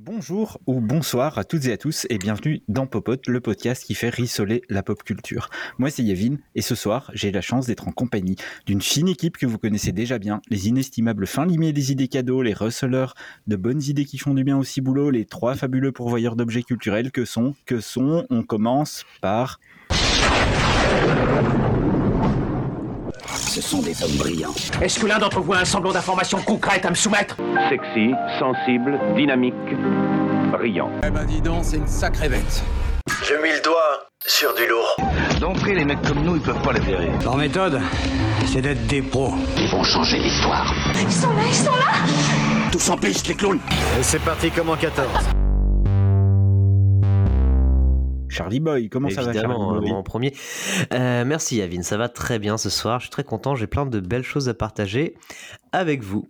Bonjour 0.00 0.60
ou 0.68 0.80
bonsoir 0.80 1.38
à 1.38 1.44
toutes 1.44 1.66
et 1.66 1.72
à 1.72 1.76
tous 1.76 2.06
et 2.08 2.18
bienvenue 2.18 2.62
dans 2.68 2.86
Popote, 2.86 3.26
le 3.26 3.40
podcast 3.40 3.82
qui 3.84 3.96
fait 3.96 4.10
rissoler 4.10 4.62
la 4.68 4.84
pop 4.84 5.02
culture. 5.02 5.50
Moi 5.76 5.90
c'est 5.90 6.04
Yavin 6.04 6.36
et 6.54 6.62
ce 6.62 6.76
soir 6.76 7.10
j'ai 7.14 7.32
la 7.32 7.40
chance 7.40 7.66
d'être 7.66 7.88
en 7.88 7.90
compagnie 7.90 8.36
d'une 8.64 8.80
fine 8.80 9.08
équipe 9.08 9.36
que 9.36 9.44
vous 9.44 9.58
connaissez 9.58 9.90
déjà 9.90 10.20
bien, 10.20 10.40
les 10.50 10.68
inestimables 10.68 11.26
fins 11.26 11.46
limés 11.46 11.72
des 11.72 11.90
idées 11.90 12.06
cadeaux, 12.06 12.42
les 12.42 12.54
rustlers 12.54 13.08
de 13.48 13.56
bonnes 13.56 13.82
idées 13.82 14.04
qui 14.04 14.18
font 14.18 14.34
du 14.34 14.44
bien 14.44 14.56
aussi 14.56 14.80
boulot, 14.80 15.10
les 15.10 15.24
trois 15.24 15.56
fabuleux 15.56 15.90
pourvoyeurs 15.90 16.36
d'objets 16.36 16.62
culturels 16.62 17.10
que 17.10 17.24
sont, 17.24 17.56
que 17.66 17.80
sont, 17.80 18.24
on 18.30 18.44
commence 18.44 19.04
par... 19.20 19.58
Ce 23.60 23.70
sont 23.70 23.82
des 23.82 24.04
hommes 24.04 24.16
brillants. 24.18 24.54
Est-ce 24.80 25.00
que 25.00 25.06
l'un 25.06 25.18
d'entre 25.18 25.40
vous 25.40 25.52
a 25.52 25.58
un 25.58 25.64
semblant 25.64 25.90
d'information 25.90 26.40
concrète 26.40 26.86
à 26.86 26.90
me 26.90 26.94
soumettre 26.94 27.36
Sexy, 27.68 28.14
sensible, 28.38 29.00
dynamique, 29.16 29.52
brillant. 30.52 30.92
Eh 31.04 31.10
ben 31.10 31.24
dis 31.24 31.40
donc, 31.40 31.64
c'est 31.64 31.78
une 31.78 31.88
sacrée 31.88 32.28
bête. 32.28 32.62
Je 33.24 33.34
mis 33.34 33.50
le 33.50 33.60
doigt 33.60 34.06
sur 34.24 34.54
du 34.54 34.64
lourd. 34.68 34.96
D'entrée, 35.40 35.74
les 35.74 35.84
mecs 35.84 36.00
comme 36.02 36.22
nous, 36.22 36.36
ils 36.36 36.40
peuvent 36.40 36.62
pas 36.62 36.72
les 36.72 36.78
verrer. 36.78 37.10
Leur 37.24 37.36
méthode, 37.36 37.80
c'est 38.46 38.60
d'être 38.60 38.86
des 38.86 39.02
pros. 39.02 39.34
Ils 39.56 39.68
vont 39.72 39.82
changer 39.82 40.18
l'histoire. 40.20 40.72
Ils 40.94 41.10
sont 41.10 41.26
là, 41.32 41.42
ils 41.48 41.54
sont 41.56 41.72
là 41.72 42.70
Tous 42.70 42.90
en 42.90 42.96
piste, 42.96 43.26
les 43.26 43.34
clowns 43.34 43.58
Et 43.98 44.04
c'est 44.04 44.22
parti 44.22 44.52
comme 44.52 44.70
en 44.70 44.76
14. 44.76 45.08
Charlie 48.28 48.60
Boy, 48.60 48.88
comment 48.88 49.08
ça 49.08 49.22
va 49.22 49.32
Charlie 49.32 49.38
Évidemment, 49.38 49.78
Boy 49.78 49.88
moi 49.88 49.98
en 49.98 50.02
premier. 50.02 50.32
Euh, 50.92 51.24
merci 51.24 51.56
Yavin, 51.56 51.82
ça 51.82 51.96
va 51.96 52.08
très 52.08 52.38
bien 52.38 52.56
ce 52.58 52.70
soir. 52.70 53.00
Je 53.00 53.04
suis 53.04 53.10
très 53.10 53.24
content, 53.24 53.54
j'ai 53.54 53.66
plein 53.66 53.86
de 53.86 54.00
belles 54.00 54.22
choses 54.24 54.48
à 54.48 54.54
partager 54.54 55.14
avec 55.72 56.02
vous. 56.02 56.28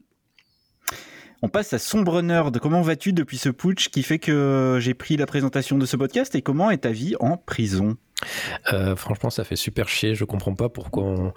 On 1.41 1.49
passe 1.49 1.73
à 1.73 1.79
Sombre 1.79 2.21
Nerd. 2.21 2.59
Comment 2.59 2.83
vas-tu 2.83 3.13
depuis 3.13 3.39
ce 3.39 3.49
putsch 3.49 3.91
qui 3.91 4.03
fait 4.03 4.19
que 4.19 4.79
j'ai 4.81 4.93
pris 4.95 5.17
la 5.17 5.25
présentation 5.27 5.79
de 5.79 5.87
ce 5.87 5.97
podcast 5.97 6.35
et 6.35 6.43
comment 6.43 6.71
est 6.73 6.79
ta 6.79 6.91
vie 6.91 7.15
en 7.21 7.37
prison 7.37 7.97
Euh, 8.73 8.97
franchement, 8.97 9.31
ça 9.31 9.45
fait 9.45 9.55
super 9.55 9.89
chier. 9.89 10.17
Je 10.17 10.25
comprends 10.25 10.57
pas 10.57 10.69
pourquoi 10.69 11.05
on, 11.05 11.33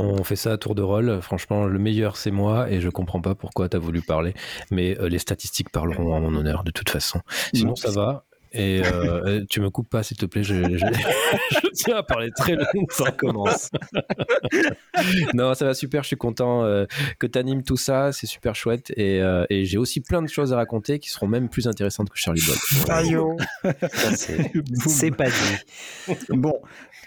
on 0.00 0.24
fait 0.24 0.34
ça 0.34 0.50
à 0.50 0.56
tour 0.58 0.74
de 0.74 0.82
rôle. 0.82 1.20
Franchement, 1.22 1.66
le 1.66 1.78
meilleur, 1.78 2.16
c'est 2.16 2.32
moi 2.32 2.68
et 2.68 2.80
je 2.80 2.88
comprends 2.88 3.20
pas 3.20 3.36
pourquoi 3.36 3.68
tu 3.68 3.76
as 3.76 3.80
voulu 3.80 4.02
parler. 4.02 4.34
Mais 4.72 4.98
euh, 4.98 5.08
les 5.08 5.20
statistiques 5.20 5.70
parleront 5.70 6.12
en 6.14 6.20
mon 6.20 6.34
honneur 6.34 6.64
de 6.64 6.72
toute 6.72 6.90
façon. 6.90 7.20
Sinon, 7.54 7.70
Non, 7.70 7.76
ça 7.76 7.92
va. 7.92 8.24
Et 8.52 8.82
euh, 8.84 9.44
tu 9.50 9.60
me 9.60 9.70
coupes 9.70 9.88
pas, 9.90 10.02
s'il 10.02 10.16
te 10.16 10.26
plaît. 10.26 10.42
Je, 10.42 10.54
je- 10.54 10.78
je 11.50 11.68
tiens 11.74 11.96
à 11.96 12.02
parler 12.02 12.30
très 12.36 12.54
longtemps. 12.54 12.86
Ça 12.90 13.10
commence. 13.12 13.70
non, 15.34 15.54
ça 15.54 15.66
va 15.66 15.74
super. 15.74 16.02
Je 16.02 16.08
suis 16.08 16.16
content 16.16 16.64
euh, 16.64 16.86
que 17.18 17.26
tu 17.26 17.38
animes 17.38 17.62
tout 17.62 17.76
ça. 17.76 18.12
C'est 18.12 18.26
super 18.26 18.54
chouette. 18.54 18.92
Et, 18.96 19.20
euh, 19.20 19.44
et 19.50 19.64
j'ai 19.64 19.78
aussi 19.78 20.00
plein 20.00 20.22
de 20.22 20.28
choses 20.28 20.52
à 20.52 20.56
raconter 20.56 20.98
qui 20.98 21.10
seront 21.10 21.28
même 21.28 21.48
plus 21.48 21.66
intéressantes 21.66 22.10
que 22.10 22.18
Charlie 22.18 22.42
Boy. 22.42 22.56
Ça, 23.92 24.14
c'est- 24.16 24.52
C'est 24.86 25.10
pas 25.10 25.28
dit. 25.28 26.14
Bon, 26.30 26.54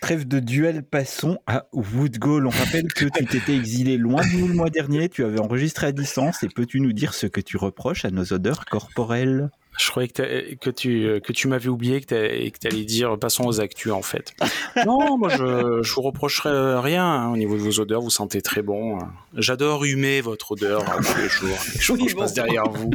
trêve 0.02 0.28
de 0.28 0.40
duel, 0.40 0.84
passons 0.84 1.40
à 1.48 1.66
Woodgall. 1.74 2.48
On 2.48 2.50
rappelle 2.52 2.88
que 2.94 3.06
tu 3.06 3.26
t'étais 3.26 3.56
exilé 3.56 3.98
loin 3.98 4.22
de 4.22 4.38
nous 4.38 4.48
le 4.48 4.54
mois 4.54 4.70
dernier, 4.70 5.10
tu 5.10 5.24
avais 5.24 5.40
enregistré 5.40 5.88
à 5.88 5.92
distance 5.92 6.44
et 6.44 6.48
peux-tu 6.50 6.80
nous 6.82 6.94
dire 6.94 7.14
ce 7.14 7.28
que 7.28 7.42
tu 7.42 7.58
reproches 7.58 8.06
à 8.06 8.12
nos 8.12 8.32
odeurs 8.34 8.66
corporelles? 8.66 9.50
Je 9.80 9.90
croyais 9.90 10.10
que, 10.10 10.70
tu, 10.70 11.22
que 11.24 11.32
tu 11.34 11.48
m'avais 11.48 11.70
oublié 11.70 12.02
que 12.02 12.06
t'as- 12.08 12.26
et 12.34 12.52
que 12.52 12.60
tu 12.60 12.68
allais 12.68 12.84
dire 12.84 13.18
passons 13.18 13.46
aux 13.46 13.62
actus 13.62 13.92
en 13.94 14.02
fait. 14.02 14.34
non, 14.86 15.18
moi 15.18 15.30
je, 15.30 15.82
je 15.82 15.94
vous 15.94 16.02
reprocherai 16.02 16.80
rien 16.80 17.06
hein, 17.06 17.32
au 17.32 17.38
niveau 17.38 17.56
de 17.56 17.62
vos 17.62 17.80
odeurs, 17.80 18.02
vous 18.02 18.10
sentez 18.10 18.42
très 18.42 18.62
bon. 18.62 19.00
J'adore 19.36 19.84
humer 19.86 20.22
votre 20.22 20.52
odeur 20.52 20.82
euh, 20.82 20.98
tous 21.02 21.18
les 21.18 21.30
jours. 21.30 21.58
Je 21.80 22.10
je 22.10 22.16
passe 22.16 22.34
derrière 22.34 22.70
vous. 22.70 22.92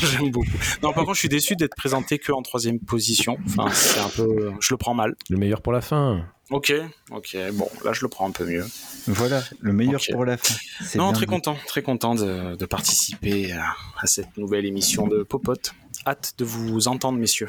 J'aime 0.00 0.30
beaucoup. 0.30 0.46
Non, 0.82 0.92
par 0.92 1.04
contre, 1.04 1.14
je 1.14 1.20
suis 1.20 1.28
déçu 1.28 1.56
d'être 1.56 1.74
présenté 1.76 2.18
que 2.18 2.32
en 2.32 2.42
troisième 2.42 2.78
position. 2.78 3.38
Enfin, 3.46 3.70
c'est 3.72 4.00
un 4.00 4.08
peu. 4.08 4.52
Je 4.60 4.72
le 4.74 4.76
prends 4.76 4.94
mal. 4.94 5.14
Le 5.30 5.36
meilleur 5.36 5.62
pour 5.62 5.72
la 5.72 5.80
fin. 5.80 6.24
Ok, 6.50 6.72
ok. 7.10 7.36
Bon, 7.54 7.68
là 7.84 7.92
je 7.94 8.02
le 8.02 8.08
prends 8.08 8.28
un 8.28 8.30
peu 8.30 8.44
mieux. 8.44 8.66
Voilà, 9.06 9.42
le 9.60 9.72
meilleur 9.72 10.00
pour 10.12 10.26
la 10.26 10.36
fin. 10.36 10.54
Non, 10.96 11.04
bien 11.06 11.12
très 11.14 11.26
dit. 11.26 11.32
content, 11.32 11.56
très 11.66 11.82
content 11.82 12.14
de, 12.14 12.54
de 12.56 12.66
participer 12.66 13.52
à, 13.52 13.64
à 13.98 14.06
cette 14.06 14.36
nouvelle 14.36 14.66
émission 14.66 15.06
de 15.06 15.22
Popote. 15.22 15.72
Hâte 16.06 16.34
de 16.38 16.44
vous 16.44 16.88
entendre, 16.88 17.18
messieurs. 17.18 17.48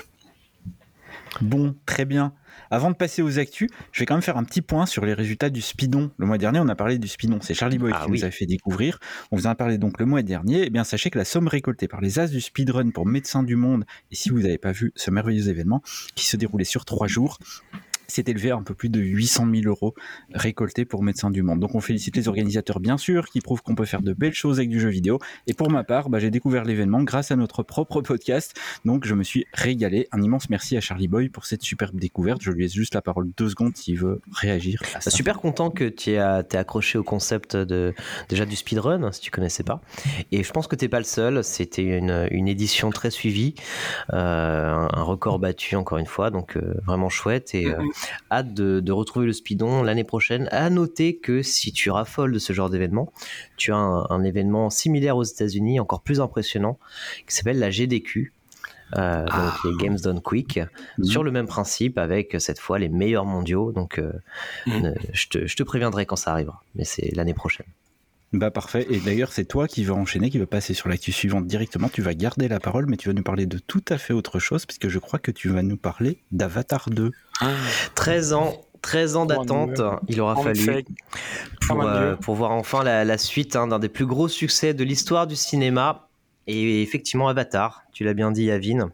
Bon, 1.41 1.75
très 1.85 2.05
bien. 2.05 2.33
Avant 2.71 2.89
de 2.89 2.95
passer 2.95 3.21
aux 3.21 3.38
actus, 3.39 3.69
je 3.91 3.99
vais 3.99 4.05
quand 4.05 4.16
même 4.16 4.21
faire 4.23 4.38
un 4.38 4.43
petit 4.43 4.61
point 4.61 4.85
sur 4.85 5.05
les 5.05 5.13
résultats 5.13 5.49
du 5.49 5.61
Speedon. 5.61 6.11
Le 6.17 6.25
mois 6.25 6.38
dernier, 6.38 6.59
on 6.59 6.67
a 6.69 6.75
parlé 6.75 6.97
du 6.97 7.07
Speedon. 7.07 7.39
C'est 7.41 7.53
Charlie 7.53 7.77
Boy 7.77 7.91
Ah 7.93 8.05
qui 8.05 8.11
oui. 8.11 8.19
nous 8.19 8.25
a 8.25 8.31
fait 8.31 8.45
découvrir. 8.45 8.99
On 9.31 9.35
vous 9.38 9.45
en 9.45 9.51
a 9.51 9.55
parlé 9.55 9.77
donc 9.77 9.99
le 9.99 10.05
mois 10.05 10.23
dernier. 10.23 10.63
Eh 10.66 10.69
bien, 10.69 10.83
sachez 10.83 11.09
que 11.09 11.17
la 11.17 11.25
somme 11.25 11.47
récoltée 11.47 11.88
par 11.88 12.01
les 12.01 12.17
As 12.19 12.27
du 12.27 12.41
Speedrun 12.41 12.89
pour 12.91 13.05
Médecins 13.05 13.43
du 13.43 13.55
Monde, 13.55 13.85
et 14.11 14.16
si 14.16 14.29
vous 14.29 14.39
n'avez 14.39 14.57
pas 14.57 14.72
vu 14.72 14.93
ce 14.95 15.11
merveilleux 15.11 15.49
événement, 15.49 15.81
qui 16.16 16.25
se 16.25 16.37
déroulait 16.37 16.63
sur 16.63 16.85
trois 16.85 17.07
jours, 17.07 17.37
s'est 18.07 18.23
élevé 18.27 18.51
à 18.51 18.55
un 18.55 18.63
peu 18.63 18.73
plus 18.73 18.89
de 18.89 18.99
800 18.99 19.47
000 19.53 19.67
euros 19.67 19.93
récoltés 20.33 20.85
pour 20.85 21.03
Médecins 21.03 21.29
du 21.29 21.43
Monde. 21.43 21.59
Donc 21.59 21.75
on 21.75 21.81
félicite 21.81 22.16
les 22.16 22.27
organisateurs 22.27 22.79
bien 22.79 22.97
sûr, 22.97 23.29
qui 23.29 23.41
prouvent 23.41 23.61
qu'on 23.61 23.75
peut 23.75 23.85
faire 23.85 24.01
de 24.01 24.13
belles 24.13 24.33
choses 24.33 24.59
avec 24.59 24.69
du 24.69 24.79
jeu 24.79 24.89
vidéo. 24.89 25.19
Et 25.47 25.53
pour 25.53 25.69
ma 25.69 25.83
part, 25.83 26.09
bah, 26.09 26.19
j'ai 26.19 26.31
découvert 26.31 26.63
l'événement 26.63 27.03
grâce 27.03 27.31
à 27.31 27.35
notre 27.35 27.63
propre 27.63 28.01
podcast. 28.01 28.55
Donc 28.85 29.05
je 29.05 29.13
me 29.13 29.23
suis 29.23 29.45
régalé. 29.53 30.07
Un 30.11 30.21
immense 30.21 30.49
merci 30.49 30.77
à 30.77 30.81
Charlie 30.81 31.07
Boy 31.07 31.29
pour 31.29 31.45
cette 31.45 31.61
superbe 31.61 31.97
découverte. 31.99 32.41
Je 32.41 32.51
lui 32.51 32.63
laisse 32.63 32.73
juste 32.73 32.95
la 32.95 33.01
parole 33.01 33.29
deux 33.38 33.49
secondes 33.49 33.75
s'il 33.75 33.99
veut 33.99 34.22
réagir. 34.31 34.81
à 34.95 35.01
ça. 35.01 35.09
Bah, 35.09 35.16
Super 35.16 35.39
content 35.39 35.69
que 35.69 35.85
tu 35.89 36.11
aies 36.11 36.19
accroché 36.19 36.97
au 36.97 37.03
concept 37.03 37.55
de 37.55 37.93
déjà 38.29 38.45
du 38.45 38.55
speedrun 38.55 39.11
si 39.11 39.22
tu 39.22 39.31
connaissais 39.31 39.63
pas 39.63 39.81
et 40.31 40.43
je 40.43 40.51
pense 40.51 40.67
que 40.67 40.75
t'es 40.75 40.87
pas 40.87 40.99
le 40.99 41.05
seul 41.05 41.43
c'était 41.43 41.83
une, 41.83 42.27
une 42.31 42.47
édition 42.47 42.89
très 42.89 43.11
suivie 43.11 43.55
euh, 44.13 44.17
un, 44.73 44.89
un 44.91 45.03
record 45.03 45.39
battu 45.39 45.75
encore 45.75 45.97
une 45.97 46.05
fois 46.05 46.29
donc 46.29 46.57
euh, 46.57 46.75
vraiment 46.85 47.09
chouette 47.09 47.55
et 47.55 47.67
euh, 47.67 47.77
hâte 48.31 48.53
de, 48.53 48.79
de 48.79 48.91
retrouver 48.91 49.25
le 49.25 49.33
speedon 49.33 49.83
l'année 49.83 50.03
prochaine 50.03 50.47
à 50.51 50.69
noter 50.69 51.17
que 51.17 51.41
si 51.41 51.72
tu 51.72 51.89
raffoles 51.89 52.31
de 52.31 52.39
ce 52.39 52.53
genre 52.53 52.69
d'événement 52.69 53.11
tu 53.57 53.72
as 53.72 53.78
un, 53.78 54.06
un 54.09 54.23
événement 54.23 54.69
similaire 54.69 55.17
aux 55.17 55.23
États-Unis 55.23 55.79
encore 55.79 56.01
plus 56.01 56.22
impressionnant 56.22 56.78
qui 57.28 57.35
s'appelle 57.35 57.59
la 57.59 57.69
GDQ 57.72 58.34
euh, 58.97 59.23
donc 59.23 59.31
Ah. 59.34 59.57
les 59.66 59.84
Games 59.84 59.97
Done 59.97 60.22
Quick, 60.22 60.59
Mhm. 61.00 61.05
sur 61.05 61.23
le 61.23 61.31
même 61.31 61.47
principe 61.47 61.97
avec 61.97 62.35
euh, 62.35 62.39
cette 62.39 62.59
fois 62.59 62.78
les 62.78 62.88
meilleurs 62.88 63.25
mondiaux. 63.25 63.72
Donc 63.72 63.97
euh, 63.97 64.13
Mhm. 64.67 64.94
je, 65.11 65.28
te, 65.28 65.47
je 65.47 65.55
te 65.55 65.63
préviendrai 65.63 66.05
quand 66.05 66.16
ça 66.16 66.31
arrivera, 66.31 66.61
mais 66.75 66.84
c'est 66.84 67.09
l'année 67.16 67.34
prochaine. 67.34 67.66
Bah 68.33 68.51
parfait. 68.51 68.85
Et 68.89 68.99
d'ailleurs, 68.99 69.31
c'est 69.31 69.45
toi 69.45 69.67
qui 69.67 69.83
vas 69.83 69.93
enchaîner, 69.93 70.29
qui 70.29 70.39
va 70.39 70.45
passer 70.45 70.73
sur 70.73 70.89
l'actu 70.89 71.11
suivante 71.11 71.47
directement. 71.47 71.89
Tu 71.89 72.01
vas 72.01 72.13
garder 72.13 72.47
la 72.47 72.59
parole, 72.59 72.85
mais 72.87 72.97
tu 72.97 73.07
vas 73.07 73.13
nous 73.13 73.23
parler 73.23 73.45
de 73.45 73.57
tout 73.57 73.83
à 73.89 73.97
fait 73.97 74.13
autre 74.13 74.39
chose, 74.39 74.65
puisque 74.65 74.89
je 74.89 74.99
crois 74.99 75.19
que 75.19 75.31
tu 75.31 75.49
vas 75.49 75.61
nous 75.61 75.77
parler 75.77 76.21
d'Avatar 76.31 76.89
2. 76.89 77.11
13 77.95 78.33
ans. 78.33 78.61
13 78.81 79.15
ans 79.15 79.25
d'attente, 79.25 79.81
il 80.07 80.21
aura 80.21 80.35
fallu 80.35 80.85
pour, 81.61 81.81
euh, 81.81 82.15
pour 82.17 82.35
voir 82.35 82.51
enfin 82.51 82.83
la, 82.83 83.03
la 83.03 83.17
suite 83.17 83.55
hein, 83.55 83.65
d'un 83.65 83.79
des 83.79 83.89
plus 83.89 84.05
gros 84.05 84.27
succès 84.27 84.75
de 84.75 84.83
l'histoire 84.83 85.25
du 85.25 85.35
cinéma. 85.35 86.07
Et 86.45 86.83
effectivement, 86.83 87.27
Avatar, 87.27 87.81
tu 87.93 88.03
l'as 88.03 88.13
bien 88.13 88.31
dit, 88.31 88.43
Yavin. 88.43 88.91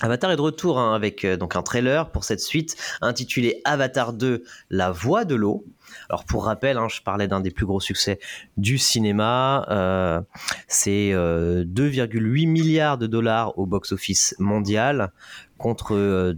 Avatar 0.00 0.30
est 0.30 0.36
de 0.36 0.40
retour 0.40 0.78
hein, 0.78 0.94
avec 0.94 1.24
euh, 1.24 1.36
donc 1.36 1.56
un 1.56 1.62
trailer 1.62 2.10
pour 2.10 2.24
cette 2.24 2.40
suite 2.40 2.76
intitulée 3.00 3.60
Avatar 3.64 4.12
2, 4.12 4.44
La 4.70 4.90
Voix 4.90 5.24
de 5.24 5.34
l'eau. 5.34 5.64
Alors 6.08 6.24
pour 6.24 6.44
rappel, 6.44 6.76
hein, 6.76 6.88
je 6.88 7.00
parlais 7.00 7.28
d'un 7.28 7.40
des 7.40 7.50
plus 7.50 7.66
gros 7.66 7.80
succès 7.80 8.18
du 8.56 8.78
cinéma. 8.78 9.66
euh, 9.70 10.20
c'est 10.66 11.12
euh, 11.12 11.64
2,8 11.64 12.48
milliards 12.48 12.98
de 12.98 13.06
dollars 13.06 13.58
au 13.58 13.66
box-office 13.66 14.34
mondial 14.38 15.12
contre 15.56 15.94
euh, 15.94 16.34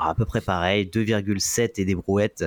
à 0.00 0.14
peu 0.14 0.24
près 0.24 0.40
pareil, 0.40 0.88
2,7 0.92 1.80
et 1.80 1.84
des 1.84 1.94
brouettes 1.94 2.44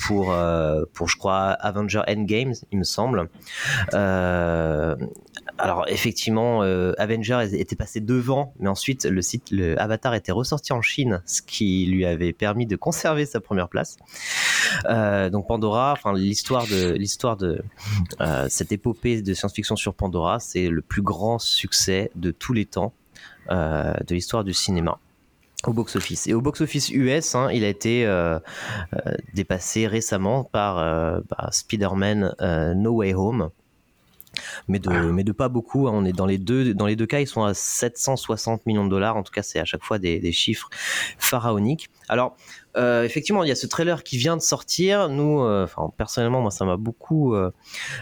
pour, 0.00 0.32
euh, 0.32 0.84
pour 0.92 1.08
je 1.08 1.16
crois, 1.16 1.50
Avenger 1.50 2.02
Endgame, 2.08 2.52
il 2.72 2.78
me 2.78 2.84
semble. 2.84 3.28
Euh, 3.94 4.96
alors 5.58 5.84
effectivement, 5.88 6.62
euh, 6.62 6.92
Avenger 6.98 7.40
était 7.52 7.76
passé 7.76 8.00
devant, 8.00 8.54
mais 8.58 8.68
ensuite 8.68 9.04
le 9.04 9.22
site, 9.22 9.50
le 9.50 9.80
Avatar 9.80 10.14
était 10.14 10.32
ressorti 10.32 10.72
en 10.72 10.82
Chine, 10.82 11.22
ce 11.26 11.42
qui 11.42 11.86
lui 11.86 12.04
avait 12.04 12.32
permis 12.32 12.66
de 12.66 12.76
conserver 12.76 13.26
sa 13.26 13.40
première 13.40 13.68
place. 13.68 13.96
Euh, 14.88 15.30
donc 15.30 15.48
Pandora, 15.48 15.92
enfin 15.92 16.12
l'histoire 16.12 16.66
de 16.66 16.92
l'histoire 16.92 17.36
de 17.36 17.62
cette 18.48 18.72
épopée 18.72 19.22
de 19.22 19.34
science-fiction 19.34 19.76
sur 19.76 19.94
Pandora, 19.94 20.38
c'est 20.38 20.68
le 20.68 20.82
plus 20.82 21.02
grand 21.02 21.38
succès 21.38 22.10
de 22.14 22.30
tous 22.30 22.52
les 22.52 22.66
temps 22.66 22.92
de 23.50 24.14
l'histoire 24.14 24.44
du 24.44 24.52
cinéma 24.52 24.98
au 25.66 25.72
box-office. 25.72 26.26
Et 26.26 26.34
au 26.34 26.40
box-office 26.40 26.90
US, 26.90 27.34
hein, 27.34 27.50
il 27.52 27.64
a 27.64 27.68
été 27.68 28.06
euh, 28.06 28.38
euh, 28.94 29.14
dépassé 29.34 29.86
récemment 29.86 30.44
par 30.44 30.78
euh, 30.78 31.20
bah, 31.28 31.48
Spider-Man 31.50 32.34
No 32.76 32.92
Way 32.92 33.14
Home. 33.14 33.50
Mais 34.68 34.78
de, 34.78 34.90
mais 34.90 35.24
de 35.24 35.32
pas 35.32 35.48
beaucoup. 35.48 35.88
hein. 35.88 35.92
On 35.94 36.04
est 36.04 36.12
dans 36.12 36.26
les, 36.26 36.38
deux, 36.38 36.72
dans 36.74 36.86
les 36.86 36.94
deux 36.94 37.06
cas, 37.06 37.18
ils 37.18 37.26
sont 37.26 37.42
à 37.42 37.54
760 37.54 38.66
millions 38.66 38.84
de 38.84 38.90
dollars. 38.90 39.16
En 39.16 39.24
tout 39.24 39.32
cas, 39.32 39.42
c'est 39.42 39.58
à 39.58 39.64
chaque 39.64 39.82
fois 39.82 39.98
des, 39.98 40.20
des 40.20 40.32
chiffres 40.32 40.68
pharaoniques. 41.18 41.88
Alors, 42.08 42.36
effectivement, 42.76 43.42
il 43.42 43.48
y 43.48 43.52
a 43.52 43.56
ce 43.56 43.66
trailer 43.66 44.04
qui 44.04 44.16
vient 44.16 44.36
de 44.36 44.42
sortir. 44.42 45.08
Nous, 45.08 45.44
personnellement, 45.96 46.40
moi, 46.40 46.52
ça 46.52 46.64
m'a 46.66 46.76
beaucoup. 46.76 47.34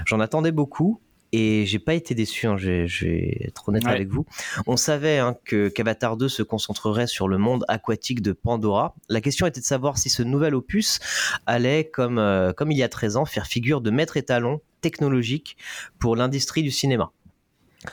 J'en 0.04 0.20
attendais 0.20 0.52
beaucoup. 0.52 1.00
Et 1.32 1.66
j'ai 1.66 1.78
pas 1.78 1.94
été 1.94 2.14
déçu, 2.14 2.46
hein, 2.46 2.56
je, 2.56 2.86
je 2.86 3.04
vais 3.06 3.38
être 3.42 3.68
honnête 3.68 3.84
Ouais. 3.84 3.90
avec 3.90 4.08
vous. 4.08 4.24
On 4.66 4.76
savait 4.76 5.18
hein, 5.18 5.36
que 5.44 5.68
qu'Avatar 5.68 6.16
2 6.16 6.28
se 6.28 6.42
concentrerait 6.42 7.06
sur 7.06 7.28
le 7.28 7.36
monde 7.38 7.64
aquatique 7.68 8.22
de 8.22 8.32
Pandora. 8.32 8.94
La 9.08 9.20
question 9.20 9.46
était 9.46 9.60
de 9.60 9.64
savoir 9.66 9.98
si 9.98 10.08
ce 10.08 10.22
nouvel 10.22 10.54
opus 10.54 11.00
allait, 11.46 11.84
comme, 11.92 12.18
euh, 12.18 12.52
comme 12.52 12.70
il 12.72 12.78
y 12.78 12.82
a 12.82 12.88
13 12.88 13.16
ans, 13.16 13.24
faire 13.24 13.46
figure 13.46 13.80
de 13.80 13.90
maître 13.90 14.16
étalon 14.16 14.60
technologique 14.80 15.56
pour 15.98 16.16
l'industrie 16.16 16.62
du 16.62 16.70
cinéma. 16.70 17.10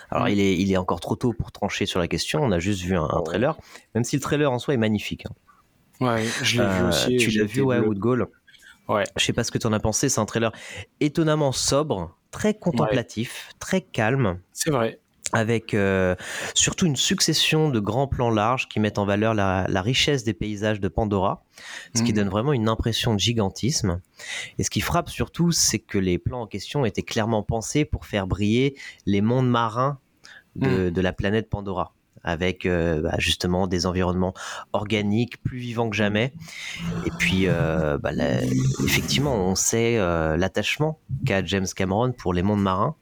Alors, 0.09 0.29
il 0.29 0.39
est, 0.39 0.55
il 0.57 0.71
est 0.71 0.77
encore 0.77 0.99
trop 0.99 1.15
tôt 1.15 1.33
pour 1.33 1.51
trancher 1.51 1.85
sur 1.85 1.99
la 1.99 2.07
question. 2.07 2.41
On 2.41 2.51
a 2.51 2.59
juste 2.59 2.81
vu 2.81 2.95
un, 2.95 3.07
un 3.11 3.21
trailer, 3.21 3.57
même 3.95 4.03
si 4.03 4.15
le 4.15 4.21
trailer 4.21 4.51
en 4.51 4.57
soi 4.59 4.73
est 4.73 4.77
magnifique. 4.77 5.25
hein. 5.27 5.33
Ouais, 6.05 6.25
je 6.41 6.61
l'ai 6.61 6.67
vu 6.67 6.73
Euh, 6.83 6.89
aussi. 6.89 7.17
Tu 7.17 7.29
l'as 7.31 7.45
vu, 7.45 7.61
ouais. 7.61 7.79
Wood 7.79 7.97
Goal. 7.99 8.27
Ouais. 8.89 9.03
Je 9.17 9.23
sais 9.23 9.33
pas 9.33 9.43
ce 9.43 9.51
que 9.51 9.57
tu 9.57 9.67
en 9.67 9.73
as 9.73 9.79
pensé. 9.79 10.09
C'est 10.09 10.19
un 10.19 10.25
trailer 10.25 10.51
étonnamment 10.99 11.51
sobre, 11.51 12.17
très 12.33 12.53
contemplatif, 12.53 13.49
très 13.59 13.79
calme, 13.81 14.39
C'est 14.51 14.71
vrai. 14.71 14.99
avec 15.31 15.73
euh, 15.73 16.15
surtout 16.53 16.85
une 16.85 16.95
succession 16.95 17.69
de 17.69 17.79
grands 17.79 18.07
plans 18.07 18.29
larges 18.29 18.67
qui 18.67 18.79
mettent 18.79 18.97
en 18.99 19.05
valeur 19.05 19.33
la, 19.33 19.65
la 19.69 19.81
richesse 19.81 20.23
des 20.23 20.33
paysages 20.33 20.79
de 20.79 20.87
Pandora, 20.89 21.43
ce 21.95 22.03
qui 22.03 22.11
Mhm. 22.11 22.15
donne 22.17 22.29
vraiment 22.29 22.53
une 22.53 22.67
impression 22.69 23.13
de 23.15 23.19
gigantisme. 23.19 24.01
Et 24.59 24.63
ce 24.63 24.69
qui 24.69 24.81
frappe 24.81 25.09
surtout, 25.09 25.51
c'est 25.51 25.79
que 25.79 25.97
les 25.97 26.17
plans 26.17 26.41
en 26.41 26.47
question 26.47 26.85
étaient 26.85 27.01
clairement 27.03 27.41
pensés 27.43 27.85
pour 27.85 28.05
faire 28.05 28.27
briller 28.27 28.77
les 29.05 29.21
mondes 29.21 29.49
marins 29.49 29.99
de, 30.55 30.89
de 30.91 31.01
la 31.01 31.13
planète 31.13 31.49
Pandora 31.49 31.93
avec 32.23 32.65
euh, 32.65 33.01
bah, 33.01 33.15
justement 33.17 33.67
des 33.67 33.85
environnements 33.85 34.33
organiques 34.71 35.41
plus 35.43 35.57
vivants 35.57 35.89
que 35.89 35.95
jamais. 35.95 36.33
Et 37.05 37.11
puis, 37.19 37.47
euh, 37.47 37.97
bah, 37.97 38.11
effectivement, 38.85 39.35
on 39.35 39.55
sait 39.55 39.97
euh, 39.97 40.37
l'attachement 40.37 40.99
qu'a 41.25 41.43
James 41.43 41.67
Cameron 41.75 42.11
pour 42.11 42.33
les 42.33 42.43
mondes 42.43 42.61
marins. 42.61 42.95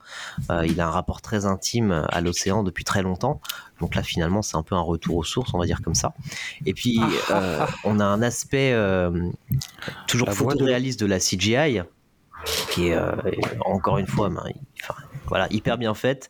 Il 0.65 0.79
a 0.81 0.87
un 0.87 0.91
rapport 0.91 1.21
très 1.21 1.45
intime 1.45 2.05
à 2.09 2.21
l'océan 2.21 2.63
depuis 2.63 2.83
très 2.83 3.01
longtemps. 3.01 3.41
Donc 3.79 3.95
là, 3.95 4.03
finalement, 4.03 4.41
c'est 4.41 4.57
un 4.57 4.63
peu 4.63 4.75
un 4.75 4.81
retour 4.81 5.17
aux 5.17 5.23
sources, 5.23 5.53
on 5.53 5.59
va 5.59 5.65
dire 5.65 5.81
comme 5.81 5.95
ça. 5.95 6.13
Et 6.65 6.73
puis, 6.73 6.99
on 7.83 7.99
a 7.99 8.05
un 8.05 8.21
aspect 8.21 8.75
toujours 10.07 10.27
La 10.27 10.33
voix 10.33 10.53
de- 10.53 10.59
photoréaliste 10.59 10.99
de 10.99 11.05
la 11.05 11.19
CGI 11.19 11.81
qui 12.71 12.87
est 12.87 12.95
euh, 12.95 13.11
encore 13.65 13.97
une 13.97 14.07
fois 14.07 14.29
ben, 14.29 14.43
enfin, 14.81 14.95
voilà, 15.31 15.47
hyper 15.49 15.77
bien 15.77 15.93
faite. 15.93 16.29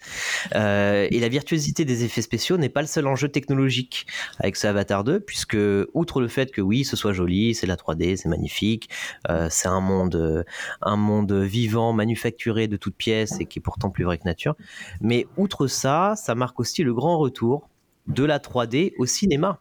Euh, 0.53 1.07
et 1.09 1.19
la 1.19 1.27
virtuosité 1.27 1.85
des 1.85 2.03
effets 2.03 2.21
spéciaux 2.21 2.57
n'est 2.57 2.69
pas 2.69 2.81
le 2.81 2.87
seul 2.87 3.07
enjeu 3.07 3.29
technologique 3.29 4.05
avec 4.39 4.55
ce 4.55 4.67
Avatar 4.67 5.03
2, 5.03 5.19
puisque 5.19 5.57
outre 5.93 6.21
le 6.21 6.27
fait 6.27 6.51
que 6.51 6.61
oui, 6.61 6.83
ce 6.83 6.95
soit 6.95 7.11
joli, 7.11 7.55
c'est 7.55 7.65
de 7.65 7.71
la 7.71 7.77
3D, 7.77 8.15
c'est 8.15 8.29
magnifique, 8.29 8.89
euh, 9.29 9.47
c'est 9.49 9.67
un 9.67 9.81
monde, 9.81 10.15
euh, 10.15 10.43
un 10.83 10.97
monde 10.97 11.33
vivant, 11.33 11.93
manufacturé 11.93 12.67
de 12.67 12.77
toutes 12.77 12.95
pièces 12.95 13.39
et 13.39 13.45
qui 13.45 13.57
est 13.57 13.61
pourtant 13.61 13.89
plus 13.89 14.03
vrai 14.03 14.19
que 14.19 14.25
nature. 14.25 14.55
Mais 15.01 15.25
outre 15.35 15.65
ça, 15.65 16.13
ça 16.15 16.35
marque 16.35 16.59
aussi 16.59 16.83
le 16.83 16.93
grand 16.93 17.17
retour 17.17 17.69
de 18.05 18.23
la 18.23 18.37
3D 18.37 18.93
au 18.99 19.07
cinéma. 19.07 19.59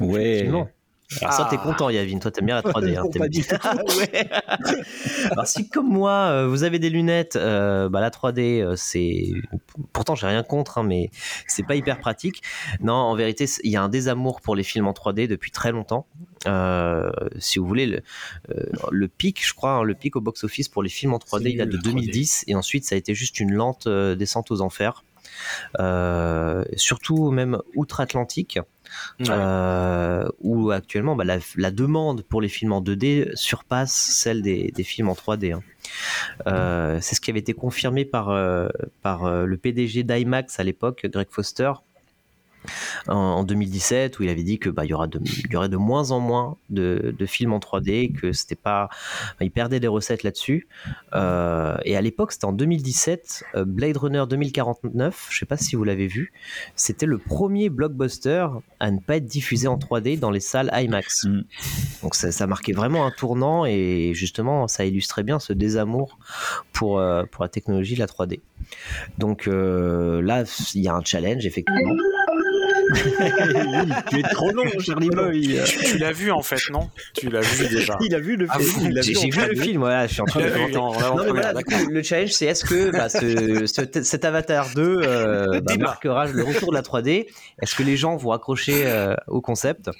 Ouais. 0.00 0.36
Effectivement. 0.36 0.70
Alors 1.20 1.32
ça, 1.32 1.46
t'es 1.50 1.56
Ah. 1.58 1.62
content, 1.64 1.90
Yavin. 1.90 2.18
Toi, 2.18 2.30
t'aimes 2.30 2.46
bien 2.46 2.54
la 2.56 2.62
3D. 2.70 2.96
hein, 2.96 3.04
pas. 3.58 3.74
Alors 5.32 5.46
si 5.46 5.68
comme 5.68 5.88
moi, 5.88 6.12
euh, 6.30 6.46
vous 6.46 6.62
avez 6.62 6.78
des 6.78 6.90
lunettes, 6.90 7.36
euh, 7.36 7.88
bah, 7.88 8.00
la 8.00 8.10
3D, 8.10 8.62
euh, 8.62 8.76
c'est 8.76 9.28
pourtant 9.92 10.14
j'ai 10.14 10.26
rien 10.26 10.42
contre, 10.42 10.78
hein, 10.78 10.82
mais 10.84 11.10
c'est 11.46 11.64
pas 11.66 11.74
hyper 11.74 11.98
pratique. 11.98 12.42
Non, 12.80 12.94
en 12.94 13.14
vérité, 13.16 13.46
il 13.64 13.70
y 13.70 13.76
a 13.76 13.82
un 13.82 13.88
désamour 13.88 14.40
pour 14.40 14.54
les 14.54 14.62
films 14.62 14.86
en 14.86 14.92
3D 14.92 15.26
depuis 15.26 15.50
très 15.50 15.72
longtemps. 15.72 16.06
Euh, 16.46 17.10
si 17.38 17.58
vous 17.58 17.66
voulez, 17.66 17.86
le, 17.86 18.02
le 18.90 19.08
pic, 19.08 19.44
je 19.46 19.52
crois, 19.52 19.72
hein, 19.72 19.82
le 19.82 19.94
pic 19.94 20.16
au 20.16 20.20
box-office 20.20 20.68
pour 20.68 20.82
les 20.82 20.88
films 20.90 21.12
en 21.14 21.18
3D, 21.18 21.42
C'est 21.44 21.50
il 21.52 21.58
date 21.58 21.68
de 21.68 21.76
nul, 21.76 21.82
la 21.84 21.90
3D. 21.90 21.94
2010, 22.04 22.44
et 22.46 22.54
ensuite 22.54 22.84
ça 22.84 22.94
a 22.94 22.98
été 22.98 23.14
juste 23.14 23.40
une 23.40 23.52
lente 23.52 23.88
descente 23.88 24.50
aux 24.50 24.60
enfers. 24.60 25.04
Euh, 25.78 26.64
surtout 26.76 27.30
même 27.30 27.58
outre-Atlantique, 27.74 28.58
Ouais. 29.20 29.26
euh, 29.30 30.28
où 30.40 30.70
actuellement 30.70 31.16
bah, 31.16 31.24
la, 31.24 31.70
demande 31.70 32.22
pour 32.22 32.40
les 32.40 32.48
films 32.48 32.72
en 32.72 32.82
2D 32.82 33.34
surpasse 33.36 33.92
celle 33.92 34.42
des, 34.42 34.72
films 34.82 35.08
en 35.08 35.14
3D. 35.14 35.52
hein. 35.52 35.62
Euh, 36.46 36.98
c'est 37.00 37.14
ce 37.14 37.20
qui 37.20 37.30
avait 37.30 37.40
été 37.40 37.52
confirmé 37.52 38.04
par, 38.04 38.26
par 39.02 39.24
euh, 39.24 39.44
le 39.44 39.56
PDG 39.56 40.02
d'IMAX 40.02 40.60
à 40.60 40.64
l'époque, 40.64 41.06
Greg 41.10 41.28
Foster, 41.30 41.72
en, 43.08 43.14
en 43.14 43.44
2017, 43.44 44.18
où 44.18 44.22
il 44.22 44.28
avait 44.28 44.42
dit 44.42 44.58
que 44.58 44.70
bah, 44.70 44.84
il 44.84 44.90
y, 44.90 44.94
aura 44.94 45.06
de, 45.06 45.20
il 45.24 45.52
y 45.52 45.56
aurait 45.56 45.68
de 45.68 45.76
moins 45.76 46.10
en 46.10 46.20
moins 46.20 46.56
de, 46.68 47.14
de 47.16 47.26
films 47.26 47.52
en 47.52 47.58
3D, 47.58 48.12
que 48.12 48.32
c'était 48.32 48.54
pas, 48.54 48.88
il 49.40 49.50
perdait 49.50 49.80
des 49.80 49.88
recettes 49.88 50.22
là-dessus. 50.22 50.68
Euh, 51.14 51.76
et 51.84 51.96
à 51.96 52.00
l'époque, 52.00 52.32
c'était 52.32 52.46
en 52.46 52.52
2017, 52.52 53.44
euh, 53.54 53.64
Blade 53.64 53.96
Runner 53.96 54.24
2049, 54.28 55.28
je 55.30 55.38
sais 55.38 55.46
pas 55.46 55.56
si 55.56 55.76
vous 55.76 55.84
l'avez 55.84 56.06
vu, 56.06 56.32
c'était 56.74 57.06
le 57.06 57.18
premier 57.18 57.68
blockbuster 57.68 58.46
à 58.78 58.90
ne 58.90 58.98
pas 58.98 59.16
être 59.16 59.26
diffusé 59.26 59.68
en 59.68 59.76
3D 59.76 60.18
dans 60.18 60.30
les 60.30 60.40
salles 60.40 60.70
IMAX. 60.72 61.24
Mm. 61.24 61.44
Donc 62.02 62.14
ça, 62.14 62.32
ça 62.32 62.46
marquait 62.46 62.72
vraiment 62.72 63.06
un 63.06 63.10
tournant 63.10 63.64
et 63.66 64.12
justement 64.14 64.68
ça 64.68 64.84
illustrait 64.84 65.22
bien 65.22 65.38
ce 65.38 65.52
désamour 65.52 66.18
pour, 66.72 66.98
euh, 66.98 67.24
pour 67.30 67.44
la 67.44 67.48
technologie 67.48 67.94
de 67.94 68.00
la 68.00 68.06
3D. 68.06 68.40
Donc 69.18 69.48
euh, 69.48 70.22
là, 70.22 70.44
il 70.74 70.82
y 70.82 70.88
a 70.88 70.94
un 70.94 71.04
challenge 71.04 71.46
effectivement. 71.46 71.94
Tu 74.10 74.18
es 74.18 74.22
trop 74.22 74.50
long, 74.52 74.64
Charlie 74.80 75.10
Boy. 75.10 75.60
Tu, 75.64 75.78
tu 75.84 75.98
l'as 75.98 76.12
vu 76.12 76.30
en 76.30 76.42
fait, 76.42 76.60
non? 76.72 76.90
Tu 77.14 77.28
l'as 77.28 77.40
vu 77.40 77.68
déjà. 77.74 77.96
Il 78.00 78.14
a 78.14 78.18
vu 78.20 78.36
le 78.36 78.46
Ah 78.48 78.58
film. 78.58 78.92
J'ai 79.02 79.12
vu 79.12 79.40
le 79.40 79.54
3D. 79.54 79.60
film, 79.62 79.80
voilà, 79.80 80.06
je 80.06 80.12
suis 80.12 80.22
en 80.22 80.26
train 80.26 80.40
de 80.40 80.46
vu 80.46 80.52
commenter. 80.52 80.76
en 80.76 80.86
Non, 80.86 80.92
mais 80.98 81.02
avant-première, 81.04 81.32
voilà, 81.32 81.48
du 81.54 81.64
d'accord. 81.64 81.86
coup, 81.86 81.90
le 81.92 82.02
challenge, 82.02 82.30
c'est 82.30 82.46
est-ce 82.46 82.64
que 82.64 82.90
bah, 82.90 83.08
ce- 83.08 83.66
ce- 83.66 84.02
cet 84.02 84.24
Avatar 84.24 84.68
2 84.74 85.00
euh, 85.04 85.60
bah, 85.64 85.76
marquera 85.78 86.26
le 86.26 86.42
retour 86.44 86.70
de 86.70 86.76
la 86.76 86.82
3D 86.82 87.26
Est-ce 87.60 87.74
que 87.74 87.82
les 87.82 87.96
gens 87.96 88.16
vont 88.16 88.32
accrocher 88.32 88.82
euh, 88.86 89.14
au 89.28 89.40
concept? 89.40 89.90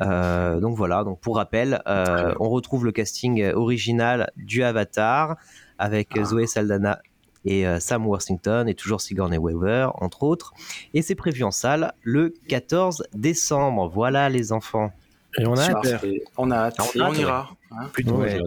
Euh, 0.00 0.60
Donc 0.60 0.76
voilà, 0.76 1.04
donc 1.04 1.20
pour 1.20 1.36
rappel, 1.36 1.80
euh, 1.86 2.32
on 2.40 2.48
retrouve 2.48 2.84
le 2.84 2.92
casting 2.92 3.44
original 3.52 4.30
du 4.36 4.62
Avatar 4.62 5.36
avec 5.78 6.08
Zoé 6.24 6.46
Saldana 6.46 7.00
et 7.44 7.66
euh, 7.66 7.78
Sam 7.80 8.06
Worthington 8.06 8.66
et 8.66 8.74
toujours 8.74 9.00
Sigourney 9.00 9.38
Weaver, 9.38 9.88
entre 10.00 10.22
autres. 10.22 10.52
Et 10.94 11.02
c'est 11.02 11.14
prévu 11.14 11.44
en 11.44 11.50
salle 11.50 11.92
le 12.02 12.34
14 12.48 13.04
décembre. 13.14 13.88
Voilà 13.88 14.28
les 14.28 14.52
enfants. 14.52 14.90
Et 15.38 15.46
on 15.46 15.56
a 15.56 15.62
hâte. 15.70 16.04
On 16.36 16.50
a 16.50 16.56
hâte. 16.56 16.76
On 16.80 16.82
a 16.84 16.86
Et 16.94 17.00
on 17.00 17.04
hâte, 17.04 17.18
ira. 17.18 17.50
hein. 17.72 17.86
Plutôt, 17.92 18.16
Ouais. 18.16 18.40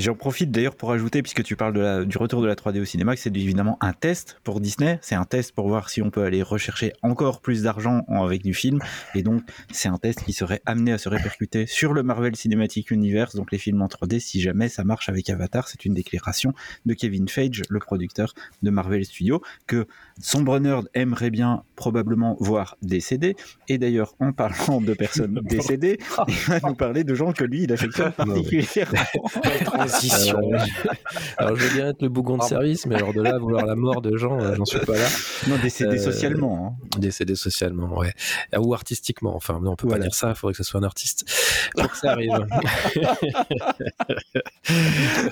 J'en 0.00 0.14
profite 0.14 0.50
d'ailleurs 0.50 0.76
pour 0.76 0.92
ajouter, 0.92 1.20
puisque 1.20 1.42
tu 1.42 1.56
parles 1.56 1.74
de 1.74 1.80
la- 1.80 2.04
du 2.06 2.16
retour 2.16 2.40
de 2.40 2.46
la 2.46 2.54
3D 2.56 2.80
au 2.80 2.84
cinéma, 2.86 3.14
que 3.14 3.20
c'est 3.20 3.36
évidemment 3.36 3.76
un 3.82 3.92
test 3.92 4.38
pour 4.44 4.60
Disney. 4.60 4.98
C'est 5.02 5.14
un 5.14 5.24
test 5.26 5.52
pour 5.52 5.68
voir 5.68 5.90
si 5.90 6.00
on 6.00 6.10
peut 6.10 6.22
aller 6.24 6.42
rechercher 6.42 6.94
encore 7.02 7.42
plus 7.42 7.64
d'argent 7.64 8.02
en- 8.08 8.24
avec 8.24 8.42
du 8.42 8.54
film. 8.54 8.78
Et 9.14 9.22
donc, 9.22 9.42
c'est 9.70 9.88
un 9.88 9.98
test 9.98 10.22
qui 10.24 10.32
serait 10.32 10.62
amené 10.64 10.92
à 10.92 10.98
se 10.98 11.10
répercuter 11.10 11.66
sur 11.66 11.92
le 11.92 12.02
Marvel 12.02 12.34
Cinematic 12.34 12.90
Universe, 12.90 13.36
donc 13.36 13.52
les 13.52 13.58
films 13.58 13.82
en 13.82 13.88
3D, 13.88 14.20
si 14.20 14.40
jamais 14.40 14.68
ça 14.70 14.84
marche 14.84 15.10
avec 15.10 15.28
Avatar. 15.28 15.68
C'est 15.68 15.84
une 15.84 15.92
déclaration 15.92 16.54
de 16.86 16.94
Kevin 16.94 17.28
Feige, 17.28 17.62
le 17.68 17.78
producteur 17.78 18.32
de 18.62 18.70
Marvel 18.70 19.04
Studios, 19.04 19.42
que 19.66 19.86
Sombre 20.18 20.58
Nerd 20.60 20.88
aimerait 20.94 21.30
bien 21.30 21.62
probablement 21.76 22.36
voir 22.40 22.76
décéder. 22.80 23.36
Et 23.68 23.76
d'ailleurs, 23.76 24.14
en 24.18 24.32
parlant 24.32 24.80
de 24.80 24.94
personnes 24.94 25.40
décédées, 25.44 25.98
il 26.26 26.34
va 26.48 26.60
nous 26.66 26.74
parler 26.74 27.04
de 27.04 27.14
gens 27.14 27.32
que 27.32 27.44
lui, 27.44 27.64
il 27.64 27.72
affectionne 27.72 28.12
particulièrement. 28.16 28.98
Transition. 29.90 30.38
Euh, 30.52 30.58
alors 31.38 31.56
je 31.56 31.66
veux 31.66 31.74
bien 31.74 31.88
être 31.88 32.02
le 32.02 32.08
bougon 32.08 32.36
de 32.38 32.42
service, 32.42 32.86
mais 32.86 32.96
alors 32.96 33.12
de 33.12 33.20
là 33.22 33.38
vouloir 33.38 33.66
la 33.66 33.74
mort 33.74 34.00
de 34.02 34.16
gens, 34.16 34.40
euh, 34.40 34.54
j'en 34.56 34.64
suis 34.64 34.78
pas 34.80 34.96
là. 34.96 35.06
Non, 35.48 35.56
décédé 35.62 35.98
Euh, 35.98 36.02
socialement. 36.12 36.76
hein. 36.78 36.86
Décédé 36.98 37.34
socialement, 37.34 37.98
ouais. 37.98 38.12
Ah, 38.52 38.60
Ou 38.60 38.74
artistiquement, 38.74 39.34
enfin, 39.36 39.60
on 39.64 39.76
peut 39.76 39.86
Voilà. 39.86 40.02
pas 40.04 40.08
dire 40.08 40.14
ça, 40.14 40.30
il 40.30 40.34
faudrait 40.34 40.52
que 40.54 40.62
ce 40.62 40.64
soit 40.64 40.80
un 40.80 40.84
artiste. 40.84 41.24
Pour 41.76 41.90
que 41.90 41.96
ça 41.96 42.12
arrive. 42.12 42.30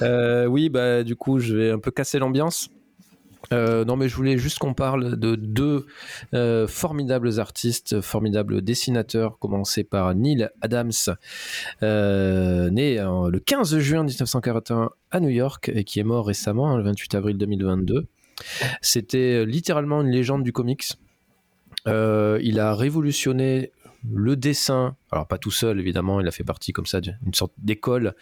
Euh, 0.02 0.46
oui, 0.46 0.68
bah 0.68 1.02
du 1.04 1.16
coup, 1.16 1.38
je 1.38 1.54
vais 1.54 1.70
un 1.70 1.78
peu 1.78 1.90
casser 1.90 2.18
l'ambiance. 2.18 2.68
Euh, 3.52 3.84
non, 3.84 3.96
mais 3.96 4.08
je 4.08 4.16
voulais 4.16 4.38
juste 4.38 4.58
qu'on 4.58 4.74
parle 4.74 5.16
de 5.16 5.34
deux 5.34 5.86
euh, 6.34 6.66
formidables 6.66 7.40
artistes, 7.40 8.00
formidables 8.00 8.62
dessinateurs, 8.62 9.38
commencé 9.38 9.84
par 9.84 10.14
Neil 10.14 10.48
Adams, 10.60 10.92
euh, 11.82 12.70
né 12.70 12.96
le 12.96 13.38
15 13.38 13.78
juin 13.78 14.02
1941 14.02 14.90
à 15.10 15.20
New 15.20 15.28
York 15.28 15.70
et 15.74 15.84
qui 15.84 16.00
est 16.00 16.04
mort 16.04 16.26
récemment, 16.26 16.76
le 16.76 16.82
28 16.82 17.14
avril 17.14 17.38
2022. 17.38 18.06
C'était 18.82 19.44
littéralement 19.44 20.02
une 20.02 20.10
légende 20.10 20.42
du 20.42 20.52
comics. 20.52 20.84
Il 21.86 22.60
a 22.60 22.74
révolutionné 22.74 23.72
le 24.04 24.36
dessin, 24.36 24.96
alors 25.10 25.26
pas 25.26 25.38
tout 25.38 25.50
seul 25.50 25.80
évidemment, 25.80 26.20
il 26.20 26.28
a 26.28 26.30
fait 26.30 26.44
partie 26.44 26.72
comme 26.72 26.86
ça 26.86 27.00
d'une 27.00 27.34
sorte 27.34 27.52
d'école, 27.58 28.14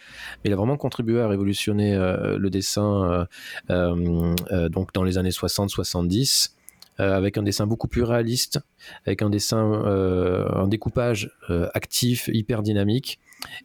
mais 0.43 0.51
il 0.51 0.53
a 0.53 0.57
vraiment 0.57 0.77
contribué 0.77 1.21
à 1.21 1.29
révolutionner 1.29 1.95
euh, 1.95 2.39
le 2.39 2.51
dessin 2.51 3.27
euh, 3.71 4.35
euh, 4.51 4.69
donc 4.69 4.93
dans 4.93 5.05
les 5.05 5.19
années 5.19 5.31
60-70. 5.31 6.53
euh, 6.99 7.15
avec 7.15 7.37
un 7.37 7.43
dessin 7.43 7.67
beaucoup 7.67 7.89
plus 7.89 8.03
réaliste, 8.03 8.59
avec 9.05 9.21
un 9.21 9.29
dessin, 9.29 9.61
un 9.61 10.67
découpage 10.67 11.31
actif, 11.75 12.31
hyper 12.33 12.63
dynamique, 12.63 13.21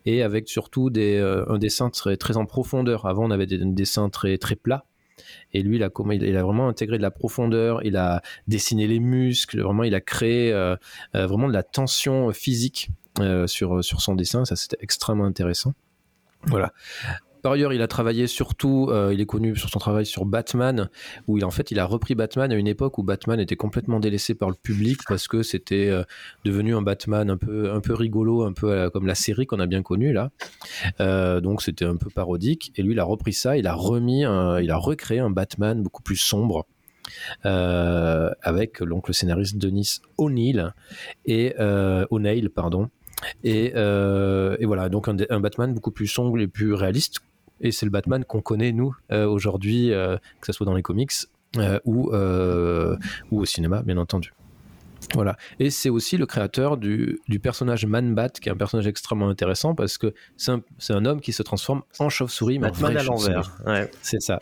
et 0.06 0.22
avec 0.22 0.50
surtout 0.50 0.90
des, 0.90 1.18
un 1.48 1.58
dessin 1.58 1.90
très, 1.90 2.18
très 2.18 2.36
en 2.36 2.46
profondeur. 2.46 3.06
Avant, 3.06 3.26
on 3.26 3.32
avait 3.32 3.48
des, 3.48 3.58
des 3.58 3.66
dessins 3.66 4.10
très, 4.10 4.38
très 4.38 4.58
plats, 4.58 4.84
Et 5.54 5.62
lui, 5.62 5.78
il 5.78 5.84
a, 5.84 5.90
vraiment 6.44 6.68
intégré 6.68 6.98
de 6.98 7.02
la 7.02 7.12
profondeur, 7.12 7.84
il 7.84 7.98
a 7.98 8.22
dessiné 8.48 8.88
les 8.88 9.00
muscles, 9.00 9.62
vraiment, 9.62 9.84
il 9.84 9.96
a 9.96 10.02
créé 10.02 10.52
vraiment 11.14 11.48
de 11.48 11.54
la 11.54 11.64
tension 11.64 12.32
physique 12.32 12.90
sur, 13.48 13.84
sur 13.84 14.02
son 14.02 14.16
dessin. 14.16 14.46
Ça, 14.46 14.56
c'était 14.56 14.78
extrêmement 14.82 15.26
intéressant. 15.26 15.74
Voilà. 16.48 16.74
Par 17.42 17.54
ailleurs, 17.54 17.74
il 17.74 17.82
a 17.82 17.88
travaillé 17.88 18.28
surtout, 18.28 18.88
euh, 18.90 19.12
il 19.14 19.20
est 19.20 19.26
connu 19.26 19.56
sur 19.56 19.70
son 19.70 19.80
travail 19.80 20.06
sur 20.06 20.26
Batman, 20.26 20.90
où 21.28 21.38
il 21.38 21.46
en 21.46 21.50
fait 21.50 21.72
il 21.72 21.80
a 21.80 21.86
repris 21.86 22.14
Batman 22.14 22.52
à 22.52 22.56
une 22.56 22.68
époque 22.68 22.98
où 22.98 23.04
Batman 23.04 23.40
était 23.40 23.56
complètement 23.56 24.00
délaissé 24.00 24.36
par 24.36 24.50
le 24.50 24.56
public 24.56 25.00
parce 25.08 25.28
que 25.28 25.42
c'était 25.42 25.88
euh, 25.90 26.04
devenu 26.46 26.76
un 26.76 26.82
Batman 26.82 27.30
un 27.30 27.38
peu 27.38 27.72
un 27.72 27.80
peu 27.80 27.94
rigolo, 27.94 28.44
un 28.44 28.54
peu 28.54 28.90
comme 28.92 29.08
la 29.08 29.16
série 29.16 29.48
qu'on 29.48 29.60
a 29.60 29.68
bien 29.68 29.82
connue 29.82 30.14
là. 30.14 30.30
Euh, 31.00 31.42
donc 31.42 31.62
c'était 31.62 31.86
un 31.86 31.96
peu 31.96 32.10
parodique. 32.10 32.72
Et 32.76 32.84
lui, 32.84 32.94
il 32.94 33.00
a 33.00 33.04
repris 33.04 33.34
ça, 33.34 33.58
il 33.58 33.66
a 33.66 33.74
remis, 33.74 34.22
il 34.22 34.72
a 34.72 34.78
recréé 34.78 35.20
un 35.20 35.32
Batman 35.32 35.82
beaucoup 35.82 36.04
plus 36.04 36.18
sombre. 36.18 36.66
avec 37.44 38.80
l'oncle 38.80 39.14
scénariste 39.14 39.58
Denis 39.58 40.00
O'Neill 40.18 40.74
et 41.26 41.56
pardon 42.54 42.90
et, 43.44 43.72
voilà 43.74 44.90
donc 44.90 45.08
un, 45.08 45.40
Batman 45.40 45.74
beaucoup 45.74 45.92
plus 45.92 46.08
sombre 46.08 46.40
et 46.40 46.48
plus 46.48 46.74
réaliste 46.74 47.22
et 47.62 47.72
c'est 47.72 47.86
le 47.86 47.92
Batman 47.92 48.26
qu'on 48.26 48.42
connaît, 48.42 48.72
nous, 48.72 48.96
euh, 49.12 49.28
aujourd'hui, 49.28 49.92
euh, 49.92 50.18
que 50.40 50.48
ce 50.48 50.54
soit 50.54 50.66
dans 50.66 50.76
les 50.76 50.82
comics 50.82 51.12
euh, 51.58 51.80
ou, 51.86 52.12
ou 53.32 53.42
au 53.42 53.46
cinéma, 53.46 53.82
bien 53.84 53.98
entendu. 53.98 54.34
Voilà. 55.14 55.36
Et 55.60 55.70
c'est 55.70 55.90
aussi 55.90 56.18
le 56.18 56.26
créateur 56.26 56.78
du, 56.78 57.20
du, 57.28 57.40
personnage 57.40 57.86
Man-Bat, 57.86 58.30
qui 58.30 58.50
est 58.50 58.52
un 58.52 58.56
personnage 58.56 58.88
extrêmement 58.88 59.30
intéressant 59.30 59.76
parce 59.76 59.98
que 59.98 60.14
c'est 60.38 60.52
un, 60.52 60.62
un, 60.90 61.06
homme 61.06 61.22
qui 61.22 61.34
se 61.34 61.44
transforme 61.44 61.82
en 62.00 62.10
chauve-souris, 62.10 62.60
mais 62.60 62.72
Man 62.80 62.98
à 62.98 63.04
l'envers. 63.04 63.58
Ouais. 63.66 63.90
C'est 64.02 64.22
ça. 64.22 64.40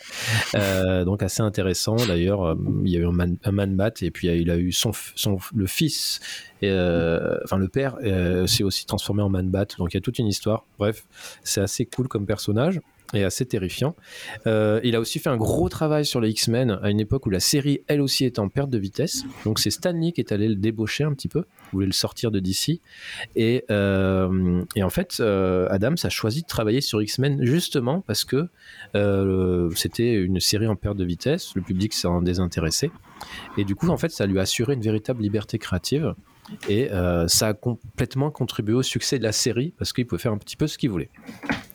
Euh, 0.55 1.05
donc 1.05 1.23
assez 1.23 1.41
intéressant. 1.41 1.95
D'ailleurs, 1.95 2.55
il 2.83 2.91
y 2.91 2.97
a 2.97 2.99
eu 2.99 3.05
un, 3.05 3.51
Man-Bat 3.51 3.93
et 4.01 4.11
puis 4.11 4.27
il 4.27 4.51
a 4.51 4.57
eu 4.57 4.71
son, 4.71 4.91
son 5.15 5.37
le 5.55 5.65
fils, 5.65 6.19
euh, 6.63 7.37
enfin 7.43 7.57
le 7.57 7.67
père, 7.67 7.97
s'est 8.47 8.63
aussi 8.63 8.85
transformé 8.85 9.23
en 9.23 9.29
Man-Bat. 9.29 9.67
Donc 9.77 9.93
il 9.93 9.97
y 9.97 9.99
a 9.99 10.01
toute 10.01 10.19
une 10.19 10.27
histoire. 10.27 10.65
Bref, 10.77 11.05
c'est 11.43 11.61
assez 11.61 11.85
cool 11.85 12.07
comme 12.07 12.25
personnage 12.25 12.79
et 13.13 13.23
assez 13.23 13.45
terrifiant. 13.45 13.95
Euh, 14.45 14.79
il 14.83 14.95
a 14.95 14.99
aussi 14.99 15.19
fait 15.19 15.29
un 15.29 15.37
gros 15.37 15.69
travail 15.69 16.05
sur 16.05 16.21
les 16.21 16.29
X-Men 16.29 16.79
à 16.83 16.89
une 16.89 16.99
époque 16.99 17.25
où 17.25 17.29
la 17.29 17.39
série, 17.39 17.81
elle 17.87 18.01
aussi, 18.01 18.25
était 18.25 18.39
en 18.39 18.49
perte 18.49 18.69
de 18.69 18.77
vitesse. 18.77 19.23
Donc 19.45 19.59
c'est 19.59 19.71
Stanley 19.71 20.11
qui 20.11 20.21
est 20.21 20.31
allé 20.31 20.47
le 20.47 20.55
débaucher 20.55 21.03
un 21.03 21.13
petit 21.13 21.27
peu, 21.27 21.45
voulait 21.73 21.87
le 21.87 21.91
sortir 21.91 22.31
de 22.31 22.39
DC. 22.39 22.81
Et, 23.35 23.65
euh, 23.71 24.63
et 24.75 24.83
en 24.83 24.89
fait, 24.89 25.17
euh, 25.19 25.67
Adams 25.69 25.97
a 26.03 26.09
choisi 26.09 26.41
de 26.43 26.47
travailler 26.47 26.81
sur 26.81 27.01
X-Men 27.01 27.43
justement 27.45 28.01
parce 28.01 28.25
que 28.25 28.47
c'était 29.75 30.13
une 30.13 30.39
série 30.39 30.67
en 30.67 30.75
perte 30.75 30.97
de 30.97 31.05
vitesse, 31.05 31.53
le 31.55 31.61
public 31.61 31.93
s'en 31.93 32.21
désintéressait. 32.21 32.91
Et 33.57 33.63
du 33.63 33.75
coup, 33.75 33.89
en 33.89 33.97
fait, 33.97 34.09
ça 34.09 34.25
lui 34.25 34.39
a 34.39 34.43
assuré 34.43 34.73
une 34.73 34.81
véritable 34.81 35.21
liberté 35.21 35.57
créative. 35.57 36.15
Et 36.67 36.89
ça 37.27 37.47
a 37.47 37.53
complètement 37.53 38.31
contribué 38.31 38.73
au 38.73 38.83
succès 38.83 39.19
de 39.19 39.23
la 39.23 39.31
série 39.31 39.73
parce 39.77 39.93
qu'il 39.93 40.05
pouvait 40.05 40.21
faire 40.21 40.33
un 40.33 40.37
petit 40.37 40.57
peu 40.57 40.67
ce 40.67 40.77
qu'il 40.77 40.89
voulait. 40.89 41.09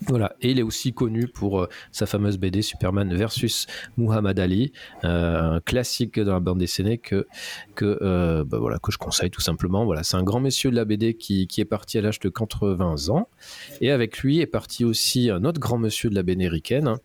Voilà, 0.09 0.37
et 0.41 0.51
il 0.51 0.59
est 0.59 0.63
aussi 0.63 0.93
connu 0.93 1.29
pour 1.29 1.63
euh, 1.63 1.69
sa 1.91 2.07
fameuse 2.07 2.37
BD 2.39 2.63
Superman 2.63 3.15
versus 3.15 3.67
Muhammad 3.97 4.39
Ali, 4.39 4.73
euh, 5.05 5.57
un 5.57 5.61
classique 5.61 6.21
dans 6.21 6.33
la 6.33 6.41
bande 6.41 6.59
dessinée 6.59 6.99
que 6.99 7.27
que 7.75 7.99
euh, 8.03 8.45
bah 8.45 8.59
voilà 8.59 8.79
que 8.79 8.93
je 8.93 8.99
conseille 8.99 9.31
tout 9.31 9.41
simplement. 9.41 9.85
Voilà, 9.85 10.03
c'est 10.03 10.17
un 10.17 10.23
grand 10.23 10.41
monsieur 10.41 10.71
de 10.71 10.77
la 10.77 10.85
BD 10.85 11.15
qui, 11.15 11.47
qui 11.47 11.61
est 11.61 11.65
parti 11.65 11.99
à 11.99 12.03
l'âge 12.03 12.21
de 12.21 12.29
80 12.29 13.09
ans, 13.09 13.29
et 13.81 13.91
avec 13.91 14.19
lui 14.19 14.41
est 14.41 14.47
parti 14.47 14.85
aussi 14.85 15.31
un 15.31 15.45
autre 15.45 15.61
grand 15.61 15.79
monsieur 15.79 16.11
de 16.11 16.15
la 16.15 16.23
BD 16.23 16.35
américaine. 16.35 16.97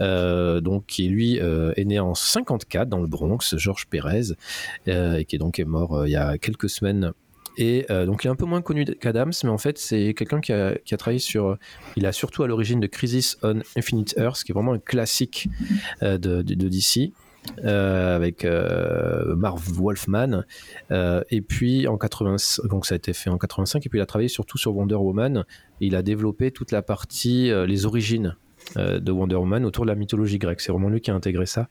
donc 0.00 0.86
qui 0.86 1.08
lui 1.08 1.36
est 1.36 1.84
né 1.84 2.00
en 2.00 2.14
54 2.14 2.88
dans 2.88 2.98
le 2.98 3.06
Bronx, 3.06 3.56
Georges 3.56 3.86
Pérez, 3.86 4.34
et 4.86 5.24
qui 5.24 5.38
donc 5.38 5.58
est 5.58 5.64
mort 5.64 6.06
il 6.06 6.10
y 6.10 6.16
a 6.16 6.36
quelques 6.38 6.68
semaines 6.68 7.12
et 7.56 7.86
euh, 7.90 8.06
donc 8.06 8.24
il 8.24 8.28
est 8.28 8.30
un 8.30 8.36
peu 8.36 8.46
moins 8.46 8.62
connu 8.62 8.84
qu'Adams, 8.84 9.32
mais 9.44 9.50
en 9.50 9.58
fait 9.58 9.78
c'est 9.78 10.14
quelqu'un 10.14 10.40
qui 10.40 10.52
a, 10.52 10.74
travaillé 10.98 11.18
sur... 11.18 11.58
Il 11.96 12.06
a 12.06 12.12
surtout 12.12 12.42
à 12.42 12.46
l'origine 12.46 12.80
de 12.80 12.86
Crisis 12.86 13.36
on 13.42 13.60
Infinite 13.76 14.14
Earth, 14.16 14.44
qui 14.44 14.52
est 14.52 14.54
vraiment 14.54 14.72
un 14.72 14.78
classique 14.78 15.48
euh, 16.02 16.18
de, 16.18 16.42
DC. 16.42 17.12
Euh, 17.64 18.14
avec 18.14 18.44
euh, 18.44 19.34
Marv 19.34 19.68
Wolfman 19.72 20.44
euh, 20.92 21.24
et 21.28 21.40
puis 21.40 21.88
en 21.88 21.98
80 21.98 22.36
donc 22.68 22.86
ça 22.86 22.94
a 22.94 22.96
été 22.96 23.12
fait 23.12 23.30
en 23.30 23.36
85 23.36 23.84
et 23.84 23.88
puis 23.88 23.98
il 23.98 24.02
a 24.02 24.06
travaillé 24.06 24.28
surtout 24.28 24.58
sur 24.58 24.76
Wonder 24.76 24.94
Woman 24.94 25.44
il 25.80 25.96
a 25.96 26.02
développé 26.02 26.52
toute 26.52 26.70
la 26.70 26.82
partie 26.82 27.50
les 27.66 27.84
origines 27.84 28.36
de 28.76 29.10
Wonder 29.10 29.34
Woman 29.34 29.64
autour 29.64 29.84
de 29.84 29.90
la 29.90 29.96
mythologie 29.96 30.38
grecque. 30.38 30.60
C'est 30.60 30.70
vraiment 30.70 30.88
lui 30.88 31.00
qui 31.00 31.10
a 31.10 31.14
intégré 31.14 31.46
ça 31.46 31.68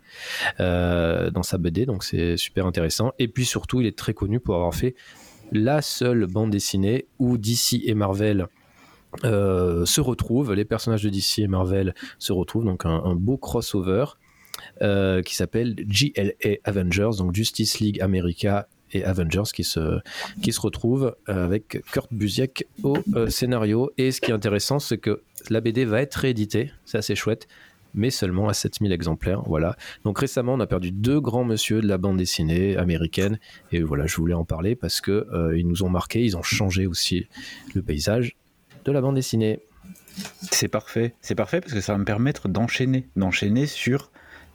dans 0.60 1.44
sa 1.44 1.58
BD, 1.58 1.86
donc 1.86 2.04
c'est 2.04 2.36
super 2.36 2.66
intéressant. 2.66 3.14
Et 3.18 3.30
puis 3.30 3.46
surtout, 3.46 3.80
il 3.80 3.88
est 3.88 3.98
très 3.98 4.14
connu 4.14 4.42
pour 4.42 4.56
avoir 4.56 4.76
fait 4.76 4.94
la 5.52 5.82
seule 5.82 6.26
bande 6.28 6.52
dessinée 6.52 7.06
où 7.20 7.38
DC 7.38 7.82
et 7.86 7.94
Marvel 7.94 8.48
euh, 9.26 9.86
se 9.86 10.00
retrouvent, 10.02 10.54
les 10.54 10.66
personnages 10.66 11.04
de 11.04 11.10
DC 11.10 11.40
et 11.40 11.48
Marvel 11.48 11.94
se 12.18 12.32
retrouvent, 12.32 12.66
donc 12.66 12.86
un, 12.86 13.16
beau 13.16 13.38
crossover 13.38 14.06
euh, 14.82 15.22
qui 15.22 15.36
s'appelle 15.36 15.76
GLA 15.76 16.58
Avengers, 16.64 17.18
donc 17.18 17.36
Justice 17.36 17.80
League 17.80 18.02
America 18.02 18.68
et 18.94 19.04
Avengers 19.04 19.52
qui 19.54 19.64
se, 19.64 20.00
qui 20.42 20.52
retrouvent 20.58 21.16
avec 21.26 21.82
Kurt 21.92 22.14
Busiek 22.14 22.68
au 22.84 22.98
euh, 23.16 23.28
scénario. 23.28 23.92
Et 23.98 24.12
ce 24.12 24.22
qui 24.22 24.32
est 24.32 24.34
intéressant, 24.34 24.80
c'est 24.80 24.98
que 24.98 25.22
la 25.50 25.62
BD 25.62 25.86
va 25.86 26.02
être 26.02 26.16
rééditée, 26.16 26.72
c'est 26.86 26.98
assez 26.98 27.16
chouette, 27.16 27.48
mais 27.94 28.10
seulement 28.10 28.48
à 28.48 28.54
7000 28.54 28.92
exemplaires. 28.92 29.42
Voilà. 29.46 29.76
Donc 30.04 30.20
récemment, 30.20 30.54
on 30.54 30.60
a 30.60 30.68
perdu 30.68 30.92
deux 30.92 31.20
grands 31.20 31.44
monsieur 31.44 31.82
de 31.82 31.88
la 31.88 31.98
bande 31.98 32.18
dessinée 32.18 32.78
américaine, 32.78 33.40
et 33.72 33.82
voilà, 33.82 34.06
je 34.06 34.16
voulais 34.18 34.34
en 34.34 34.46
parler 34.46 34.76
parce 34.76 35.02
que 35.02 35.28
euh, 35.34 35.58
ils 35.58 35.68
nous 35.68 35.84
ont 35.84 35.90
marqué, 35.90 36.24
ils 36.24 36.38
ont 36.38 36.44
changé 36.44 36.88
aussi 36.88 37.28
le 37.74 37.82
paysage 37.82 38.36
de 38.86 38.92
la 38.92 39.02
bande 39.02 39.16
dessinée. 39.16 39.60
C'est 40.52 40.68
parfait, 40.68 41.16
c'est 41.22 41.36
parfait 41.36 41.62
parce 41.62 41.74
que 41.74 41.82
ça 41.82 41.94
va 41.94 42.00
me 42.00 42.06
permettre 42.06 42.50
d'enchaîner, 42.50 43.08
d'enchaîner 43.16 43.66
sur 43.66 44.12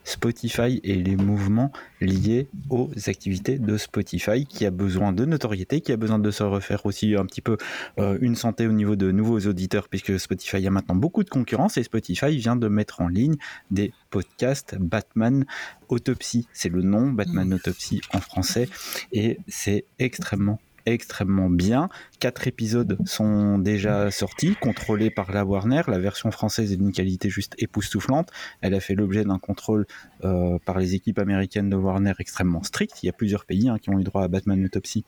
Spotify 0.07 0.81
et 0.85 0.95
les 0.95 1.17
mouvements 1.17 1.73
liés 2.01 2.49
aux 2.71 2.89
activités 3.07 3.59
de 3.59 3.77
Spotify 3.77 4.47
qui 4.47 4.65
a 4.65 4.71
besoin 4.71 5.13
de 5.13 5.25
notoriété, 5.25 5.81
qui 5.81 5.91
a 5.91 5.97
besoin 5.97 6.21
de 6.21 6.31
se 6.31 6.45
refaire 6.45 6.87
aussi 6.87 7.17
un 7.17 7.27
petit 7.27 7.41
peu 7.41 7.57
euh, 7.99 8.17
une 8.21 8.37
santé 8.37 8.69
au 8.69 8.73
niveau 8.73 8.95
de 8.95 9.11
nouveaux 9.11 9.41
auditeurs 9.41 9.89
puisque 9.89 10.19
Spotify 10.19 10.65
a 10.65 10.71
maintenant 10.71 10.95
beaucoup 10.95 11.25
de 11.25 11.29
concurrence 11.29 11.77
et 11.77 11.83
Spotify 11.83 12.37
vient 12.37 12.57
de 12.57 12.69
mettre 12.69 13.01
en 13.01 13.09
ligne 13.09 13.37
des 13.73 13.93
podcasts 14.11 14.77
Batman 14.79 15.45
Autopsy. 15.89 16.47
C'est 16.53 16.69
le 16.69 16.83
nom, 16.83 17.11
Batman 17.11 17.53
Autopsy 17.53 18.01
en 18.15 18.21
français 18.21 18.69
et 19.13 19.39
c'est 19.49 19.87
extrêmement 19.99 20.61
extrêmement 20.87 21.51
bien. 21.51 21.89
Quatre 22.21 22.47
épisodes 22.47 22.97
sont 23.05 23.59
déjà 23.59 24.11
sortis, 24.11 24.57
contrôlés 24.61 25.11
par 25.11 25.33
la 25.33 25.45
Warner. 25.45 25.83
La 25.89 25.99
version 25.99 26.31
française 26.31 26.73
est 26.73 26.77
d'une 26.77 26.93
qualité 26.93 27.29
juste 27.29 27.55
époustouflante. 27.59 28.31
Elle 28.61 28.75
a 28.75 28.81
fait 28.81 28.95
l'objet 28.95 29.25
d'un 29.25 29.39
contrôle 29.39 29.87
euh, 30.25 30.59
par 30.65 30.79
les 30.79 30.95
équipes 30.95 31.19
américaines 31.19 31.69
de 31.69 31.77
Warner 31.77 32.15
extrêmement 32.19 32.63
strict. 32.63 33.03
Il 33.03 33.07
y 33.07 33.09
a 33.11 33.13
plusieurs 33.13 33.45
pays 33.45 33.69
hein, 33.69 33.79
qui 33.79 33.91
ont 33.91 33.99
eu 33.99 34.05
droit 34.05 34.23
à 34.23 34.29
Batman 34.29 34.65
Autopsy 34.65 35.05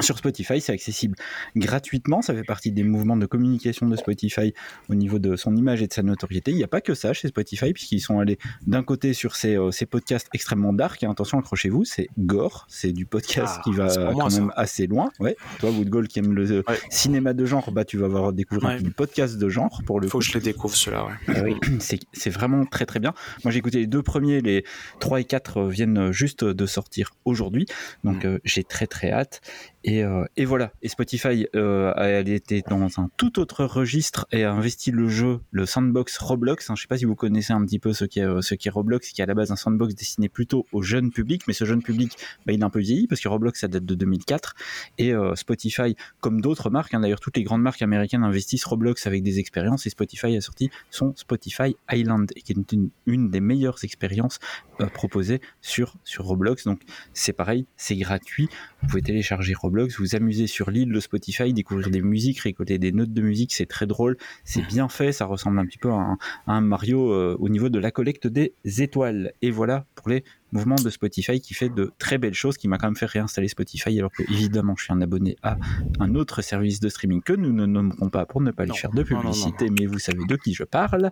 sur 0.00 0.18
Spotify, 0.18 0.60
c'est 0.60 0.72
accessible 0.72 1.16
gratuitement. 1.56 2.22
Ça 2.22 2.34
fait 2.34 2.44
partie 2.44 2.72
des 2.72 2.82
mouvements 2.82 3.16
de 3.16 3.26
communication 3.26 3.88
de 3.88 3.96
Spotify 3.96 4.54
au 4.88 4.94
niveau 4.94 5.18
de 5.18 5.36
son 5.36 5.54
image 5.56 5.82
et 5.82 5.86
de 5.86 5.92
sa 5.92 6.02
notoriété. 6.02 6.50
Il 6.50 6.56
n'y 6.56 6.64
a 6.64 6.68
pas 6.68 6.80
que 6.80 6.94
ça 6.94 7.12
chez 7.12 7.28
Spotify, 7.28 7.72
puisqu'ils 7.72 8.00
sont 8.00 8.18
allés 8.18 8.38
d'un 8.66 8.82
côté 8.82 9.12
sur 9.12 9.36
ces, 9.36 9.56
euh, 9.56 9.70
ces, 9.70 9.86
podcasts 9.86 10.28
extrêmement 10.32 10.72
dark. 10.72 11.02
Et 11.02 11.06
attention, 11.06 11.38
accrochez-vous, 11.38 11.84
c'est 11.84 12.08
gore. 12.18 12.66
C'est 12.68 12.92
du 12.92 13.06
podcast 13.06 13.56
ah, 13.58 13.60
qui 13.64 13.72
va 13.72 13.88
quand 13.88 14.32
même 14.32 14.52
assez 14.56 14.86
loin. 14.86 15.10
Ouais. 15.20 15.36
Toi, 15.60 15.70
Woodgold, 15.70 16.08
qui 16.08 16.18
aime 16.18 16.32
le 16.32 16.64
cinéma 16.90 17.34
de 17.34 17.44
genre, 17.44 17.70
bah, 17.72 17.84
tu 17.84 17.98
vas 17.98 18.06
avoir 18.06 18.32
découvrir 18.32 18.82
du 18.82 18.90
podcast 18.90 19.38
de 19.38 19.48
genre 19.48 19.82
pour 19.86 20.00
le 20.00 20.08
Faut 20.08 20.18
que 20.18 20.24
je 20.24 20.34
les 20.34 20.40
découvre, 20.40 20.74
cela. 20.74 21.08
Ah 21.28 21.42
oui, 21.44 21.56
c'est 22.12 22.30
vraiment 22.30 22.64
très 22.64 22.86
très 22.86 22.98
bien. 22.98 23.14
Moi, 23.44 23.52
j'ai 23.52 23.58
écouté 23.58 23.78
les 23.78 23.86
deux 23.86 24.02
premiers, 24.02 24.40
les 24.40 24.64
3 25.00 25.20
et 25.20 25.24
4 25.24 25.64
viennent 25.68 26.12
juste 26.12 26.44
de 26.44 26.66
sortir 26.66 27.12
aujourd'hui. 27.24 27.66
Donc, 28.04 28.24
mm. 28.24 28.28
euh, 28.28 28.38
j'ai 28.44 28.64
très 28.64 28.86
très 28.86 29.12
hâte. 29.12 29.40
Et, 29.84 30.04
euh, 30.04 30.24
et, 30.36 30.44
voilà. 30.44 30.72
Et 30.82 30.88
Spotify, 30.88 31.46
euh, 31.56 31.92
elle 31.96 32.28
était 32.28 32.62
dans 32.68 33.00
un 33.00 33.10
tout 33.16 33.40
autre 33.40 33.64
registre 33.64 34.26
et 34.30 34.44
a 34.44 34.52
investi 34.52 34.90
le 34.90 35.08
jeu, 35.08 35.40
le 35.50 35.66
sandbox 35.66 36.18
Roblox. 36.18 36.70
Hein, 36.70 36.74
je 36.76 36.82
sais 36.82 36.88
pas 36.88 36.98
si 36.98 37.04
vous 37.04 37.16
connaissez 37.16 37.52
un 37.52 37.64
petit 37.64 37.78
peu 37.78 37.92
ce 37.92 38.04
qu'est 38.04 38.22
euh, 38.22 38.42
ce 38.42 38.54
qui 38.54 38.68
est 38.68 38.70
Roblox, 38.70 39.10
qui 39.10 39.20
est 39.20 39.24
à 39.24 39.26
la 39.26 39.34
base 39.34 39.50
un 39.50 39.56
sandbox 39.56 39.94
destiné 39.94 40.28
plutôt 40.28 40.66
au 40.72 40.82
jeune 40.82 41.10
public, 41.10 41.42
mais 41.46 41.52
ce 41.52 41.64
jeune 41.64 41.82
public, 41.82 42.16
bah, 42.46 42.52
il 42.52 42.60
est 42.60 42.64
un 42.64 42.70
peu 42.70 42.80
vieilli 42.80 43.06
parce 43.06 43.20
que 43.20 43.28
Roblox 43.28 43.60
ça 43.60 43.68
date 43.68 43.84
de 43.84 43.94
2004 43.94 44.54
et 44.98 45.12
euh, 45.12 45.34
Spotify, 45.34 45.96
comme 46.20 46.40
d'autres 46.40 46.70
marques, 46.70 46.94
hein, 46.94 47.00
d'ailleurs 47.00 47.20
toutes 47.20 47.36
les 47.36 47.42
grandes 47.42 47.62
marques 47.62 47.82
américaines 47.82 48.22
investissent 48.22 48.64
Roblox 48.64 49.06
avec 49.06 49.22
des 49.22 49.38
expériences 49.38 49.86
et 49.86 49.90
Spotify 49.90 50.36
a 50.36 50.40
sorti 50.40 50.70
son 50.90 51.12
Spotify 51.16 51.76
Island 51.90 52.30
qui 52.32 52.52
est 52.52 52.72
une, 52.72 52.90
une 53.06 53.30
des 53.30 53.40
meilleures 53.40 53.82
expériences 53.82 54.38
euh, 54.80 54.86
proposées 54.86 55.40
sur 55.60 55.94
sur 56.04 56.24
Roblox. 56.24 56.64
Donc 56.64 56.80
c'est 57.14 57.32
pareil, 57.32 57.66
c'est 57.76 57.96
gratuit. 57.96 58.48
Vous 58.82 58.88
pouvez 58.88 59.02
télécharger 59.02 59.54
Roblox, 59.54 59.98
vous 59.98 60.16
amuser 60.16 60.46
sur 60.46 60.70
l'île 60.70 60.92
de 60.92 61.00
Spotify, 61.00 61.52
découvrir 61.52 61.88
des 61.88 62.02
musiques, 62.02 62.40
récolter 62.40 62.78
des 62.78 62.92
notes 62.92 63.12
de 63.12 63.22
musique, 63.22 63.54
c'est 63.54 63.66
très 63.66 63.86
drôle, 63.86 64.16
c'est 64.44 64.66
bien 64.66 64.88
fait, 64.88 65.12
ça 65.12 65.24
ressemble 65.24 65.58
un 65.60 65.66
petit 65.66 65.78
peu 65.78 65.90
à 65.90 66.16
un, 66.46 66.60
Mario 66.60 67.12
euh, 67.12 67.36
au 67.38 67.48
niveau 67.48 67.68
de 67.68 67.78
la 67.78 67.90
collecte 67.90 68.26
des 68.26 68.54
étoiles. 68.64 69.32
Et 69.40 69.50
voilà 69.50 69.86
pour 69.94 70.08
les 70.08 70.24
mouvements 70.52 70.76
de 70.76 70.90
Spotify 70.90 71.40
qui 71.40 71.54
fait 71.54 71.68
de 71.70 71.92
très 71.98 72.18
belles 72.18 72.34
choses, 72.34 72.56
qui 72.56 72.68
m'a 72.68 72.78
quand 72.78 72.86
même 72.86 72.96
fait 72.96 73.06
réinstaller 73.06 73.48
Spotify 73.48 73.98
alors 73.98 74.12
que 74.12 74.22
évidemment 74.24 74.74
je 74.76 74.84
suis 74.84 74.92
un 74.92 75.00
abonné 75.00 75.36
à 75.42 75.56
un 75.98 76.14
autre 76.14 76.42
service 76.42 76.78
de 76.80 76.88
streaming 76.88 77.22
que 77.22 77.32
nous 77.32 77.52
ne 77.52 77.66
nommerons 77.66 78.10
pas 78.10 78.26
pour 78.26 78.40
ne 78.40 78.50
pas 78.50 78.64
lui 78.64 78.70
Non. 78.70 78.76
faire 78.76 78.90
de 78.90 79.02
Non, 79.02 79.08
non, 79.08 79.14
non, 79.16 79.20
publicité, 79.22 79.70
mais 79.70 79.86
vous 79.86 79.98
savez 79.98 80.24
de 80.28 80.36
qui 80.36 80.54
je 80.54 80.64
parle. 80.64 81.10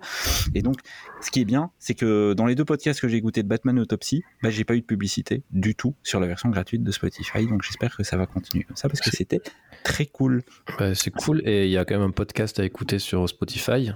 Et 0.54 0.62
donc, 0.62 0.76
ce 1.20 1.30
qui 1.30 1.40
est 1.40 1.44
bien, 1.44 1.70
c'est 1.78 1.94
que 1.94 2.34
dans 2.34 2.46
les 2.46 2.54
deux 2.54 2.64
podcasts 2.64 3.00
que 3.00 3.08
j'ai 3.08 3.16
écoutés 3.16 3.42
de 3.42 3.48
Batman 3.48 3.78
Autopsy, 3.78 4.22
bah, 4.42 4.50
j'ai 4.50 4.64
pas 4.64 4.74
eu 4.74 4.80
de 4.80 4.86
publicité 4.86 5.42
du 5.50 5.74
tout 5.74 5.94
sur 6.02 6.20
la 6.20 6.26
version 6.26 6.48
gratuite 6.50 6.82
de 6.82 6.92
Spotify. 6.92 7.46
Donc, 7.46 7.62
j'espère 7.62 7.96
que 7.96 8.02
ça 8.04 8.16
va 8.16 8.26
continuer 8.26 8.64
comme 8.64 8.76
ça 8.76 8.88
parce 8.88 9.00
que 9.00 9.10
c'était 9.10 9.40
très 9.84 10.06
cool. 10.06 10.42
Bah, 10.78 10.94
c'est 10.94 11.10
cool. 11.10 11.40
Et 11.46 11.64
il 11.66 11.70
y 11.70 11.78
a 11.78 11.84
quand 11.84 11.94
même 11.98 12.06
un 12.08 12.10
podcast 12.12 12.58
à 12.60 12.64
écouter 12.64 12.98
sur 12.98 13.28
Spotify 13.28 13.92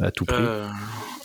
à 0.00 0.10
tout 0.10 0.24
prix. 0.24 0.36
Euh, 0.40 0.68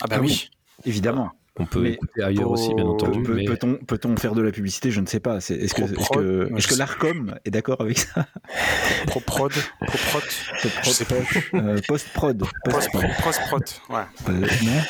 Ah 0.00 0.06
bah 0.08 0.16
Ah 0.18 0.20
oui. 0.20 0.28
oui. 0.28 0.50
Évidemment. 0.84 1.32
On 1.60 1.64
peut 1.64 1.80
mais 1.80 1.90
écouter 1.92 2.22
ailleurs 2.22 2.50
aussi, 2.50 2.72
bien 2.74 2.84
entendu. 2.86 3.22
Peut- 3.22 3.34
mais- 3.34 3.44
Peut-on 3.44 3.74
peut-on 3.74 4.16
faire 4.16 4.34
de 4.34 4.42
la 4.42 4.52
publicité? 4.52 4.90
Je 4.90 5.00
ne 5.00 5.06
sais 5.06 5.20
pas. 5.20 5.40
C'est- 5.40 5.54
Est-ce 5.56 5.74
que, 5.74 5.82
est-ce 5.82 6.56
est-ce 6.56 6.78
l'ARCOM 6.78 7.34
est 7.44 7.50
d'accord 7.50 7.80
avec 7.80 7.98
ça? 7.98 8.26
Pro-prod. 9.08 9.52
Pro-prod. 9.86 10.22
Je 10.84 10.90
sais 10.90 11.04
pas. 11.04 11.14
Euh, 11.54 11.78
Post-prod. 11.88 12.44
Post-prod. 12.64 13.04
Post-prod. 13.24 13.64
Ouais. 13.90 13.96
Euh, 14.28 14.32
non 14.64 14.80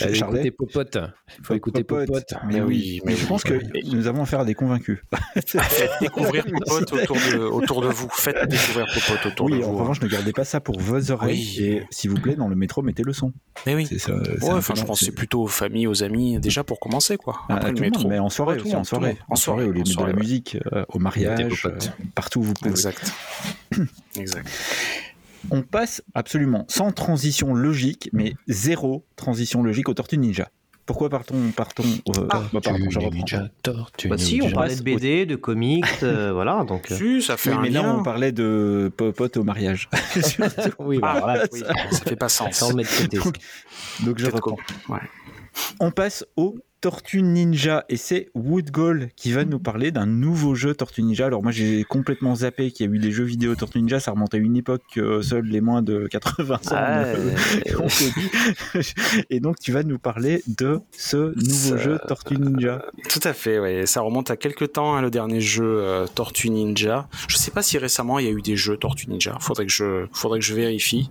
Allez, 0.00 0.14
Charlet 0.14 0.40
écoutez 0.40 0.50
Popote. 0.50 0.98
Il 1.38 1.44
faut 1.44 1.54
écouter 1.54 1.84
Popote. 1.84 2.06
Popote. 2.06 2.34
Mais 2.46 2.54
Mais 2.54 2.60
oui, 2.62 3.00
mais 3.04 3.12
mais 3.12 3.16
je 3.16 3.22
oui. 3.22 3.28
pense 3.28 3.42
que 3.44 3.60
nous 3.94 4.06
avons 4.06 4.22
affaire 4.22 4.40
à 4.40 4.44
des 4.44 4.54
convaincus. 4.54 4.98
Faites 5.46 5.90
découvrir 6.00 6.44
Popote 6.44 6.92
autour 6.92 7.16
de, 7.16 7.38
autour 7.38 7.80
de 7.82 7.88
vous. 7.88 8.08
Faites 8.12 8.48
découvrir 8.48 8.86
Popote 8.94 9.26
autour 9.26 9.46
Oui, 9.46 9.58
de 9.60 9.64
en 9.64 9.72
vous. 9.72 9.78
revanche, 9.78 10.00
ne 10.00 10.08
gardez 10.08 10.32
pas 10.32 10.44
ça 10.44 10.60
pour 10.60 10.78
vos 10.80 11.10
oreilles. 11.10 11.54
Oui. 11.58 11.64
Et 11.64 11.86
s'il 11.90 12.10
vous 12.10 12.20
plaît, 12.20 12.36
dans 12.36 12.48
le 12.48 12.56
métro, 12.56 12.82
mettez 12.82 13.02
le 13.02 13.12
son. 13.12 13.32
Mais 13.66 13.74
oui. 13.74 13.86
C'est 13.86 13.98
ça. 13.98 14.14
Ouais, 14.14 14.28
enfin, 14.52 14.74
je 14.76 14.84
pense 14.84 15.00
que 15.00 15.06
c'est- 15.06 15.12
plutôt 15.12 15.42
aux 15.42 15.46
familles, 15.48 15.86
aux 15.86 16.02
amis, 16.02 16.38
déjà 16.40 16.64
pour 16.64 16.80
commencer, 16.80 17.16
quoi. 17.16 17.40
à 17.48 17.54
Après 17.56 17.70
le 17.70 17.74
le 17.76 17.82
monde, 17.82 17.90
métro. 17.92 18.08
mais 18.08 18.18
en 18.18 18.28
soirée 18.30 18.58
aussi, 18.60 18.72
le 18.72 18.78
en 18.78 18.84
soirée, 18.84 19.16
en 19.28 19.36
soirée, 19.36 19.64
au 19.64 19.72
lieu 19.72 19.80
en 19.82 20.02
de 20.04 20.06
la 20.06 20.12
musique, 20.12 20.56
euh, 20.72 20.84
au 20.88 20.98
mariage, 20.98 21.66
euh, 21.66 21.78
partout 22.14 22.40
où 22.40 22.42
vous 22.44 22.54
pouvez. 22.54 22.70
Exact. 22.70 23.12
exact. 24.16 24.48
On 25.50 25.62
passe 25.62 26.02
absolument 26.14 26.64
sans 26.68 26.92
transition 26.92 27.54
logique, 27.54 28.08
mais 28.12 28.34
zéro 28.48 29.04
transition 29.16 29.62
logique 29.62 29.88
aux 29.88 29.94
Tortues 29.94 30.18
Ninja. 30.18 30.48
Pourquoi 30.86 31.08
partons, 31.08 31.50
partons 31.56 31.82
euh, 32.10 32.26
Ah, 32.30 32.42
bah, 32.52 32.60
pardon, 32.62 32.84
je 32.90 32.98
reprends. 32.98 33.14
Ninja, 33.14 33.48
tortue, 33.62 34.08
Bah 34.08 34.18
si, 34.18 34.40
on 34.42 34.44
ninja. 34.44 34.54
parlait 34.54 34.76
de 34.76 34.82
BD, 34.82 35.24
de 35.26 35.34
comics, 35.36 35.84
euh, 36.02 36.30
voilà, 36.34 36.62
donc... 36.64 36.90
euh, 36.92 36.96
Si, 36.98 37.22
ça 37.22 37.38
fait 37.38 37.50
Oui, 37.50 37.56
un 37.56 37.60
mais 37.62 37.70
là, 37.70 37.94
on 37.94 38.02
parlait 38.02 38.32
de 38.32 38.92
popote 38.94 39.38
au 39.38 39.44
mariage. 39.44 39.88
Oui, 40.78 40.98
bah, 40.98 41.12
Ah, 41.16 41.20
voilà, 41.20 41.44
oui, 41.52 41.62
ça 41.90 41.98
fait 42.00 42.16
pas 42.16 42.28
sens. 42.28 42.54
ça 42.56 42.66
on 42.66 42.74
met 42.74 42.82
de 42.82 42.88
côté. 42.88 43.16
Donc, 43.16 43.38
Donc, 44.04 44.18
je 44.18 44.26
reprends. 44.26 44.58
ouais. 44.90 44.98
On 45.80 45.90
passe 45.90 46.26
aux 46.36 46.56
Tortues 46.84 47.22
Ninja 47.22 47.86
et 47.88 47.96
c'est 47.96 48.28
Woodgall 48.34 49.08
qui 49.16 49.32
va 49.32 49.46
nous 49.46 49.58
parler 49.58 49.90
d'un 49.90 50.04
nouveau 50.04 50.54
jeu 50.54 50.74
Tortue 50.74 51.02
Ninja. 51.02 51.24
Alors 51.24 51.42
moi 51.42 51.50
j'ai 51.50 51.82
complètement 51.82 52.34
zappé 52.34 52.70
qu'il 52.72 52.84
y 52.84 52.88
a 52.90 52.92
eu 52.94 52.98
des 52.98 53.10
jeux 53.10 53.24
vidéo 53.24 53.54
Tortue 53.54 53.78
Ninja, 53.78 54.00
ça 54.00 54.10
remonte 54.10 54.34
à 54.34 54.36
une 54.36 54.54
époque 54.54 54.82
que 54.94 55.22
seuls 55.22 55.46
les 55.46 55.62
moins 55.62 55.80
de 55.80 56.06
80 56.08 56.54
ans 56.56 56.58
Ah, 56.72 57.04
euh, 57.04 57.30
euh. 58.74 58.82
Et 59.30 59.40
donc 59.40 59.58
tu 59.60 59.72
vas 59.72 59.82
nous 59.82 59.98
parler 59.98 60.42
de 60.46 60.80
ce 60.92 61.16
nouveau 61.16 61.34
Ça- 61.70 61.76
jeu 61.78 61.98
Tortue 62.06 62.36
Ninja. 62.36 62.84
Tout 63.08 63.20
à 63.24 63.32
fait, 63.32 63.58
ouais. 63.58 63.86
Ça 63.86 64.02
remonte 64.02 64.30
à 64.30 64.36
quelques 64.36 64.72
temps, 64.72 64.94
hein, 64.94 65.00
le 65.00 65.08
dernier 65.10 65.40
jeu 65.40 65.64
euh, 65.64 66.06
Tortue 66.06 66.50
Ninja. 66.50 67.08
Je 67.28 67.38
sais 67.38 67.50
pas 67.50 67.62
si 67.62 67.78
récemment 67.78 68.18
il 68.18 68.26
y 68.26 68.28
a 68.28 68.32
eu 68.32 68.42
des 68.42 68.56
jeux 68.58 68.76
Tortue 68.76 69.08
Ninja. 69.08 69.38
Faudrait 69.40 69.64
que 69.64 69.72
je, 69.72 70.04
faudrait 70.12 70.38
que 70.38 70.44
je 70.44 70.52
vérifie. 70.52 71.08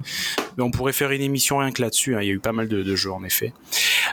Mais 0.56 0.64
on 0.64 0.70
pourrait 0.70 0.94
faire 0.94 1.10
une 1.10 1.22
émission 1.22 1.58
rien 1.58 1.72
que 1.72 1.82
là-dessus. 1.82 2.14
hein. 2.16 2.20
Il 2.22 2.28
y 2.28 2.30
a 2.30 2.34
eu 2.34 2.40
pas 2.40 2.52
mal 2.52 2.68
de, 2.68 2.84
de 2.84 2.96
jeux 2.96 3.12
en 3.12 3.24
effet. 3.24 3.54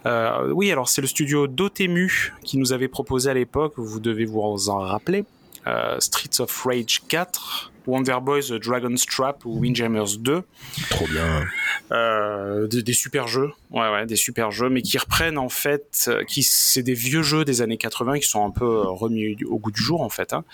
Euh, 0.06 0.50
oui, 0.54 0.72
alors 0.72 0.88
c'est 0.88 1.02
le 1.02 1.06
studio 1.06 1.46
Dotemu 1.50 2.32
qui 2.44 2.58
nous 2.58 2.72
avait 2.72 2.88
proposé 2.88 3.30
à 3.30 3.34
l'époque. 3.34 3.74
Vous 3.76 4.00
devez 4.00 4.24
vous 4.24 4.40
en 4.68 4.78
rappeler. 4.78 5.24
euh, 5.66 6.00
Streets 6.00 6.40
of 6.40 6.62
Rage 6.64 7.02
4, 7.08 7.70
Wonder 7.86 8.16
Boys 8.22 8.42
The 8.48 8.54
Dragon's 8.54 9.04
Trap 9.04 9.44
ou 9.44 9.60
Windjammers 9.60 10.16
2. 10.18 10.42
Trop 10.88 11.06
bien. 11.06 11.44
Euh, 11.92 12.66
des, 12.66 12.82
des 12.82 12.92
super 12.92 13.26
jeux, 13.28 13.50
ouais, 13.70 13.90
ouais, 13.90 14.06
des 14.06 14.16
super 14.16 14.50
jeux, 14.52 14.70
mais 14.70 14.80
qui 14.80 14.96
reprennent 14.96 15.36
en 15.38 15.48
fait, 15.48 16.06
euh, 16.08 16.24
qui 16.24 16.42
c'est 16.42 16.82
des 16.82 16.94
vieux 16.94 17.22
jeux 17.22 17.44
des 17.44 17.60
années 17.62 17.76
80 17.76 18.20
qui 18.20 18.28
sont 18.28 18.46
un 18.46 18.50
peu 18.50 18.80
remis 18.80 19.36
au 19.44 19.58
goût 19.58 19.70
du 19.72 19.82
jour 19.82 20.00
en 20.00 20.08
fait. 20.08 20.32
Hein. 20.32 20.44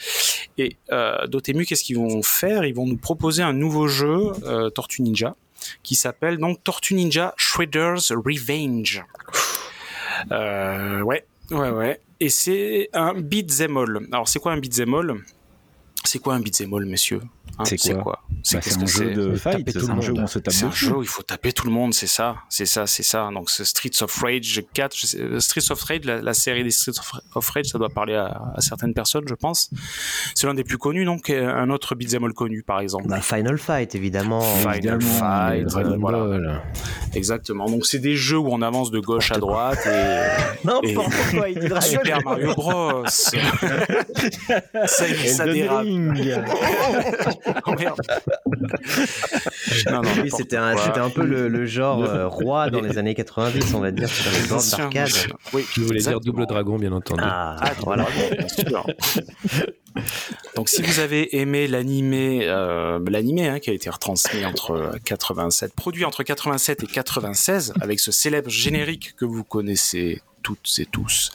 Et 0.58 0.76
Dotemu, 1.28 1.66
qu'est-ce 1.66 1.84
qu'ils 1.84 1.98
vont 1.98 2.22
faire? 2.22 2.64
Ils 2.64 2.74
vont 2.74 2.86
nous 2.86 2.96
proposer 2.96 3.42
un 3.42 3.52
nouveau 3.52 3.86
jeu, 3.86 4.32
Tortue 4.74 5.02
Ninja, 5.02 5.36
qui 5.82 5.94
s'appelle 5.94 6.38
donc 6.38 6.64
Tortue 6.64 6.94
Ninja 6.94 7.34
Shredder's 7.36 8.12
Revenge. 8.12 9.04
Euh, 10.32 11.00
ouais, 11.02 11.24
ouais, 11.50 11.70
ouais. 11.70 12.00
Et 12.20 12.28
c'est 12.28 12.88
un 12.92 13.14
beat'em. 13.14 13.76
Alors 14.12 14.28
c'est 14.28 14.38
quoi 14.38 14.52
un 14.52 14.58
beat'em 14.58 15.22
C'est 16.04 16.18
quoi 16.18 16.34
un 16.34 16.40
beat'em 16.40 16.72
all, 16.74 16.86
messieurs? 16.86 17.22
Hein, 17.58 17.64
C'est 17.64 17.92
quoi 17.94 18.02
quoi? 18.02 18.22
Bah, 18.28 18.36
c'est 18.42 18.60
que 18.60 18.82
un 18.82 18.86
jeu 18.86 19.10
de 19.12 19.32
C'est 19.34 19.40
fight, 19.40 19.58
taper 19.58 19.72
tout 19.72 19.80
c'est 19.80 19.86
le 19.86 19.92
un 19.92 20.00
jeu 20.02 20.12
où 20.12 20.18
on 20.18 20.26
se 20.26 20.38
tape 20.38 20.52
c'est 20.52 20.66
un 20.66 20.70
jeu 20.72 20.96
où 20.96 21.02
il 21.02 21.08
faut 21.08 21.22
taper 21.22 21.52
tout 21.52 21.66
le 21.66 21.72
monde, 21.72 21.94
c'est 21.94 22.06
ça, 22.06 22.36
c'est 22.50 22.66
ça, 22.66 22.86
c'est 22.86 23.02
ça. 23.02 23.30
Donc 23.32 23.48
c'est 23.50 23.64
Streets 23.64 24.02
of 24.02 24.14
Rage 24.20 24.62
4, 24.74 24.94
je 24.96 25.06
sais- 25.06 25.18
euh, 25.20 25.40
Streets 25.40 25.70
of 25.72 25.82
Rage, 25.82 26.04
la, 26.04 26.20
la 26.20 26.34
série 26.34 26.64
des 26.64 26.70
Streets 26.70 26.98
of, 27.34 27.48
Rage, 27.48 27.66
ça 27.66 27.78
doit 27.78 27.88
parler 27.88 28.14
à, 28.14 28.42
à 28.54 28.60
certaines 28.60 28.92
personnes, 28.92 29.24
je 29.26 29.34
pense. 29.34 29.70
C'est 30.34 30.46
l'un 30.46 30.52
des 30.54 30.64
plus 30.64 30.76
connus, 30.78 31.04
donc 31.06 31.30
euh, 31.30 31.48
un 31.48 31.70
autre 31.70 31.94
beat'em 31.94 32.24
all 32.24 32.34
connu, 32.34 32.62
par 32.62 32.80
exemple. 32.80 33.08
Bah, 33.08 33.20
Final 33.22 33.56
Fight, 33.58 33.94
évidemment. 33.94 34.40
Final 34.42 34.74
évidemment, 34.76 35.00
Fight, 35.00 35.76
euh, 35.76 35.96
voilà, 35.98 36.18
Ball. 36.18 36.62
exactement. 37.14 37.66
Donc 37.66 37.86
c'est 37.86 38.00
des 38.00 38.16
jeux 38.16 38.38
où 38.38 38.48
on 38.50 38.60
avance 38.60 38.90
de 38.90 39.00
gauche 39.00 39.30
à 39.32 39.38
droite 39.38 39.78
et 39.86 40.26
N'importe 40.66 41.12
quoi, 41.30 41.48
il 41.48 41.58
dit 41.58 41.68
Dragon 41.68 41.86
Super. 41.86 42.18
Mario 42.24 42.54
Bros. 42.54 43.04
ça, 43.06 43.38
y- 45.08 45.28
ça 45.28 45.46
dérape. 45.46 45.86
Oh, 47.66 47.72
merde. 47.78 48.00
Non, 49.90 50.02
non, 50.02 50.10
Oui, 50.22 50.30
c'était 50.30 50.56
un, 50.56 50.72
quoi. 50.74 50.84
c'était 50.84 51.00
un 51.00 51.10
peu 51.10 51.24
le, 51.24 51.48
le 51.48 51.66
genre 51.66 52.02
euh, 52.02 52.28
roi 52.28 52.70
dans 52.70 52.80
les 52.80 52.98
années 52.98 53.14
90, 53.14 53.74
on 53.74 53.80
va 53.80 53.90
dire, 53.90 54.08
sur 54.08 54.30
les 54.30 54.48
d'arcade. 54.48 55.10
Oui, 55.52 55.64
Je 55.74 55.82
voulais 55.82 56.00
dire 56.00 56.20
double 56.20 56.46
dragon, 56.46 56.78
bien 56.78 56.92
entendu. 56.92 57.22
Ah, 57.24 57.56
Ah, 57.60 57.72
voilà. 57.82 58.06
Donc, 60.54 60.68
si 60.68 60.82
vous 60.82 61.00
avez 61.00 61.36
aimé 61.38 61.66
l'animé, 61.66 62.40
euh, 62.44 62.98
l'animé 63.08 63.48
hein, 63.48 63.58
qui 63.58 63.70
a 63.70 63.72
été 63.72 63.90
retransmis 63.90 64.44
entre 64.44 64.92
87, 65.04 65.74
produit 65.74 66.04
entre 66.04 66.22
87 66.22 66.82
et 66.84 66.86
96, 66.86 67.74
avec 67.80 68.00
ce 68.00 68.12
célèbre 68.12 68.50
générique 68.50 69.14
que 69.16 69.24
vous 69.24 69.44
connaissez 69.44 70.22
toutes 70.42 70.68
et 70.78 70.86
tous. 70.86 71.32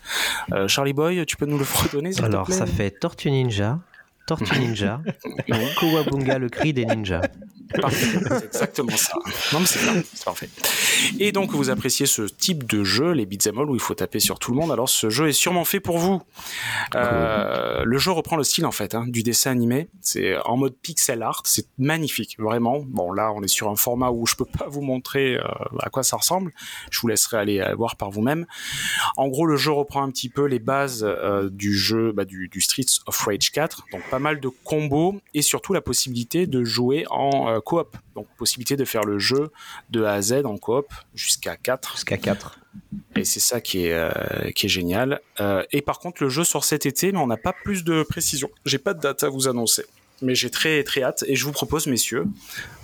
Euh, 0.53 0.67
Charlie 0.67 0.93
Boy, 0.93 1.25
tu 1.25 1.35
peux 1.37 1.45
nous 1.45 1.57
le 1.57 1.65
fredonner 1.65 2.13
s'il 2.13 2.21
te 2.21 2.27
Alors, 2.27 2.51
ça 2.51 2.65
fait 2.65 2.91
Tortue 2.91 3.29
Ninja, 3.31 3.79
Tortue 4.25 4.59
Ninja, 4.59 5.01
Kowabunga, 5.79 6.39
le 6.39 6.49
cri 6.49 6.73
des 6.73 6.85
ninjas. 6.85 7.21
Parfait, 7.79 8.19
c'est 8.27 8.45
exactement 8.45 8.97
ça. 8.97 9.13
Non 9.53 9.59
mais 9.59 9.65
c'est 9.65 10.25
parfait. 10.25 10.49
Et 11.19 11.31
donc 11.31 11.51
vous 11.51 11.69
appréciez 11.69 12.05
ce 12.05 12.23
type 12.23 12.69
de 12.69 12.83
jeu, 12.83 13.11
les 13.11 13.25
beat'em 13.25 13.57
all 13.59 13.69
où 13.69 13.75
il 13.75 13.81
faut 13.81 13.95
taper 13.95 14.19
sur 14.19 14.39
tout 14.39 14.51
le 14.51 14.57
monde. 14.57 14.71
Alors 14.71 14.89
ce 14.89 15.09
jeu 15.09 15.29
est 15.29 15.33
sûrement 15.33 15.65
fait 15.65 15.79
pour 15.79 15.97
vous. 15.97 16.21
Euh, 16.95 17.83
le 17.85 17.97
jeu 17.97 18.11
reprend 18.11 18.35
le 18.35 18.43
style 18.43 18.65
en 18.65 18.71
fait 18.71 18.95
hein, 18.95 19.05
du 19.07 19.23
dessin 19.23 19.51
animé. 19.51 19.89
C'est 20.01 20.37
en 20.45 20.57
mode 20.57 20.75
pixel 20.75 21.21
art, 21.21 21.41
c'est 21.45 21.67
magnifique, 21.77 22.37
vraiment. 22.39 22.83
Bon 22.85 23.11
là 23.11 23.31
on 23.33 23.43
est 23.43 23.47
sur 23.47 23.69
un 23.69 23.75
format 23.75 24.11
où 24.11 24.25
je 24.25 24.35
peux 24.35 24.45
pas 24.45 24.67
vous 24.67 24.81
montrer 24.81 25.35
euh, 25.35 25.43
à 25.79 25.89
quoi 25.89 26.03
ça 26.03 26.17
ressemble. 26.17 26.53
Je 26.89 26.99
vous 26.99 27.07
laisserai 27.07 27.37
aller 27.37 27.59
euh, 27.59 27.75
voir 27.75 27.95
par 27.95 28.11
vous-même. 28.11 28.45
En 29.17 29.27
gros 29.27 29.45
le 29.45 29.57
jeu 29.57 29.71
reprend 29.71 30.03
un 30.03 30.11
petit 30.11 30.29
peu 30.29 30.45
les 30.45 30.59
bases 30.59 31.03
euh, 31.03 31.49
du 31.49 31.75
jeu, 31.75 32.11
bah, 32.11 32.25
du, 32.25 32.47
du 32.47 32.61
Streets 32.61 32.99
of 33.05 33.17
Rage 33.19 33.51
4. 33.51 33.85
Donc 33.91 34.01
pas 34.09 34.19
mal 34.19 34.39
de 34.39 34.49
combos 34.63 35.21
et 35.33 35.41
surtout 35.41 35.73
la 35.73 35.81
possibilité 35.81 36.47
de 36.47 36.63
jouer 36.63 37.05
en 37.09 37.60
coop. 37.61 37.97
Donc 38.15 38.27
possibilité 38.37 38.75
de 38.75 38.85
faire 38.85 39.03
le 39.03 39.19
jeu 39.19 39.51
de 39.89 40.03
A 40.03 40.13
à 40.13 40.21
Z 40.21 40.45
en 40.45 40.57
coop 40.57 40.87
jusqu'à 41.13 41.57
4. 41.57 41.93
Jusqu'à 41.93 42.17
4. 42.17 42.59
Et 43.15 43.25
c'est 43.25 43.39
ça 43.39 43.59
qui 43.61 43.85
est, 43.85 43.93
euh, 43.93 44.09
qui 44.55 44.67
est 44.67 44.69
génial. 44.69 45.21
Euh, 45.39 45.63
et 45.71 45.81
par 45.81 45.99
contre, 45.99 46.23
le 46.23 46.29
jeu 46.29 46.43
sort 46.43 46.63
cet 46.63 46.85
été, 46.85 47.11
mais 47.11 47.19
on 47.19 47.27
n'a 47.27 47.37
pas 47.37 47.53
plus 47.53 47.83
de 47.83 48.03
précision. 48.03 48.49
J'ai 48.65 48.77
pas 48.77 48.93
de 48.93 49.01
date 49.01 49.23
à 49.23 49.29
vous 49.29 49.47
annoncer. 49.47 49.85
Mais 50.21 50.35
j'ai 50.35 50.49
très 50.49 50.83
très 50.83 51.01
hâte 51.01 51.23
et 51.27 51.35
je 51.35 51.43
vous 51.45 51.51
propose, 51.51 51.87
messieurs, 51.87 52.25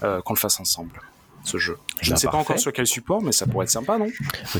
euh, 0.03 0.21
qu'on 0.21 0.33
le 0.33 0.39
fasse 0.39 0.59
ensemble, 0.59 1.01
ce 1.47 1.57
jeu. 1.57 1.77
Je 2.01 2.09
Bah, 2.09 2.15
ne 2.15 2.19
sais 2.19 2.27
pas 2.27 2.37
encore 2.37 2.59
sur 2.59 2.71
quel 2.73 2.85
support, 2.87 3.21
mais 3.21 3.31
ça 3.31 3.47
pourrait 3.47 3.63
être 3.63 3.69
sympa, 3.71 3.97
non? 3.97 4.07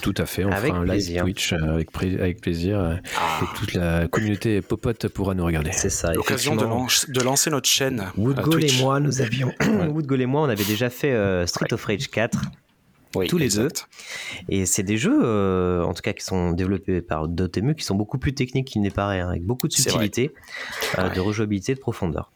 Tout 0.02 0.13
à 0.17 0.26
fait, 0.26 0.45
on 0.45 0.52
Avec 0.52 0.71
fera 0.71 0.80
un 0.82 0.86
live. 0.86 1.19
Twitch 1.21 1.54
euh, 1.54 1.73
avec, 1.73 2.41
plaisir. 2.41 2.80
euh, 2.80 2.95
Ah, 3.19 3.41
Et 3.43 3.58
toute 3.60 3.73
la 3.73 4.08
communauté 4.08 4.62
popote 4.62 5.08
pourra 5.10 5.34
nous 5.36 5.45
regarder. 5.45 5.71
C'est 5.73 5.89
ça. 5.89 6.13
L'occasion 6.13 6.56
de, 6.56 6.63
lan- 6.63 6.88
de 7.08 7.21
lancer 7.21 7.50
notre 7.50 7.69
chaîne. 7.69 8.00
euh, 8.17 8.21
Woodgall 8.21 8.63
et 8.63 8.71
moi, 8.82 9.00
nous 9.00 9.21
avions. 9.21 9.54
Woodgall 9.89 10.21
et 10.21 10.26
moi, 10.26 10.41
on 10.41 10.50
avait 10.50 10.63
déjà 10.65 10.89
fait 10.89 11.12
euh, 11.13 11.45
Street 11.45 11.71
of 11.73 11.84
Rage 11.84 12.10
4. 12.10 12.39
Oui, 13.15 13.28
tous 13.28 13.38
les 13.38 13.45
exact. 13.45 13.88
deux. 14.50 14.56
Et 14.56 14.65
c'est 14.65 14.84
des 14.84 14.97
jeux, 14.97 15.19
euh, 15.23 15.82
en 15.84 15.93
tout 15.93 16.02
cas, 16.02 16.13
qui 16.13 16.23
sont 16.23 16.52
développés 16.52 17.02
par 17.02 17.28
Dotemu, 17.28 17.73
qui 17.73 17.84
sont 17.86 17.95
beaucoup 17.95 18.17
plus 18.17 18.34
techniques 18.34 18.67
qu'il 18.67 18.82
n'est 18.82 18.91
paraît, 18.91 19.21
hein, 19.21 19.30
avec 19.30 19.43
beaucoup 19.43 19.67
de 19.67 19.73
subtilité, 19.73 20.34
euh, 21.00 21.10
de 21.10 21.19
rejouabilité, 21.19 21.73
de 21.73 21.80
profondeur. 21.80 22.32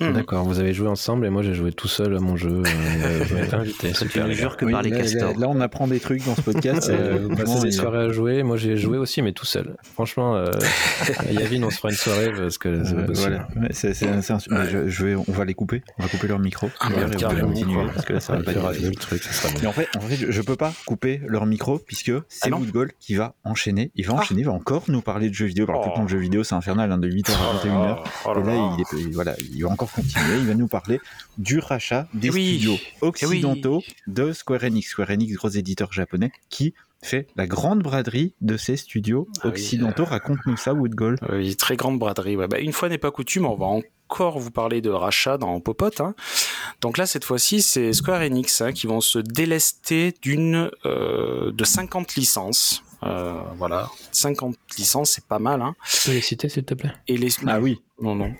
Mhm. 0.00 0.12
D'accord, 0.12 0.44
vous 0.44 0.58
avez 0.58 0.74
joué 0.74 0.88
ensemble 0.88 1.24
et 1.26 1.30
moi 1.30 1.42
j'ai 1.42 1.54
joué 1.54 1.72
tout 1.72 1.88
seul 1.88 2.14
à 2.16 2.20
mon 2.20 2.36
jeu. 2.36 2.62
euh, 2.66 3.24
je 3.24 3.56
invité. 3.56 3.92
Tu 3.92 4.20
ne 4.20 4.32
jures 4.32 4.56
que 4.56 4.64
Oui, 4.66 4.72
par 4.72 4.82
les 4.82 4.90
là, 4.90 4.98
castors. 4.98 5.32
là, 5.32 5.38
là, 5.40 5.46
on 5.48 5.60
apprend 5.60 5.86
des 5.88 6.00
trucs 6.00 6.24
dans 6.26 6.34
ce 6.34 6.42
podcast. 6.42 6.90
Euh, 6.96 7.18
euh, 7.18 7.28
vraiment, 7.34 7.60
des 7.60 7.68
il- 7.68 7.72
soirées 7.72 8.04
à 8.04 8.08
jouer, 8.10 8.42
moi 8.42 8.56
j'ai 8.56 8.76
joué 8.76 8.96
aussi 8.98 9.20
mais 9.22 9.32
tout 9.32 9.46
seul. 9.46 9.76
Franchement, 9.94 10.36
euh, 10.36 10.50
Yavin 11.32 11.62
on 11.62 11.70
se 11.70 11.76
fera 11.78 11.90
une 11.90 11.96
soirée 11.96 12.30
parce 12.36 12.58
que 12.58 12.68
Euh, 12.68 13.06
voilà. 13.14 13.48
Ouais, 13.56 13.68
c'est- 13.72 13.94
mais 14.50 14.66
je, 14.70 14.88
je 14.88 15.04
vais, 15.06 15.14
on 15.14 15.32
va 15.32 15.44
les 15.44 15.54
couper. 15.54 15.82
On 15.98 16.02
va 16.02 16.08
couper 16.08 16.28
leur 16.28 16.38
micro. 16.38 16.68
Ah, 16.80 16.88
d'ailleurs, 16.90 17.10
bah, 17.10 17.16
on 17.30 17.34
va 17.34 17.40
continuer 17.42 17.86
parce 17.94 18.04
que 18.06 18.12
là, 18.12 18.20
ça 18.20 18.36
va 18.36 18.42
pas 18.42 18.52
durer. 18.52 18.78
le 18.80 18.94
truc, 18.94 19.22
ça 19.22 19.32
sera 19.32 19.52
bon. 19.52 19.58
Mais 19.62 19.66
en 19.68 19.72
fait, 19.72 19.88
en 19.96 20.00
fait, 20.00 20.16
je, 20.16 20.30
je 20.30 20.42
peux 20.42 20.56
pas 20.56 20.72
couper 20.86 21.20
leur 21.26 21.46
micro 21.46 21.78
puisque 21.78 22.12
c'est 22.28 22.50
Ah 22.52 22.56
Woodgall 22.56 22.92
qui 23.00 23.14
va 23.14 23.34
enchaîner. 23.44 23.90
Il 23.94 24.06
va 24.06 24.14
Ah. 24.16 24.20
enchaîner, 24.20 24.40
il 24.42 24.46
va 24.46 24.52
encore 24.52 24.84
nous 24.88 25.00
parler 25.00 25.28
de 25.28 25.34
jeux 25.34 25.46
vidéo. 25.46 25.66
Alors, 25.68 25.82
tout 25.82 25.88
le 25.88 25.92
Oh. 25.94 25.96
temps 25.98 26.04
de 26.04 26.08
jeux 26.10 26.18
vidéo, 26.18 26.44
c'est 26.44 26.54
infernal, 26.54 26.92
hein, 26.92 26.98
de 26.98 27.08
8h 27.08 27.32
à 27.32 27.52
21h. 27.54 28.04
Oh 28.26 28.34
là 28.34 28.40
Et 28.40 28.44
là, 28.44 28.52
là. 28.54 28.76
il, 28.92 28.98
est, 29.00 29.12
voilà, 29.12 29.34
il 29.54 29.62
va 29.62 29.70
encore 29.70 29.85
continuer. 29.92 30.38
Il 30.38 30.46
va 30.46 30.54
nous 30.54 30.68
parler 30.68 31.00
du 31.38 31.58
rachat 31.58 32.08
des 32.14 32.30
oui. 32.30 32.54
studios 32.58 32.78
Eh 33.02 33.06
occidentaux 33.06 33.82
de 34.06 34.32
Square 34.32 34.64
Enix. 34.64 34.88
Square 34.90 35.10
Enix, 35.10 35.34
gros 35.34 35.48
éditeur 35.48 35.92
japonais, 35.92 36.32
qui 36.50 36.74
fait 37.02 37.26
la 37.36 37.46
grande 37.46 37.82
braderie 37.82 38.34
de 38.40 38.56
ces 38.56 38.76
studios 38.76 39.28
Ah 39.38 39.42
oui, 39.44 39.50
occidentaux. 39.50 40.04
Raconte-nous 40.04 40.56
ça, 40.56 40.72
Woodgall. 40.74 41.16
Oui, 41.30 41.54
très 41.56 41.76
grande 41.76 41.98
braderie. 41.98 42.36
ouais. 42.36 42.48
Bah, 42.48 42.58
une 42.58 42.72
fois 42.72 42.88
n'est 42.88 42.98
pas 42.98 43.10
coutume, 43.10 43.44
on 43.46 43.54
va 43.56 43.66
encore 43.66 44.38
vous 44.38 44.50
parler 44.50 44.80
de 44.80 44.90
rachat 44.90 45.36
dans 45.38 45.60
Popote. 45.60 46.00
hein. 46.00 46.14
Donc 46.80 46.96
là, 46.98 47.06
cette 47.06 47.24
fois-ci, 47.24 47.60
c'est 47.62 47.92
Square 47.92 48.22
Enix 48.22 48.60
hein, 48.60 48.72
qui 48.72 48.86
vont 48.86 49.00
se 49.00 49.18
délester 49.18 50.14
d'une 50.22 50.70
euh, 50.86 51.52
de 51.52 51.64
50 51.64 52.14
licences. 52.16 52.82
Euh, 53.02 53.34
voilà, 53.58 53.90
50 54.12 54.56
licences, 54.78 55.10
c'est 55.10 55.26
pas 55.26 55.38
mal. 55.38 55.60
Hein. 55.60 55.76
Tu 55.92 56.06
peux 56.08 56.12
les 56.14 56.20
citer 56.22 56.48
s'il 56.48 56.64
te 56.64 56.74
plaît? 56.74 56.92
Et 57.08 57.18
les 57.18 57.28
Ah 57.46 57.60
oui. 57.60 57.78
non 58.00 58.14
non. 58.16 58.32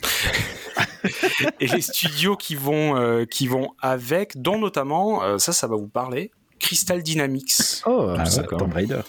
et 1.61 1.67
les 1.67 1.81
studios 1.81 2.37
qui 2.37 2.55
vont 2.55 2.97
euh, 2.97 3.25
qui 3.25 3.47
vont 3.49 3.75
avec, 3.81 4.41
dont 4.41 4.59
notamment, 4.59 5.23
euh, 5.23 5.39
ça, 5.39 5.53
ça 5.53 5.67
va 5.67 5.77
vous 5.77 5.89
parler, 5.89 6.31
Crystal 6.59 7.03
Dynamics. 7.03 7.83
Oh, 7.87 8.15
Ah, 8.17 8.25
ouais, 8.25 8.37
d'accord. 8.37 8.59
Tomb 8.59 8.73
Raider. 8.73 9.01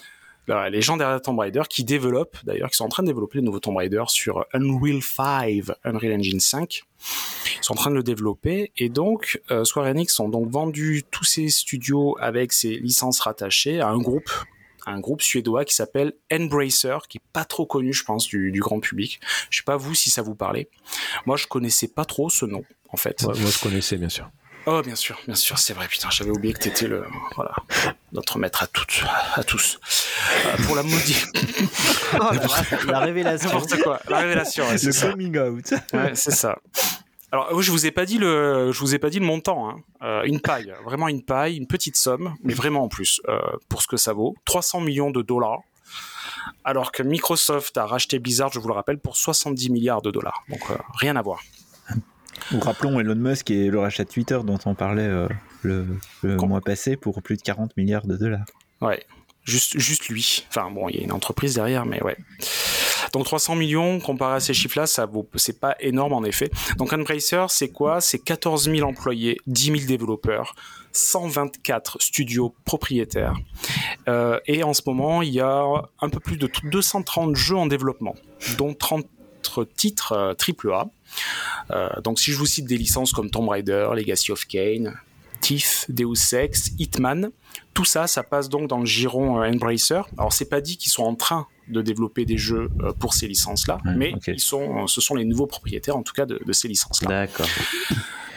Alors, 0.49 0.69
les 0.69 0.81
gens 0.81 0.95
derrière 0.95 1.21
Tomb 1.21 1.37
Raider 1.39 1.63
qui 1.69 1.83
développent, 1.83 2.37
d'ailleurs, 2.45 2.69
qui 2.69 2.77
sont 2.77 2.85
en 2.85 2.89
train 2.89 3.03
de 3.03 3.07
développer 3.07 3.39
le 3.39 3.43
nouveau 3.43 3.59
Tomb 3.59 3.75
Raider 3.75 4.03
sur 4.07 4.45
Unreal 4.53 5.01
5, 5.01 5.63
Unreal 5.83 6.13
Engine 6.13 6.39
5. 6.39 6.83
Ils 7.59 7.63
sont 7.63 7.73
en 7.73 7.75
train 7.75 7.89
de 7.91 7.95
le 7.95 8.03
développer. 8.03 8.71
Et 8.77 8.87
donc, 8.87 9.41
euh, 9.51 9.65
Square 9.65 9.87
Enix 9.87 10.17
ont 10.21 10.29
donc 10.29 10.49
vendu 10.49 11.03
tous 11.11 11.25
ces 11.25 11.49
studios 11.49 12.15
avec 12.21 12.53
ces 12.53 12.75
licences 12.75 13.19
rattachées 13.19 13.81
à 13.81 13.89
un 13.89 13.97
groupe, 13.97 14.29
un 14.87 14.99
groupe 14.99 15.21
suédois 15.21 15.65
qui 15.65 15.75
s'appelle 15.75 16.13
Embracer, 16.31 16.97
qui 17.09 17.17
est 17.17 17.27
pas 17.33 17.45
trop 17.45 17.65
connu, 17.65 17.93
je 17.93 18.03
pense, 18.03 18.27
du, 18.27 18.51
du 18.51 18.59
grand 18.59 18.79
public. 18.79 19.19
Je 19.49 19.57
sais 19.57 19.63
pas 19.63 19.77
vous 19.77 19.93
si 19.95 20.09
ça 20.09 20.21
vous 20.21 20.35
parlait. 20.35 20.69
Moi, 21.25 21.37
je 21.37 21.47
connaissais 21.47 21.87
pas 21.87 22.05
trop 22.05 22.29
ce 22.29 22.45
nom, 22.45 22.63
en 22.89 22.97
fait. 22.97 23.21
Ouais, 23.23 23.37
moi 23.39 23.49
je 23.51 23.59
connaissais 23.59 23.97
bien 23.97 24.09
sûr. 24.09 24.29
Oh, 24.69 24.81
bien 24.81 24.95
sûr, 24.95 25.17
bien 25.25 25.35
sûr, 25.35 25.57
c'est 25.59 25.71
vrai, 25.73 25.87
putain, 25.87 26.09
j'avais 26.11 26.29
oublié 26.29 26.53
que 26.53 26.59
t'étais 26.59 26.87
le, 26.87 27.05
voilà, 27.37 27.53
notre 28.11 28.37
maître 28.37 28.63
à 28.63 28.67
toutes, 28.67 29.01
à 29.35 29.41
tous. 29.45 29.79
Euh, 30.45 30.57
pour 30.65 30.75
la 30.75 30.83
maudite. 30.83 31.25
Oh, 32.19 32.29
la, 32.31 32.91
la 32.91 32.99
révélation. 32.99 33.49
N'importe 33.49 33.81
quoi, 33.81 33.99
la 34.09 34.19
révélation, 34.19 34.65
ouais, 34.67 34.77
c'est 34.77 34.87
Le 34.87 34.91
ça. 34.93 35.11
coming 35.11 35.37
out. 35.37 35.73
Ouais, 35.93 36.15
c'est 36.15 36.31
ça. 36.31 36.57
Alors, 37.31 37.49
oui, 37.51 37.63
je 37.63 37.71
vous 37.71 37.85
ai 37.85 37.91
pas 37.91 38.05
dit 38.05 38.17
le, 38.17 38.71
je 38.71 38.79
vous 38.79 38.95
ai 38.95 38.99
pas 38.99 39.09
dit 39.09 39.19
le 39.19 39.25
montant, 39.25 39.69
hein. 39.69 39.75
Euh, 40.01 40.23
une 40.23 40.39
paille, 40.39 40.73
vraiment 40.85 41.07
une 41.07 41.23
paille, 41.23 41.57
une 41.57 41.67
petite 41.67 41.97
somme, 41.97 42.35
mais 42.43 42.53
vraiment 42.53 42.83
en 42.83 42.87
plus, 42.87 43.21
euh, 43.27 43.39
pour 43.67 43.81
ce 43.81 43.87
que 43.87 43.97
ça 43.97 44.13
vaut, 44.13 44.35
300 44.45 44.81
millions 44.81 45.11
de 45.11 45.21
dollars. 45.21 45.59
Alors 46.63 46.91
que 46.91 47.03
Microsoft 47.03 47.77
a 47.77 47.85
racheté 47.85 48.19
Blizzard, 48.19 48.51
je 48.53 48.59
vous 48.59 48.67
le 48.67 48.73
rappelle, 48.73 48.99
pour 48.99 49.17
70 49.17 49.69
milliards 49.69 50.01
de 50.01 50.11
dollars. 50.11 50.43
Donc, 50.49 50.61
euh, 50.69 50.75
rien 50.95 51.15
à 51.17 51.21
voir. 51.21 51.41
Ou 52.53 52.59
rappelons 52.59 52.99
Elon 52.99 53.15
Musk 53.15 53.51
et 53.51 53.69
le 53.69 53.79
rachat 53.79 54.05
de 54.05 54.09
Twitter 54.09 54.39
dont 54.43 54.59
on 54.65 54.75
parlait 54.75 55.09
le, 55.63 55.85
le 56.21 56.37
mois 56.37 56.61
passé 56.61 56.95
pour 56.95 57.21
plus 57.21 57.35
de 57.35 57.41
40 57.41 57.75
milliards 57.75 58.05
de 58.05 58.15
dollars. 58.15 58.45
Ouais, 58.79 59.05
juste, 59.47 59.79
juste 59.79 60.07
lui. 60.09 60.45
Enfin 60.49 60.69
bon, 60.69 60.89
il 60.89 60.97
y 60.97 60.99
a 60.99 61.03
une 61.03 61.11
entreprise 61.11 61.55
derrière, 61.55 61.85
mais 61.85 62.01
ouais. 62.03 62.17
Donc 63.13 63.25
300 63.25 63.55
millions 63.55 63.99
comparé 63.99 64.35
à 64.35 64.39
ces 64.39 64.53
chiffres-là, 64.53 64.85
ça 64.85 65.05
vaut, 65.05 65.27
c'est 65.35 65.59
pas 65.59 65.75
énorme 65.79 66.13
en 66.13 66.23
effet. 66.23 66.51
Donc 66.77 66.93
Embracer, 66.93 67.45
c'est 67.49 67.69
quoi? 67.69 68.01
C'est 68.01 68.19
14 68.19 68.69
000 68.69 68.87
employés, 68.87 69.39
10 69.47 69.65
000 69.65 69.77
développeurs, 69.87 70.55
124 70.91 72.01
studios 72.01 72.53
propriétaires. 72.65 73.35
Euh, 74.07 74.39
et 74.45 74.63
en 74.63 74.73
ce 74.73 74.81
moment, 74.85 75.21
il 75.21 75.33
y 75.33 75.39
a 75.39 75.63
un 76.01 76.09
peu 76.09 76.19
plus 76.19 76.37
de 76.37 76.49
230 76.63 77.35
jeux 77.35 77.57
en 77.57 77.67
développement, 77.67 78.15
dont 78.57 78.73
30 78.73 79.05
titres 79.75 80.11
euh, 80.11 80.33
AAA. 80.33 80.89
Euh, 81.71 82.01
donc 82.01 82.19
si 82.19 82.31
je 82.31 82.37
vous 82.37 82.45
cite 82.45 82.65
des 82.65 82.77
licences 82.77 83.13
comme 83.13 83.29
Tomb 83.29 83.47
Raider, 83.49 83.89
Legacy 83.95 84.31
of 84.31 84.45
Kain, 84.45 84.93
Thief, 85.41 85.85
Deus 85.89 86.33
Ex, 86.33 86.71
Hitman, 86.77 87.31
tout 87.73 87.85
ça, 87.85 88.07
ça 88.07 88.23
passe 88.23 88.49
donc 88.49 88.67
dans 88.67 88.79
le 88.79 88.85
giron 88.85 89.41
euh, 89.41 89.49
Embracer. 89.49 90.01
Alors 90.17 90.33
c'est 90.33 90.49
pas 90.49 90.61
dit 90.61 90.77
qu'ils 90.77 90.91
sont 90.91 91.03
en 91.03 91.15
train 91.15 91.47
de 91.67 91.81
développer 91.81 92.25
des 92.25 92.37
jeux 92.37 92.69
euh, 92.81 92.93
pour 92.93 93.13
ces 93.13 93.27
licences-là, 93.27 93.79
mais 93.95 94.13
ils 94.27 94.39
sont, 94.39 94.83
euh, 94.83 94.87
ce 94.87 95.01
sont 95.01 95.15
les 95.15 95.25
nouveaux 95.25 95.47
propriétaires 95.47 95.97
en 95.97 96.03
tout 96.03 96.13
cas 96.13 96.25
de, 96.25 96.39
de 96.45 96.53
ces 96.53 96.67
licences-là. 96.67 97.09
D'accord. 97.09 97.47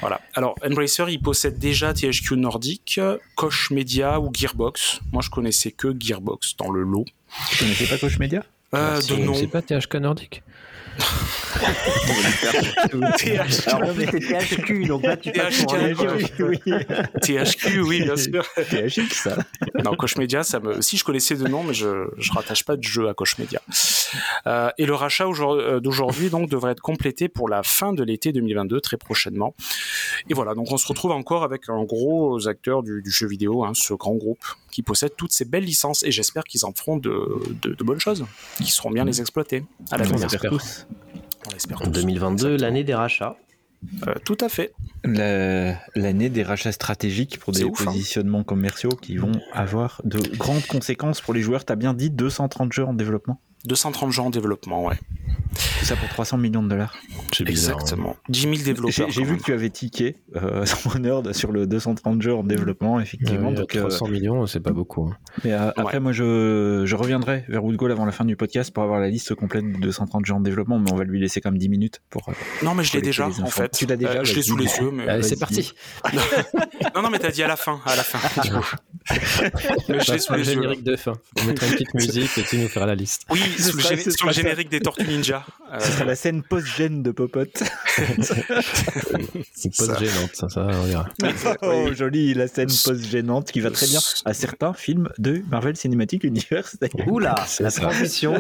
Voilà. 0.01 0.21
Alors 0.35 0.55
Embracer, 0.65 1.05
il 1.09 1.21
possède 1.21 1.59
déjà 1.59 1.93
THQ 1.93 2.37
Nordic, 2.37 3.01
Koch 3.37 3.71
Media 3.71 4.19
ou 4.19 4.31
Gearbox. 4.33 5.01
Moi, 5.13 5.23
je 5.23 5.29
connaissais 5.29 5.73
que 5.73 5.95
Gearbox 5.99 6.57
dans 6.57 6.71
le 6.71 6.83
lot. 6.83 7.05
Tu 7.51 7.59
connaissais 7.59 7.87
pas 7.87 7.99
Coach 7.99 8.19
Media? 8.19 8.43
Euh, 8.75 9.01
de 9.03 9.17
nom. 9.17 9.35
C'est 9.35 9.47
pas 9.47 9.63
THQ, 9.63 10.01
Alors, 13.66 13.94
THQ, 13.94 14.87
donc 14.87 15.03
là, 15.05 15.16
tu 15.16 15.33
passes 15.33 15.66
THQ, 15.66 16.42
oui. 16.42 16.61
THQ, 17.20 17.81
oui, 17.81 18.03
bien 18.03 18.16
sûr. 18.16 18.46
THX, 18.55 19.12
ça. 19.12 19.37
Non, 19.85 19.94
Koch 19.94 20.16
Media, 20.16 20.42
ça 20.42 20.61
me. 20.61 20.81
Si 20.81 20.96
je 20.96 21.05
connaissais 21.05 21.35
de 21.35 21.46
nom, 21.46 21.62
mais 21.62 21.74
je 21.74 22.09
je 22.18 22.33
rattache 22.33 22.64
pas 22.64 22.76
de 22.76 22.83
jeu 22.83 23.09
à 23.09 23.14
Koch 23.14 23.38
Media. 23.38 23.61
Euh, 24.46 24.70
et 24.79 24.87
le 24.87 24.94
rachat 24.94 25.27
euh, 25.27 25.81
d'aujourd'hui 25.81 26.31
donc 26.31 26.49
devrait 26.49 26.73
être 26.73 26.81
complété 26.81 27.29
pour 27.29 27.49
la 27.49 27.62
fin 27.62 27.92
de 27.92 28.03
l'été 28.03 28.33
2022, 28.33 28.81
très 28.81 28.96
prochainement. 28.96 29.55
Et 30.29 30.35
voilà, 30.35 30.55
donc 30.55 30.70
on 30.73 30.77
se 30.77 30.87
retrouve 30.87 31.12
encore 31.12 31.44
avec 31.44 31.68
un 31.68 31.83
gros 31.85 32.49
acteur 32.49 32.83
du, 32.83 33.03
du 33.03 33.11
jeu 33.11 33.27
vidéo, 33.27 33.64
hein, 33.64 33.73
ce 33.75 33.94
grand 33.94 34.14
groupe 34.14 34.44
qui 34.70 34.83
possède 34.83 35.12
toutes 35.16 35.33
ces 35.33 35.44
belles 35.44 35.64
licences. 35.64 36.03
Et 36.03 36.11
j'espère 36.12 36.44
qu'ils 36.44 36.64
en 36.64 36.73
feront 36.73 36.96
de, 36.96 37.40
de, 37.62 37.75
de 37.75 37.85
bonnes 37.85 38.01
choses, 38.01 38.25
qui 38.57 38.70
sauront 38.70 38.90
bien 38.90 39.05
les 39.05 39.20
exploiter 39.20 39.64
à 39.90 39.96
On 39.96 39.99
l'avenir. 39.99 40.20
l'espère 40.29 40.51
tous. 40.51 40.87
On 41.49 41.53
l'espère 41.53 41.79
tous. 41.81 41.90
2022, 41.90 42.57
l'année 42.57 42.85
des 42.85 42.94
rachats. 42.94 43.37
Euh, 44.07 44.12
tout 44.27 44.37
à 44.42 44.51
fait. 44.51 44.75
La- 45.05 45.75
L'année 45.94 46.29
des 46.29 46.42
rachats 46.42 46.70
stratégiques 46.73 47.38
pour 47.38 47.55
des 47.55 47.62
hein. 47.64 47.70
positionnements 47.75 48.44
commerciaux 48.44 48.90
qui 48.90 49.16
vont 49.16 49.33
avoir 49.55 50.03
de 50.05 50.18
grandes 50.37 50.66
conséquences 50.66 51.23
pour 51.23 51.33
les 51.33 51.40
joueurs. 51.40 51.64
T'as 51.64 51.77
bien 51.77 51.94
dit 51.94 52.11
230 52.11 52.73
jeux 52.75 52.85
en 52.85 52.92
développement 52.92 53.40
230 53.64 54.12
gens 54.12 54.27
en 54.27 54.31
développement, 54.31 54.85
ouais. 54.87 54.96
Tout 55.81 55.85
ça 55.85 55.96
pour 55.96 56.09
300 56.09 56.38
millions 56.38 56.62
de 56.62 56.68
dollars. 56.68 56.94
Bizarre. 57.40 57.77
hein. 57.77 57.81
Exactement. 57.81 58.16
10 58.29 58.40
000 58.42 58.55
développeurs. 58.64 59.11
J'ai 59.11 59.25
vu 59.25 59.31
même. 59.33 59.38
que 59.40 59.44
tu 59.44 59.53
avais 59.53 59.68
tiqué 59.70 60.16
euh, 60.37 60.64
son 60.66 60.94
honneur 60.96 61.23
sur 61.35 61.51
le 61.51 61.66
230 61.66 62.23
jeux 62.23 62.35
en 62.35 62.44
développement, 62.44 63.01
effectivement. 63.01 63.49
Ouais, 63.49 63.55
donc, 63.55 63.75
euh, 63.75 63.81
300 63.81 64.09
millions, 64.09 64.46
c'est 64.46 64.61
pas 64.61 64.70
beaucoup. 64.70 65.07
hein. 65.11 65.16
mais, 65.44 65.53
euh, 65.53 65.70
après, 65.77 65.99
moi, 65.99 66.12
je, 66.12 66.85
je 66.87 66.96
reviendrai 66.96 67.44
vers 67.49 67.64
Woodgall 67.64 67.90
avant 67.90 68.05
la 68.07 68.12
fin 68.12 68.25
du 68.25 68.37
podcast 68.37 68.73
pour 68.73 68.85
avoir 68.85 69.01
la 69.01 69.09
liste 69.09 69.35
complète 69.35 69.70
des 69.70 69.79
230 69.81 70.25
jeux 70.25 70.35
en 70.35 70.40
développement, 70.40 70.79
mais 70.79 70.92
on 70.92 70.96
va 70.96 71.05
lui 71.05 71.20
laisser 71.20 71.40
comme 71.40 71.59
10 71.59 71.68
minutes 71.68 72.01
pour. 72.11 72.29
euh, 72.29 72.33
Non, 72.62 72.75
mais 72.75 72.85
je 72.85 72.92
l'ai 72.92 73.03
déjà, 73.03 73.27
en 73.29 73.46
fait. 73.46 73.70
Tu 73.73 73.87
l'as 73.87 73.96
déjà, 73.96 74.20
Euh, 74.20 74.25
je 74.25 74.31
l'ai 74.35 74.40
vas-y. 74.42 74.44
sous 74.44 74.57
les 74.57 74.64
yeux, 74.66 74.90
mais. 74.92 75.09
Allez, 75.09 75.23
c'est 75.25 75.38
parti. 75.38 75.73
Non, 76.94 77.03
non, 77.03 77.11
mais 77.11 77.18
t'as 77.18 77.31
dit 77.31 77.42
à 77.42 77.49
la 77.49 77.57
fin, 77.57 77.81
à 77.87 77.94
la 77.96 78.03
fin. 78.03 78.42
du 78.42 78.51
coup. 78.51 78.70
Mais 79.88 80.01
je 80.01 80.12
l'ai 80.12 80.18
sous 80.18 80.33
les 80.35 80.40
yeux. 80.49 80.55
générique 80.55 80.83
de 80.83 80.96
fin. 80.96 81.12
On 81.40 81.44
mettra 81.44 81.66
une 81.66 81.73
petite 81.73 81.94
musique 81.94 82.37
et 82.38 82.42
tu 82.42 82.59
nous 82.59 82.68
feras 82.68 82.87
la 82.87 82.94
liste. 82.94 83.25
Oui, 83.31 83.40
Sous 83.59 83.77
le, 83.77 84.11
sur 84.13 84.27
le 84.27 84.33
générique 84.33 84.69
des 84.71 84.81
Tortues 84.81 85.07
Ninja. 85.07 85.45
Euh, 85.73 85.79
Ce 85.81 85.93
sera 85.93 86.05
la 86.05 86.17
scène 86.17 86.43
post-gène 86.43 87.03
de 87.03 87.11
Popote. 87.11 87.63
C'est 89.55 89.75
ça. 89.75 89.87
pas 89.95 89.99
gênante, 89.99 90.31
ça, 90.35 90.49
ça, 90.49 90.67
on 90.67 90.83
verra. 90.85 91.09
oh, 91.63 91.89
joli, 91.95 92.35
la 92.35 92.49
scène 92.49 92.69
post-gênante 92.69 93.51
qui 93.53 93.61
va 93.61 93.71
très 93.71 93.87
bien 93.87 94.01
à 94.25 94.35
certains 94.35 94.73
films 94.73 95.09
de 95.19 95.43
Marvel 95.51 95.77
Cinematic 95.77 96.25
Universe. 96.25 96.77
Oula, 97.07 97.35
la 97.61 97.71
ça. 97.71 97.81
transition. 97.83 98.35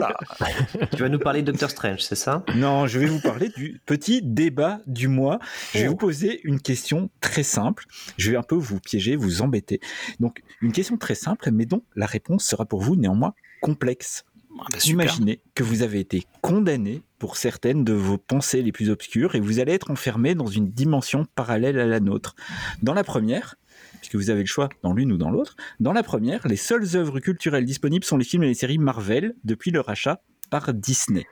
tu 0.96 1.02
vas 1.02 1.08
nous 1.08 1.18
parler 1.18 1.42
de 1.42 1.50
Doctor 1.52 1.70
Strange, 1.70 2.00
c'est 2.00 2.14
ça? 2.16 2.44
Non, 2.54 2.86
je 2.86 2.98
vais 2.98 3.06
vous 3.06 3.20
parler 3.20 3.50
du 3.56 3.80
petit 3.86 4.22
débat 4.22 4.80
du 4.86 5.08
mois. 5.08 5.38
Je 5.74 5.80
vais 5.80 5.86
Oh. 5.90 5.90
vous 5.90 5.96
poser 5.96 6.40
une 6.44 6.60
question 6.60 7.10
très 7.20 7.42
simple. 7.42 7.84
Je 8.16 8.30
vais 8.30 8.36
un 8.36 8.42
peu 8.42 8.54
vous 8.54 8.78
piéger, 8.80 9.16
vous 9.16 9.42
embêter. 9.42 9.80
Donc, 10.20 10.42
une 10.60 10.72
question 10.72 10.96
très 10.96 11.14
simple, 11.14 11.50
mais 11.50 11.66
dont 11.66 11.82
la 11.96 12.06
réponse 12.06 12.44
sera 12.44 12.64
pour 12.64 12.80
vous 12.80 12.96
néanmoins 12.96 13.34
complexe. 13.60 14.24
Ah 14.60 14.66
bah. 14.72 14.78
Imaginez 14.84 15.40
que 15.54 15.62
vous 15.62 15.82
avez 15.82 16.00
été 16.00 16.24
condamné 16.40 17.02
pour 17.18 17.36
certaines 17.36 17.84
de 17.84 17.92
vos 17.92 18.18
pensées 18.18 18.62
les 18.62 18.72
plus 18.72 18.90
obscures 18.90 19.34
et 19.34 19.40
vous 19.40 19.58
allez 19.58 19.72
être 19.72 19.90
enfermé 19.90 20.34
dans 20.34 20.46
une 20.46 20.70
dimension 20.70 21.26
parallèle 21.34 21.78
à 21.78 21.86
la 21.86 22.00
nôtre. 22.00 22.34
Dans 22.82 22.94
la 22.94 23.04
première, 23.04 23.56
puisque 24.00 24.16
vous 24.16 24.30
avez 24.30 24.40
le 24.40 24.46
choix 24.46 24.68
dans 24.82 24.92
l'une 24.92 25.12
ou 25.12 25.16
dans 25.16 25.30
l'autre. 25.30 25.56
Dans 25.78 25.92
la 25.92 26.02
première, 26.02 26.46
les 26.46 26.56
seules 26.56 26.96
œuvres 26.96 27.20
culturelles 27.20 27.64
disponibles 27.64 28.04
sont 28.04 28.16
les 28.16 28.24
films 28.24 28.42
et 28.42 28.48
les 28.48 28.54
séries 28.54 28.78
Marvel 28.78 29.34
depuis 29.44 29.70
le 29.70 29.80
rachat 29.80 30.22
par 30.50 30.72
Disney. 30.74 31.26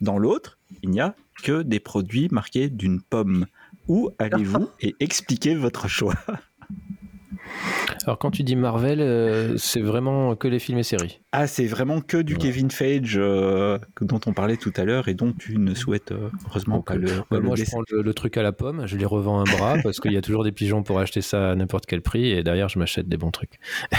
Dans 0.00 0.18
l'autre, 0.18 0.58
il 0.82 0.90
n'y 0.90 1.00
a 1.00 1.14
que 1.42 1.62
des 1.62 1.80
produits 1.80 2.28
marqués 2.30 2.68
d'une 2.68 3.00
pomme. 3.00 3.46
Où 3.88 4.10
allez-vous 4.18 4.68
et 4.80 4.94
expliquez 5.00 5.54
votre 5.54 5.88
choix? 5.88 6.14
Alors 8.04 8.18
quand 8.18 8.30
tu 8.30 8.42
dis 8.42 8.54
Marvel, 8.56 9.00
euh, 9.00 9.56
c'est 9.56 9.80
vraiment 9.80 10.36
que 10.36 10.46
les 10.48 10.58
films 10.58 10.78
et 10.78 10.82
séries. 10.82 11.20
Ah, 11.32 11.46
c'est 11.46 11.66
vraiment 11.66 12.00
que 12.00 12.18
du 12.18 12.36
Kevin 12.36 12.70
Feige 12.70 13.16
euh, 13.16 13.78
dont 14.00 14.20
on 14.26 14.32
parlait 14.32 14.56
tout 14.58 14.72
à 14.76 14.84
l'heure 14.84 15.08
et 15.08 15.14
dont 15.14 15.32
tu 15.32 15.56
ne 15.58 15.74
souhaites 15.74 16.12
euh, 16.12 16.28
heureusement 16.48 16.82
pas 16.82 16.96
le, 16.96 17.06
pas 17.06 17.12
Ouais, 17.30 17.38
le 17.38 17.40
moi, 17.40 17.56
je 17.56 17.64
prends 17.64 17.80
le, 17.90 18.02
le 18.02 18.14
truc 18.14 18.36
à 18.36 18.42
la 18.42 18.52
pomme, 18.52 18.86
je 18.86 18.96
les 18.96 19.06
revends 19.06 19.40
un 19.40 19.44
bras 19.44 19.76
parce 19.82 20.00
qu'il 20.00 20.12
y 20.12 20.16
a 20.16 20.22
toujours 20.22 20.44
des 20.44 20.52
pigeons 20.52 20.82
pour 20.82 20.98
acheter 20.98 21.22
ça 21.22 21.52
à 21.52 21.54
n'importe 21.54 21.86
quel 21.86 22.02
prix 22.02 22.30
et 22.30 22.42
derrière, 22.42 22.68
je 22.68 22.78
m'achète 22.78 23.08
des 23.08 23.16
bons 23.16 23.30
trucs. 23.30 23.58
Ah 23.92 23.96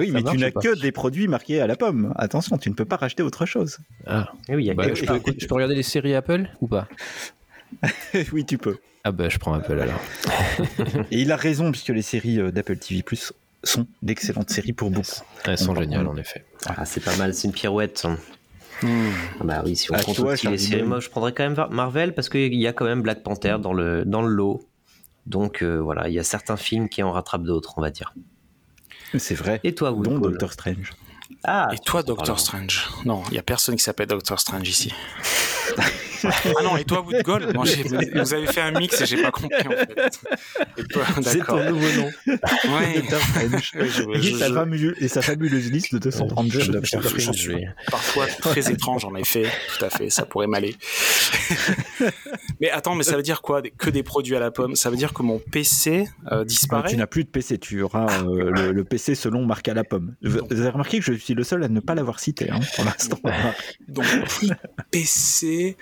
oui, 0.00 0.08
Ça 0.08 0.12
mais 0.12 0.22
marche 0.22 0.36
tu 0.36 0.42
n'as 0.42 0.50
que 0.50 0.78
des 0.80 0.92
produits 0.92 1.28
marqués 1.28 1.60
à 1.60 1.66
la 1.66 1.76
pomme. 1.76 2.12
Attention, 2.16 2.58
tu 2.58 2.68
ne 2.70 2.74
peux 2.74 2.84
pas 2.84 2.96
racheter 2.96 3.22
autre 3.22 3.46
chose. 3.46 3.78
Ah, 4.06 4.32
Eh 4.48 4.56
oui, 4.56 4.64
il 4.64 4.66
y 4.66 4.70
a 4.70 4.74
bah, 4.74 4.84
quelque 4.84 4.96
je, 4.96 5.04
chose. 5.06 5.20
peux, 5.22 5.32
je 5.38 5.46
peux 5.46 5.54
regarder 5.54 5.74
les 5.74 5.82
séries 5.82 6.14
Apple 6.14 6.48
ou 6.60 6.66
pas? 6.68 6.86
Oui, 8.32 8.44
tu 8.44 8.58
peux. 8.58 8.76
Ah 9.08 9.12
bah, 9.12 9.30
je 9.30 9.38
prends 9.38 9.54
Apple 9.54 9.80
alors. 9.80 10.00
Et 11.10 11.20
il 11.22 11.32
a 11.32 11.36
raison, 11.36 11.70
puisque 11.72 11.88
les 11.88 12.02
séries 12.02 12.38
euh, 12.40 12.50
d'Apple 12.50 12.76
TV 12.76 13.02
Plus 13.02 13.32
sont 13.64 13.86
d'excellentes 14.02 14.50
séries 14.50 14.74
pour 14.74 14.90
beaucoup. 14.90 15.08
Elles 15.46 15.56
sont 15.56 15.72
On- 15.74 15.80
géniales 15.80 16.06
en 16.06 16.16
effet. 16.16 16.44
Ah, 16.66 16.84
c'est 16.84 17.02
pas 17.02 17.16
mal, 17.16 17.32
c'est 17.32 17.48
une 17.48 17.54
pirouette. 17.54 18.06
Hmm. 18.82 19.08
Ah 19.40 19.44
Bah 19.44 19.62
oui, 19.64 19.76
si 19.76 19.90
on 19.90 19.94
À 19.94 20.02
compte 20.02 20.16
toi, 20.16 20.32
aussi 20.34 20.46
les 20.48 20.58
séries, 20.58 20.82
moi 20.82 21.00
je 21.00 21.08
prendrais 21.08 21.32
quand 21.32 21.42
même 21.42 21.54
Mar- 21.56 21.70
Marvel 21.70 22.14
parce 22.14 22.28
qu'il 22.28 22.54
y 22.54 22.66
a 22.66 22.72
quand 22.74 22.84
même 22.84 23.00
Black 23.02 23.22
Panther 23.22 23.56
dans 23.60 23.72
le, 23.72 24.04
dans 24.04 24.20
le 24.22 24.28
lot. 24.28 24.68
Donc 25.26 25.62
euh, 25.62 25.78
voilà, 25.78 26.08
il 26.08 26.14
y 26.14 26.18
a 26.18 26.22
certains 26.24 26.56
films 26.58 26.88
qui 26.90 27.02
en 27.02 27.10
rattrapent 27.12 27.42
d'autres, 27.44 27.74
on 27.78 27.80
va 27.80 27.90
dire. 27.90 28.12
C'est 29.16 29.34
vrai. 29.34 29.58
Et 29.64 29.74
toi, 29.74 29.90
Dont 29.90 29.96
Woodcoll 29.96 30.32
Doctor 30.32 30.52
Strange. 30.52 30.92
Ah, 31.44 31.70
Et 31.72 31.78
toi, 31.78 32.02
Doctor. 32.02 32.38
Strange 32.38 32.86
Non, 33.06 33.22
il 33.30 33.34
y 33.34 33.38
a 33.38 33.42
personne 33.42 33.74
qui 33.76 33.82
s'appelle 33.82 34.06
Doctor 34.08 34.38
Strange 34.38 34.68
ici. 34.68 34.92
ah 36.24 36.62
non, 36.62 36.76
et 36.76 36.84
toi, 36.84 37.00
Woodgold 37.02 37.54
Moi, 37.54 37.64
j'ai- 37.64 37.82
Vous 37.82 38.34
avez 38.34 38.46
fait 38.46 38.60
un 38.60 38.72
mix 38.72 39.00
et 39.00 39.06
j'ai 39.06 39.22
pas 39.22 39.30
compris 39.30 39.66
en 39.66 39.70
fait. 39.70 40.20
C'est 41.22 41.44
ton 41.44 41.62
nouveau 41.70 42.00
nom. 42.00 42.10
Ouais. 42.26 42.98
Et, 42.98 43.02
je- 44.20 44.36
sa 44.36 44.48
je- 44.48 44.54
fameuse, 44.54 44.94
et 45.00 45.08
sa 45.08 45.22
fabuleuse 45.22 45.70
liste 45.70 45.92
de 45.94 45.98
230 45.98 46.50
jeux. 46.50 46.60
je- 46.60 47.32
je- 47.32 47.90
parfois 47.90 48.26
très 48.26 48.70
étrange 48.70 49.04
en 49.04 49.14
effet, 49.16 49.44
tout 49.78 49.84
à 49.84 49.90
fait, 49.90 50.10
ça 50.10 50.24
pourrait 50.26 50.46
m'aller. 50.46 50.76
mais 52.60 52.70
attends, 52.70 52.94
mais 52.94 53.04
ça 53.04 53.16
veut 53.16 53.22
dire 53.22 53.42
quoi? 53.42 53.62
Que 53.62 53.90
des 53.90 54.02
produits 54.02 54.36
à 54.36 54.40
la 54.40 54.50
pomme? 54.50 54.76
Ça 54.76 54.90
veut 54.90 54.96
dire 54.96 55.12
que 55.12 55.22
mon 55.22 55.38
PC 55.38 56.08
euh, 56.32 56.44
disparaît? 56.44 56.88
Tu 56.90 56.96
n'as 56.96 57.06
plus 57.06 57.24
de 57.24 57.28
PC, 57.28 57.58
tu 57.58 57.82
auras 57.82 58.06
euh, 58.24 58.50
le, 58.50 58.72
le 58.72 58.84
PC 58.84 59.14
selon 59.14 59.44
marqué 59.44 59.70
à 59.70 59.74
la 59.74 59.84
pomme. 59.84 60.14
Vous 60.22 60.38
vous 60.50 60.60
avez 60.60 60.70
remarqué 60.70 60.98
que 60.98 61.04
je 61.04 61.12
suis 61.12 61.34
le 61.34 61.44
seul 61.44 61.62
à 61.64 61.68
ne 61.68 61.80
pas 61.80 61.94
l'avoir 61.94 62.20
cité 62.20 62.50
hein, 62.50 62.60
pour 62.76 62.84
l'instant. 62.84 63.18
Donc 63.88 64.06
PC. 64.90 65.76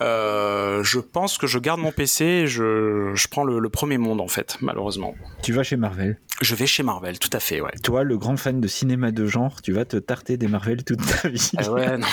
Euh, 0.00 0.82
je 0.82 0.98
pense 0.98 1.38
que 1.38 1.46
je 1.46 1.58
garde 1.58 1.80
mon 1.80 1.92
PC. 1.92 2.24
et 2.24 2.46
Je, 2.46 3.12
je 3.14 3.28
prends 3.28 3.44
le, 3.44 3.58
le 3.58 3.68
premier 3.68 3.98
monde 3.98 4.20
en 4.20 4.28
fait, 4.28 4.56
malheureusement. 4.60 5.14
tu 5.42 5.52
vas 5.52 5.62
chez 5.62 5.76
Marvel. 5.76 6.18
Je 6.40 6.54
vais 6.56 6.66
chez 6.66 6.82
Marvel, 6.82 7.18
tout 7.20 7.30
à 7.32 7.38
fait, 7.40 7.60
ouais. 7.60 7.70
Toi, 7.84 8.02
le 8.02 8.18
grand 8.18 8.36
fan 8.36 8.60
de 8.60 8.66
cinéma 8.66 9.12
de 9.12 9.26
genre, 9.26 9.62
tu 9.62 9.72
vas 9.72 9.84
te 9.84 9.96
tarter 9.96 10.36
des 10.36 10.48
Marvel 10.48 10.82
toute 10.82 11.00
ta 11.22 11.28
vie. 11.28 11.52
Ah 11.58 11.70
ouais, 11.70 11.98
non. 11.98 12.06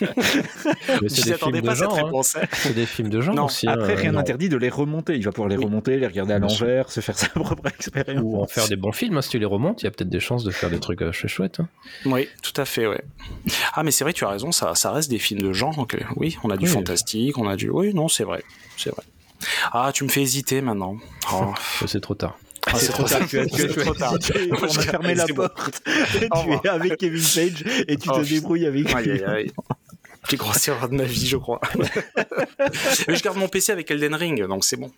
Je 0.00 1.08
c'est 1.08 1.18
m'y 1.18 1.24
des 1.24 1.32
attendais 1.32 1.36
films 1.36 1.60
de 1.62 1.66
pas 1.66 1.74
cette 1.74 1.84
genre. 1.84 1.98
hein. 1.98 2.04
réponse. 2.04 2.36
hein. 2.36 2.46
C'est 2.52 2.74
des 2.74 2.86
films 2.86 3.10
de 3.10 3.20
genre 3.20 3.34
Non, 3.34 3.44
aussi. 3.46 3.68
hein, 3.68 3.72
Après, 3.74 3.94
rien 3.94 4.12
n'interdit 4.12 4.48
de 4.48 4.56
les 4.56 4.68
remonter. 4.68 5.14
Il 5.16 5.24
va 5.24 5.30
pouvoir 5.32 5.48
les 5.48 5.56
Oui. 5.56 5.64
remonter, 5.64 5.98
les 5.98 6.06
regarder 6.06 6.32
à 6.34 6.38
l'envers, 6.38 6.90
se 6.90 7.00
faire 7.00 7.16
sa 7.18 7.28
propre 7.28 7.66
expérience. 7.68 8.22
Ou 8.24 8.40
en 8.40 8.46
faire 8.46 8.66
des 8.68 8.76
bons 8.76 8.92
films, 8.92 9.16
hein, 9.18 9.22
si 9.22 9.30
tu 9.30 9.38
les 9.38 9.44
remontes, 9.46 9.82
il 9.82 9.84
y 9.84 9.88
a 9.88 9.90
peut-être 9.90 10.08
des 10.08 10.20
chances 10.20 10.42
de 10.44 10.50
faire 10.50 10.70
des 10.70 10.80
trucs 10.80 11.02
euh, 11.02 11.12
chouettes. 11.12 11.60
hein. 11.60 11.68
Oui, 12.06 12.28
tout 12.42 12.58
à 12.60 12.64
fait, 12.64 12.86
ouais. 12.86 13.02
Ah, 13.74 13.82
mais 13.84 13.90
c'est 13.90 14.04
vrai, 14.04 14.12
tu 14.12 14.24
as 14.24 14.28
raison, 14.28 14.50
ça, 14.52 14.74
ça 14.74 14.90
reste 14.90 15.10
des 15.10 15.18
films 15.18 15.40
de 15.42 15.52
genre. 15.52 15.86
euh, 15.94 15.98
oui, 16.16 16.36
on 16.42 16.50
a 16.50 16.56
du 16.56 16.66
Oui. 16.66 16.72
fantastique, 16.72 17.05
on 17.36 17.48
a 17.48 17.56
du. 17.56 17.70
Oui, 17.70 17.94
non, 17.94 18.08
c'est 18.08 18.24
vrai, 18.24 18.42
c'est 18.76 18.90
vrai. 18.90 19.02
Ah, 19.72 19.90
tu 19.94 20.04
me 20.04 20.08
fais 20.08 20.22
hésiter 20.22 20.60
maintenant. 20.60 20.96
Oh. 21.32 21.52
C'est 21.86 22.00
trop 22.00 22.14
tard. 22.14 22.38
Ah, 22.68 22.72
c'est 22.80 22.88
trop 22.90 23.04
tard. 23.04 23.20
Tu 23.28 23.38
as, 23.38 23.46
tu 23.46 23.62
as- 23.62 23.68
C'est 23.68 23.80
trop 23.80 23.94
tard. 23.94 24.18
tu 24.20 24.32
as- 24.32 24.38
on 24.60 24.64
a 24.64 24.68
fermé 24.82 25.14
la 25.14 25.26
bon. 25.26 25.34
porte. 25.34 25.82
Tu 25.84 26.52
es 26.64 26.68
avec 26.68 26.96
Kevin 26.96 27.22
Page 27.22 27.64
et 27.86 27.96
tu 27.96 28.08
Oh, 28.10 28.16
te 28.18 28.24
je- 28.24 28.34
débrouilles 28.34 28.66
avec 28.66 28.92
Aïe, 28.92 29.04
lui. 29.04 29.22
aïe, 29.22 29.24
aïe. 29.24 29.52
Plus 30.24 30.36
grosse 30.36 30.66
erreur 30.66 30.88
de 30.88 30.96
ma 30.96 31.04
vie, 31.04 31.26
je 31.28 31.36
crois. 31.36 31.60
Mais 33.06 33.14
je 33.14 33.22
garde 33.22 33.36
mon 33.38 33.46
PC 33.46 33.70
avec 33.70 33.88
Elden 33.92 34.14
Ring, 34.16 34.44
donc 34.48 34.64
c'est 34.64 34.76
bon. 34.76 34.90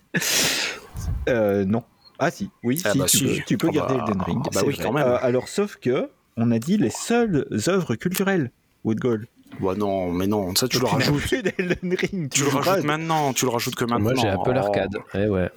Euh, 1.27 1.63
non. 1.65 1.83
Ah 2.17 2.31
si, 2.31 2.49
oui, 2.63 2.81
Ah 2.85 2.91
si, 2.93 2.97
bah 2.97 3.05
tu 3.05 3.17
si. 3.17 3.25
peux, 3.25 3.43
tu 3.45 3.57
peux 3.57 3.67
Ah 3.69 3.75
garder 3.75 3.95
bah- 3.95 4.05
Elden 4.07 4.21
Ring. 4.23 4.41
ah 4.45 4.49
bah 4.53 4.61
oui, 4.65 4.73
vrai. 4.73 4.83
quand 4.83 4.93
même. 4.93 5.07
Euh, 5.07 5.17
alors, 5.21 5.47
sauf 5.47 5.75
que 5.77 6.09
on 6.37 6.49
a 6.51 6.57
dit 6.59 6.77
les 6.77 6.89
seules 6.89 7.45
œuvres 7.67 7.95
culturelles. 7.95 8.51
Woodgold. 8.83 9.27
Bah 9.61 9.73
non, 9.75 10.11
mais 10.11 10.25
non, 10.27 10.55
ça 10.55 10.67
tu 10.67 10.79
le 10.79 10.85
rajoutes. 10.85 11.17
plus 11.17 11.41
d'Elden 11.41 11.95
Ring. 11.99 12.29
Tu 12.29 12.43
le 12.43 12.49
rajoutes 12.49 12.85
maintenant, 12.85 13.33
tu 13.33 13.45
le 13.45 13.51
rajoutes 13.51 13.75
que 13.75 13.83
maintenant. 13.83 13.99
Moi, 13.99 14.13
j'ai 14.15 14.27
Apple 14.29 14.53
Oh. 14.55 14.57
Arcade. 14.57 14.95
Eh 15.13 15.27
ouais. 15.27 15.49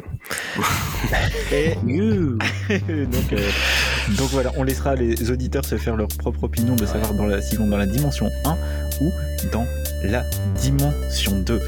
Et- 1.52 1.74
donc, 3.06 3.32
euh, 3.32 3.48
donc 4.18 4.30
voilà, 4.30 4.50
on 4.56 4.64
laissera 4.64 4.94
les 4.96 5.30
auditeurs 5.30 5.64
se 5.64 5.76
faire 5.76 5.96
leur 5.96 6.08
propre 6.08 6.44
opinion 6.44 6.74
de 6.74 6.84
savoir 6.86 7.14
dans 7.14 7.26
la, 7.26 7.40
s'ils 7.40 7.58
vont 7.58 7.68
dans 7.68 7.76
la 7.76 7.86
dimension 7.86 8.28
1 8.44 8.56
ou 9.02 9.10
dans 9.52 9.66
la 10.04 10.22
dimension 10.56 11.38
2. 11.40 11.60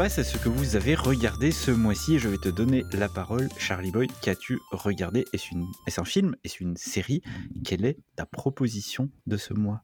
Passe 0.00 0.18
à 0.18 0.24
ce 0.24 0.38
que 0.38 0.48
vous 0.48 0.76
avez 0.76 0.94
regardé 0.94 1.50
ce 1.52 1.70
mois-ci. 1.70 2.18
Je 2.18 2.30
vais 2.30 2.38
te 2.38 2.48
donner 2.48 2.86
la 2.94 3.06
parole, 3.06 3.50
Charlie 3.58 3.90
Boy. 3.90 4.06
Qu'as-tu 4.22 4.58
regardé? 4.72 5.26
Est-ce 5.34 6.00
un 6.00 6.04
film? 6.06 6.36
Est-ce 6.42 6.62
une 6.62 6.74
série? 6.78 7.20
Quelle 7.66 7.84
est 7.84 7.98
ta 8.16 8.24
proposition 8.24 9.10
de 9.26 9.36
ce 9.36 9.52
mois? 9.52 9.82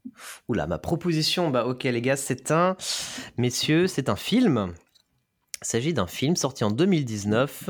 Oula, 0.48 0.66
ma 0.66 0.78
proposition, 0.78 1.50
bah 1.50 1.66
ok 1.66 1.84
les 1.84 2.00
gars, 2.00 2.16
c'est 2.16 2.50
un, 2.50 2.78
messieurs, 3.36 3.88
c'est 3.88 4.08
un 4.08 4.16
film. 4.16 4.72
Il 5.62 5.66
s'agit 5.66 5.92
d'un 5.92 6.06
film 6.06 6.34
sorti 6.34 6.64
en 6.64 6.70
2019. 6.70 7.68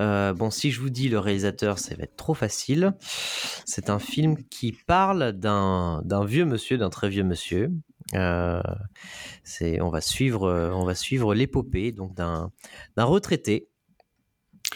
Euh, 0.00 0.34
bon, 0.34 0.50
si 0.50 0.72
je 0.72 0.82
vous 0.82 0.90
dis 0.90 1.08
le 1.08 1.18
réalisateur, 1.18 1.78
ça 1.78 1.94
va 1.94 2.02
être 2.02 2.16
trop 2.16 2.34
facile. 2.34 2.92
C'est 3.64 3.88
un 3.88 3.98
film 3.98 4.36
qui 4.50 4.72
parle 4.86 5.32
d'un 5.32 6.24
vieux 6.26 6.44
monsieur, 6.44 6.76
d'un 6.76 6.90
très 6.90 7.08
vieux 7.08 7.24
monsieur. 7.24 7.70
Euh, 8.14 8.60
c'est, 9.44 9.80
on 9.80 9.88
va 9.90 10.00
suivre, 10.00 10.44
euh, 10.48 10.70
on 10.72 10.84
va 10.84 10.94
suivre 10.94 11.34
l'épopée 11.34 11.92
donc 11.92 12.14
d'un 12.14 12.50
d'un 12.96 13.04
retraité. 13.04 13.68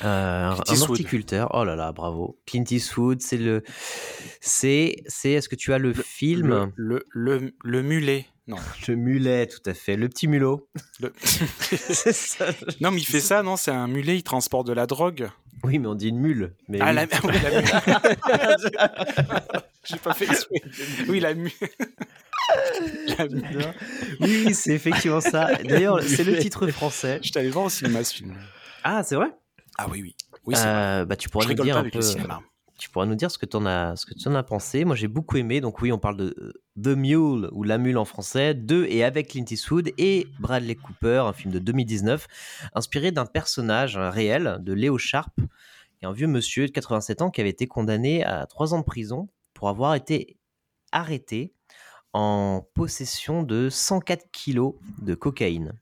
Euh, 0.03 0.51
un- 0.51 0.81
horticulteur. 0.83 1.51
Oh 1.55 1.64
là 1.64 1.77
là, 1.77 1.92
bravo. 1.92 2.40
Clint 2.47 2.64
Eastwood, 2.68 3.20
c'est 3.20 3.37
le, 3.37 3.62
c'est, 4.40 4.97
c'est. 5.07 5.33
Est-ce 5.33 5.49
que 5.49 5.55
tu 5.57 5.73
as 5.73 5.79
le, 5.79 5.92
film 5.92 6.73
Le, 6.75 7.05
le, 7.12 7.38
le, 7.38 7.55
le 7.62 7.83
mulet. 7.83 8.27
Non. 8.47 8.57
Le 8.88 8.94
mulet, 8.97 9.47
tout 9.47 9.62
à 9.64 9.73
fait. 9.73 9.97
Le 9.97 10.07
petit 10.09 10.29
mulot. 10.29 10.68
Le- 11.01 11.12
ça. 11.23 12.47
non, 12.81 12.90
mais 12.90 13.01
il 13.01 13.07
fait 13.07 13.20
ça, 13.20 13.42
non? 13.42 13.57
C'est 13.57 13.70
un 13.70 13.87
mulet, 13.87 14.16
il 14.16 14.23
transporte 14.23 14.66
de 14.66 14.73
la 14.75 14.87
drogue. 14.87 15.31
Oui, 15.64 15.79
mais 15.79 15.87
on 15.88 15.94
dit 15.94 16.09
une 16.09 16.18
mule. 16.18 16.55
Mais 16.68 16.79
ah, 16.81 16.90
oui. 16.90 16.94
la, 16.94 17.03
oui, 17.24 17.38
la 17.42 17.50
mule. 17.61 17.68
J'ai 19.85 19.96
pas 19.96 20.14
fait 20.14 20.27
exprès. 20.27 20.61
Oui, 21.09 21.20
la 21.20 21.35
mule. 21.35 21.50
la 23.18 23.29
mule. 23.29 23.74
oui, 24.20 24.44
oui, 24.46 24.55
c'est 24.55 24.72
effectivement 24.72 25.20
ça. 25.20 25.48
D'ailleurs, 25.64 26.03
c'est 26.03 26.24
le 26.24 26.38
titre 26.38 26.66
français. 26.68 27.20
Je 27.22 27.33
t'allais 27.33 27.48
voir 27.50 27.66
au 27.66 27.70
cinéma 27.70 28.05
ce 28.05 28.14
film. 28.14 28.35
Ah, 28.83 29.03
c'est 29.03 29.16
vrai? 29.16 29.29
Ah 29.79 29.87
oui, 29.90 30.03
oui. 30.03 30.16
Oui. 30.46 30.55
Euh, 30.59 31.05
bah, 31.05 31.16
tu 31.16 31.29
pourras 31.29 31.44
Je 31.46 31.53
nous 31.53 31.62
dire 31.62 31.74
pas 31.74 31.79
un 31.79 31.81
avec 31.81 31.92
peu. 31.92 31.98
le 31.98 32.05
cinéma. 32.05 32.40
Tu 32.85 32.90
pourras 32.90 33.07
nous 33.07 33.14
dire 33.14 33.31
ce 33.31 33.38
que 33.38 33.47
tu 33.47 33.57
en 33.57 33.64
as, 33.64 34.42
pensé. 34.42 34.85
Moi, 34.85 34.94
j'ai 34.94 35.09
beaucoup 35.09 35.38
aimé. 35.38 35.62
Donc 35.62 35.81
oui, 35.81 35.90
on 35.90 35.99
parle 35.99 36.18
de 36.18 36.35
euh, 36.38 36.53
The 36.83 36.94
Mule 36.94 37.49
ou 37.53 37.62
La 37.62 37.79
Mule 37.79 37.97
en 37.97 38.05
français, 38.05 38.53
de 38.53 38.85
et 38.85 39.05
avec 39.05 39.29
Clint 39.29 39.47
Eastwood 39.51 39.92
et 39.97 40.27
Bradley 40.38 40.75
Cooper, 40.75 41.23
un 41.27 41.33
film 41.33 41.51
de 41.51 41.59
2019, 41.61 42.27
inspiré 42.75 43.11
d'un 43.11 43.25
personnage 43.25 43.97
réel 43.97 44.59
de 44.61 44.75
Léo 44.75 44.99
Sharp, 44.99 45.33
un 46.03 46.12
vieux 46.12 46.27
monsieur 46.27 46.66
de 46.66 46.73
87 46.73 47.23
ans 47.23 47.31
qui 47.31 47.40
avait 47.40 47.49
été 47.49 47.66
condamné 47.66 48.23
à 48.23 48.44
trois 48.44 48.75
ans 48.75 48.81
de 48.81 48.85
prison 48.85 49.31
pour 49.55 49.70
avoir 49.70 49.94
été 49.94 50.37
arrêté 50.92 51.55
en 52.12 52.68
possession 52.75 53.44
de 53.44 53.70
104 53.70 54.31
kilos 54.31 54.75
de 55.01 55.14
cocaïne. 55.14 55.73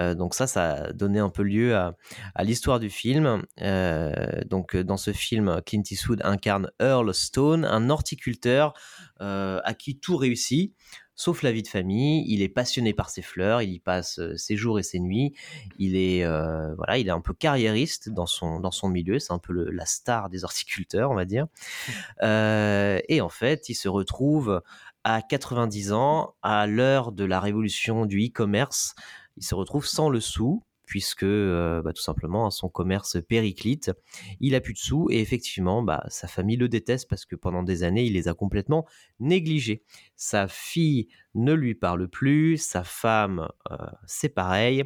Euh, 0.00 0.14
donc 0.14 0.34
ça, 0.34 0.46
ça 0.46 0.72
a 0.72 0.92
donné 0.92 1.18
un 1.18 1.30
peu 1.30 1.42
lieu 1.42 1.76
à, 1.76 1.96
à 2.34 2.44
l'histoire 2.44 2.80
du 2.80 2.90
film. 2.90 3.42
Euh, 3.60 4.12
donc 4.46 4.76
euh, 4.76 4.84
dans 4.84 4.96
ce 4.96 5.12
film, 5.12 5.60
Clint 5.66 5.82
Eastwood 5.90 6.20
incarne 6.24 6.70
Earl 6.80 7.12
Stone, 7.14 7.64
un 7.64 7.90
horticulteur 7.90 8.74
à 9.20 9.74
qui 9.74 9.98
tout 9.98 10.16
réussit. 10.18 10.74
sauf 11.14 11.42
la 11.42 11.52
vie 11.52 11.62
de 11.62 11.68
famille. 11.68 12.24
Il 12.26 12.42
est 12.42 12.48
passionné 12.48 12.92
par 12.92 13.08
ses 13.08 13.22
fleurs, 13.22 13.62
il 13.62 13.70
y 13.72 13.78
passe 13.80 14.20
ses 14.36 14.56
jours 14.56 14.78
et 14.78 14.82
ses 14.82 14.98
nuits. 15.00 15.32
Il 15.78 15.96
est, 15.96 16.24
euh, 16.24 16.74
voilà, 16.74 16.98
il 16.98 17.06
est 17.08 17.12
un 17.12 17.20
peu 17.20 17.32
carriériste 17.32 18.08
dans 18.10 18.26
son, 18.26 18.60
dans 18.60 18.70
son 18.72 18.88
milieu. 18.88 19.18
C'est 19.18 19.32
un 19.32 19.38
peu 19.38 19.52
le- 19.52 19.70
la 19.70 19.86
star 19.86 20.28
des 20.28 20.44
horticulteurs, 20.44 21.10
on 21.10 21.14
va 21.14 21.24
dire. 21.24 21.46
Euh, 22.22 23.00
et 23.08 23.20
en 23.20 23.28
fait, 23.28 23.68
il 23.68 23.74
se 23.74 23.88
retrouve 23.88 24.62
à 25.04 25.20
90 25.22 25.92
ans, 25.92 26.34
à 26.42 26.66
l'heure 26.66 27.12
de 27.12 27.24
la 27.24 27.40
révolution 27.40 28.06
du 28.06 28.26
e-commerce. 28.26 28.94
Il 29.36 29.44
se 29.44 29.54
retrouve 29.54 29.86
sans 29.86 30.08
le 30.08 30.20
sou 30.20 30.62
puisque 30.86 31.22
euh, 31.22 31.82
bah, 31.82 31.92
tout 31.92 32.02
simplement 32.02 32.50
son 32.50 32.68
commerce 32.68 33.16
périclite, 33.26 33.92
il 34.40 34.54
a 34.54 34.60
plus 34.60 34.74
de 34.74 34.78
sous 34.78 35.08
et 35.10 35.20
effectivement 35.20 35.82
bah, 35.82 36.04
sa 36.08 36.28
famille 36.28 36.56
le 36.56 36.68
déteste 36.68 37.08
parce 37.08 37.24
que 37.24 37.36
pendant 37.36 37.62
des 37.62 37.82
années 37.82 38.04
il 38.04 38.12
les 38.12 38.28
a 38.28 38.34
complètement 38.34 38.86
négligés. 39.20 39.82
Sa 40.16 40.48
fille 40.48 41.08
ne 41.34 41.52
lui 41.52 41.74
parle 41.74 42.08
plus, 42.08 42.58
sa 42.58 42.84
femme 42.84 43.48
euh, 43.70 43.76
c'est 44.06 44.28
pareil. 44.28 44.84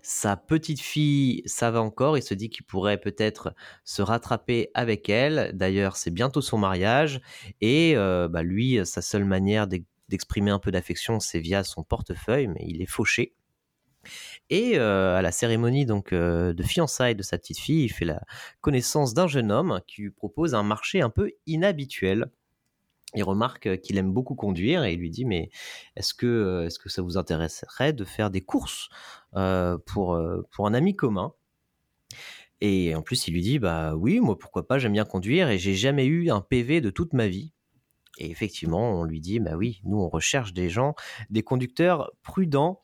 Sa 0.00 0.36
petite 0.36 0.80
fille, 0.80 1.42
ça 1.44 1.72
va 1.72 1.82
encore, 1.82 2.16
il 2.16 2.22
se 2.22 2.34
dit 2.34 2.50
qu'il 2.50 2.64
pourrait 2.64 3.00
peut-être 3.00 3.52
se 3.84 4.00
rattraper 4.00 4.70
avec 4.74 5.08
elle. 5.08 5.50
D'ailleurs, 5.54 5.96
c'est 5.96 6.12
bientôt 6.12 6.40
son 6.40 6.56
mariage. 6.56 7.20
Et 7.60 7.96
euh, 7.96 8.28
bah, 8.28 8.44
lui, 8.44 8.78
sa 8.86 9.02
seule 9.02 9.24
manière 9.24 9.66
d'ex- 9.66 9.84
d'exprimer 10.08 10.50
un 10.50 10.58
peu 10.58 10.70
d'affection, 10.70 11.20
c'est 11.20 11.40
via 11.40 11.64
son 11.64 11.82
portefeuille, 11.82 12.48
mais 12.48 12.64
il 12.66 12.82
est 12.82 12.86
fauché. 12.86 13.34
Et 14.50 14.78
euh, 14.78 15.16
à 15.16 15.22
la 15.22 15.32
cérémonie 15.32 15.86
donc 15.86 16.12
euh, 16.12 16.52
de 16.52 16.62
fiançailles 16.62 17.16
de 17.16 17.22
sa 17.22 17.38
petite 17.38 17.58
fille, 17.58 17.84
il 17.84 17.88
fait 17.88 18.04
la 18.04 18.22
connaissance 18.60 19.14
d'un 19.14 19.26
jeune 19.26 19.50
homme 19.50 19.80
qui 19.86 20.02
lui 20.02 20.10
propose 20.10 20.54
un 20.54 20.62
marché 20.62 21.00
un 21.00 21.10
peu 21.10 21.32
inhabituel. 21.46 22.30
Il 23.14 23.24
remarque 23.24 23.80
qu'il 23.80 23.98
aime 23.98 24.12
beaucoup 24.12 24.34
conduire 24.34 24.84
et 24.84 24.92
il 24.92 24.98
lui 24.98 25.10
dit 25.10 25.24
mais 25.24 25.50
est-ce 25.96 26.14
que 26.14 26.26
euh, 26.26 26.68
ça 26.68 27.02
vous 27.02 27.16
intéresserait 27.18 27.92
de 27.92 28.04
faire 28.04 28.30
des 28.30 28.42
courses 28.42 28.88
pour 29.86 30.20
pour 30.50 30.66
un 30.66 30.74
ami 30.74 30.94
commun? 30.94 31.32
Et 32.60 32.94
en 32.94 33.02
plus 33.02 33.28
il 33.28 33.34
lui 33.34 33.42
dit 33.42 33.58
bah 33.58 33.94
oui 33.94 34.20
moi 34.20 34.38
pourquoi 34.38 34.66
pas 34.66 34.78
j'aime 34.78 34.92
bien 34.92 35.04
conduire 35.04 35.50
et 35.50 35.58
j'ai 35.58 35.74
jamais 35.74 36.06
eu 36.06 36.30
un 36.30 36.40
PV 36.40 36.80
de 36.80 36.90
toute 36.90 37.12
ma 37.12 37.28
vie. 37.28 37.52
Et 38.16 38.30
effectivement 38.30 38.92
on 38.92 39.04
lui 39.04 39.20
dit 39.20 39.40
bah 39.40 39.56
oui 39.56 39.80
nous 39.84 39.98
on 39.98 40.08
recherche 40.08 40.52
des 40.52 40.68
gens 40.68 40.94
des 41.30 41.42
conducteurs 41.42 42.10
prudents 42.22 42.80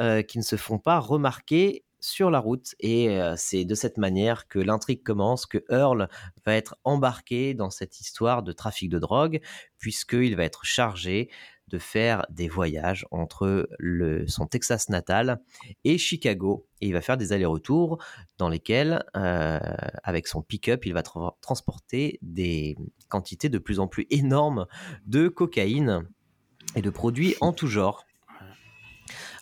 euh, 0.00 0.22
qui 0.22 0.38
ne 0.38 0.44
se 0.44 0.56
font 0.56 0.78
pas 0.78 1.00
remarquer 1.00 1.84
sur 2.00 2.30
la 2.30 2.38
route. 2.38 2.74
Et 2.80 3.10
euh, 3.10 3.34
c'est 3.36 3.64
de 3.64 3.74
cette 3.74 3.98
manière 3.98 4.48
que 4.48 4.58
l'intrigue 4.58 5.02
commence, 5.02 5.46
que 5.46 5.64
Earl 5.70 6.08
va 6.46 6.54
être 6.54 6.76
embarqué 6.84 7.54
dans 7.54 7.70
cette 7.70 8.00
histoire 8.00 8.42
de 8.42 8.52
trafic 8.52 8.88
de 8.90 8.98
drogue, 8.98 9.40
puisqu'il 9.78 10.36
va 10.36 10.44
être 10.44 10.64
chargé 10.64 11.30
de 11.68 11.78
faire 11.78 12.26
des 12.30 12.48
voyages 12.48 13.06
entre 13.10 13.68
son 14.26 14.46
Texas 14.46 14.88
natal 14.88 15.40
et 15.84 15.98
Chicago. 15.98 16.66
Et 16.80 16.86
il 16.86 16.92
va 16.92 17.00
faire 17.00 17.16
des 17.16 17.32
allers-retours 17.32 17.98
dans 18.38 18.48
lesquels, 18.48 19.04
euh, 19.16 19.58
avec 20.02 20.26
son 20.26 20.42
pick-up, 20.42 20.86
il 20.86 20.94
va 20.94 21.02
tra- 21.02 21.34
transporter 21.40 22.18
des 22.22 22.76
quantités 23.08 23.48
de 23.48 23.58
plus 23.58 23.80
en 23.80 23.88
plus 23.88 24.06
énormes 24.10 24.66
de 25.06 25.28
cocaïne 25.28 26.08
et 26.76 26.82
de 26.82 26.90
produits 26.90 27.34
en 27.40 27.52
tout 27.52 27.66
genre. 27.66 28.04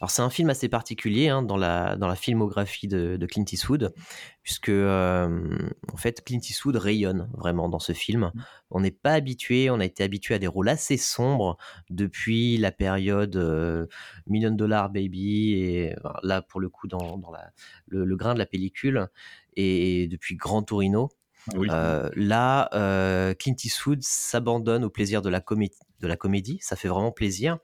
Alors 0.00 0.10
c'est 0.10 0.22
un 0.22 0.30
film 0.30 0.50
assez 0.50 0.68
particulier 0.68 1.28
hein, 1.28 1.42
dans, 1.42 1.56
la, 1.56 1.96
dans 1.96 2.08
la 2.08 2.16
filmographie 2.16 2.88
de, 2.88 3.16
de 3.16 3.26
Clint 3.26 3.44
Eastwood, 3.50 3.94
puisque 4.42 4.68
euh, 4.68 5.58
en 5.92 5.96
fait 5.96 6.22
Clint 6.22 6.40
Eastwood 6.40 6.76
rayonne 6.76 7.30
vraiment 7.36 7.68
dans 7.68 7.78
ce 7.78 7.92
film. 7.92 8.30
On 8.70 8.80
n'est 8.80 8.90
pas 8.90 9.12
habitué, 9.12 9.70
on 9.70 9.80
a 9.80 9.84
été 9.84 10.04
habitué 10.04 10.34
à 10.34 10.38
des 10.38 10.46
rôles 10.46 10.68
assez 10.68 10.96
sombres 10.96 11.56
depuis 11.88 12.58
la 12.58 12.72
période 12.72 13.36
euh, 13.36 13.86
Million 14.26 14.50
Dollar 14.50 14.90
Baby, 14.90 15.54
et 15.54 15.94
enfin, 15.98 16.14
là 16.22 16.42
pour 16.42 16.60
le 16.60 16.68
coup 16.68 16.88
dans, 16.88 17.16
dans 17.16 17.30
la, 17.30 17.50
le, 17.86 18.04
le 18.04 18.16
grain 18.16 18.34
de 18.34 18.38
la 18.38 18.46
pellicule, 18.46 19.08
et 19.54 20.08
depuis 20.08 20.36
Grand 20.36 20.62
Torino. 20.62 21.08
Oui. 21.54 21.68
Euh, 21.70 22.10
là, 22.16 22.68
euh, 22.74 23.32
Clint 23.32 23.54
Eastwood 23.62 24.02
s'abandonne 24.02 24.82
au 24.82 24.90
plaisir 24.90 25.22
de 25.22 25.28
la, 25.28 25.40
comé- 25.40 25.70
de 26.00 26.06
la 26.06 26.16
comédie. 26.16 26.58
Ça 26.60 26.76
fait 26.76 26.88
vraiment 26.88 27.12
plaisir. 27.12 27.58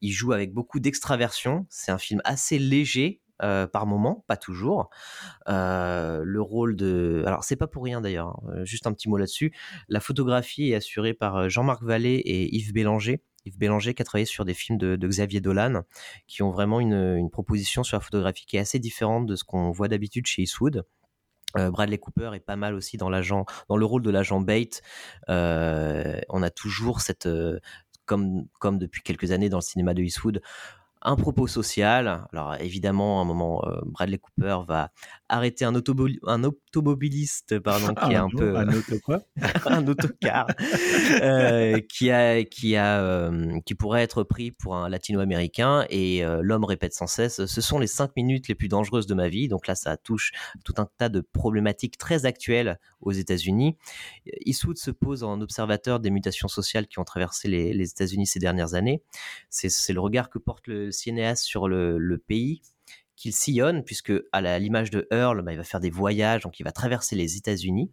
Il 0.00 0.12
joue 0.12 0.32
avec 0.32 0.52
beaucoup 0.52 0.80
d'extraversion. 0.80 1.66
C'est 1.70 1.92
un 1.92 1.98
film 1.98 2.20
assez 2.24 2.58
léger. 2.58 3.20
euh, 3.42 3.66
par 3.66 3.86
moment, 3.86 4.24
pas 4.28 4.36
toujours. 4.36 4.88
Euh, 5.48 6.22
le 6.24 6.40
rôle 6.40 6.76
de, 6.76 7.24
alors 7.26 7.42
c'est 7.42 7.56
pas 7.56 7.66
pour 7.66 7.82
rien 7.82 8.00
d'ailleurs. 8.00 8.28
hein, 8.28 8.52
euh, 8.58 8.64
juste 8.64 8.86
un 8.86 8.92
petit 8.92 9.08
mot 9.08 9.16
là-dessus. 9.16 9.52
La 9.88 9.98
photographie 9.98 10.70
est 10.70 10.76
assurée 10.76 11.12
par 11.12 11.48
Jean-Marc 11.48 11.82
Vallée 11.82 12.14
et 12.14 12.54
Yves 12.54 12.72
Bélanger. 12.72 13.20
Yves 13.44 13.58
Bélanger 13.58 13.94
qui 13.94 14.02
a 14.02 14.04
travaillé 14.04 14.26
sur 14.26 14.44
des 14.44 14.54
films 14.54 14.78
de, 14.78 14.96
Xavier 15.08 15.40
Dolan, 15.40 15.82
qui 16.28 16.44
ont 16.44 16.50
vraiment 16.50 16.78
une, 16.78 17.16
une 17.16 17.30
proposition 17.30 17.82
sur 17.82 17.96
la 17.96 18.00
photographie 18.00 18.46
qui 18.46 18.58
est 18.58 18.60
assez 18.60 18.78
différente 18.78 19.26
de 19.26 19.34
ce 19.34 19.42
qu'on 19.42 19.72
voit 19.72 19.88
d'habitude 19.88 20.26
chez 20.26 20.42
Eastwood. 20.42 20.84
Euh, 21.56 21.70
Bradley 21.70 21.98
Cooper 21.98 22.30
est 22.34 22.40
pas 22.40 22.56
mal 22.56 22.74
aussi 22.74 22.96
dans 22.96 23.10
le 23.10 23.84
rôle 23.84 24.02
de 24.02 24.10
l'agent 24.10 24.40
Bate. 24.40 24.82
Euh, 25.28 26.20
on 26.28 26.42
a 26.42 26.50
toujours 26.50 27.00
cette, 27.00 27.26
euh, 27.26 27.58
comme 28.06 28.46
comme 28.58 28.78
depuis 28.78 29.02
quelques 29.02 29.32
années 29.32 29.48
dans 29.48 29.58
le 29.58 29.62
cinéma 29.62 29.94
de 29.94 30.02
Eastwood, 30.02 30.42
un 31.02 31.16
propos 31.16 31.46
social. 31.46 32.26
Alors 32.32 32.54
évidemment, 32.60 33.18
à 33.18 33.22
un 33.22 33.24
moment, 33.24 33.62
Bradley 33.84 34.18
Cooper 34.18 34.58
va 34.66 34.90
arrêter 35.32 35.64
un, 35.64 35.74
automo- 35.74 36.18
un 36.26 36.44
automobiliste, 36.44 37.58
pardon, 37.58 37.94
qui 37.94 38.12
est 38.12 38.16
un 38.16 38.28
Ah, 38.32 38.36
peu 38.36 38.56
un 38.56 38.68
auto 38.68 38.96
quoi? 39.02 39.22
un 39.66 39.86
autocar 39.88 40.46
euh, 41.22 41.80
qui 41.88 42.10
a 42.10 42.44
qui 42.44 42.76
a 42.76 43.00
euh, 43.02 43.58
qui 43.64 43.74
pourrait 43.74 44.02
être 44.02 44.24
pris 44.24 44.50
pour 44.50 44.76
un 44.76 44.88
latino-américain 44.88 45.86
et 45.88 46.24
euh, 46.24 46.40
l'homme 46.42 46.64
répète 46.64 46.92
sans 46.92 47.06
cesse 47.06 47.46
ce 47.46 47.60
sont 47.60 47.78
les 47.78 47.86
cinq 47.86 48.14
minutes 48.16 48.48
les 48.48 48.54
plus 48.54 48.68
dangereuses 48.68 49.06
de 49.06 49.14
ma 49.14 49.28
vie. 49.28 49.48
Donc 49.48 49.66
là 49.66 49.74
ça 49.74 49.96
touche 49.96 50.32
tout 50.64 50.74
un 50.76 50.86
tas 50.98 51.08
de 51.08 51.20
problématiques 51.20 51.96
très 51.98 52.26
actuelles 52.26 52.78
aux 53.00 53.12
États-Unis. 53.12 53.76
Eastwood 54.44 54.76
se 54.76 54.90
pose 54.90 55.24
en 55.24 55.40
observateur 55.40 55.98
des 55.98 56.10
mutations 56.10 56.48
sociales 56.48 56.86
qui 56.86 56.98
ont 56.98 57.04
traversé 57.04 57.48
les, 57.48 57.72
les 57.72 57.90
États-Unis 57.90 58.26
ces 58.26 58.38
dernières 58.38 58.74
années. 58.74 59.02
C'est 59.48 59.70
c'est 59.70 59.92
le 59.94 60.00
regard 60.00 60.28
que 60.30 60.38
porte 60.38 60.66
le 60.68 60.90
cinéaste 60.90 61.44
sur 61.44 61.68
le, 61.68 61.98
le 61.98 62.18
pays 62.18 62.60
qu'il 63.16 63.32
sillonne, 63.32 63.84
puisque 63.84 64.12
à 64.32 64.58
l'image 64.58 64.90
de 64.90 65.06
Earl, 65.10 65.42
bah, 65.42 65.52
il 65.52 65.58
va 65.58 65.64
faire 65.64 65.80
des 65.80 65.90
voyages, 65.90 66.42
donc 66.42 66.58
il 66.60 66.64
va 66.64 66.72
traverser 66.72 67.14
les 67.16 67.36
États-Unis. 67.36 67.90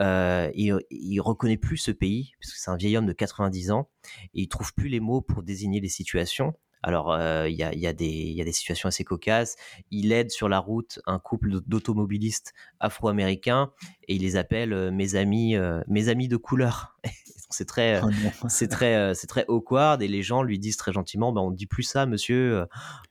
Euh, 0.00 0.50
il, 0.54 0.76
il 0.90 1.20
reconnaît 1.20 1.56
plus 1.56 1.76
ce 1.78 1.90
pays, 1.90 2.32
puisque 2.40 2.56
c'est 2.56 2.70
un 2.70 2.76
vieil 2.76 2.96
homme 2.96 3.06
de 3.06 3.12
90 3.12 3.70
ans, 3.70 3.88
et 4.34 4.42
il 4.42 4.48
trouve 4.48 4.72
plus 4.74 4.88
les 4.88 5.00
mots 5.00 5.20
pour 5.20 5.42
désigner 5.42 5.80
les 5.80 5.88
situations. 5.88 6.54
Alors, 6.86 7.12
euh, 7.12 7.48
il 7.48 7.56
y, 7.56 7.62
a, 7.62 7.72
il 7.72 7.80
y, 7.80 7.86
a 7.86 7.94
des- 7.94 8.04
il 8.04 8.34
y 8.36 8.42
a 8.42 8.44
des 8.44 8.52
situations 8.52 8.88
assez 8.90 9.04
cocasses. 9.04 9.56
Il 9.90 10.12
aide 10.12 10.30
sur 10.30 10.50
la 10.50 10.58
route 10.58 11.00
un 11.06 11.18
couple 11.18 11.60
d'automobilistes 11.66 12.52
afro-américains 12.78 13.72
et 14.06 14.16
il 14.16 14.20
les 14.20 14.36
appelle 14.36 14.74
euh, 14.74 14.90
mes 14.90 15.14
amis, 15.14 15.56
euh, 15.56 15.80
mes 15.88 16.10
amis 16.10 16.28
de 16.28 16.36
couleur. 16.36 16.98
c'est 17.54 17.64
très, 17.64 18.00
Oh 18.02 18.10
non. 18.10 18.30
c'est 18.48 18.68
très, 18.68 18.94
euh, 18.96 19.14
c'est 19.14 19.26
très 19.26 19.44
awkward 19.48 20.02
et 20.02 20.08
les 20.08 20.22
gens 20.22 20.42
lui 20.42 20.58
disent 20.58 20.76
très 20.76 20.92
gentiment, 20.92 21.32
ben 21.32 21.40
on 21.40 21.50
dit 21.50 21.66
plus 21.66 21.82
ça, 21.84 22.06
monsieur. 22.06 22.58
euh, 22.60 22.66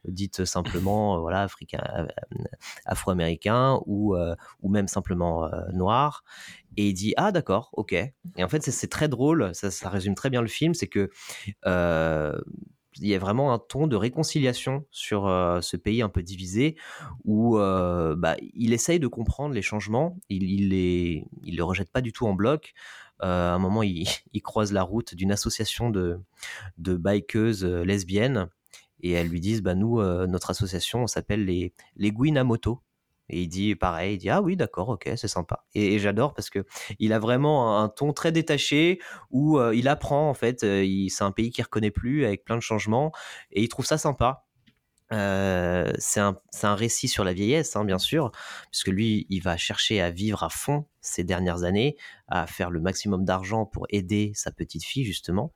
Dites 0.05 0.43
simplement, 0.45 1.15
euh, 1.17 1.19
voilà, 1.19 1.41
africain, 1.41 1.81
euh, 1.97 2.05
afro-américain 2.85 3.79
ou 3.85 4.15
euh, 4.15 4.35
ou 4.61 4.69
même 4.69 4.87
simplement 4.87 5.45
euh, 5.45 5.49
noir. 5.73 6.23
Et 6.77 6.89
il 6.89 6.93
dit 6.93 7.13
ah 7.17 7.31
d'accord, 7.31 7.69
ok. 7.73 7.93
Et 7.93 8.13
en 8.43 8.49
fait 8.49 8.61
c'est 8.63 8.87
très 8.89 9.07
drôle, 9.07 9.51
ça, 9.53 9.71
ça 9.71 9.89
résume 9.89 10.15
très 10.15 10.29
bien 10.29 10.41
le 10.41 10.47
film, 10.47 10.73
c'est 10.73 10.87
que 10.87 11.09
euh, 11.65 12.37
il 13.01 13.07
y 13.07 13.15
a 13.15 13.19
vraiment 13.19 13.53
un 13.53 13.59
ton 13.59 13.87
de 13.87 13.95
réconciliation 13.95 14.85
sur 14.91 15.25
euh, 15.27 15.61
ce 15.61 15.77
pays 15.77 16.01
un 16.03 16.09
peu 16.09 16.21
divisé 16.21 16.75
où 17.25 17.57
euh, 17.57 18.15
bah, 18.15 18.35
il 18.53 18.71
essaye 18.73 18.99
de 18.99 19.07
comprendre 19.07 19.55
les 19.55 19.63
changements, 19.63 20.17
il, 20.29 20.43
il 20.43 20.69
les, 20.69 21.25
il 21.43 21.57
le 21.57 21.63
rejette 21.63 21.89
pas 21.91 22.01
du 22.01 22.11
tout 22.13 22.27
en 22.27 22.33
bloc. 22.33 22.73
Euh, 23.23 23.51
à 23.51 23.53
un 23.53 23.59
moment, 23.59 23.83
il, 23.83 24.07
croise 24.43 24.71
la 24.71 24.83
route 24.83 25.15
d'une 25.15 25.31
association 25.31 25.89
de, 25.89 26.19
de 26.77 26.95
bikeuses 26.95 27.65
euh, 27.65 27.83
lesbiennes. 27.83 28.49
Et 29.01 29.11
elles 29.11 29.27
lui 29.27 29.41
disent 29.41 29.61
bah 29.61 29.75
nous 29.75 29.99
euh, 29.99 30.27
notre 30.27 30.49
association 30.49 31.03
on 31.03 31.07
s'appelle 31.07 31.43
les 31.43 31.73
les 31.97 32.13
Gwyn 32.13 32.37
à 32.37 32.45
moto 32.45 32.79
et 33.27 33.41
il 33.41 33.49
dit 33.49 33.75
pareil 33.75 34.13
il 34.13 34.17
dit 34.17 34.29
ah 34.29 34.41
oui 34.41 34.55
d'accord 34.55 34.87
ok 34.87 35.11
c'est 35.17 35.27
sympa. 35.27 35.65
Et, 35.73 35.95
et 35.95 35.99
j'adore 35.99 36.33
parce 36.33 36.49
que 36.49 36.65
il 36.99 37.11
a 37.11 37.19
vraiment 37.19 37.81
un, 37.81 37.89
ton 37.89 38.13
très 38.13 38.31
détaché 38.31 39.01
où 39.29 39.59
il 39.73 39.89
apprend 39.89 40.29
en 40.29 40.33
fait 40.33 40.61
c'est 40.61 41.23
un 41.23 41.31
pays 41.31 41.51
qu'il 41.51 41.65
reconnaît 41.65 41.91
plus 41.91 42.23
avec 42.23 42.45
plein 42.45 42.55
de 42.55 42.61
changements. 42.61 43.11
Et 43.51 43.61
il 43.61 43.67
trouve 43.67 43.85
ça 43.85 43.97
sympa 43.97 44.45
euh, 45.11 45.91
c'est 45.97 46.19
un, 46.19 46.75
récit 46.75 47.07
sur 47.07 47.23
la 47.23 47.33
vieillesse, 47.33 47.75
hein, 47.75 47.85
bien 47.85 47.99
sûr, 47.99 48.31
puisque 48.71 48.87
lui, 48.87 49.27
il 49.29 49.41
va 49.41 49.57
chercher 49.57 50.01
à 50.01 50.11
vivre 50.11 50.43
à 50.43 50.49
fond 50.49 50.85
ces 51.01 51.23
dernières 51.23 51.63
années, 51.63 51.97
à 52.27 52.47
faire 52.47 52.69
le 52.69 52.79
maximum 52.79 53.25
d'argent 53.25 53.65
pour 53.65 53.85
aider 53.89 54.31
sa 54.35 54.51
petite 54.51 54.85
fille, 54.85 55.03
justement. 55.03 55.53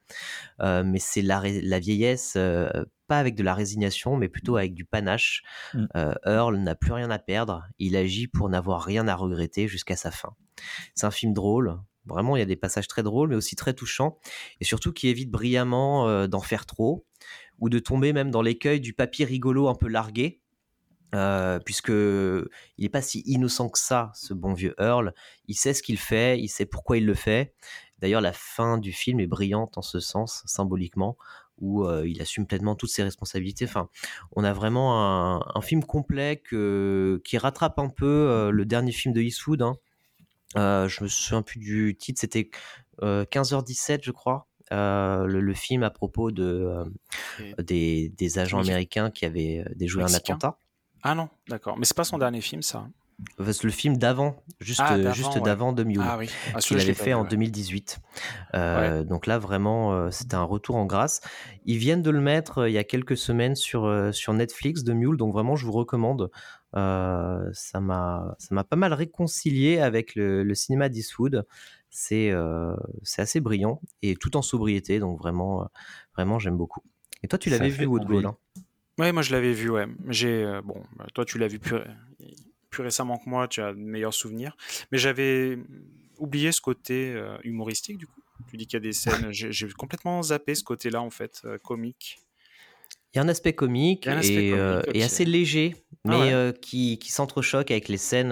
Euh, 0.62 0.84
mais 0.84 1.00
c'est 1.00 1.22
la, 1.22 1.42
la 1.44 1.80
vieillesse, 1.80 2.34
euh, 2.36 2.70
pas 3.08 3.20
avec 3.20 3.36
de 3.36 3.44
la 3.44 3.54
résignation, 3.54 4.18
mais 4.18 4.28
plutôt 4.28 4.58
avec 4.58 4.74
du 4.74 4.86
panache. 4.86 5.44
Mm. 5.74 5.86
Euh, 5.96 6.14
Earl 6.26 6.58
n'a 6.58 6.76
plus 6.76 6.92
rien 6.92 7.10
à 7.10 7.20
perdre, 7.20 7.64
il 7.80 7.96
agit 7.96 8.28
pour 8.28 8.50
n'avoir 8.50 8.84
rien 8.84 9.08
à 9.08 9.16
regretter 9.16 9.68
jusqu'à 9.68 9.96
sa 9.96 10.12
fin. 10.12 10.34
C'est 10.96 11.06
un 11.06 11.12
film 11.12 11.34
drôle, 11.34 11.80
Vraiment, 12.08 12.36
il 12.36 12.40
y 12.40 12.44
a 12.44 12.46
des 12.46 12.56
passages 12.56 12.88
très 12.88 13.04
drôles, 13.04 13.30
mais 13.30 13.36
aussi 13.36 13.56
très 13.56 13.74
touchants, 13.74 14.18
et 14.62 14.66
surtout 14.66 14.94
qui 14.94 15.10
évite 15.10 15.30
brillamment 15.30 16.08
euh, 16.08 16.28
d'en 16.28 16.40
faire 16.40 16.66
trop, 16.66 17.06
ou 17.60 17.70
de 17.70 17.80
tomber 17.80 18.14
même 18.14 18.32
dans 18.32 18.42
l'écueil 18.42 18.80
du 18.80 18.94
papier 18.94 19.26
rigolo 19.26 19.68
un 19.68 19.76
peu 19.76 19.88
largué, 19.88 20.42
euh, 21.16 21.60
puisque 21.60 21.90
il 21.90 22.50
n'est 22.80 22.90
pas 22.90 23.02
si 23.02 23.22
innocent 23.22 23.70
que 23.70 23.80
ça, 23.80 24.12
ce 24.14 24.34
bon 24.34 24.54
vieux 24.54 24.76
Earl. 24.80 25.14
Il 25.48 25.56
sait 25.56 25.74
ce 25.74 25.82
qu'il 25.82 25.98
fait, 25.98 26.40
il 26.40 26.50
sait 26.50 26.66
pourquoi 26.66 26.98
il 26.98 27.06
le 27.06 27.14
fait. 27.14 27.54
D'ailleurs, 28.00 28.22
la 28.22 28.34
fin 28.34 28.78
du 28.78 28.92
film 28.92 29.20
est 29.20 29.28
brillante 29.28 29.78
en 29.78 29.82
ce 29.82 30.00
sens, 30.00 30.44
symboliquement, 30.46 31.18
où 31.58 31.86
euh, 31.86 32.08
il 32.08 32.22
assume 32.22 32.46
pleinement 32.46 32.76
toutes 32.76 32.92
ses 32.92 33.04
responsabilités. 33.04 33.66
Enfin, 33.66 33.90
on 34.36 34.44
a 34.44 34.54
vraiment 34.54 35.42
un, 35.56 35.62
film 35.62 35.84
complet 35.84 36.44
qui 36.44 37.38
rattrape 37.38 37.80
un 37.80 37.90
peu 37.90 38.06
euh, 38.06 38.52
le 38.52 38.66
dernier 38.66 38.92
film 38.92 39.14
de 39.14 39.22
Eastwood. 39.22 39.64
Hein. 39.64 39.78
Euh, 40.56 40.88
je 40.88 41.04
me 41.04 41.10
souviens 41.10 41.42
plus 41.42 41.60
du 41.60 41.96
titre, 41.98 42.22
c'était 42.22 42.50
euh, 43.04 43.26
15h17, 43.26 44.00
je 44.04 44.12
crois. 44.12 44.48
Euh, 44.74 45.26
le, 45.26 45.40
le 45.40 45.54
film 45.54 45.84
à 45.84 45.90
propos 45.90 46.32
de, 46.32 46.44
euh, 46.44 46.84
des, 47.64 48.10
des 48.18 48.40
agents 48.40 48.60
américains 48.60 49.12
qui 49.12 49.26
avaient 49.26 49.64
euh, 49.66 49.74
déjoué 49.76 50.04
un 50.04 50.14
attentat. 50.14 50.58
Ah 51.04 51.16
non, 51.16 51.30
d'accord. 51.48 51.78
Mais 51.78 51.86
c'est 51.86 51.96
pas 51.96 52.04
son 52.04 52.18
dernier 52.18 52.42
film, 52.42 52.62
ça. 52.62 52.88
C'est 53.50 53.64
Le 53.64 53.72
film 53.72 53.98
d'avant, 53.98 54.44
juste, 54.60 54.82
Ah, 54.84 54.96
d'avant, 54.98 55.14
juste 55.14 55.36
ouais. 55.36 55.42
d'avant 55.42 55.74
The 55.74 55.80
Mule, 55.80 56.02
Ah 56.04 56.18
oui. 56.20 56.30
Ah, 56.54 56.60
qu'il 56.60 56.80
avait 56.80 56.94
fait 56.94 57.14
en 57.16 57.24
ouais. 57.24 57.30
2018. 57.30 57.98
Euh, 58.54 59.04
Donc 59.04 59.26
là, 59.26 59.40
vraiment, 59.40 60.12
c'était 60.12 60.36
un 60.36 60.44
retour 60.44 60.76
en 60.76 60.86
grâce. 60.86 61.22
Ils 61.66 61.78
viennent 61.78 62.04
de 62.04 62.12
le 62.12 62.22
mettre 62.22 62.68
il 62.68 62.74
y 62.74 62.78
a 62.78 62.84
quelques 62.84 63.18
semaines 63.18 63.56
sur, 63.56 64.10
sur 64.14 64.34
Netflix, 64.34 64.84
The 64.84 64.90
Mule, 64.90 65.18
donc 65.18 65.34
vraiment, 65.34 65.56
je 65.56 65.66
vous 65.66 65.72
recommande. 65.72 66.30
Euh, 66.76 67.50
ça 67.54 67.80
m'a 67.80 68.36
ça 68.38 68.54
m'a 68.54 68.64
pas 68.64 68.76
mal 68.76 68.94
réconcilié 68.94 69.80
avec 69.80 70.14
le, 70.16 70.44
le 70.44 70.54
cinéma 70.54 70.90
d'Eastwood. 70.90 71.46
C'est 71.90 72.32
assez 73.18 73.40
brillant 73.40 73.82
et 74.02 74.16
tout 74.16 74.38
en 74.38 74.42
sobriété, 74.42 75.00
donc 75.00 75.18
vraiment, 75.20 75.70
vraiment 76.16 76.40
j'aime 76.40 76.58
beaucoup. 76.58 76.82
Et 77.24 77.28
toi, 77.28 77.40
tu 77.40 77.50
l'avais 77.50 77.70
vu, 77.70 77.86
Wood 77.86 78.04
envie. 78.04 78.14
Goal, 78.14 78.26
hein 78.28 78.38
Ouais, 79.00 79.12
moi 79.12 79.22
je 79.22 79.32
l'avais 79.32 79.54
vu, 79.54 79.70
ouais. 79.70 79.86
J'ai 80.08 80.44
bon, 80.64 80.82
bah, 80.98 81.06
toi 81.14 81.24
tu 81.24 81.38
l'as 81.38 81.48
vu 81.48 81.60
plus, 81.60 81.78
plus 82.70 82.84
récemment 82.84 83.18
que 83.18 83.30
moi, 83.30 83.48
tu 83.48 83.62
as 83.62 83.74
de 83.74 83.78
meilleurs 83.80 84.14
souvenirs. 84.14 84.56
Mais 84.92 84.98
j'avais 84.98 85.58
oublié 86.18 86.52
ce 86.52 86.62
côté 86.62 87.14
euh, 87.14 87.38
humoristique 87.44 87.98
du 87.98 88.08
coup. 88.08 88.22
Tu 88.50 88.58
dis 88.58 88.68
qu'il 88.68 88.78
y 88.78 88.82
a 88.82 88.82
des 88.82 88.94
scènes, 88.94 89.28
j'ai 89.32 89.70
complètement 89.70 90.22
zappé 90.22 90.56
ce 90.56 90.64
côté-là 90.64 91.02
en 91.02 91.10
fait, 91.10 91.42
euh, 91.46 91.58
comique. 91.58 92.20
Il 93.14 93.18
y 93.18 93.20
a 93.20 93.24
un 93.24 93.30
aspect 93.30 93.54
comique, 93.54 94.06
un 94.08 94.18
aspect 94.18 94.48
et, 94.48 94.54
euh, 94.54 94.82
assez 95.02 95.26
léger, 95.26 95.76
Ah 96.06 96.10
mais 96.10 96.36
ouais. 96.36 96.54
qui, 96.62 97.00
qui 97.00 97.12
s'entrechoque 97.12 97.72
avec 97.72 97.88
les 97.88 97.98
scènes 97.98 98.32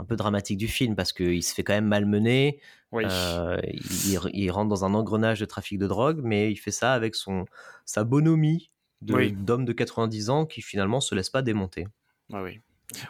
un 0.00 0.04
peu 0.04 0.16
dramatiques 0.16 0.58
du 0.58 0.68
film, 0.68 0.96
parce 0.96 1.12
qu'il 1.12 1.42
se 1.42 1.54
fait 1.54 1.62
quand 1.62 1.72
même 1.74 1.86
malmener, 1.86 2.60
Oui. 2.92 3.04
euh, 3.06 3.60
il, 3.64 4.18
il 4.32 4.50
rentre 4.50 4.68
dans 4.68 4.84
un 4.84 4.94
engrenage 4.94 5.38
de 5.40 5.44
trafic 5.44 5.78
de 5.78 5.86
drogue, 5.86 6.20
mais 6.24 6.50
il 6.50 6.56
fait 6.56 6.70
ça 6.70 6.92
avec 6.94 7.14
son, 7.14 7.44
sa 7.84 8.04
bonhomie 8.04 8.70
de- 9.02 9.14
Oui. 9.14 9.32
d'homme 9.32 9.64
de 9.64 9.72
90 9.72 10.30
ans 10.30 10.46
qui 10.46 10.62
finalement 10.62 11.00
se 11.00 11.14
laisse 11.14 11.30
pas 11.30 11.42
démonter. 11.42 11.86
Oui. 12.30 12.60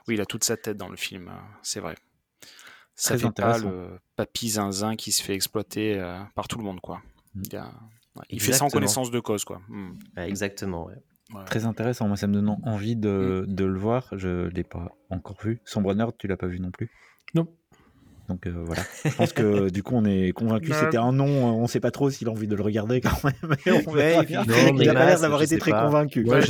Oui, 0.06 0.14
il 0.14 0.20
a 0.20 0.26
toute 0.26 0.44
sa 0.44 0.56
tête 0.56 0.76
dans 0.76 0.88
le 0.88 0.96
film, 0.96 1.28
euh, 1.28 1.32
c'est 1.62 1.80
vrai. 1.80 1.94
Ça 2.96 3.16
fait 3.16 3.30
pas 3.30 3.56
le 3.58 3.98
papy 4.16 4.50
zinzin 4.50 4.94
qui 4.96 5.10
se 5.10 5.22
fait 5.22 5.34
exploiter 5.34 5.98
euh, 5.98 6.18
par 6.34 6.48
tout 6.48 6.58
le 6.58 6.64
monde, 6.64 6.80
quoi. 6.80 7.00
Mm. 7.34 7.42
Il, 7.46 7.56
a- 7.56 7.72
ouais, 8.16 8.24
il 8.28 8.42
fait 8.42 8.52
ça 8.52 8.64
en 8.64 8.68
connaissance 8.68 9.10
de 9.10 9.20
cause, 9.20 9.44
quoi. 9.44 9.62
Mm. 9.68 9.92
Exactement. 10.18 10.86
ouais. 10.86 10.96
Ouais. 11.34 11.44
Très 11.46 11.64
intéressant. 11.64 12.08
Moi, 12.08 12.16
ça 12.16 12.26
me 12.26 12.34
donne 12.34 12.56
envie 12.64 12.96
de, 12.96 13.44
Mm. 13.46 13.54
de 13.54 13.64
le 13.64 13.78
voir. 13.78 14.08
Je 14.12 14.48
l'ai 14.48 14.64
pas 14.64 14.88
encore 15.10 15.36
vu. 15.42 15.60
Sombre 15.64 15.94
Nerd, 15.94 16.12
tu 16.18 16.26
l'as 16.26 16.36
pas 16.36 16.46
vu 16.48 16.58
non 16.60 16.70
plus? 16.70 16.90
Non. 17.34 17.46
Donc 18.28 18.46
euh, 18.46 18.62
voilà. 18.64 18.82
Je 19.04 19.14
pense 19.16 19.32
que 19.32 19.70
du 19.70 19.82
coup, 19.82 19.94
on 19.96 20.04
est 20.04 20.30
convaincu. 20.32 20.72
C'était 20.72 20.98
un 20.98 21.12
non. 21.12 21.26
euh, 21.26 21.62
On 21.62 21.66
sait 21.66 21.80
pas 21.80 21.90
trop 21.90 22.10
s'il 22.10 22.28
a 22.28 22.30
envie 22.30 22.46
de 22.46 22.54
le 22.54 22.62
regarder 22.62 23.00
quand 23.00 23.22
même. 23.24 23.34
Mais 23.66 23.72
on 23.86 23.90
Ouais, 23.92 24.18
il 24.28 24.74
mais 24.76 24.88
a 24.88 24.94
pas 24.94 25.06
l'air 25.06 25.20
d'avoir 25.20 25.42
été 25.42 25.58
très 25.58 25.72
pas. 25.72 25.84
convaincu. 25.84 26.24
En 26.28 26.40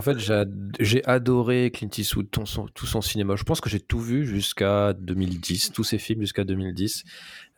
fait, 0.00 0.18
j'ai, 0.18 0.32
ad- 0.32 0.76
j'ai 0.78 1.04
adoré 1.04 1.70
Clint 1.72 1.88
Eastwood, 1.96 2.30
ton- 2.30 2.46
son- 2.46 2.66
tout 2.68 2.86
son 2.86 3.00
cinéma. 3.00 3.34
Je 3.36 3.42
pense 3.44 3.60
que 3.60 3.68
j'ai 3.68 3.80
tout 3.80 3.98
vu 4.00 4.24
jusqu'à 4.26 4.92
2010, 4.94 5.72
tous 5.72 5.84
ses 5.84 5.98
films 5.98 6.20
jusqu'à 6.20 6.44
2010. 6.44 7.02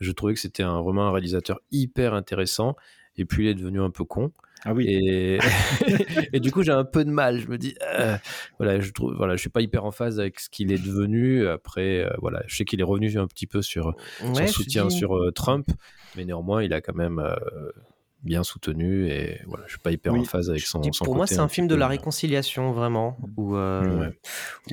Je 0.01 0.13
trouvais 0.13 0.35
que 0.35 0.41
c'était 0.41 0.63
un, 0.63 0.81
vraiment 0.83 1.09
un 1.09 1.13
réalisateur 1.13 1.61
hyper 1.71 2.15
intéressant. 2.15 2.77
Et 3.17 3.25
puis, 3.25 3.45
il 3.45 3.49
est 3.51 3.55
devenu 3.55 3.81
un 3.83 3.91
peu 3.91 4.05
con. 4.05 4.33
Ah 4.65 4.73
oui. 4.75 4.87
Et, 4.89 5.39
et 6.33 6.41
du 6.41 6.51
coup, 6.51 6.63
j'ai 6.63 6.73
un 6.73 6.85
peu 6.85 7.05
de 7.05 7.11
mal. 7.11 7.39
Je 7.41 7.49
me 7.49 7.59
dis, 7.59 7.75
euh, 7.99 8.17
voilà, 8.59 8.81
je 8.81 8.91
trouve, 8.93 9.15
voilà, 9.17 9.37
je 9.37 9.41
suis 9.41 9.51
pas 9.51 9.61
hyper 9.61 9.85
en 9.85 9.91
phase 9.91 10.19
avec 10.21 10.41
ce 10.41 10.49
qu'il 10.51 10.73
est 10.73 10.83
devenu. 10.85 11.47
Après, 11.47 12.05
euh, 12.05 12.11
voilà, 12.21 12.43
je 12.47 12.57
sais 12.57 12.65
qu'il 12.65 12.81
est 12.81 12.85
revenu 12.85 13.17
un 13.19 13.27
petit 13.27 13.47
peu 13.47 13.63
sur 13.63 13.95
son 14.19 14.33
Ouais, 14.35 14.47
je 14.47 14.53
soutien 14.53 14.87
dis- 14.87 14.97
sur 14.97 15.17
euh, 15.17 15.31
Trump, 15.31 15.69
mais 16.17 16.25
néanmoins, 16.25 16.63
il 16.63 16.73
a 16.73 16.81
quand 16.81 16.95
même 16.95 17.19
euh, 17.19 17.37
bien 18.23 18.43
soutenu. 18.43 19.09
Et 19.09 19.41
voilà, 19.47 19.65
je 19.67 19.73
suis 19.73 19.79
pas 19.81 19.91
hyper 19.93 20.13
Oui. 20.13 20.21
en 20.21 20.25
phase 20.25 20.51
avec 20.51 20.63
son. 20.63 20.81
dis, 20.81 20.91
son 20.93 21.05
pour 21.05 21.15
moi, 21.17 21.27
c'est 21.27 21.39
un 21.39 21.49
film 21.49 21.67
de 21.69 21.75
la 21.75 21.87
euh, 21.87 21.89
réconciliation, 21.89 22.73
vraiment, 22.73 23.17
où, 23.37 23.57
euh, 23.57 24.01
Ouais. 24.01 24.19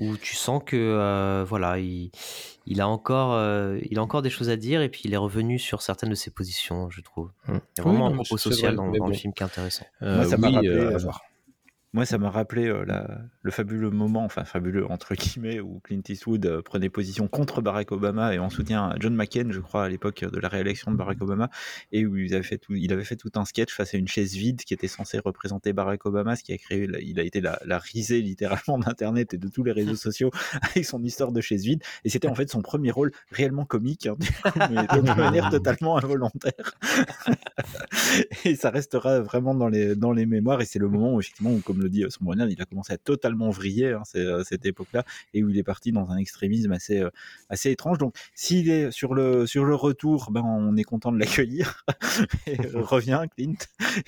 où 0.02 0.18
tu 0.18 0.36
sens 0.36 0.62
que 0.66 0.76
euh, 0.76 1.44
voilà, 1.48 1.80
il, 1.80 2.12
il 2.66 2.82
a 2.82 2.88
encore, 2.88 3.34
euh, 3.34 3.78
il 3.90 4.00
a 4.00 4.02
encore 4.02 4.22
des 4.22 4.30
choses 4.30 4.50
à 4.50 4.56
dire, 4.58 4.82
et 4.82 4.90
puis 4.90 5.02
il 5.06 5.14
est 5.14 5.18
revenu 5.18 5.60
sur 5.60 5.82
certaines 5.82 6.10
de 6.10 6.16
ses 6.16 6.32
positions, 6.32 6.90
je 6.90 7.02
trouve. 7.02 7.32
Mm. 7.48 7.52
Il 7.52 7.54
y 7.54 7.58
a 7.58 7.60
Oui, 7.60 7.84
vraiment 7.84 8.10
non, 8.10 8.14
un 8.14 8.16
propos 8.16 8.38
social 8.38 8.76
vrai, 8.76 8.92
dans, 8.92 8.92
dans 8.92 9.08
le 9.08 9.14
film 9.14 9.34
qui 9.34 9.44
est 9.44 9.46
intéressant. 9.46 9.86
Euh, 10.02 10.16
Moi, 10.18 10.26
ça 10.26 10.38
m'a 10.38 10.48
oui, 10.48 10.56
rappelé, 10.56 10.70
euh, 10.70 10.90
à 10.90 10.94
euh, 10.94 10.98
voir. 10.98 11.22
Moi, 11.96 12.06
ça 12.06 12.18
m'a 12.18 12.30
rappelé 12.30 12.68
euh, 12.68 12.84
la- 12.84 13.22
le 13.42 13.52
fabuleux 13.52 13.90
moment, 13.90 14.26
enfin 14.26 14.44
fabuleux 14.44 14.86
entre 14.92 15.16
guillemets, 15.16 15.62
où 15.62 15.80
Clint 15.80 16.02
Eastwood 16.10 16.46
euh, 16.46 16.62
prenait 16.62 16.90
position 16.90 17.30
contre 17.30 17.62
Barack 17.62 17.94
Obama 17.94 18.36
et 18.36 18.38
en 18.38 18.50
soutien 18.50 18.90
à 18.90 18.96
John 19.00 19.16
McCain, 19.16 19.48
je 19.50 19.62
crois, 19.62 19.86
à 19.86 19.88
l'époque 19.88 20.26
de 20.26 20.38
la 20.38 20.50
réélection 20.50 20.92
de 20.92 20.98
Barack 20.98 21.22
Obama, 21.22 21.50
et 21.94 22.06
où 22.06 22.18
il 22.18 22.34
avait 22.36 22.44
fait 22.44 22.58
tout, 22.58 22.74
il 22.76 22.92
avait 22.92 23.06
fait 23.06 23.16
tout 23.16 23.32
un 23.36 23.46
sketch 23.46 23.74
face 23.74 23.94
à 23.94 23.98
une 23.98 24.10
chaise 24.10 24.34
vide 24.34 24.62
qui 24.66 24.74
était 24.74 24.90
censée 24.90 25.20
représenter 25.20 25.72
Barack 25.72 26.06
Obama, 26.06 26.36
ce 26.36 26.44
qui 26.44 26.52
a 26.52 26.58
créé, 26.58 26.86
il 27.02 27.18
a 27.18 27.24
été 27.24 27.40
la, 27.40 27.62
la 27.66 27.78
risée 27.80 28.22
littéralement 28.22 28.78
d'Internet 28.78 29.34
et 29.34 29.38
de 29.38 29.48
tous 29.48 29.64
les 29.64 29.72
réseaux 29.72 29.96
sociaux 29.96 30.32
avec 30.64 30.84
son 30.84 31.02
histoire 31.02 31.32
de 31.32 31.40
chaise 31.40 31.64
vide, 31.64 31.82
et 32.04 32.10
c'était 32.10 32.28
en 32.28 32.36
fait 32.36 32.50
son 32.50 32.62
premier 32.62 32.92
rôle 32.92 33.14
réellement 33.32 33.64
comique, 33.64 34.08
hein, 34.08 34.18
du 34.20 34.28
coup, 34.28 34.60
mais 34.70 34.86
de 35.02 35.02
manière 35.18 35.50
totalement 35.50 35.98
involontaire. 35.98 36.76
et 38.44 38.56
ça 38.56 38.70
restera 38.70 39.22
vraiment 39.22 39.56
dans 39.56 39.70
les, 39.70 39.96
dans 39.96 40.12
les 40.12 40.26
mémoires. 40.26 40.62
Et 40.62 40.66
c'est 40.66 40.80
le 40.80 40.90
moment 40.90 41.14
où, 41.14 41.22
effectivement, 41.22 41.52
où, 41.52 41.60
comme 41.62 41.85
le 41.86 41.90
dit 41.92 42.04
euh, 42.04 42.10
son 42.10 42.24
Brunel, 42.26 42.50
il 42.52 42.62
a 42.62 42.66
commencé 42.66 42.94
à 42.94 42.98
totalement 42.98 43.50
vriller 43.50 43.94
hein, 43.94 44.04
euh, 44.16 44.44
cette 44.44 44.66
époque-là 44.66 45.04
et 45.34 45.44
où 45.44 45.50
il 45.50 45.58
est 45.58 45.64
parti 45.64 45.92
dans 45.92 46.10
un 46.10 46.18
extrémisme 46.18 46.72
assez, 46.72 47.00
euh, 47.00 47.10
assez 47.50 47.72
étrange. 47.72 47.98
Donc, 47.98 48.16
s'il 48.34 48.70
est 48.70 48.92
sur 48.92 49.14
le, 49.14 49.46
sur 49.48 49.66
le 49.66 49.76
retour, 49.76 50.32
ben, 50.32 50.42
on 50.44 50.76
est 50.78 50.84
content 50.84 51.12
de 51.12 51.20
l'accueillir. 51.20 51.84
reviens, 52.74 53.28
Clint, 53.28 53.56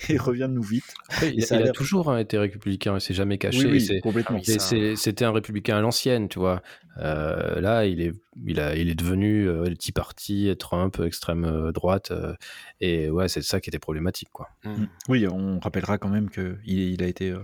et 0.08 0.16
reviens-nous 0.18 0.62
vite. 0.62 0.94
Après, 1.08 1.32
il, 1.34 1.44
ça 1.44 1.54
a 1.54 1.58
il 1.58 1.62
a 1.62 1.64
l'air- 1.66 1.72
toujours 1.74 2.10
hein, 2.10 2.18
été 2.18 2.38
républicain, 2.38 2.94
il 2.96 3.00
s'est 3.00 3.14
jamais 3.14 3.38
caché. 3.38 3.64
Oui, 3.64 3.72
oui, 3.72 3.80
c'est- 3.80 4.00
complètement. 4.00 4.40
C'était 4.42 5.24
un 5.24 5.32
républicain 5.32 5.76
à 5.78 5.80
l'ancienne, 5.80 6.28
tu 6.28 6.38
vois. 6.38 6.62
Euh, 7.00 7.60
là, 7.60 7.86
il 7.86 8.00
est, 8.00 8.12
il, 8.44 8.58
a, 8.58 8.74
il 8.74 8.88
est 8.88 8.94
devenu 8.94 9.48
euh, 9.48 9.68
le 9.68 9.76
Tea 9.76 9.92
Party, 9.92 10.52
Trump, 10.58 11.00
extrême 11.04 11.70
droite. 11.72 12.10
euh, 12.10 12.34
et 12.80 13.08
ouais, 13.08 13.28
c'est 13.28 13.42
ça 13.42 13.60
qui 13.60 13.70
était 13.70 13.78
problématique, 13.78 14.30
quoi. 14.32 14.48
Mm. 14.64 14.84
Oui, 15.08 15.26
on 15.28 15.60
rappellera 15.60 15.98
quand 15.98 16.08
même 16.08 16.28
qu'il 16.30 16.58
il 16.66 17.02
a 17.02 17.06
été 17.06 17.30
euh, 17.30 17.38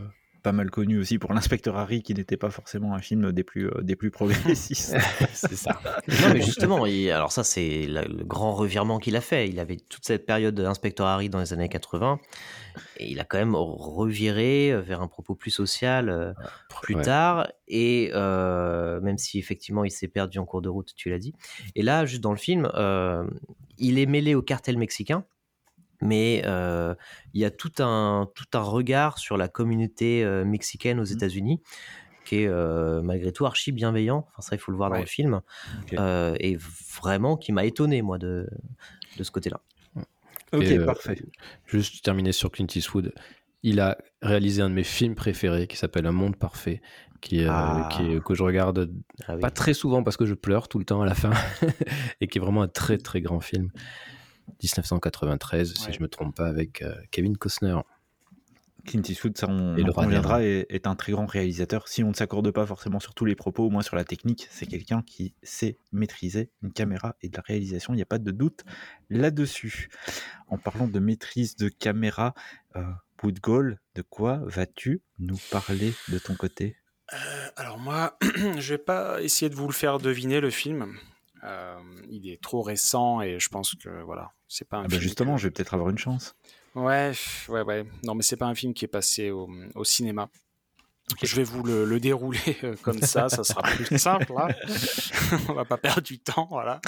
pas 0.45 0.53
mal 0.53 0.71
connu 0.71 0.99
aussi 0.99 1.19
pour 1.19 1.33
l'inspecteur 1.33 1.77
Harry, 1.77 2.03
qui 2.03 2.15
n'était 2.15 2.37
pas 2.37 2.51
forcément 2.51 2.95
un 2.95 3.01
film 3.01 3.33
des 3.33 3.43
plus, 3.43 3.67
euh, 3.69 3.81
des 3.83 3.97
plus 3.97 4.11
progressistes. 4.13 4.95
c'est 5.33 5.57
ça. 5.57 5.81
Non, 6.23 6.33
mais 6.33 6.43
justement, 6.43 6.87
il- 6.87 7.11
alors 7.11 7.33
ça, 7.33 7.43
c'est 7.43 7.87
le 7.89 8.23
grand 8.25 8.55
revirement 8.55 8.99
qu'il 8.99 9.17
a 9.17 9.21
fait. 9.23 9.49
Il 9.49 9.59
avait 9.59 9.79
toute 9.79 10.05
cette 10.05 10.27
période 10.27 10.55
d'inspecteur 10.55 11.07
Harry 11.07 11.31
dans 11.31 11.41
les 11.41 11.53
années 11.55 11.69
80, 11.71 12.21
et 12.99 13.11
il 13.11 13.19
a 13.21 13.25
quand 13.25 13.39
même 13.39 13.55
reviré 13.57 14.71
euh, 14.73 14.81
vers 14.83 15.01
un 15.01 15.09
propos 15.09 15.35
plus 15.35 15.51
social 15.51 16.11
euh, 16.11 16.33
plus 16.83 16.95
Ouais. 16.97 17.03
tard, 17.03 17.49
et 17.67 18.11
euh, 18.13 19.01
même 19.01 19.17
si 19.17 19.39
effectivement 19.39 19.85
il 19.85 19.91
s'est 19.91 20.09
perdu 20.09 20.39
en 20.39 20.45
cours 20.45 20.61
de 20.63 20.69
route, 20.69 20.93
tu 20.95 21.09
l'as 21.09 21.19
dit. 21.19 21.33
Et 21.75 21.83
là, 21.83 22.05
juste 22.05 22.21
dans 22.23 22.33
le 22.33 22.37
film, 22.39 22.71
euh, 22.75 23.25
il 23.79 23.99
est 23.99 24.07
mêlé 24.07 24.35
au 24.35 24.43
cartel 24.43 24.77
mexicain. 24.77 25.25
Mais 26.01 26.43
euh, 26.45 26.95
il 27.33 27.41
y 27.41 27.45
a 27.45 27.51
tout 27.51 27.73
un, 27.79 28.29
tout 28.35 28.45
un 28.55 28.61
regard 28.63 29.19
sur 29.19 29.37
la 29.37 29.49
communauté 29.49 30.25
euh, 30.25 30.45
mexicaine 30.45 31.01
aux 31.01 31.05
États-Unis 31.05 31.61
qui 32.25 32.37
est 32.43 32.47
euh, 32.49 33.03
malgré 33.03 33.33
tout 33.33 33.45
archi 33.45 33.71
bienveillant. 33.71 34.27
Enfin, 34.31 34.41
ça, 34.41 34.57
il 34.57 34.59
faut 34.59 34.71
le 34.71 34.79
voir 34.79 34.89
dans 34.91 34.99
le 34.99 35.05
film. 35.07 35.43
Euh, 35.93 36.35
et 36.41 36.57
vraiment 36.57 37.37
qui 37.37 37.53
m'a 37.53 37.65
étonné, 37.67 38.01
moi, 38.01 38.17
de, 38.17 38.49
de 39.19 39.23
ce 39.23 39.31
côté-là. 39.31 39.61
ok, 40.53 40.63
Et, 40.63 40.79
euh, 40.79 40.87
parfait. 40.87 41.19
Juste 41.67 42.03
terminer 42.03 42.33
sur 42.33 42.51
Clint 42.51 42.67
Eastwood. 42.75 43.13
Il 43.63 43.79
a 43.81 43.99
réalisé 44.23 44.63
un 44.63 44.71
de 44.71 44.75
mes 44.75 44.85
films 44.85 45.15
préférés 45.15 45.67
qui 45.67 45.77
s'appelle 45.77 46.07
Un 46.07 46.13
monde 46.13 46.37
parfait, 46.37 46.81
qui, 47.21 47.45
euh, 47.45 47.49
Ah. 47.51 47.89
qui 47.93 48.13
est- 48.13 48.25
que 48.25 48.35
je 48.35 48.43
regarde 48.43 48.91
Ah 49.27 49.35
oui. 49.35 49.41
pas 49.43 49.51
très 49.51 49.75
souvent 49.75 50.03
parce 50.03 50.17
que 50.17 50.25
je 50.25 50.33
pleure 50.35 50.69
tout 50.69 50.79
le 50.79 50.85
temps 50.87 51.03
à 51.03 51.07
la 51.07 51.15
fin, 51.15 51.31
et 52.23 52.27
qui 52.27 52.39
est 52.39 52.41
vraiment 52.41 52.63
un 52.63 52.69
très 52.69 52.97
très 52.97 53.21
grand 53.21 53.41
film. 53.41 53.71
1993, 54.63 55.75
si 55.75 55.93
je 55.93 56.01
me 56.01 56.09
trompe 56.09 56.35
pas, 56.37 56.47
avec 56.47 56.83
euh, 56.83 56.95
Kevin 57.11 57.37
Costner. 57.37 57.77
Clint 58.85 59.03
Eastwood, 59.09 59.37
ça 59.39 59.47
on 59.49 59.77
Et 59.77 59.83
le 59.83 59.93
conviendra, 59.93 60.43
est, 60.43 60.67
est 60.69 60.87
un 60.87 60.95
très 60.95 61.13
grand 61.13 61.27
réalisateur. 61.27 61.89
Si 61.89 62.05
on 62.05 62.11
ne 62.11 62.15
s'accorde 62.15 62.51
pas 62.51 62.67
forcément 62.67 63.01
sur 63.01 63.15
tous 63.15 63.25
les 63.25 63.35
propos, 63.35 63.65
au 63.65 63.71
moins 63.71 63.83
sur 63.83 63.97
la 63.97 64.05
technique, 64.05 64.47
c'est 64.51 64.67
quelqu'un 64.67 65.03
qui 65.03 65.35
sait 65.43 65.79
maîtriser 65.93 66.51
une 66.63 66.73
caméra 66.73 67.17
et 67.23 67.29
de 67.29 67.37
la 67.37 67.43
réalisation. 67.47 67.95
Il 67.95 67.97
n'y 67.97 68.03
a 68.03 68.07
pas 68.07 68.19
de 68.19 68.31
doute 68.31 68.63
là-dessus. 69.09 69.89
En 70.49 70.59
parlant 70.59 70.87
de 70.87 70.99
maîtrise 70.99 71.57
de 71.57 71.69
caméra, 71.69 72.35
euh, 72.77 72.83
Woodgall, 73.23 73.81
de 73.95 74.03
quoi 74.03 74.41
vas-tu 74.45 75.03
nous 75.19 75.39
parler 75.51 75.95
de 76.11 76.19
ton 76.19 76.35
côté? 76.35 76.77
Euh, 77.13 77.49
alors 77.57 77.79
moi, 77.79 78.19
je 78.59 78.75
vais 78.75 78.79
pas 78.79 79.23
essayer 79.23 79.49
de 79.49 79.55
vous 79.55 79.67
le 79.67 79.73
faire 79.73 79.99
deviner 79.99 80.41
le 80.41 80.51
film. 80.51 80.95
Euh, 81.45 81.77
il 82.11 82.29
est 82.31 82.41
trop 82.43 82.63
récent 82.63 83.21
et 83.21 83.39
je 83.39 83.49
pense 83.49 83.75
que 83.75 84.03
voilà, 84.03 84.33
c'est 84.49 84.67
pas 84.69 84.79
un 84.79 84.81
Ah 84.81 84.85
bah 84.85 84.91
film. 84.91 85.03
Justement, 85.03 85.35
que- 85.35 85.41
je 85.43 85.47
vais 85.49 85.51
peut-être 85.51 85.75
avoir 85.75 85.91
une 85.91 85.99
chance. 85.99 86.35
Ouais, 86.75 87.13
ouais, 87.49 87.61
ouais. 87.63 87.85
Non, 88.03 88.15
mais 88.15 88.23
c'est 88.23 88.37
pas 88.37 88.47
un 88.47 88.55
film 88.55 88.73
qui 88.75 88.85
est 88.85 88.89
passé 88.89 89.31
au, 89.31 89.49
au 89.75 89.85
cinéma. 89.85 90.29
Je 91.23 91.37
vais 91.37 91.43
vous 91.45 91.63
le, 91.63 91.85
le 91.85 92.01
dérouler 92.01 92.39
euh, 92.65 92.77
comme 92.83 92.99
ça, 93.03 93.29
ça 93.29 93.45
sera 93.45 93.61
plus 93.61 93.99
simple. 93.99 94.33
Là. 94.33 94.49
On 95.51 95.53
va 95.53 95.67
pas 95.67 95.77
perdre 95.77 96.01
du 96.03 96.19
temps, 96.19 96.47
voilà. 96.51 96.81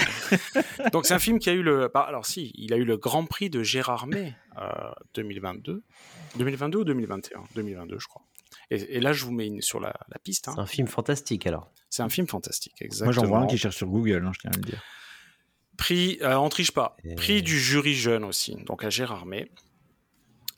Donc 0.93 1.05
c'est 1.05 1.13
un 1.13 1.19
film 1.19 1.39
qui 1.39 1.51
a 1.51 1.53
eu 1.53 1.63
le, 1.63 1.91
bah, 1.93 2.01
alors 2.01 2.25
si, 2.25 2.51
il 2.55 2.73
a 2.73 2.77
eu 2.79 2.85
le 2.85 2.97
Grand 2.97 3.27
Prix 3.27 3.51
de 3.51 3.63
Gérard 3.63 4.07
May 4.07 4.35
euh, 4.59 4.71
2022, 5.15 5.83
2022 6.37 6.79
ou 6.79 6.85
2021, 6.85 7.43
2022 7.55 7.99
je 7.99 8.07
crois. 8.07 8.23
Et, 8.71 8.97
et 8.97 9.01
là 9.01 9.13
je 9.13 9.25
vous 9.25 9.33
mets 9.33 9.47
une, 9.47 9.61
sur 9.63 9.81
la, 9.81 9.95
la 10.09 10.19
piste. 10.19 10.49
hein. 10.49 10.53
C'est 10.57 10.61
un 10.63 10.67
film 10.67 10.89
fantastique 10.89 11.47
alors. 11.47 11.71
C'est 11.91 12.03
un 12.03 12.09
film 12.09 12.27
fantastique, 12.27 12.75
Moi, 12.81 12.87
exactement. 12.87 13.13
j'en 13.13 13.27
vois 13.27 13.39
un 13.39 13.47
qui 13.47 13.57
cherche 13.59 13.77
sur 13.77 13.87
Google, 13.87 14.25
hein, 14.27 14.33
je 14.35 14.41
tiens 14.41 14.51
à 14.53 14.57
le 14.57 14.63
dire. 14.63 14.83
Prix, 15.77 16.19
euh, 16.23 16.35
on 16.37 16.49
triche 16.49 16.73
pas. 16.73 16.97
Prix 17.17 17.43
du 17.43 17.59
jury 17.61 17.95
jeune 17.95 18.25
aussi, 18.25 18.57
donc 18.67 18.83
à 18.85 18.91
Gérard 18.91 19.27
May. 19.27 19.51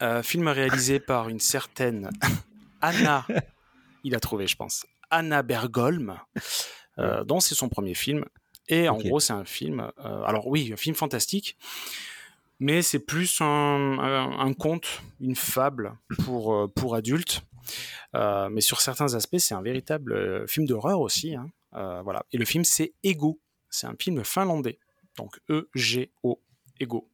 Euh, 0.00 0.22
film 0.22 0.46
réalisé 0.48 1.00
par 1.06 1.28
une 1.28 1.40
certaine 1.40 2.10
Anna, 2.80 3.26
il 4.04 4.14
a 4.14 4.20
trouvé, 4.20 4.46
je 4.46 4.54
pense, 4.56 4.86
Anna 5.10 5.42
Bergolm, 5.42 6.18
euh, 6.98 7.24
dont 7.24 7.40
c'est 7.40 7.54
son 7.56 7.68
premier 7.68 7.94
film. 7.94 8.24
Et 8.68 8.88
en 8.88 8.98
gros, 8.98 9.18
c'est 9.18 9.32
un 9.32 9.44
film. 9.44 9.90
euh, 10.04 10.22
alors 10.22 10.46
oui, 10.46 10.70
un 10.72 10.76
film 10.76 10.94
fantastique, 10.94 11.56
mais 12.60 12.82
c'est 12.82 12.98
plus 13.00 13.40
un, 13.40 13.44
un- 13.98 14.38
un 14.38 14.52
conte, 14.54 15.02
une 15.20 15.34
fable 15.36 15.96
pour 16.24 16.54
euh, 16.54 16.68
pour 16.68 16.94
adultes. 16.94 17.42
Euh, 18.14 18.48
mais 18.50 18.60
sur 18.60 18.80
certains 18.80 19.14
aspects, 19.14 19.38
c'est 19.38 19.54
un 19.54 19.62
véritable 19.62 20.12
euh, 20.12 20.46
film 20.46 20.66
d'horreur 20.66 21.00
aussi. 21.00 21.34
hein. 21.34 21.50
Euh, 21.74 22.02
voilà. 22.02 22.24
Et 22.32 22.38
le 22.38 22.44
film, 22.44 22.64
c'est 22.64 22.94
Ego. 23.02 23.40
C'est 23.70 23.86
un 23.86 23.94
film 23.98 24.24
finlandais. 24.24 24.78
Donc 25.16 25.38
E-G-O, 25.50 26.42
Ego. 26.80 27.10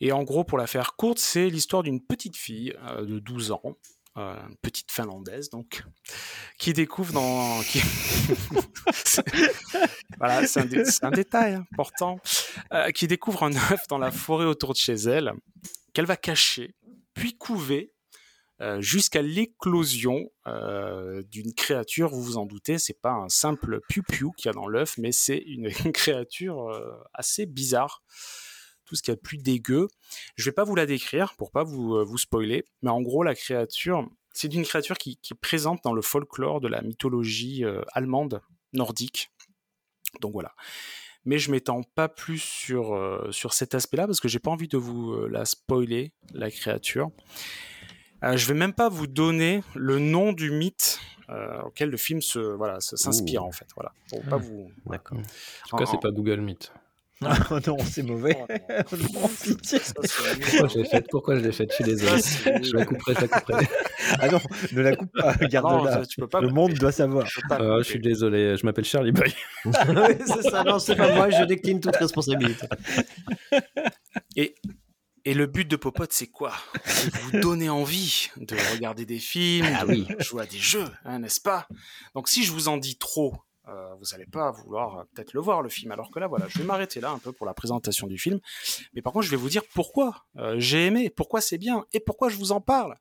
Et 0.00 0.12
en 0.12 0.22
gros, 0.24 0.44
pour 0.44 0.58
la 0.58 0.66
faire 0.66 0.94
courte, 0.96 1.18
c'est 1.18 1.48
l'histoire 1.48 1.82
d'une 1.82 2.04
petite 2.04 2.36
fille 2.36 2.74
de 2.98 3.18
12 3.18 3.52
ans, 3.52 3.78
une 4.16 4.56
petite 4.60 4.92
finlandaise 4.92 5.48
donc, 5.48 5.82
qui 6.58 6.74
découvre 6.74 7.14
dans. 7.14 7.60
voilà, 10.18 10.46
c'est 10.46 10.60
un, 11.02 11.10
détail 11.10 11.54
important. 11.54 12.18
qui 12.94 13.06
découvre 13.06 13.44
un 13.44 13.54
œuf 13.54 13.88
dans 13.88 13.96
la 13.98 14.10
forêt 14.10 14.44
autour 14.44 14.74
de 14.74 14.78
chez 14.78 14.94
elle, 14.94 15.32
qu'elle 15.94 16.04
va 16.06 16.16
cacher, 16.16 16.74
puis 17.14 17.38
couver. 17.38 17.95
Euh, 18.62 18.80
jusqu'à 18.80 19.20
l'éclosion 19.20 20.30
euh, 20.46 21.22
d'une 21.24 21.52
créature, 21.52 22.08
vous 22.08 22.22
vous 22.22 22.36
en 22.38 22.46
doutez, 22.46 22.78
c'est 22.78 22.98
pas 22.98 23.12
un 23.12 23.28
simple 23.28 23.80
piou-piou 23.88 24.32
qu'il 24.32 24.46
y 24.46 24.48
a 24.48 24.52
dans 24.52 24.66
l'œuf, 24.66 24.96
mais 24.96 25.12
c'est 25.12 25.36
une, 25.36 25.70
créature 25.92 26.70
euh, 26.70 26.96
assez 27.12 27.44
bizarre, 27.44 28.02
tout 28.86 28.96
ce 28.96 29.02
qu'il 29.02 29.12
y 29.12 29.14
a 29.14 29.16
de 29.16 29.20
plus 29.20 29.36
dégueu. 29.36 29.88
Je 30.36 30.44
vais 30.46 30.54
pas 30.54 30.64
vous 30.64 30.74
la 30.74 30.86
décrire 30.86 31.34
pour 31.36 31.50
pas 31.50 31.64
vous, 31.64 32.02
vous 32.02 32.18
spoiler, 32.18 32.64
mais 32.80 32.90
en 32.90 33.02
gros, 33.02 33.22
la 33.22 33.34
créature, 33.34 34.08
c'est 34.32 34.52
une 34.54 34.64
créature 34.64 34.96
qui, 34.96 35.18
est 35.30 35.34
présente 35.34 35.80
dans 35.84 35.92
le 35.92 36.02
folklore 36.02 36.60
de 36.60 36.68
la 36.68 36.80
mythologie 36.80 37.64
allemande, 37.92 38.40
nordique. 38.72 39.32
Donc 40.20 40.32
voilà. 40.32 40.54
Mais 41.24 41.38
je 41.38 41.50
m'étends 41.50 41.82
pas 41.82 42.08
plus 42.08 42.38
sur, 42.38 43.26
sur 43.32 43.52
cet 43.52 43.74
aspect-là 43.74 44.06
parce 44.06 44.20
que 44.20 44.28
j'ai 44.28 44.38
pas 44.38 44.52
envie 44.52 44.68
de 44.68 44.78
vous 44.78 45.26
la 45.26 45.44
spoiler, 45.44 46.12
la 46.32 46.50
créature. 46.52 47.10
Euh, 48.26 48.36
je 48.36 48.46
vais 48.46 48.54
même 48.54 48.72
pas 48.72 48.88
vous 48.88 49.06
donner 49.06 49.62
le 49.74 49.98
nom 49.98 50.32
du 50.32 50.50
mythe 50.50 50.98
euh, 51.30 51.62
auquel 51.62 51.90
le 51.90 51.96
film 51.96 52.20
se 52.20 52.38
voilà 52.38 52.80
s'inspire 52.80 53.44
en 53.44 53.52
fait. 53.52 53.66
Voilà. 53.74 53.92
Pour 54.08 54.22
pas 54.22 54.36
vous. 54.36 54.70
D'accord. 54.86 55.18
En 55.18 55.68
tout 55.68 55.76
cas, 55.76 55.86
c'est 55.86 56.00
pas 56.00 56.10
Google 56.10 56.40
Meet. 56.40 56.72
non, 57.20 57.78
c'est 57.84 58.02
mauvais. 58.02 58.36
Oh. 58.38 58.54
Pourquoi 60.52 60.68
je 60.68 60.78
l'ai 60.78 60.84
faite 60.84 61.06
Pourquoi 61.10 61.38
je 61.38 61.44
l'ai 61.44 61.52
faite 61.52 61.70
Je 61.70 61.74
suis 61.76 61.84
désolé. 61.84 62.20
Je 62.62 62.76
la 62.76 62.84
couperai, 62.84 63.14
je 63.14 63.20
la 63.22 63.28
couperai. 63.28 63.66
Ah 64.20 64.28
non, 64.28 64.40
ne 64.72 64.80
la 64.82 64.96
coupe 64.96 65.12
pas, 65.12 65.34
garde-la. 65.46 66.02
Le 66.40 66.48
monde 66.48 66.74
doit 66.74 66.92
savoir. 66.92 67.26
Euh, 67.52 67.78
je 67.78 67.84
suis 67.84 68.00
désolé, 68.00 68.56
je 68.56 68.66
m'appelle 68.66 68.84
Charlie 68.84 69.12
Boy. 69.12 69.32
Oui, 69.64 69.72
c'est 70.26 70.42
ça, 70.42 70.62
non, 70.62 70.78
c'est 70.78 70.94
pas 70.94 71.14
moi, 71.14 71.30
je 71.30 71.44
décline 71.44 71.80
toute 71.80 71.96
responsabilité. 71.96 72.66
Et, 74.36 74.54
et 75.26 75.34
le 75.34 75.46
but 75.46 75.66
de 75.68 75.76
Popote, 75.76 76.12
c'est 76.12 76.28
quoi? 76.28 76.54
C'est 76.84 77.12
de 77.12 77.18
vous 77.18 77.40
donner 77.40 77.68
envie 77.68 78.28
de 78.36 78.56
regarder 78.74 79.04
des 79.04 79.18
films, 79.18 79.66
Ah 79.78 79.84
de 79.84 79.90
oui. 79.90 80.06
jouer 80.20 80.42
à 80.42 80.46
des 80.46 80.58
jeux, 80.58 80.86
hein, 81.04 81.18
n'est-ce 81.18 81.40
pas? 81.40 81.68
Donc 82.14 82.28
si 82.28 82.44
je 82.44 82.52
vous 82.52 82.68
en 82.68 82.76
dis 82.78 82.96
trop, 82.96 83.34
euh, 83.68 83.94
vous 83.96 84.04
n'allez 84.12 84.26
pas 84.26 84.52
vouloir 84.52 84.98
euh, 84.98 85.02
peut-être 85.12 85.32
le 85.32 85.40
voir, 85.40 85.60
le 85.60 85.68
film. 85.68 85.90
Alors 85.90 86.12
que 86.12 86.20
là, 86.20 86.28
voilà, 86.28 86.46
je 86.48 86.58
vais 86.58 86.64
m'arrêter 86.64 87.00
là 87.00 87.10
un 87.10 87.18
peu 87.18 87.32
pour 87.32 87.44
la 87.46 87.52
présentation 87.54 88.06
du 88.06 88.16
film. 88.16 88.38
Mais 88.94 89.02
par 89.02 89.12
contre, 89.12 89.26
je 89.26 89.30
vais 89.32 89.36
vous 89.36 89.48
dire 89.48 89.62
pourquoi 89.74 90.24
euh, 90.38 90.54
j'ai 90.58 90.86
aimé, 90.86 91.10
pourquoi 91.10 91.40
c'est 91.40 91.58
bien 91.58 91.84
et 91.92 91.98
pourquoi 91.98 92.28
je 92.28 92.36
vous 92.36 92.52
en 92.52 92.60
parle. 92.60 92.94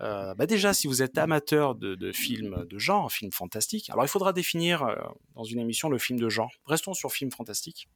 Bah 0.00 0.46
déjà, 0.46 0.74
si 0.74 0.88
vous 0.88 1.00
êtes 1.00 1.16
amateur 1.16 1.76
de, 1.76 1.94
de 1.94 2.10
films 2.10 2.66
de 2.68 2.76
genre, 2.76 3.12
films 3.12 3.30
fantastiques, 3.30 3.88
alors 3.88 4.04
il 4.04 4.08
faudra 4.08 4.32
définir 4.32 4.84
dans 5.36 5.44
une 5.44 5.60
émission 5.60 5.88
le 5.88 5.96
film 5.98 6.18
de 6.18 6.28
genre. 6.28 6.50
Restons 6.66 6.92
sur 6.92 7.12
film 7.12 7.30
fantastique. 7.30 7.88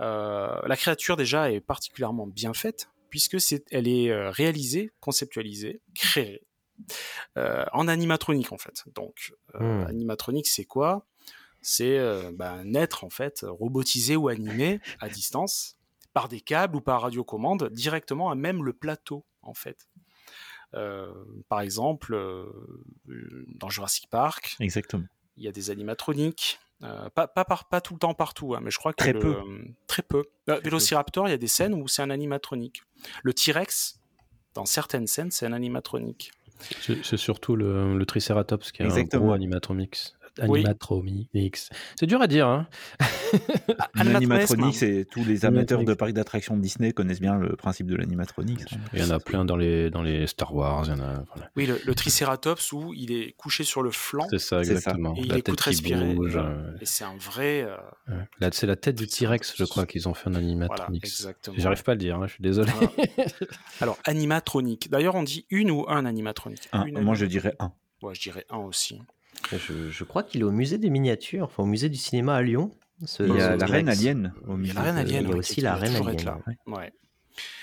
Euh, 0.00 0.60
la 0.66 0.76
créature 0.76 1.16
déjà 1.16 1.50
est 1.52 1.60
particulièrement 1.60 2.26
bien 2.26 2.52
faite 2.54 2.90
puisque 3.10 3.40
c'est, 3.40 3.64
elle 3.70 3.86
est 3.86 4.10
euh, 4.10 4.30
réalisée, 4.30 4.92
conceptualisée, 5.00 5.80
créée 5.94 6.42
euh, 7.38 7.64
en 7.72 7.86
animatronique 7.86 8.52
en 8.52 8.58
fait. 8.58 8.84
Donc 8.94 9.32
Hmm. 9.54 9.84
animatronique 9.86 10.48
c'est 10.48 10.64
quoi? 10.64 11.06
C'est 11.62 11.98
bah, 12.32 12.52
un 12.52 12.74
être 12.74 13.04
en 13.04 13.10
fait 13.10 13.40
robotisé 13.48 14.16
ou 14.16 14.28
animé 14.28 14.80
à 15.00 15.08
distance 15.08 15.78
par 16.12 16.28
des 16.28 16.40
câbles 16.40 16.76
ou 16.76 16.80
par 16.80 17.02
radiocommande 17.02 17.70
directement 17.70 18.30
à 18.30 18.34
même 18.34 18.64
le 18.64 18.72
plateau 18.72 19.24
en 19.42 19.54
fait. 19.54 19.88
Euh, 20.74 21.12
par 21.48 21.60
exemple, 21.60 22.14
euh, 22.14 22.46
dans 23.54 23.68
Jurassic 23.68 24.08
Park, 24.10 24.56
Exactement. 24.60 25.04
il 25.36 25.44
y 25.44 25.48
a 25.48 25.52
des 25.52 25.70
animatroniques. 25.70 26.58
Euh, 26.84 27.08
pas, 27.10 27.26
pas, 27.26 27.44
par- 27.44 27.64
pas 27.68 27.80
tout 27.80 27.94
le 27.94 27.98
temps 27.98 28.14
partout, 28.14 28.54
hein, 28.54 28.60
mais 28.62 28.70
je 28.70 28.78
crois 28.78 28.92
que 28.92 28.96
Très 28.98 29.12
le- 29.14 29.18
peu. 29.20 29.28
euh, 29.36 29.64
très 29.86 30.02
peu. 30.02 30.24
Euh, 30.50 30.60
Vélociraptor, 30.62 31.26
il 31.28 31.30
y 31.30 31.34
a 31.34 31.38
des 31.38 31.46
scènes 31.46 31.72
où 31.74 31.88
c'est 31.88 32.02
un 32.02 32.10
animatronique. 32.10 32.82
Le 33.22 33.32
T-Rex, 33.32 34.00
dans 34.54 34.66
certaines 34.66 35.06
scènes, 35.06 35.30
c'est 35.30 35.46
un 35.46 35.52
animatronique. 35.54 36.30
C'est 36.80 37.16
surtout 37.16 37.56
le, 37.56 37.96
le 37.96 38.06
Triceratops 38.06 38.70
qui 38.70 38.82
est 38.82 38.84
un 38.84 38.88
Exactement. 38.88 39.24
gros 39.24 39.32
Oui. 40.48 40.60
Animatromix. 40.60 41.70
C'est 41.98 42.06
dur 42.06 42.20
à 42.20 42.26
dire, 42.26 42.46
hein 42.48 42.66
Une 43.94 44.16
animatronique, 44.16 44.64
hein. 44.66 44.72
c'est 44.72 45.06
tous 45.10 45.24
les 45.24 45.44
amateurs 45.44 45.78
de 45.78 45.82
Animatronique. 45.82 45.98
parcs 45.98 46.12
d'attractions 46.12 46.56
Disney 46.56 46.92
connaissent 46.92 47.20
bien 47.20 47.38
le 47.38 47.56
principe 47.56 47.86
de 47.86 47.96
l'animatronique. 47.96 48.60
Il 48.92 49.00
y 49.00 49.04
en 49.04 49.10
a 49.10 49.20
plein 49.20 49.44
dans 49.44 49.56
les, 49.56 49.90
dans 49.90 50.02
les 50.02 50.26
Star 50.26 50.54
Wars. 50.54 50.84
Il 50.86 50.90
y 50.90 50.92
en 50.92 51.00
a, 51.04 51.24
voilà. 51.34 51.50
Oui, 51.56 51.66
le, 51.66 51.80
le 51.84 51.94
Triceratops 51.94 52.72
où 52.72 52.92
il 52.94 53.12
est 53.12 53.32
couché 53.36 53.64
sur 53.64 53.82
le 53.82 53.90
flanc 53.90 54.26
C'est 54.30 54.38
ça, 54.40 54.58
exactement. 54.60 55.14
et 55.16 55.20
il 55.20 55.28
La 55.28 55.38
écoute 55.38 55.56
tête 55.56 55.62
qui 55.62 55.68
respirer. 55.70 56.14
bouge. 56.14 56.36
Euh, 56.36 56.72
Et 56.80 56.86
c'est 56.86 57.04
un 57.04 57.16
vrai. 57.16 57.62
euh. 57.62 57.76
Là, 58.40 58.48
c'est 58.52 58.66
la 58.66 58.76
tête 58.76 58.96
du 58.96 59.06
T-Rex, 59.06 59.54
je 59.56 59.64
crois, 59.64 59.86
qu'ils 59.86 60.08
ont 60.08 60.14
fait 60.14 60.28
en 60.28 60.32
voilà, 60.32 60.88
exactement. 60.92 61.56
J'arrive 61.58 61.82
pas 61.82 61.92
à 61.92 61.94
le 61.94 62.00
dire, 62.00 62.16
hein, 62.16 62.26
je 62.26 62.32
suis 62.34 62.42
désolé. 62.42 62.70
Voilà. 62.72 62.92
Alors, 63.80 63.98
animatronique. 64.04 64.90
D'ailleurs, 64.90 65.14
on 65.14 65.22
dit 65.22 65.46
une 65.50 65.70
ou 65.70 65.84
un 65.88 66.04
animatronique. 66.06 66.68
Un, 66.72 66.84
Une 66.86 67.00
moi, 67.00 67.14
je 67.14 67.24
animatronique. 67.24 67.30
dirais 67.30 67.54
un. 67.60 67.72
Ouais, 68.02 68.14
je 68.14 68.20
dirais 68.20 68.44
un 68.50 68.58
aussi. 68.58 69.00
Je, 69.52 69.90
je 69.90 70.04
crois 70.04 70.22
qu'il 70.22 70.40
est 70.40 70.44
au 70.44 70.50
musée 70.52 70.78
des 70.78 70.90
miniatures, 70.90 71.44
enfin 71.44 71.62
au 71.62 71.66
musée 71.66 71.88
du 71.88 71.96
cinéma 71.96 72.34
à 72.36 72.42
Lyon. 72.42 72.70
ce- 73.04 73.22
Il 73.22 73.34
y 73.36 73.40
a 73.40 73.56
la 73.56 73.66
reine 73.66 73.88
alien 73.88 74.32
au 74.46 74.48
Il 74.48 74.50
y 74.50 74.52
a 74.52 74.56
milieu. 74.56 74.74
la 74.74 74.82
reine 74.82 74.94
de- 74.94 75.00
alien. 75.00 75.22
il 75.22 75.28
y 75.28 75.30
a 75.30 75.30
ouais, 75.32 75.38
aussi 75.38 75.60
la 75.60 75.74
reine 75.74 75.96
alien, 75.96 76.24
là. 76.24 76.38
ouais. 76.46 76.56
Ouais. 76.74 76.92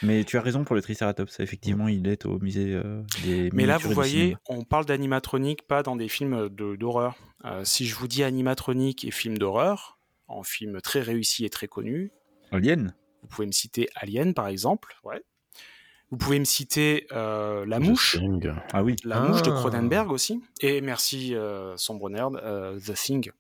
Mais 0.04 0.24
tu 0.26 0.38
as 0.38 0.42
raison 0.42 0.66
pour 0.66 0.76
le 0.76 0.82
Triceratops. 0.82 1.40
Effectivement, 1.40 1.88
il 1.88 2.06
est 2.08 2.26
au 2.26 2.40
musée 2.40 2.74
euh, 2.74 3.02
des. 3.24 3.50
Mais 3.54 3.66
là, 3.66 3.78
vous 3.78 3.92
voyez, 3.92 4.22
cinéma. 4.24 4.40
on 4.50 4.64
parle 4.66 4.86
d'animatronique, 4.86 5.66
pas 5.66 5.82
dans 5.82 5.96
des 5.96 6.10
films 6.10 6.50
de- 6.50 6.76
d'horreur. 6.76 7.16
Euh, 7.46 7.64
si 7.64 7.86
je 7.86 7.96
vous 7.96 8.08
dis 8.10 8.24
animatronique 8.24 9.06
et 9.06 9.12
film 9.12 9.38
d'horreur, 9.38 9.98
en 10.28 10.44
film 10.44 10.82
très 10.82 11.02
réussi 11.02 11.46
et 11.46 11.50
très 11.50 11.68
connu, 11.68 12.12
Alien 12.52 12.94
vous 13.22 13.28
pouvez 13.30 13.46
me 13.48 13.52
citer 13.54 13.88
Alien, 13.96 14.34
par 14.34 14.48
exemple. 14.48 15.00
Ouais. 15.06 15.22
Vous 16.12 16.18
pouvez 16.18 16.40
me 16.40 16.46
citer 16.46 17.08
euh, 17.14 17.66
La 17.66 17.80
Mouche. 17.80 18.18
Ah 18.74 18.84
oui. 18.84 18.96
La 19.06 19.18
Ah. 19.24 19.28
Mouche 19.30 19.42
de 19.44 19.50
Cronenberg 19.52 20.12
aussi. 20.12 20.42
Et 20.60 20.82
merci, 20.82 21.34
euh, 21.36 21.76
Sombre 21.78 22.10
Nerd, 22.10 22.36
euh, 22.44 22.78
The 22.80 22.94
Thing, 22.94 23.32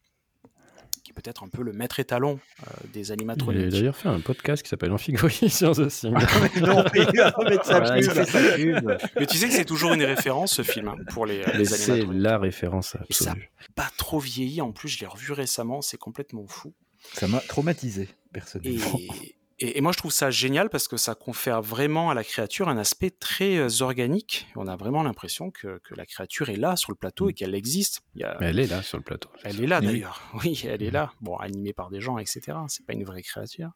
qui 1.03 1.11
est 1.11 1.13
peut-être 1.13 1.43
un 1.43 1.49
peu 1.49 1.63
le 1.63 1.73
maître 1.73 1.99
étalon 1.99 2.39
euh, 2.61 2.71
des 2.93 3.07
Il 3.07 3.11
a 3.11 3.13
animatroniques. 3.13 3.69
d'ailleurs 3.69 3.95
fait 3.97 4.07
un 4.07 4.21
podcast 4.21 4.63
qui 4.63 4.69
s'appelle 4.69 4.93
Amphigorie 4.93 5.49
sur 5.49 5.75
The 5.75 5.87
Thing. 5.89 6.13
non, 6.61 6.83
pub. 6.93 7.11
pub. 7.11 8.97
Mais 9.19 9.25
tu 9.25 9.37
sais 9.37 9.47
que 9.47 9.53
c'est 9.53 9.65
toujours 9.65 9.91
une 9.93 10.03
référence 10.03 10.53
ce 10.53 10.63
film 10.63 10.87
hein, 10.87 10.95
pour 11.11 11.25
les, 11.25 11.43
les 11.57 11.65
c'est 11.65 11.91
animatroniques. 11.91 12.23
la 12.23 12.37
référence 12.37 12.95
Et 13.09 13.13
ça 13.13 13.31
absolue. 13.31 13.51
pas 13.75 13.89
trop 13.97 14.19
vieilli. 14.19 14.61
En 14.61 14.71
plus, 14.71 14.87
je 14.89 14.99
l'ai 15.01 15.07
revu 15.07 15.33
récemment. 15.33 15.81
C'est 15.81 15.97
complètement 15.97 16.45
fou. 16.47 16.73
Ça 17.13 17.27
m'a 17.27 17.39
traumatisé, 17.41 18.07
personnellement. 18.31 18.97
Et, 18.99 19.35
et- 19.61 19.77
et 19.77 19.81
moi, 19.81 19.91
je 19.91 19.97
trouve 19.97 20.11
ça 20.11 20.29
génial 20.31 20.69
parce 20.69 20.87
que 20.87 20.97
ça 20.97 21.15
confère 21.15 21.61
vraiment 21.61 22.09
à 22.09 22.13
la 22.13 22.23
créature 22.23 22.67
un 22.69 22.77
aspect 22.77 23.09
très 23.11 23.57
euh, 23.57 23.69
organique. 23.81 24.47
On 24.55 24.67
a 24.67 24.75
vraiment 24.75 25.03
l'impression 25.03 25.51
que, 25.51 25.79
que 25.83 25.95
la 25.95 26.05
créature 26.05 26.49
est 26.49 26.55
là 26.55 26.75
sur 26.75 26.91
le 26.91 26.95
plateau 26.95 27.29
et 27.29 27.33
qu'elle 27.33 27.55
existe. 27.55 28.01
Il 28.15 28.21
y 28.21 28.23
a- 28.23 28.37
Mais 28.39 28.47
Elle 28.47 28.59
est 28.59 28.67
là 28.67 28.81
sur 28.81 28.97
le 28.97 29.03
plateau. 29.03 29.29
Elle 29.43 29.61
est 29.61 29.67
là 29.67 29.79
d'ailleurs. 29.81 30.21
Oui, 30.43 30.61
elle 30.65 30.83
est 30.83 30.91
là. 30.91 31.11
Bon, 31.21 31.35
animée 31.37 31.73
par 31.73 31.89
des 31.89 32.01
gens, 32.01 32.17
etc. 32.17 32.57
C'est 32.67 32.85
pas 32.85 32.93
une 32.93 33.03
vraie 33.03 33.21
créature. 33.23 33.71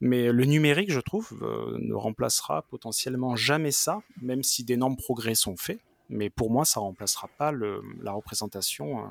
Mais 0.00 0.32
le 0.32 0.44
numérique, 0.44 0.90
je 0.90 1.00
trouve, 1.00 1.38
euh, 1.42 1.76
ne 1.80 1.94
remplacera 1.94 2.62
potentiellement 2.62 3.36
jamais 3.36 3.70
ça, 3.70 4.00
même 4.20 4.42
si 4.42 4.64
d'énormes 4.64 4.96
progrès 4.96 5.34
sont 5.36 5.56
faits. 5.56 5.80
Mais 6.10 6.30
pour 6.30 6.50
moi, 6.50 6.64
ça 6.64 6.80
remplacera 6.80 7.28
pas 7.38 7.52
le- 7.52 7.80
la 8.02 8.12
représentation 8.12 8.98
euh, 9.04 9.06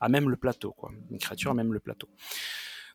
à 0.00 0.08
même 0.08 0.30
le 0.30 0.36
plateau, 0.36 0.72
quoi. 0.72 0.90
Une 1.10 1.18
créature 1.18 1.50
à 1.50 1.54
même 1.54 1.72
le 1.72 1.80
plateau. 1.80 2.08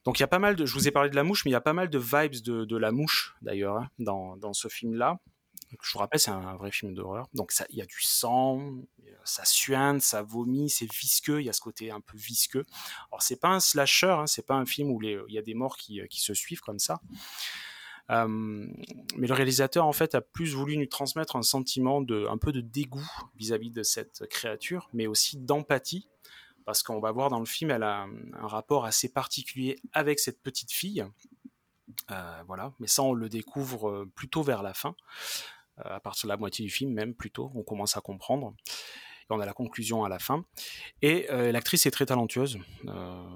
Donc 0.08 0.20
il 0.20 0.22
y 0.22 0.24
a 0.24 0.28
pas 0.28 0.40
mal 0.40 0.56
de. 0.56 0.66
Je 0.66 0.74
vous 0.74 0.88
ai 0.88 0.92
parlé 0.92 1.10
de 1.10 1.18
la 1.18 1.26
mouche, 1.26 1.44
mais 1.44 1.52
il 1.52 1.54
y 1.54 1.58
a 1.58 1.60
pas 1.60 1.74
mal 1.74 1.90
de 1.90 2.00
vibes 2.00 2.42
de, 2.42 2.78
la 2.78 2.94
mouche 2.94 3.36
d'ailleurs 3.42 3.76
hein, 3.76 3.90
dans, 4.00 4.54
ce 4.54 4.70
film-là. 4.70 5.20
Je 5.82 5.92
vous 5.92 6.00
rappelle, 6.00 6.22
c'est 6.22 6.32
un 6.32 6.56
vrai 6.56 6.72
film 6.72 6.94
d'horreur. 6.94 7.28
Donc 7.34 7.52
ça- 7.52 7.66
il 7.72 7.76
y 7.76 7.82
a 7.82 7.86
du 7.86 8.02
sang, 8.02 8.78
ça 9.26 9.44
suinte, 9.44 10.00
ça 10.00 10.22
vomit, 10.22 10.70
c'est 10.70 10.90
visqueux. 10.90 11.42
Il 11.42 11.46
y 11.46 11.50
a 11.50 11.54
ce 11.54 11.60
côté 11.60 11.92
un 11.92 12.00
peu 12.00 12.18
visqueux. 12.18 12.64
Alors 13.12 13.22
c'est 13.22 13.36
pas 13.36 13.50
un 13.50 13.60
slasher, 13.60 14.12
hein, 14.12 14.28
c'est 14.28 14.46
pas 14.46 14.56
un 14.56 14.66
film 14.66 14.92
où 14.92 15.02
il 15.04 15.26
y 15.28 15.38
a 15.38 15.42
des 15.42 15.56
morts 15.56 15.76
qui, 15.76 16.00
qui 16.10 16.22
se 16.22 16.34
suivent 16.34 16.62
comme 16.62 16.80
ça. 16.80 17.02
Euh, 18.10 18.26
mais 19.18 19.28
le 19.28 19.34
réalisateur 19.34 19.86
en 19.86 19.92
fait 19.92 20.16
a 20.16 20.22
plus 20.22 20.54
voulu 20.54 20.78
nous 20.78 20.86
transmettre 20.86 21.36
un 21.36 21.42
sentiment 21.42 22.00
de 22.00 22.26
un 22.30 22.38
peu 22.38 22.54
de 22.54 22.62
dégoût 22.62 23.06
vis-à-vis 23.36 23.72
de 23.72 23.84
cette 23.84 24.26
créature, 24.30 24.90
mais 24.94 25.08
aussi 25.08 25.36
d'empathie 25.36 26.08
parce 26.68 26.84
qu'on 26.84 27.00
va 27.00 27.14
voir 27.14 27.30
dans 27.30 27.40
le 27.40 27.46
film, 27.46 27.72
elle 27.72 27.84
a 27.84 28.02
un, 28.02 28.12
un 28.34 28.48
rapport 28.48 28.84
assez 28.84 29.08
particulier 29.08 29.78
avec 29.94 30.20
cette 30.20 30.44
petite 30.44 30.74
fille. 30.74 31.06
Euh, 32.12 32.44
voilà, 32.46 32.74
mais 32.82 32.88
ça 32.88 33.04
on 33.04 33.14
le 33.14 33.30
découvre 33.30 33.90
euh, 33.90 34.12
plutôt 34.14 34.44
vers 34.44 34.62
la 34.64 34.74
fin, 34.74 34.94
euh, 35.80 35.96
à 35.96 36.02
partir 36.02 36.28
de 36.28 36.34
la 36.34 36.38
moitié 36.38 36.66
du 36.66 36.70
film 36.70 36.92
même 36.92 37.16
plutôt, 37.16 37.54
on 37.56 37.64
commence 37.64 37.96
à 37.96 38.02
comprendre. 38.02 38.54
Et 38.68 39.34
on 39.34 39.40
a 39.40 39.46
la 39.46 39.54
conclusion 39.54 40.04
à 40.04 40.10
la 40.10 40.20
fin. 40.20 40.44
Et 41.02 41.28
l'actrice 41.30 41.86
est 41.86 41.92
très 41.92 42.06
talentueuse. 42.06 42.60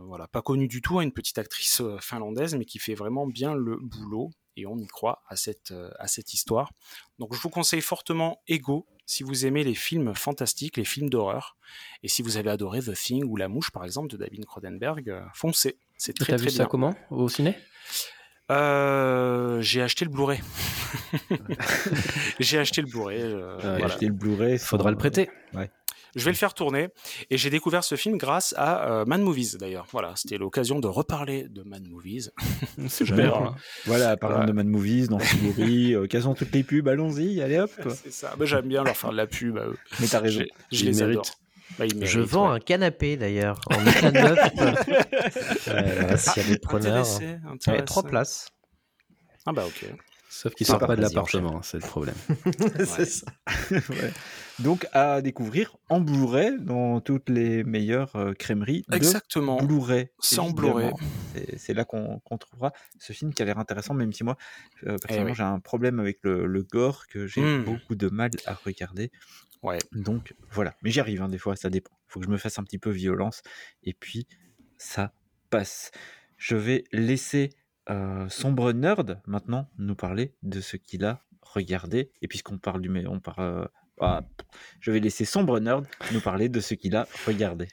Voilà, 0.05 0.25
pas 0.27 0.41
connue 0.41 0.69
du 0.69 0.81
tout, 0.81 0.99
hein, 0.99 1.01
une 1.01 1.11
petite 1.11 1.37
actrice 1.37 1.81
finlandaise, 1.99 2.55
mais 2.55 2.63
qui 2.63 2.79
fait 2.79 2.95
vraiment 2.95 3.27
bien 3.27 3.55
le 3.55 3.75
boulot. 3.75 4.31
Et 4.57 4.65
on 4.65 4.77
y 4.77 4.87
croit 4.87 5.23
à 5.27 5.35
cette, 5.35 5.71
euh, 5.71 5.89
à 5.99 6.07
cette 6.07 6.33
histoire. 6.33 6.71
Donc 7.19 7.33
je 7.33 7.39
vous 7.39 7.49
conseille 7.49 7.81
fortement 7.81 8.41
Ego 8.47 8.85
si 9.05 9.23
vous 9.23 9.45
aimez 9.45 9.63
les 9.63 9.75
films 9.75 10.13
fantastiques, 10.15 10.77
les 10.77 10.85
films 10.85 11.09
d'horreur. 11.09 11.57
Et 12.03 12.07
si 12.07 12.21
vous 12.21 12.37
avez 12.37 12.49
adoré 12.49 12.81
The 12.81 12.93
Thing 12.93 13.25
ou 13.25 13.35
La 13.35 13.47
Mouche, 13.47 13.71
par 13.71 13.83
exemple, 13.83 14.07
de 14.09 14.17
David 14.17 14.45
Cronenberg, 14.45 15.09
euh, 15.09 15.21
foncez. 15.33 15.77
C'est 15.97 16.13
très 16.13 16.33
très 16.37 16.37
vu 16.37 16.49
ça 16.49 16.65
comment? 16.65 16.93
Au 17.09 17.27
ciné? 17.29 17.57
Euh, 18.51 19.61
J'ai 19.61 19.81
acheté 19.81 20.03
le 20.05 20.11
Blu-ray. 20.11 20.41
J'ai 22.39 22.57
acheté 22.59 22.81
le 22.81 22.87
Blu-ray. 22.87 23.21
euh, 23.21 23.55
Ouais, 23.57 23.61
voilà. 23.63 23.85
acheté 23.85 24.07
le 24.07 24.13
Blu-ray. 24.13 24.57
Faudra 24.57 24.91
le 24.91 24.97
prêter. 24.97 25.29
Je 26.15 26.25
vais 26.25 26.31
le 26.31 26.37
faire 26.37 26.53
tourner. 26.53 26.89
Et 27.29 27.37
j'ai 27.37 27.49
découvert 27.49 27.83
ce 27.83 27.95
film 27.95 28.17
grâce 28.17 28.53
à 28.57 28.91
euh, 28.91 29.05
Man 29.05 29.21
Movies, 29.21 29.57
d'ailleurs. 29.57 29.85
Voilà, 29.91 30.11
c'était 30.15 30.37
l'occasion 30.37 30.79
de 30.79 30.87
reparler 30.87 31.47
de 31.49 31.63
Man 31.63 31.83
Movies. 31.87 32.31
Super. 32.89 33.15
J'adore. 33.17 33.55
Voilà, 33.85 34.17
parlant 34.17 34.39
Ouais. 34.41 34.45
de 34.47 34.51
Mad 34.51 34.67
Movies, 34.67 35.07
dans 35.07 35.19
Fury, 35.19 35.93
euh, 35.95 36.07
cassons 36.07 36.33
toutes 36.33 36.53
les 36.53 36.63
pubs, 36.63 36.87
allons-y, 36.87 37.41
allez 37.41 37.59
hop. 37.59 37.71
C'est 38.03 38.11
ça. 38.11 38.33
Bah, 38.37 38.45
J'aime 38.45 38.67
bien 38.67 38.83
leur 38.83 38.95
faire 38.97 39.11
de 39.11 39.17
la 39.17 39.27
pub. 39.27 39.57
à 39.57 39.65
eux. 39.65 39.77
Mais 39.99 40.07
t'as 40.07 40.19
raison. 40.19 40.43
Je, 40.71 40.85
les 40.85 40.91
méritent. 40.93 41.11
adore. 41.11 41.25
Bah, 41.79 41.85
Je 42.01 42.19
vends 42.19 42.49
ouais. 42.49 42.55
un 42.57 42.59
canapé 42.59 43.15
d'ailleurs 43.15 43.61
en 43.69 43.85
état 43.85 44.11
neuf. 44.11 44.39
Euh, 45.67 46.17
S'il 46.17 46.43
y 46.43 46.45
a 46.45 46.49
des 46.49 46.59
preneurs. 46.59 46.97
Intéressé, 46.97 47.25
Ouais, 47.25 47.39
intéressé. 47.53 47.85
trois 47.85 48.03
places. 48.03 48.47
Ah 49.45 49.53
bah 49.53 49.63
ok. 49.65 49.89
Sauf 50.33 50.53
qu'il 50.55 50.65
C'est 50.65 50.71
sort 50.71 50.79
pas 50.79 50.87
pas 50.87 50.95
de 50.95 51.01
l'appartement, 51.01 51.61
c'est 51.61 51.75
le 51.81 51.85
problème. 51.87 52.15
C'est 52.85 53.05
ça. 53.05 53.27
Ouais. 53.71 54.13
Donc 54.59 54.87
à 54.93 55.21
découvrir 55.21 55.75
en 55.89 55.99
Blu-ray 55.99 56.57
dans 56.59 57.01
toutes 57.01 57.27
les 57.29 57.63
meilleures 57.65 58.15
euh, 58.15 58.33
crèmeries 58.33 58.85
de 58.89 58.95
Exactement. 58.95 59.61
Blu-ray. 59.61 60.07
C'est 60.19 60.39
en 60.39 60.45
évidemment. 60.49 60.93
Blu-ray. 61.35 61.57
C'est- 61.57 61.73
là 61.73 61.83
qu'on 61.83 62.21
trouvera 62.39 62.71
ce 62.99 63.11
film 63.11 63.33
qui 63.33 63.41
a 63.41 63.45
l'air 63.45 63.57
intéressant, 63.59 63.93
même 63.93 64.13
si 64.13 64.23
moi, 64.23 64.37
euh, 64.87 64.97
personnellement, 64.97 65.27
Eh 65.27 65.31
oui. 65.31 65.35
j'ai 65.35 65.43
un 65.43 65.59
problème 65.59 65.99
avec 65.99 66.19
le, 66.23 66.45
le 66.47 66.63
gore 66.63 67.07
que 67.07 67.27
j'ai 67.27 67.41
Hmm. 67.41 67.63
beaucoup 67.65 67.95
de 67.95 68.07
mal 68.07 68.31
à 68.45 68.53
regarder. 68.53 69.11
Ouais. 69.63 69.79
Donc 69.91 70.33
voilà, 70.51 70.75
mais 70.81 70.91
j'y 70.91 70.99
arrive, 71.01 71.21
hein, 71.21 71.29
des 71.29 71.37
fois, 71.39 71.55
ça 71.57 71.69
dépend. 71.69 71.91
Il 72.07 72.11
faut 72.13 72.19
que 72.21 72.25
je 72.25 72.31
me 72.31 72.37
fasse 72.37 72.57
un 72.57 72.63
petit 72.63 72.79
peu 72.79 72.89
violence, 72.89 73.41
et 73.83 73.93
puis 73.93 74.27
ça 74.77 75.11
passe. 75.49 75.91
Je 76.37 76.55
vais 76.55 76.83
laisser 76.93 77.49
euh, 77.91 78.29
Sombre 78.29 78.71
Nerd 78.71 79.21
maintenant 79.27 79.69
nous 79.77 79.95
parler 79.95 80.33
de 80.43 80.61
ce 80.61 80.77
qu'il 80.77 81.05
a 81.05 81.21
regardé. 81.41 82.11
Et 82.21 82.27
puisqu'on 82.27 82.57
parle 82.57 82.81
du... 82.81 82.89
mais 82.89 83.05
On 83.07 83.19
parle, 83.19 83.43
euh, 83.43 83.67
ah, 83.99 84.21
je 84.79 84.91
vais 84.91 84.99
laisser 84.99 85.25
Sombre 85.25 85.59
Nerd 85.59 85.85
nous 86.13 86.21
parler 86.21 86.49
de 86.49 86.59
ce 86.59 86.73
qu'il 86.73 86.95
a 86.95 87.07
regardé. 87.25 87.67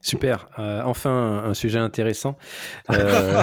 Super. 0.00 0.48
Euh, 0.58 0.80
enfin, 0.84 1.42
un, 1.44 1.54
sujet 1.54 1.78
intéressant. 1.78 2.36
Euh, 2.90 3.42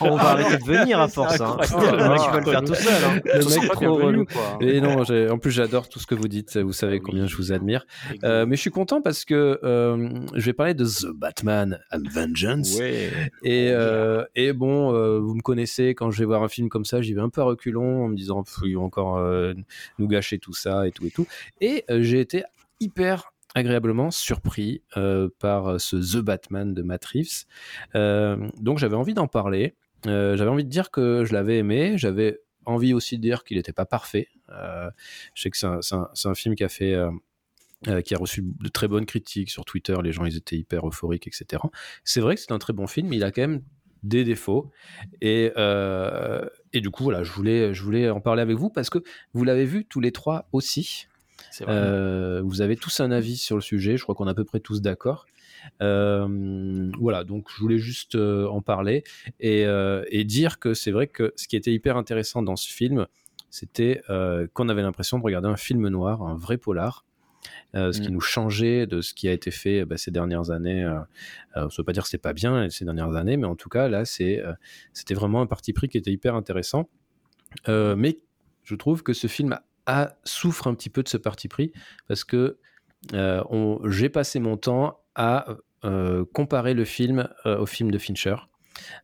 On 0.00 0.16
va 0.16 0.30
arrêter 0.30 0.56
de 0.58 0.64
venir 0.64 1.00
à 1.00 1.08
force. 1.08 1.40
Hein. 1.40 1.56
incroyable. 1.60 1.98
Le 1.98 2.08
mec, 2.08 2.20
il 2.24 2.30
va 2.32 2.40
le 2.40 2.44
faire 2.50 2.64
tout 2.64 2.74
seul. 2.74 3.04
Hein. 3.04 3.20
le 3.24 3.60
mec 3.60 3.70
trop 3.72 3.94
relou. 3.94 4.24
quoi. 4.24 4.58
Et 4.60 4.80
non, 4.80 5.02
en 5.02 5.38
plus 5.38 5.50
j'adore 5.50 5.88
tout 5.88 5.98
ce 5.98 6.06
que 6.06 6.14
vous 6.14 6.28
dites. 6.28 6.56
Vous 6.56 6.72
savez 6.72 6.94
Ah 6.96 7.00
oui. 7.00 7.02
combien 7.04 7.26
je 7.26 7.36
vous 7.36 7.52
admire. 7.52 7.84
Euh, 8.24 8.46
mais 8.46 8.56
je 8.56 8.60
suis 8.62 8.70
content 8.70 9.02
parce 9.02 9.24
que 9.24 9.58
euh, 9.64 10.08
je 10.34 10.44
vais 10.44 10.52
parler 10.52 10.74
de 10.74 10.84
The 10.84 11.08
Batman 11.14 11.80
and 11.92 12.02
Vengeance. 12.10 12.78
Ouais. 12.78 13.10
Et, 13.42 13.70
euh, 13.70 14.24
et 14.34 14.52
bon, 14.52 14.94
euh, 14.94 15.18
vous 15.18 15.34
me 15.34 15.42
connaissez, 15.42 15.94
quand 15.94 16.10
je 16.10 16.18
vais 16.20 16.24
voir 16.26 16.42
un 16.42 16.48
film 16.48 16.68
comme 16.68 16.84
ça, 16.84 17.02
j'y 17.02 17.14
vais 17.14 17.20
un 17.20 17.28
peu 17.30 17.40
à 17.40 17.44
reculons 17.44 18.04
en 18.04 18.08
me 18.08 18.16
disant, 18.16 18.44
ils 18.64 18.76
vont 18.76 18.84
encore 18.84 19.18
euh, 19.18 19.52
nous 19.98 20.08
gâcher 20.08 20.38
tout 20.38 20.54
ça 20.54 20.86
et 20.86 20.92
tout 20.92 21.06
et 21.06 21.10
tout. 21.10 21.26
Et 21.60 21.84
euh, 21.90 22.02
j'ai 22.02 22.20
été 22.20 22.44
hyper 22.80 23.31
agréablement 23.54 24.10
surpris 24.10 24.82
euh, 24.96 25.28
par 25.38 25.80
ce 25.80 25.96
The 25.96 26.22
Batman 26.22 26.74
de 26.74 26.82
Matt 26.82 27.04
Reeves. 27.04 27.44
Euh, 27.94 28.48
donc 28.58 28.78
j'avais 28.78 28.96
envie 28.96 29.14
d'en 29.14 29.28
parler. 29.28 29.74
Euh, 30.06 30.36
j'avais 30.36 30.50
envie 30.50 30.64
de 30.64 30.70
dire 30.70 30.90
que 30.90 31.24
je 31.24 31.32
l'avais 31.32 31.58
aimé. 31.58 31.94
J'avais 31.96 32.40
envie 32.64 32.94
aussi 32.94 33.16
de 33.18 33.22
dire 33.22 33.44
qu'il 33.44 33.56
n'était 33.56 33.72
pas 33.72 33.86
parfait. 33.86 34.28
Euh, 34.50 34.90
je 35.34 35.42
sais 35.42 35.50
que 35.50 35.56
c'est 35.56 35.66
un, 36.28 36.34
film 36.34 36.54
qui 36.54 36.64
a 36.64 36.68
fait... 36.68 36.94
euh, 36.94 37.10
euh, 37.88 38.00
qui 38.00 38.14
a 38.14 38.18
reçu 38.18 38.44
de 38.44 38.68
très 38.68 38.86
bonnes 38.86 39.06
critiques 39.06 39.50
sur 39.50 39.64
Twitter, 39.64 39.96
les 40.04 40.12
gens 40.12 40.24
ils 40.24 40.36
étaient 40.36 40.56
hyper 40.56 40.86
euphoriques, 40.86 41.26
etc. 41.26 41.60
C'est 42.04 42.20
vrai 42.20 42.36
que 42.36 42.40
c'est 42.40 42.52
un 42.52 42.60
très 42.60 42.72
bon 42.72 42.86
film, 42.86 43.08
mais 43.08 43.16
il 43.16 43.24
a 43.24 43.32
quand 43.32 43.42
même 43.42 43.62
des 44.04 44.22
défauts. 44.22 44.70
Et, 45.20 45.50
euh, 45.56 46.48
et 46.72 46.80
du 46.80 46.90
coup, 46.90 47.02
voilà, 47.02 47.24
je 47.24 47.32
voulais, 47.32 47.74
je 47.74 47.82
voulais 47.82 48.08
en 48.08 48.20
parler 48.20 48.40
avec 48.40 48.56
vous 48.56 48.70
parce 48.70 48.88
que 48.88 49.00
vous 49.32 49.42
l'avez 49.42 49.64
vu 49.64 49.84
tous 49.84 49.98
les 49.98 50.12
trois 50.12 50.48
aussi. 50.52 51.08
Euh, 51.68 52.40
vous 52.44 52.60
avez 52.60 52.76
tous 52.76 53.00
un 53.00 53.10
avis 53.10 53.36
sur 53.36 53.56
le 53.56 53.62
sujet, 53.62 53.96
je 53.96 54.02
crois 54.02 54.14
qu'on 54.14 54.26
est 54.26 54.30
à 54.30 54.34
peu 54.34 54.44
près 54.44 54.60
tous 54.60 54.80
d'accord. 54.80 55.26
Euh, 55.80 56.90
voilà, 56.98 57.22
donc 57.24 57.48
je 57.54 57.60
voulais 57.60 57.78
juste 57.78 58.14
euh, 58.16 58.46
en 58.48 58.60
parler 58.62 59.04
et, 59.38 59.62
et 60.08 60.24
dire 60.24 60.58
que 60.58 60.74
c'est 60.74 60.90
vrai 60.90 61.06
que 61.06 61.32
ce 61.36 61.46
qui 61.48 61.56
était 61.56 61.72
hyper 61.72 61.96
intéressant 61.96 62.42
dans 62.42 62.56
ce 62.56 62.68
film, 62.70 63.06
c'était 63.50 64.02
qu'on 64.54 64.68
avait 64.68 64.82
l'impression 64.82 65.18
de 65.18 65.22
regarder 65.22 65.48
un 65.48 65.56
film 65.56 65.88
noir, 65.88 66.22
un 66.22 66.36
vrai 66.36 66.56
polar. 66.58 67.04
euh, 67.74 67.90
ce 67.92 68.00
qui 68.00 68.08
Mm. 68.08 68.12
nous 68.12 68.20
changeait 68.20 68.86
de 68.86 69.00
ce 69.00 69.14
qui 69.14 69.28
a 69.28 69.32
été 69.32 69.50
fait 69.50 69.84
bah, 69.84 69.96
ces 69.96 70.10
dernières 70.12 70.50
années. 70.50 70.84
Euh, 70.84 71.00
euh, 71.56 71.68
ça 71.70 71.74
veut 71.78 71.84
pas 71.84 71.92
dire 71.92 72.02
que 72.04 72.08
c'est 72.08 72.18
pas 72.18 72.32
bien 72.34 72.68
ces 72.70 72.84
dernières 72.84 73.14
années, 73.16 73.36
mais 73.36 73.46
en 73.46 73.56
tout 73.56 73.68
cas 73.68 73.88
là, 73.88 74.04
c'était 74.04 74.44
vraiment 75.14 75.40
un 75.42 75.46
parti 75.46 75.72
pris 75.72 75.88
qui 75.88 75.98
était 75.98 76.12
hyper 76.12 76.34
intéressant. 76.36 76.88
Mais 77.66 78.18
je 78.62 78.74
trouve 78.76 79.02
que 79.02 79.12
ce 79.12 79.26
film 79.26 79.52
a, 79.52 79.62
souffre 80.24 80.66
un 80.68 80.74
petit 80.74 80.90
peu 80.90 81.02
de 81.02 81.08
ce 81.08 81.16
parti 81.16 81.48
pris 81.48 81.72
parce 82.08 82.24
que 82.24 82.58
euh, 83.14 83.78
j'ai 83.90 84.08
passé 84.08 84.38
mon 84.38 84.56
temps 84.56 85.00
à 85.14 85.46
euh, 85.84 86.24
comparer 86.32 86.74
le 86.74 86.84
film 86.84 87.28
euh, 87.46 87.58
au 87.58 87.66
film 87.66 87.90
de 87.90 87.98
Fincher, 87.98 88.36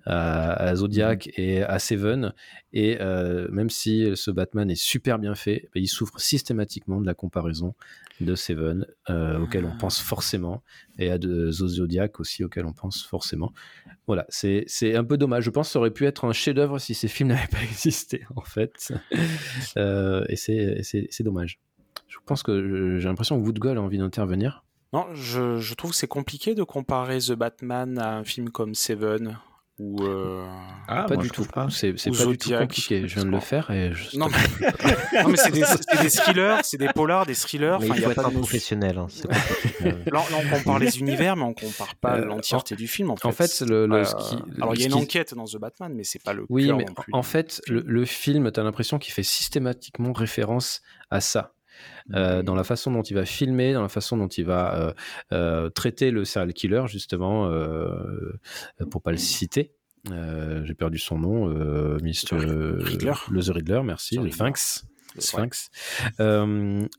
à, 0.05 0.53
à 0.53 0.75
Zodiac 0.77 1.29
et 1.37 1.63
à 1.63 1.79
Seven. 1.79 2.33
Et 2.73 2.99
euh, 3.01 3.49
même 3.51 3.71
si 3.71 4.11
ce 4.15 4.31
Batman 4.31 4.71
est 4.71 4.75
super 4.81 5.19
bien 5.19 5.35
fait, 5.35 5.69
ben, 5.75 5.83
il 5.83 5.89
souffre 5.89 6.21
systématiquement 6.21 7.01
de 7.01 7.07
la 7.07 7.15
comparaison 7.15 7.75
de 8.21 8.35
Seven, 8.35 8.85
euh, 9.11 9.39
auquel 9.39 9.65
on 9.65 9.77
pense 9.77 10.01
forcément, 10.01 10.63
et 10.99 11.11
à 11.11 11.19
de 11.19 11.51
The 11.51 11.53
Zodiac 11.69 12.19
aussi, 12.21 12.43
auquel 12.45 12.67
on 12.67 12.73
pense 12.73 13.05
forcément. 13.05 13.53
Voilà, 14.07 14.27
c'est 14.29 14.65
c'est 14.67 14.97
un 14.97 15.05
peu 15.05 15.17
dommage. 15.17 15.45
Je 15.45 15.51
pense 15.51 15.69
que 15.69 15.73
ça 15.75 15.79
aurait 15.79 15.93
pu 15.93 16.05
être 16.07 16.25
un 16.25 16.33
chef-d'œuvre 16.33 16.79
si 16.79 16.95
ces 16.95 17.07
films 17.09 17.29
n'avaient 17.31 17.47
pas 17.47 17.63
existé, 17.63 18.25
en 18.37 18.43
fait. 18.43 18.93
Euh, 19.77 20.25
et 20.29 20.37
c'est- 20.37 20.83
c'est 20.83 21.07
c'est 21.11 21.23
dommage. 21.23 21.59
Je 22.09 22.17
pense 22.27 22.43
que 22.43 22.99
j'ai 22.99 23.09
l'impression 23.09 23.39
que 23.41 23.45
Woodgull 23.47 23.77
a 23.79 23.81
envie 23.83 23.99
d'intervenir. 23.99 24.65
Non, 24.93 25.07
je, 25.15 25.59
je 25.59 25.75
trouve 25.75 25.91
que 25.91 25.97
c'est 25.97 26.07
compliqué 26.09 26.55
de 26.55 26.63
comparer 26.63 27.19
The 27.19 27.33
Batman 27.33 27.99
à 27.99 28.17
un 28.17 28.25
film 28.25 28.51
comme 28.51 28.75
Seven 28.75 29.39
ou 29.79 30.03
euh, 30.05 30.45
Ah, 30.89 31.05
pas 31.05 31.15
moi, 31.15 31.23
du 31.23 31.31
tout. 31.31 31.45
pas. 31.45 31.69
C'est 31.71 31.93
pas 31.93 31.99
du 32.03 32.11
tout 32.11 32.15
Zodiac, 32.15 32.61
compliqué. 32.63 33.07
Je 33.07 33.15
viens 33.15 33.25
de 33.25 33.31
le 33.31 33.39
faire 33.41 33.71
et 33.71 33.93
je... 33.95 34.17
Non, 34.19 34.27
mais, 34.29 34.69
non, 35.23 35.29
mais 35.29 35.37
c'est 35.37 35.53
des, 35.53 35.63
c'est 35.65 36.03
des 36.03 36.11
thrillers, 36.11 36.61
c'est 36.65 36.77
des 36.79 36.89
polars, 36.93 37.27
des 37.27 37.35
thrillers. 37.37 37.79
Mais 37.81 37.87
Enfin, 37.87 37.95
il 37.97 38.01
y 38.01 38.03
faut 38.03 38.09
a 38.09 38.13
être 38.13 38.23
pas 38.23 38.29
un 38.29 38.31
de 38.33 38.39
professionnel. 38.39 38.99
hein. 38.99 39.07
Là, 39.85 39.93
là, 40.13 40.23
on 40.45 40.49
compare 40.57 40.79
les 40.81 40.99
univers, 40.99 41.37
mais 41.37 41.45
on 41.45 41.55
compare 41.55 41.95
pas 41.97 42.17
Euh, 42.17 42.25
l'entièreté 42.25 42.75
du 42.75 42.89
film. 42.89 43.11
En 43.11 43.17
fait, 43.17 43.29
en 43.29 43.33
fait, 43.33 43.61
le- 43.61 43.87
le- 43.87 43.97
Euh, 43.99 44.03
alors 44.61 44.75
il 44.75 44.81
y 44.81 44.85
a 44.85 44.87
une 44.87 44.95
enquête 44.95 45.35
dans 45.35 45.45
The 45.45 45.57
Batman, 45.59 45.93
mais 45.95 46.03
c'est 46.05 46.23
pas 46.23 46.33
le 46.33 46.45
Oui, 46.49 46.67
cœur 46.67 46.77
mais 46.77 46.85
non 46.85 46.95
plus. 46.95 47.13
en 47.13 47.23
fait, 47.23 47.61
le, 47.69 47.83
le 47.87 48.05
film, 48.05 48.51
tu 48.51 48.59
as 48.59 48.63
l'impression 48.65 48.99
qu'il 48.99 49.13
fait 49.15 49.23
systématiquement 49.23 50.13
référence 50.13 50.81
à 51.11 51.21
ça. 51.21 51.53
Euh, 52.15 52.43
dans 52.43 52.55
la 52.55 52.65
façon 52.65 52.91
dont 52.91 53.03
il 53.03 53.15
va 53.15 53.25
filmer, 53.25 53.73
dans 53.75 53.83
la 53.83 53.89
façon 53.89 54.17
dont 54.17 54.29
il 54.29 54.45
va 54.45 54.75
euh, 54.75 54.93
euh, 55.33 55.69
traiter 55.71 56.11
le 56.11 56.25
serial 56.25 56.53
killer, 56.55 56.85
justement, 56.87 57.51
pour 58.91 59.03
pas 59.03 59.11
le 59.13 59.19
citer. 59.19 59.75
J'ai 60.07 60.75
perdu 60.75 60.99
son 60.99 61.19
nom, 61.19 61.47
Mr. 61.49 62.37
Riddler. 62.79 63.13
Le 63.31 63.43
The 63.43 63.49
Riddler, 63.49 63.83
merci, 63.85 64.15
The 64.15 64.19
le 64.19 64.23
Riddler. 64.25 64.37
Sphinx. 64.37 64.85
Ouais. 65.17 65.21
Sphinx. 65.21 65.71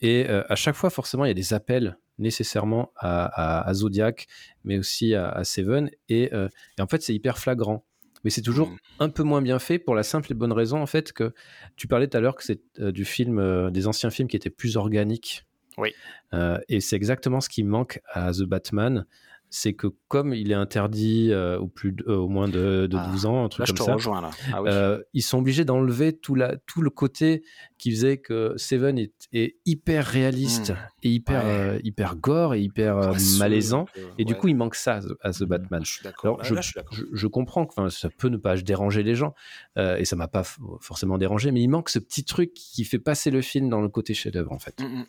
Et 0.02 0.28
à 0.28 0.56
chaque 0.56 0.76
fois, 0.76 0.90
forcément, 0.90 1.26
il 1.26 1.30
y 1.30 1.32
a 1.32 1.36
des 1.36 1.54
appels 1.54 1.98
nécessairement 2.18 2.92
à, 2.98 3.26
à- 3.62 3.68
à 3.70 3.74
Zodiac, 3.74 4.28
mais 4.66 4.78
aussi 4.78 5.16
à, 5.16 5.30
à 5.30 5.44
Seven. 5.46 5.90
Et, 6.10 6.24
et 6.34 6.82
en 6.82 6.88
fait, 6.88 7.02
c'est 7.02 7.14
hyper 7.14 7.38
flagrant. 7.38 7.86
Mais 8.24 8.30
c'est 8.30 8.42
toujours 8.42 8.70
Mm. 8.70 8.78
un 9.00 9.10
peu 9.10 9.24
moins 9.24 9.42
bien 9.42 9.60
fait 9.60 9.80
pour 9.80 9.96
la 9.96 10.04
simple 10.04 10.32
et 10.32 10.36
bonne 10.36 10.52
raison, 10.52 10.82
en 10.82 10.86
fait, 10.86 11.14
que 11.14 11.34
tu 11.76 11.88
parlais 11.88 12.08
tout 12.08 12.18
à 12.18 12.20
l'heure 12.20 12.36
que 12.36 12.44
c'est 12.44 12.62
euh, 12.80 12.92
du 12.92 13.06
film, 13.06 13.40
euh, 13.40 13.70
des 13.70 13.88
anciens 13.88 14.10
films 14.10 14.28
qui 14.28 14.36
étaient 14.36 14.50
plus 14.50 14.78
organiques. 14.78 15.46
Oui. 15.78 15.94
Euh, 16.34 16.60
et 16.68 16.82
c'est 16.82 16.96
exactement 16.98 17.40
ce 17.40 17.48
qui 17.50 17.64
manque 17.64 18.02
à 18.12 18.32
The 18.34 18.44
Batman. 18.44 19.06
C'est 19.52 19.74
que 19.74 19.88
comme 20.08 20.34
il 20.36 20.52
est 20.52 20.56
interdit 20.56 21.30
euh, 21.32 21.58
au, 21.58 21.68
plus 21.68 21.92
de- 21.92 22.04
euh, 22.08 22.18
au 22.18 22.28
moins 22.28 22.48
de, 22.48 22.86
de 22.86 22.98
Ah, 22.98 23.08
12 23.12 23.26
ans, 23.26 23.46
un 23.46 23.50
truc 23.50 23.60
Là, 23.60 23.66
je 23.66 23.72
comme 23.74 23.78
te 23.80 23.84
ça, 23.84 23.94
rejoins 23.96 24.22
là. 24.22 24.30
Ah 24.54 24.62
oui. 24.62 24.70
euh, 24.72 25.02
ils 25.14 25.24
sont 25.24 25.40
obligés 25.40 25.66
d'enlever 25.66 26.14
tout, 26.14 26.36
la, 26.36 26.56
tout 26.68 26.82
le 26.84 26.92
côté 26.92 27.42
qui 27.80 27.90
faisait 27.90 28.18
que 28.18 28.54
Seven 28.58 29.00
est, 29.00 29.12
est 29.34 29.56
hyper 29.66 30.06
réaliste 30.06 30.70
Mm. 30.72 30.76
et 31.04 31.10
hyper, 31.12 31.44
Ouais. 31.46 31.50
euh, 31.50 31.80
hyper 31.84 32.16
gore 32.16 32.54
et 32.54 32.62
hyper 32.62 33.12
malaisant. 33.40 33.86
peu, 33.94 34.02
Et 34.20 34.26
du 34.26 34.36
coup, 34.36 34.50
il 34.50 34.56
manque 34.56 34.76
ça 34.76 35.00
à 35.22 35.32
The- 35.32 35.40
The 35.40 35.44
Batman. 35.46 35.82
je 35.84 35.92
suis. 35.94 36.08
Alors, 36.24 36.44
je, 36.44 36.54
là, 36.54 36.62
je 36.62 36.68
suis 36.68 36.76
d'accord. 36.76 36.94
je- 36.96 37.06
je 37.12 37.28
comprends 37.28 37.66
que 37.66 37.90
ça 37.90 38.10
peut 38.10 38.30
ne 38.30 38.38
pas 38.38 38.56
déranger 38.58 39.02
les 39.04 39.16
gens, 39.16 39.34
et 39.78 40.06
ça 40.06 40.16
m'a 40.16 40.28
pas 40.28 40.44
forcément 40.80 41.18
dérangé, 41.18 41.52
mais 41.52 41.62
il 41.62 41.70
manque 41.70 41.90
ce 41.90 41.98
petit 42.00 42.24
truc 42.24 42.54
qui 42.54 42.84
fait 42.84 43.00
passer 43.00 43.32
le 43.32 43.42
film 43.42 43.68
dans 43.70 43.82
le 43.82 43.90
côté 43.90 44.14
chef-d'œuvre, 44.14 44.52
en 44.52 44.60
fait. 44.60 44.80
Mm, 44.80 44.84
mm. 44.86 45.06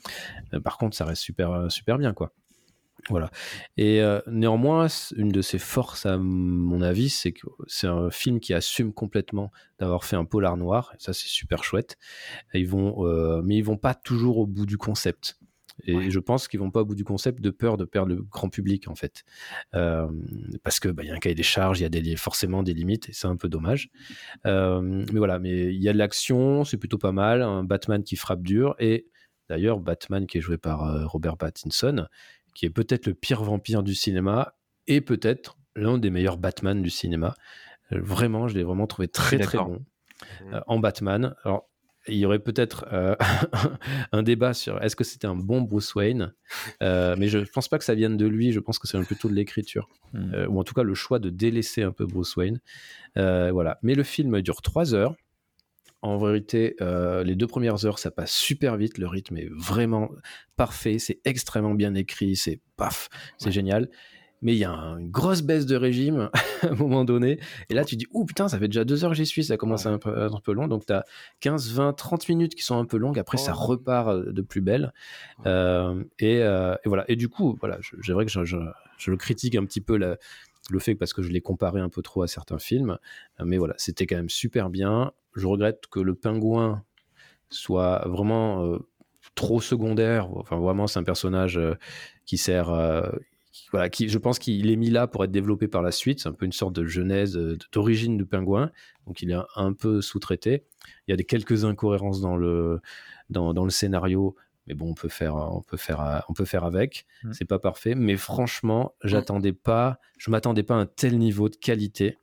Euh, 0.54 0.60
par 0.60 0.78
contre, 0.78 0.96
ça 0.96 1.04
reste 1.04 1.20
super, 1.22 1.70
super 1.70 1.98
bien, 1.98 2.14
quoi. 2.14 2.32
Voilà. 3.08 3.30
Et 3.76 4.02
euh, 4.02 4.20
néanmoins, 4.26 4.86
une 5.16 5.30
de 5.30 5.42
ses 5.42 5.58
forces, 5.58 6.06
à 6.06 6.18
mon 6.18 6.82
avis, 6.82 7.08
c'est 7.08 7.32
que 7.32 7.46
c'est 7.66 7.86
un 7.86 8.10
film 8.10 8.40
qui 8.40 8.52
assume 8.54 8.92
complètement 8.92 9.50
d'avoir 9.78 10.04
fait 10.04 10.16
un 10.16 10.24
polar 10.24 10.56
noir. 10.56 10.92
Et 10.94 10.96
ça, 10.98 11.12
c'est 11.12 11.28
super 11.28 11.64
chouette. 11.64 11.96
Et 12.52 12.60
ils 12.60 12.68
vont, 12.68 13.06
euh, 13.06 13.40
mais 13.42 13.56
ils 13.56 13.64
vont 13.64 13.78
pas 13.78 13.94
toujours 13.94 14.38
au 14.38 14.46
bout 14.46 14.66
du 14.66 14.76
concept. 14.76 15.38
Et 15.84 15.96
Ouais. 15.96 16.10
je 16.10 16.18
pense 16.18 16.46
qu'ils 16.46 16.60
vont 16.60 16.70
pas 16.70 16.82
au 16.82 16.84
bout 16.84 16.94
du 16.94 17.04
concept 17.04 17.40
de 17.40 17.48
peur 17.48 17.78
de 17.78 17.86
perdre 17.86 18.14
le 18.14 18.22
grand 18.22 18.50
public, 18.50 18.86
en 18.88 18.94
fait. 18.94 19.24
Euh, 19.74 20.06
parce 20.62 20.78
que 20.78 20.88
bah, 20.90 21.04
y 21.04 21.10
a 21.10 21.14
un 21.14 21.18
cahier 21.18 21.34
des 21.34 21.42
charges, 21.42 21.80
il 21.80 21.84
y 21.84 21.86
a 21.86 21.88
des, 21.88 22.16
forcément 22.16 22.62
des 22.62 22.74
limites, 22.74 23.08
et 23.08 23.12
c'est 23.14 23.28
un 23.28 23.36
peu 23.36 23.48
dommage. 23.48 23.88
Euh, 24.46 24.82
mais 24.82 25.18
voilà, 25.18 25.38
mais 25.38 25.72
il 25.74 25.82
y 25.82 25.88
a 25.88 25.94
de 25.94 25.98
l'action, 25.98 26.64
c'est 26.64 26.76
plutôt 26.76 26.98
pas 26.98 27.12
mal. 27.12 27.40
Un 27.40 27.64
Batman 27.64 28.04
qui 28.04 28.16
frappe 28.16 28.42
dur. 28.42 28.74
Et 28.78 29.06
d'ailleurs, 29.48 29.80
Batman 29.80 30.26
qui 30.26 30.36
est 30.36 30.42
joué 30.42 30.58
par 30.58 31.08
Robert 31.08 31.38
Pattinson, 31.38 32.06
qui 32.54 32.66
est 32.66 32.70
peut-être 32.70 33.06
le 33.06 33.14
pire 33.14 33.42
vampire 33.42 33.82
du 33.82 33.94
cinéma 33.94 34.54
et 34.86 35.00
peut-être 35.00 35.58
l'un 35.76 35.98
des 35.98 36.10
meilleurs 36.10 36.36
Batman 36.36 36.82
du 36.82 36.90
cinéma. 36.90 37.34
Euh, 37.92 38.00
Vraiment, 38.00 38.48
je 38.48 38.54
l'ai 38.56 38.62
vraiment 38.64 38.86
trouvé 38.86 39.08
très 39.08 39.38
très 39.38 39.58
bon 39.58 39.84
euh, 40.52 40.60
en 40.66 40.78
Batman. 40.78 41.34
Alors, 41.44 41.68
il 42.08 42.16
y 42.16 42.24
aurait 42.24 42.38
peut-être 42.38 42.86
euh, 42.92 43.14
un 44.12 44.22
débat 44.22 44.54
sur 44.54 44.82
est-ce 44.82 44.96
que 44.96 45.04
c'était 45.04 45.26
un 45.26 45.34
bon 45.34 45.60
Bruce 45.60 45.94
Wayne, 45.94 46.32
Euh, 46.82 47.14
mais 47.18 47.28
je 47.28 47.38
pense 47.38 47.68
pas 47.68 47.78
que 47.78 47.84
ça 47.84 47.94
vienne 47.94 48.16
de 48.16 48.26
lui. 48.26 48.52
Je 48.52 48.60
pense 48.60 48.78
que 48.78 48.88
c'est 48.88 48.98
plutôt 49.02 49.28
de 49.28 49.34
l'écriture, 49.34 49.88
Mm. 50.12 50.34
Euh, 50.34 50.46
ou 50.48 50.58
en 50.58 50.64
tout 50.64 50.74
cas 50.74 50.82
le 50.82 50.94
choix 50.94 51.20
de 51.20 51.30
délaisser 51.30 51.82
un 51.82 51.92
peu 51.92 52.04
Bruce 52.04 52.34
Wayne. 52.36 52.60
Voilà. 53.14 53.78
Mais 53.82 53.94
le 53.94 54.02
film 54.02 54.40
dure 54.42 54.62
trois 54.62 54.94
heures. 54.94 55.14
En 56.02 56.16
vérité, 56.16 56.76
euh, 56.80 57.22
les 57.24 57.34
deux 57.34 57.46
premières 57.46 57.84
heures, 57.84 57.98
ça 57.98 58.10
passe 58.10 58.32
super 58.32 58.76
vite. 58.76 58.96
Le 58.98 59.06
rythme 59.06 59.36
est 59.36 59.50
vraiment 59.54 60.10
parfait. 60.56 60.98
C'est 60.98 61.20
extrêmement 61.24 61.74
bien 61.74 61.94
écrit. 61.94 62.36
C'est 62.36 62.60
paf, 62.76 63.08
c'est 63.38 63.52
génial. 63.52 63.90
Mais 64.42 64.54
il 64.54 64.58
y 64.58 64.64
a 64.64 64.70
un- 64.70 64.96
une 64.96 65.10
grosse 65.10 65.42
baisse 65.42 65.66
de 65.66 65.76
régime 65.76 66.30
à 66.62 66.68
un 66.68 66.74
moment 66.74 67.04
donné. 67.04 67.38
Et 67.68 67.74
là, 67.74 67.84
tu 67.84 67.96
dis, 67.96 68.06
oh 68.14 68.24
putain, 68.24 68.48
ça 68.48 68.58
fait 68.58 68.68
déjà 68.68 68.84
deux 68.86 69.04
heures 69.04 69.10
que 69.10 69.16
j'y 69.18 69.26
suis. 69.26 69.44
Ça 69.44 69.58
commence 69.58 69.84
à 69.84 69.90
un 69.90 69.98
peu, 69.98 70.16
à 70.18 70.24
un 70.28 70.40
peu 70.42 70.52
long. 70.54 70.66
Donc, 70.66 70.86
tu 70.86 70.92
as 70.94 71.04
15, 71.40 71.70
20, 71.72 71.92
30 71.92 72.26
minutes 72.30 72.54
qui 72.54 72.62
sont 72.62 72.78
un 72.78 72.86
peu 72.86 72.96
longues. 72.96 73.18
Après, 73.18 73.36
ça 73.36 73.52
Oh. 73.54 73.60
repart 73.66 74.08
euh, 74.08 74.32
de 74.32 74.40
plus 74.40 74.62
belle. 74.62 74.94
Euh, 75.44 76.02
et, 76.18 76.38
euh, 76.42 76.74
et 76.84 76.88
voilà. 76.88 77.04
Et 77.08 77.16
du 77.16 77.28
coup, 77.28 77.58
voilà, 77.60 77.78
c'est 78.02 78.12
vrai 78.12 78.24
que 78.24 78.30
je, 78.32 78.42
je- 78.46 78.56
je 78.96 79.10
le 79.10 79.18
critique 79.18 79.56
un 79.56 79.64
petit 79.66 79.82
peu 79.82 79.98
la- 79.98 80.16
le 80.72 80.78
fait 80.78 80.94
parce 80.94 81.12
que 81.12 81.22
je 81.22 81.30
l'ai 81.30 81.40
comparé 81.40 81.80
un 81.80 81.88
peu 81.88 82.02
trop 82.02 82.22
à 82.22 82.28
certains 82.28 82.58
films. 82.58 82.98
Euh, 83.40 83.44
Mais 83.44 83.58
voilà, 83.58 83.74
c'était 83.78 84.06
quand 84.06 84.16
même 84.16 84.30
super 84.30 84.70
bien. 84.70 85.12
Je 85.34 85.46
regrette 85.46 85.86
que 85.90 86.00
le 86.00 86.14
pingouin 86.14 86.84
soit 87.48 88.06
vraiment 88.08 88.64
euh, 88.64 88.78
trop 89.34 89.60
secondaire. 89.60 90.28
Enfin, 90.36 90.58
vraiment, 90.58 90.86
c'est 90.86 90.98
un 90.98 91.04
personnage 91.04 91.58
euh, 91.58 91.74
qui 92.26 92.38
sert. 92.38 92.70
voilà, 93.72 93.88
qui, 93.88 94.08
je 94.08 94.18
pense 94.18 94.38
qu'il 94.38 94.70
est 94.70 94.76
mis 94.76 94.90
là 94.90 95.06
pour 95.06 95.24
être 95.24 95.32
développé 95.32 95.68
par 95.68 95.82
la 95.82 95.92
suite. 95.92 96.20
C'est 96.20 96.28
un 96.28 96.32
peu 96.32 96.46
une 96.46 96.52
sorte 96.52 96.74
de 96.74 96.84
genèse, 96.84 97.38
d'origine 97.72 98.16
du 98.16 98.26
pingouin. 98.26 98.70
Donc, 99.06 99.22
il 99.22 99.30
est 99.30 99.38
un, 99.56 99.72
peu 99.72 100.00
sous-traité. 100.00 100.64
Il 101.06 101.10
y 101.10 101.14
a 101.14 101.16
des 101.16 101.24
quelques 101.24 101.64
incohérences 101.64 102.20
dans 102.20 102.36
le, 102.36 102.80
dans 103.30 103.64
le 103.64 103.70
scénario. 103.70 104.36
Mais 104.66 104.74
bon, 104.74 104.90
on 104.90 104.94
peut 104.94 105.08
faire, 105.08 105.34
on 105.36 105.62
peut 105.62 105.76
faire, 105.76 106.00
euh, 106.00 106.18
on 106.28 106.32
peut 106.34 106.44
faire 106.44 106.64
avec. 106.64 107.06
Mm. 107.24 107.32
C'est 107.32 107.44
pas 107.46 107.58
parfait, 107.58 107.94
mais 107.94 108.16
franchement, 108.16 108.94
j'attendais 109.02 109.52
pas, 109.52 109.98
je 110.18 110.30
m'attendais 110.30 110.62
pas 110.62 110.74
à 110.74 110.78
un 110.78 110.86
tel 110.86 111.18
niveau 111.18 111.48
de 111.48 111.56
qualité 111.56 112.18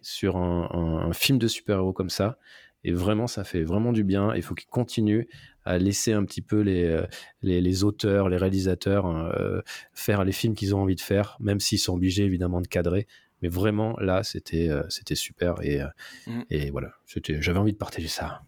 sur 0.00 0.36
un, 0.36 0.68
un- 0.72 1.08
un 1.08 1.12
film 1.12 1.38
de 1.38 1.48
super-héros 1.48 1.92
comme 1.92 2.10
ça. 2.10 2.38
Et 2.84 2.92
vraiment, 2.92 3.26
ça 3.26 3.42
fait 3.42 3.64
vraiment 3.64 3.92
du 3.92 4.04
bien. 4.04 4.32
Il 4.36 4.42
faut 4.42 4.54
qu'ils 4.54 4.68
continuent 4.68 5.24
à 5.64 5.78
laisser 5.78 6.12
un 6.12 6.24
petit 6.24 6.40
peu 6.42 6.60
les, 6.60 6.84
euh, 6.84 7.04
les, 7.42 7.60
les 7.60 7.82
auteurs, 7.84 8.28
les 8.28 8.36
réalisateurs 8.36 9.06
euh, 9.08 9.60
faire 9.92 10.24
les 10.24 10.30
films 10.32 10.54
qu'ils 10.54 10.74
ont 10.76 10.80
envie 10.82 10.94
de 10.94 11.00
faire, 11.00 11.36
même 11.40 11.58
s'ils 11.58 11.80
sont 11.80 11.94
obligés 11.94 12.24
évidemment 12.24 12.60
de 12.60 12.68
cadrer. 12.68 13.08
Mais 13.42 13.48
vraiment, 13.48 13.96
là, 13.98 14.22
c'était 14.22 14.68
euh, 14.68 14.82
c'était 14.88 15.16
super. 15.16 15.56
Et, 15.62 15.80
euh, 15.82 15.86
Mm. 16.28 16.42
et 16.50 16.70
voilà, 16.70 16.90
j'avais 17.40 17.58
envie 17.58 17.72
de 17.72 17.76
partager 17.78 18.08
ça. 18.08 18.42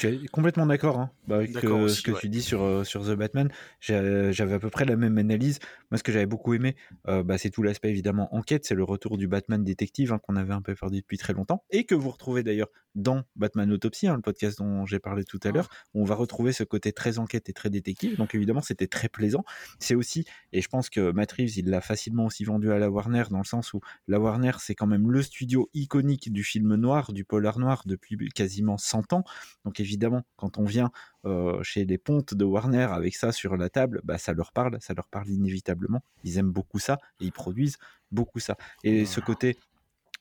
Je 0.00 0.08
suis 0.08 0.26
complètement 0.26 0.66
d'accord 0.66 0.98
hein, 0.98 1.10
bah, 1.26 1.36
avec 1.36 1.52
D'accord 1.52 1.78
euh, 1.78 1.84
aussi, 1.84 1.96
ce 1.96 2.02
que 2.02 2.10
ouais. 2.12 2.18
tu 2.20 2.28
dis 2.28 2.42
sur, 2.42 2.62
euh, 2.62 2.84
sur 2.84 3.04
The 3.04 3.12
Batman. 3.14 3.50
J'ai- 3.80 4.32
J'avais 4.32 4.54
à 4.54 4.58
peu 4.58 4.70
près 4.70 4.84
la 4.84 4.96
même 4.96 5.18
analyse. 5.18 5.58
Moi, 5.90 5.98
ce 5.98 6.02
que 6.02 6.12
j'avais 6.12 6.26
beaucoup 6.26 6.54
aimé, 6.54 6.76
euh, 7.08 7.22
bah, 7.22 7.38
c'est 7.38 7.50
tout 7.50 7.62
l'aspect 7.62 7.90
évidemment 7.90 8.34
enquête. 8.34 8.64
C'est 8.64 8.74
le 8.74 8.84
retour 8.84 9.16
du 9.18 9.28
Batman 9.28 9.62
détective 9.64 10.12
hein, 10.12 10.18
qu'on 10.22 10.36
avait 10.36 10.52
un 10.54 10.62
peu 10.62 10.74
perdu 10.74 11.00
depuis 11.00 11.18
très 11.18 11.32
longtemps 11.32 11.64
et 11.70 11.84
que 11.84 11.94
vous 11.94 12.10
retrouvez 12.10 12.42
d'ailleurs 12.42 12.68
dans 12.94 13.22
Batman 13.36 13.70
Autopsy, 13.72 14.08
hein, 14.08 14.16
le 14.16 14.22
podcast 14.22 14.58
dont 14.58 14.84
j'ai 14.86 14.98
parlé 14.98 15.24
tout 15.24 15.38
à 15.44 15.50
l'heure. 15.50 15.68
où 15.94 16.02
On 16.02 16.04
va 16.04 16.14
retrouver 16.14 16.52
ce 16.52 16.64
côté 16.64 16.92
très 16.92 17.18
enquête 17.18 17.48
et 17.48 17.52
très 17.52 17.70
détective. 17.70 18.16
Donc 18.16 18.34
évidemment, 18.34 18.60
c'était 18.62 18.88
très 18.88 19.08
plaisant. 19.08 19.44
C'est 19.78 19.94
aussi, 19.94 20.24
et 20.52 20.60
je 20.60 20.68
pense 20.68 20.90
que 20.90 21.12
Matt 21.12 21.30
Reeves, 21.32 21.58
il 21.58 21.66
l'a 21.70 21.80
facilement 21.80 22.26
aussi 22.26 22.44
vendu 22.44 22.72
à 22.72 22.78
la 22.78 22.90
Warner 22.90 23.24
dans 23.30 23.38
le 23.38 23.44
sens 23.44 23.72
où 23.72 23.80
la 24.08 24.18
Warner, 24.18 24.52
c'est 24.58 24.74
quand 24.74 24.86
même 24.86 25.10
le 25.10 25.22
studio 25.22 25.70
iconique 25.74 26.32
du 26.32 26.42
film 26.42 26.74
noir, 26.74 27.12
du 27.12 27.24
polar 27.24 27.58
noir 27.58 27.82
depuis 27.86 28.16
quasiment 28.30 28.78
100 28.78 29.12
ans. 29.12 29.24
Donc 29.64 29.67
évidemment, 29.76 30.22
quand 30.36 30.58
on 30.58 30.64
vient 30.64 30.90
euh, 31.24 31.62
chez 31.62 31.84
les 31.84 31.98
pontes 31.98 32.34
de 32.34 32.44
Warner 32.44 32.88
avec 32.90 33.16
ça 33.16 33.32
sur 33.32 33.56
la 33.56 33.68
table, 33.68 34.00
bah, 34.04 34.18
ça 34.18 34.32
leur 34.32 34.52
parle, 34.52 34.78
ça 34.80 34.94
leur 34.94 35.08
parle 35.08 35.28
inévitablement. 35.28 36.02
Ils 36.24 36.38
aiment 36.38 36.52
beaucoup 36.52 36.78
ça 36.78 36.98
et 37.20 37.26
ils 37.26 37.32
produisent 37.32 37.78
beaucoup 38.10 38.40
ça. 38.40 38.56
Et 38.84 39.06
ce 39.06 39.20
côté 39.20 39.56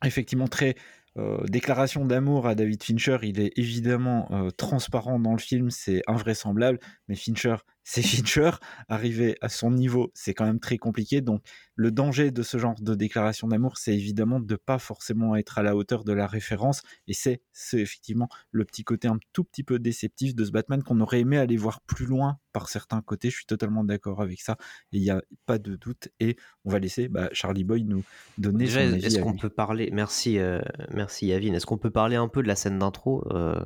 effectivement 0.03 0.47
très 0.47 0.75
euh, 1.17 1.43
déclaration 1.47 2.05
d'amour 2.05 2.47
à 2.47 2.53
David 2.53 2.83
Fincher, 2.83 3.17
il 3.23 3.39
est 3.39 3.51
évidemment 3.57 4.27
euh, 4.31 4.51
transparent 4.51 5.19
dans 5.19 5.31
le 5.31 5.39
film, 5.39 5.71
c'est 5.71 6.03
invraisemblable, 6.05 6.79
mais 7.07 7.15
Fincher, 7.15 7.55
c'est 7.89 8.01
Fincher. 8.01 8.51
Arriver 8.89 9.37
à 9.39 9.47
son 9.47 9.71
niveau, 9.71 10.11
c'est 10.13 10.33
quand 10.33 10.45
même 10.45 10.59
très 10.59 10.77
compliqué. 10.77 11.21
Donc, 11.21 11.41
le 11.75 11.89
danger 11.89 12.31
de 12.31 12.43
ce 12.43 12.57
genre 12.57 12.75
de 12.81 12.95
déclaration 12.95 13.47
d'amour, 13.47 13.77
c'est 13.77 13.95
évidemment 13.95 14.41
de 14.41 14.55
pas 14.57 14.77
forcément 14.77 15.37
être 15.37 15.57
à 15.57 15.63
la 15.63 15.73
hauteur 15.73 16.03
de 16.03 16.11
la 16.11 16.27
référence. 16.27 16.81
Et 17.07 17.13
c'est 17.13 17.39
effectivement 17.71 18.27
le 18.51 18.65
petit 18.65 18.83
côté 18.83 19.07
un 19.07 19.17
tout 19.31 19.45
petit 19.45 19.63
peu 19.63 19.79
déceptif 19.79 20.35
de 20.35 20.43
ce 20.43 20.51
Batman 20.51 20.83
qu'on 20.83 20.99
aurait 20.99 21.21
aimé 21.21 21.37
aller 21.37 21.55
voir 21.55 21.79
plus 21.79 22.05
loin 22.05 22.39
par 22.51 22.67
certains 22.67 23.01
côtés. 23.01 23.29
Je 23.29 23.37
suis 23.37 23.45
totalement 23.45 23.85
d'accord 23.85 24.21
avec 24.21 24.41
ça. 24.41 24.57
Il 24.91 25.01
n'y 25.01 25.09
a 25.09 25.21
pas 25.45 25.57
de 25.57 25.77
doute. 25.77 26.09
Et 26.19 26.35
on 26.65 26.71
va 26.71 26.79
laisser 26.79 27.07
bah, 27.07 27.29
Charlie 27.31 27.63
Boy 27.63 27.85
nous 27.85 28.03
donner 28.37 28.65
Déjà, 28.65 28.85
son 28.85 28.93
avis. 28.95 29.05
est-ce 29.05 29.19
qu'on 29.19 29.37
peut 29.37 29.49
parler, 29.49 29.91
merci, 29.93 30.39
euh, 30.39 30.59
merci 30.91 31.27
Yavin, 31.27 31.53
est-ce 31.53 31.65
qu'on 31.65 31.77
peut 31.77 31.91
parler 31.91 32.17
un 32.17 32.27
peu 32.27 32.43
de 32.43 32.49
la 32.49 32.57
scène 32.57 32.79
d'intro 32.79 33.25
euh, 33.31 33.63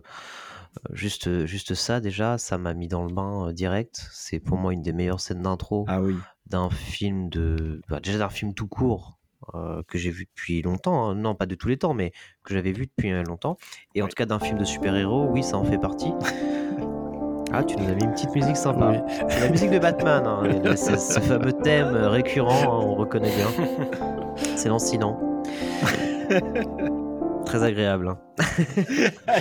juste, 0.91 1.45
juste 1.45 1.73
ça, 1.75 1.99
déjà, 1.99 2.37
ça 2.37 2.57
m'a 2.57 2.73
mis 2.73 2.87
dans 2.87 3.03
le 3.05 3.13
bain 3.13 3.47
euh, 3.47 3.53
direct. 3.53 4.07
C'est 4.11 4.39
pour 4.39 4.57
moi 4.57 4.73
une 4.73 4.81
des 4.81 4.93
meilleures 4.93 5.19
scènes 5.19 5.41
d'intro 5.41 5.85
Ah 5.87 6.01
oui. 6.01 6.15
d'un 6.47 6.69
film 6.69 7.29
de. 7.29 7.81
bah, 7.89 7.99
déjà 8.01 8.17
d'un 8.17 8.29
film 8.29 8.53
tout 8.53 8.67
court. 8.67 9.17
euh, 9.55 9.81
que 9.87 9.97
j'ai 9.97 10.11
vu 10.11 10.25
depuis 10.25 10.61
longtemps, 10.61 11.09
hein. 11.09 11.15
non 11.15 11.33
pas 11.35 11.47
de 11.47 11.55
tous 11.55 11.67
les 11.67 11.77
temps, 11.77 11.93
mais 11.95 12.11
que 12.43 12.53
j'avais 12.53 12.71
vu 12.71 12.85
depuis 12.85 13.11
euh, 13.11 13.23
longtemps. 13.23 13.57
Et 13.95 14.01
en 14.03 14.07
tout 14.07 14.13
cas 14.15 14.25
d'un 14.27 14.39
film 14.39 14.57
de 14.59 14.63
super-héros, 14.65 15.27
oui, 15.31 15.41
ça 15.43 15.57
en 15.57 15.63
fait 15.65 15.77
partie. 15.79 16.13
Ah, 17.53 17.65
tu 17.65 17.75
nous 17.75 17.83
as 17.89 17.95
mis 17.95 18.05
une 18.05 18.13
petite 18.13 18.33
musique 18.33 18.55
sympa. 18.55 19.05
C'est 19.27 19.41
la 19.41 19.49
musique 19.49 19.71
de 19.71 19.79
Batman, 19.79 20.23
hein, 20.25 20.75
ce 20.77 21.19
fameux 21.19 21.51
thème 21.51 21.87
euh, 21.95 22.07
récurrent, 22.07 22.49
hein, 22.63 22.79
on 22.85 22.95
reconnaît 22.95 23.29
bien. 23.35 23.47
C'est 24.55 24.69
lancinant. 24.69 25.19
Très 27.51 27.63
agréable. 27.63 28.07
hein. 28.09 28.19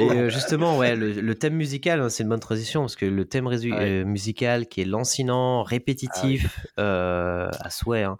Et 0.00 0.10
euh, 0.10 0.28
justement, 0.28 0.78
ouais, 0.78 0.96
le, 0.96 1.12
le 1.12 1.34
thème 1.34 1.54
musical, 1.54 2.00
hein, 2.00 2.08
c'est 2.08 2.22
une 2.22 2.28
bonne 2.28 2.40
transition 2.40 2.82
parce 2.82 2.96
que 2.96 3.06
le 3.06 3.24
thème 3.24 3.46
résu- 3.46 3.72
euh, 3.74 4.04
musical 4.04 4.66
qui 4.66 4.80
est 4.80 4.84
lancinant, 4.84 5.62
répétitif 5.62 6.60
euh, 6.78 7.48
à 7.60 7.70
souhait, 7.70 8.02
hein, 8.04 8.18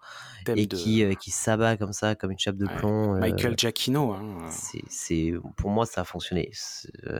et 0.56 0.66
de- 0.66 0.76
qui, 0.76 1.04
euh, 1.04 1.14
qui 1.14 1.30
s'abat 1.30 1.76
comme 1.76 1.92
ça, 1.92 2.14
comme 2.14 2.30
une 2.30 2.38
chape 2.38 2.56
de 2.56 2.66
plomb. 2.66 3.18
Michael 3.18 3.54
Giacchino. 3.56 4.16
C'est, 4.50 4.82
c'est- 4.88 5.32
pour 5.56 5.70
moi, 5.70 5.86
ça 5.86 6.02
a 6.02 6.04
fonctionné 6.04 6.50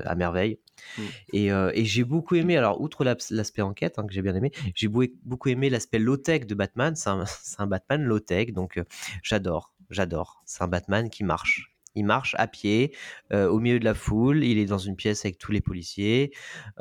à 0.04 0.14
merveille. 0.14 0.58
Mm. 0.98 1.02
Et, 1.32 1.46
et 1.48 1.84
j'ai 1.84 2.04
beaucoup 2.04 2.34
aimé, 2.34 2.56
alors, 2.56 2.80
outre 2.80 3.04
l'aspect 3.04 3.62
enquête, 3.62 3.96
que 3.96 4.12
j'ai 4.12 4.22
bien 4.22 4.34
aimé, 4.34 4.52
j'ai 4.74 4.88
beaucoup 4.88 5.48
aimé 5.48 5.70
l'aspect 5.70 5.98
low-tech 5.98 6.46
de 6.46 6.54
Batman. 6.54 6.94
C'est 6.96 7.10
un, 7.10 7.24
c'est 7.26 7.60
un 7.60 7.66
Batman 7.66 8.02
low-tech, 8.02 8.52
donc 8.52 8.80
j'adore, 9.22 9.72
j'adore. 9.92 10.42
C'est 10.46 10.62
un 10.62 10.68
Batman 10.68 11.10
qui 11.10 11.24
marche. 11.24 11.72
Il 11.94 12.04
marche 12.04 12.34
à 12.38 12.46
pied, 12.46 12.96
euh, 13.32 13.48
au 13.48 13.60
milieu 13.60 13.78
de 13.78 13.84
la 13.84 13.94
foule. 13.94 14.44
Il 14.44 14.58
est 14.58 14.66
dans 14.66 14.78
une 14.78 14.96
pièce 14.96 15.24
avec 15.24 15.38
tous 15.38 15.52
les 15.52 15.60
policiers. 15.60 16.32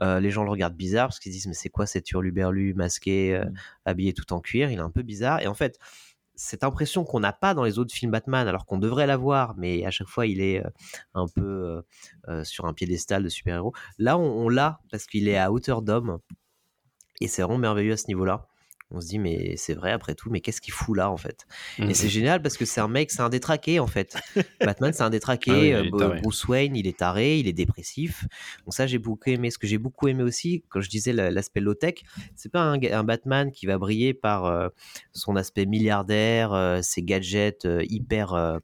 Euh, 0.02 0.20
les 0.20 0.32
gens 0.32 0.44
le 0.44 0.50
regardent 0.50 0.76
bizarre 0.76 1.08
parce 1.08 1.20
qu'ils 1.20 1.34
se 1.34 1.38
disent 1.38 1.48
Mais 1.48 1.54
c'est 1.54 1.70
quoi 1.70 1.86
cet 1.86 2.10
hurluberlu 2.12 2.74
masqué, 2.74 3.36
euh, 3.36 3.46
habillé 3.86 4.14
tout 4.14 4.32
en 4.34 4.40
cuir? 4.40 4.72
Il 4.72 4.78
est 4.78 4.82
un 4.82 4.90
peu 4.90 5.02
bizarre. 5.02 5.42
Et 5.42 5.48
en 5.48 5.54
fait, 5.54 5.80
cette 6.36 6.64
impression 6.64 7.04
qu'on 7.04 7.20
n'a 7.20 7.34
pas 7.34 7.54
dans 7.54 7.64
les 7.64 7.78
autres 7.78 7.94
films 7.94 8.12
Batman, 8.12 8.48
alors 8.48 8.66
qu'on 8.66 8.78
devrait 8.78 9.06
l'avoir, 9.06 9.56
mais 9.58 9.86
à 9.86 9.92
chaque 9.92 10.08
fois 10.08 10.26
il 10.26 10.42
est 10.42 10.64
un 11.14 11.28
peu 11.28 11.84
sur 12.44 12.66
un 12.66 12.74
piédestal 12.74 13.24
de 13.24 13.30
super-héros. 13.30 13.74
Là, 14.00 14.18
on, 14.18 14.46
on 14.46 14.50
l'a 14.50 14.80
parce 14.92 15.06
qu'il 15.06 15.28
est 15.28 15.38
à 15.38 15.52
hauteur 15.52 15.82
d'homme. 15.82 16.20
Et 17.20 17.28
c'est 17.28 17.44
vraiment 17.44 17.60
merveilleux 17.60 17.94
à 17.94 17.98
ce 17.98 18.08
niveau-là. 18.08 18.48
On 18.94 19.02
se 19.02 19.08
dit, 19.08 19.20
mais 19.20 19.56
c'est 19.58 19.74
vrai 19.74 19.92
après 19.92 20.16
tout, 20.16 20.30
mais 20.30 20.42
qu'est-ce 20.42 20.62
qu'il 20.62 20.74
fout 20.74 20.96
là 20.98 21.10
en 21.10 21.18
fait? 21.18 21.46
Et 21.80 21.84
Mhm. 21.84 21.94
c'est 21.94 22.10
génial 22.10 22.42
parce 22.42 22.58
que 22.58 22.66
c'est 22.66 22.82
un 22.82 22.88
mec, 22.88 23.12
c'est 23.12 23.22
un 23.22 23.30
détraqué 23.30 23.80
en 23.80 23.88
fait. 23.88 24.16
Batman, 24.62 24.94
c'est 24.94 25.04
un 25.04 25.10
détraqué. 25.10 25.52
Ah 25.52 25.60
oui, 25.60 25.74
euh. 25.74 26.20
Bruce 26.22 26.48
Wayne, 26.48 26.76
il 26.76 26.88
est 26.88 26.98
taré, 26.98 27.40
il 27.40 27.48
est 27.48 27.54
dépressif. 27.54 28.26
Donc 28.66 28.74
ça, 28.74 28.88
j'ai 28.88 29.00
beaucoup 29.00 29.30
aimé. 29.30 29.50
Ce 29.50 29.58
que 29.58 29.68
j'ai 29.68 29.78
beaucoup 29.78 30.08
aimé 30.08 30.24
aussi, 30.24 30.64
quand 30.70 30.82
je 30.82 30.90
disais 30.90 31.14
la- 31.14 31.32
l'aspect 31.32 31.62
low-tech, 31.62 31.96
c'est 32.36 32.52
pas 32.52 32.62
un, 32.62 33.04
Batman 33.04 33.52
qui 33.52 33.66
va 33.66 33.78
briller 33.78 34.14
par 34.14 34.46
euh, 34.46 34.70
son 35.14 35.36
aspect 35.36 35.66
milliardaire, 35.66 36.54
euh, 36.54 36.82
ses 36.82 37.02
gadgets 37.04 37.68
hyper 37.90 38.60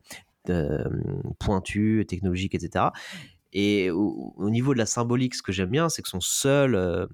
pointus, 1.40 2.06
technologiques, 2.08 2.56
etc. 2.56 2.86
Et 3.60 3.90
au, 3.90 4.36
au 4.38 4.50
niveau 4.52 4.74
de 4.74 4.78
la 4.78 4.86
symbolique, 4.86 5.34
ce 5.34 5.42
que 5.42 5.52
j'aime 5.52 5.72
bien, 5.72 5.90
c'est 5.90 6.04
que 6.04 6.10
son 6.10 6.20
seul, 6.20 6.76
euh, 6.76 7.08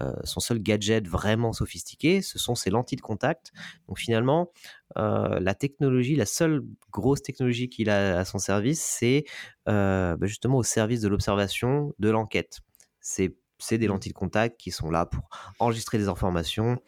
euh, 0.00 0.12
son 0.24 0.40
seul 0.40 0.58
gadget 0.58 1.06
vraiment 1.06 1.52
sophistiqué, 1.52 2.22
ce 2.22 2.40
sont 2.40 2.56
ses 2.56 2.70
lentilles 2.70 2.96
de 2.96 3.02
contact. 3.02 3.52
Donc 3.86 3.96
finalement, 3.96 4.50
euh, 4.98 5.38
la 5.38 5.54
technologie, 5.54 6.16
la 6.16 6.26
seule 6.26 6.62
grosse 6.90 7.22
technologie 7.22 7.68
qu'il 7.68 7.88
a 7.88 8.18
à 8.18 8.24
son 8.24 8.38
service, 8.38 8.82
c'est 8.82 9.26
euh, 9.68 10.16
bah, 10.16 10.26
justement 10.26 10.58
au 10.58 10.64
service 10.64 11.02
de 11.02 11.08
l'observation, 11.08 11.94
de 12.00 12.10
l'enquête. 12.10 12.62
C'est 13.00 13.36
c'est 13.58 13.78
des 13.78 13.86
lentilles 13.86 14.12
de 14.12 14.18
contact 14.18 14.60
qui 14.60 14.70
sont 14.70 14.90
là 14.90 15.06
pour 15.06 15.30
enregistrer 15.60 15.98
des 15.98 16.08
informations 16.08 16.78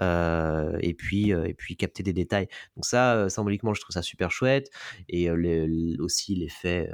euh, 0.00 0.78
et 0.80 0.94
puis 0.94 1.34
euh, 1.34 1.44
et 1.46 1.54
puis 1.54 1.76
capter 1.76 2.02
des 2.02 2.12
détails. 2.12 2.48
Donc 2.76 2.86
ça, 2.86 3.14
euh, 3.16 3.28
symboliquement, 3.28 3.74
je 3.74 3.80
trouve 3.82 3.92
ça 3.92 4.00
super 4.02 4.30
chouette 4.30 4.70
et 5.08 5.30
aussi 5.98 6.34
l'effet 6.34 6.88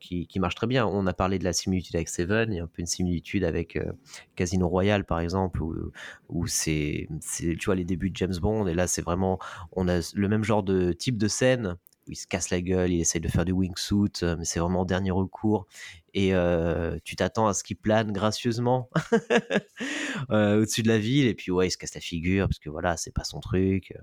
qui, 0.00 0.26
qui 0.26 0.40
marche 0.40 0.54
très 0.54 0.66
bien. 0.66 0.86
On 0.86 1.06
a 1.06 1.12
parlé 1.12 1.38
de 1.38 1.44
la 1.44 1.52
similitude 1.52 1.96
avec 1.96 2.08
Seven, 2.08 2.52
il 2.52 2.56
y 2.56 2.60
a 2.60 2.64
un 2.64 2.66
peu 2.66 2.80
une 2.80 2.86
similitude 2.86 3.44
avec 3.44 3.76
euh, 3.76 3.92
Casino 4.36 4.68
Royale 4.68 5.04
par 5.04 5.20
exemple, 5.20 5.62
où, 5.62 5.92
où 6.28 6.46
c'est, 6.46 7.08
tu 7.30 7.64
vois, 7.64 7.74
les 7.74 7.84
débuts 7.84 8.10
de 8.10 8.16
James 8.16 8.36
Bond, 8.40 8.66
et 8.66 8.74
là 8.74 8.86
c'est 8.86 9.02
vraiment, 9.02 9.38
on 9.72 9.88
a 9.88 10.00
le 10.14 10.28
même 10.28 10.44
genre 10.44 10.62
de 10.62 10.92
type 10.92 11.18
de 11.18 11.28
scène, 11.28 11.76
où 12.06 12.12
il 12.12 12.16
se 12.16 12.26
casse 12.26 12.50
la 12.50 12.60
gueule, 12.60 12.92
il 12.92 13.00
essaye 13.00 13.20
de 13.20 13.28
faire 13.28 13.44
du 13.44 13.52
wingsuit, 13.52 14.22
euh, 14.22 14.36
mais 14.38 14.44
c'est 14.44 14.60
vraiment 14.60 14.80
en 14.80 14.84
dernier 14.84 15.10
recours, 15.10 15.66
et 16.14 16.34
euh, 16.34 16.98
tu 17.04 17.16
t'attends 17.16 17.46
à 17.46 17.54
ce 17.54 17.64
qu'il 17.64 17.76
plane 17.76 18.12
gracieusement 18.12 18.90
au-dessus 20.30 20.82
de 20.82 20.88
la 20.88 20.98
ville, 20.98 21.26
et 21.26 21.34
puis 21.34 21.50
ouais, 21.50 21.68
il 21.68 21.70
se 21.70 21.78
casse 21.78 21.94
la 21.94 22.00
figure, 22.00 22.48
parce 22.48 22.58
que 22.58 22.70
voilà, 22.70 22.96
c'est 22.96 23.12
pas 23.12 23.24
son 23.24 23.40
truc, 23.40 23.94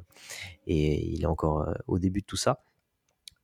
et 0.68 1.06
il 1.08 1.24
est 1.24 1.28
encore 1.28 1.68
au 1.88 2.00
début 2.00 2.22
de 2.22 2.26
tout 2.26 2.38
ça. 2.38 2.64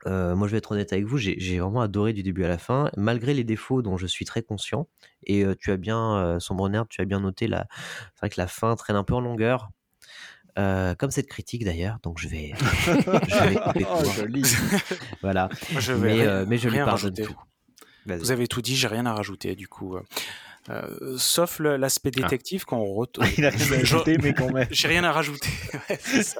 Euh, 0.07 0.35
moi, 0.35 0.47
je 0.47 0.53
vais 0.53 0.57
être 0.59 0.71
honnête 0.71 0.93
avec 0.93 1.05
vous, 1.05 1.17
j'ai 1.17 1.59
vraiment 1.59 1.81
adoré 1.81 2.13
du 2.13 2.23
début 2.23 2.43
à 2.45 2.47
la 2.47 2.57
fin, 2.57 2.89
malgré 2.95 3.33
les 3.33 3.43
défauts 3.43 3.81
dont 3.81 3.97
je 3.97 4.07
suis 4.07 4.23
très 4.25 4.41
conscient. 4.41 4.87
Et 5.25 5.43
euh, 5.43 5.53
tu 5.59 5.69
as 5.71 5.77
bien, 5.77 6.15
euh, 6.17 6.39
Sombre 6.39 6.69
Nerd, 6.69 6.87
tu 6.89 7.01
as 7.01 7.05
bien 7.05 7.19
noté, 7.19 7.47
la... 7.47 7.67
c'est 8.13 8.19
vrai 8.21 8.29
que 8.29 8.39
la 8.39 8.47
fin 8.47 8.75
traîne 8.75 8.95
un 8.95 9.03
peu 9.03 9.13
en 9.15 9.21
longueur. 9.21 9.69
Euh, 10.57 10.95
comme 10.95 11.11
cette 11.11 11.27
critique 11.27 11.63
d'ailleurs, 11.65 11.97
donc 12.01 12.17
je 12.19 12.27
vais, 12.27 12.53
je 12.85 13.43
vais 13.49 13.55
couper 13.55 13.85
Oh, 13.91 14.03
joli. 14.15 14.41
Voilà. 15.21 15.49
Je 15.77 15.93
vais 15.93 16.07
mais, 16.07 16.13
rien- 16.23 16.29
euh, 16.29 16.45
mais 16.47 16.57
je 16.57 16.67
lui 16.69 16.77
rien 16.77 16.85
pardonne 16.85 17.11
rajouter. 17.11 17.23
tout. 17.25 17.35
Vous 18.07 18.31
avez 18.31 18.47
tout 18.47 18.61
dit, 18.61 18.75
j'ai 18.75 18.87
rien 18.87 19.05
à 19.05 19.13
rajouter 19.13 19.53
du 19.55 19.67
coup. 19.67 19.97
Euh, 20.69 21.15
sauf 21.17 21.59
l'aspect 21.59 22.11
Ah. 22.17 22.21
détective 22.21 22.65
quand 22.65 22.77
on 22.77 22.93
retourne. 22.93 23.27
Il 23.37 23.45
a 23.45 23.49
rien 23.49 23.71
à 23.73 23.79
ajouter, 23.79 24.17
mais 24.21 24.33
quand 24.33 24.51
même. 24.51 24.67
J'ai 24.71 24.87
rien 24.87 25.03
à 25.03 25.11
rajouter. 25.11 25.49
Ouais, 25.89 25.97
c'est 26.01 26.23
ça. 26.23 26.39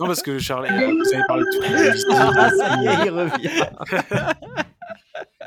non, 0.00 0.06
parce 0.06 0.22
que 0.22 0.38
Charles, 0.38 0.66
euh, 0.66 0.92
vous 0.92 1.14
avez 1.14 1.22
parlé 1.26 1.42
de 1.44 1.50
tout. 1.50 2.12
Ah, 2.12 2.50
ça 2.50 2.82
y 2.82 2.86
est, 2.86 3.06
il 3.06 3.10
revient. 3.10 3.66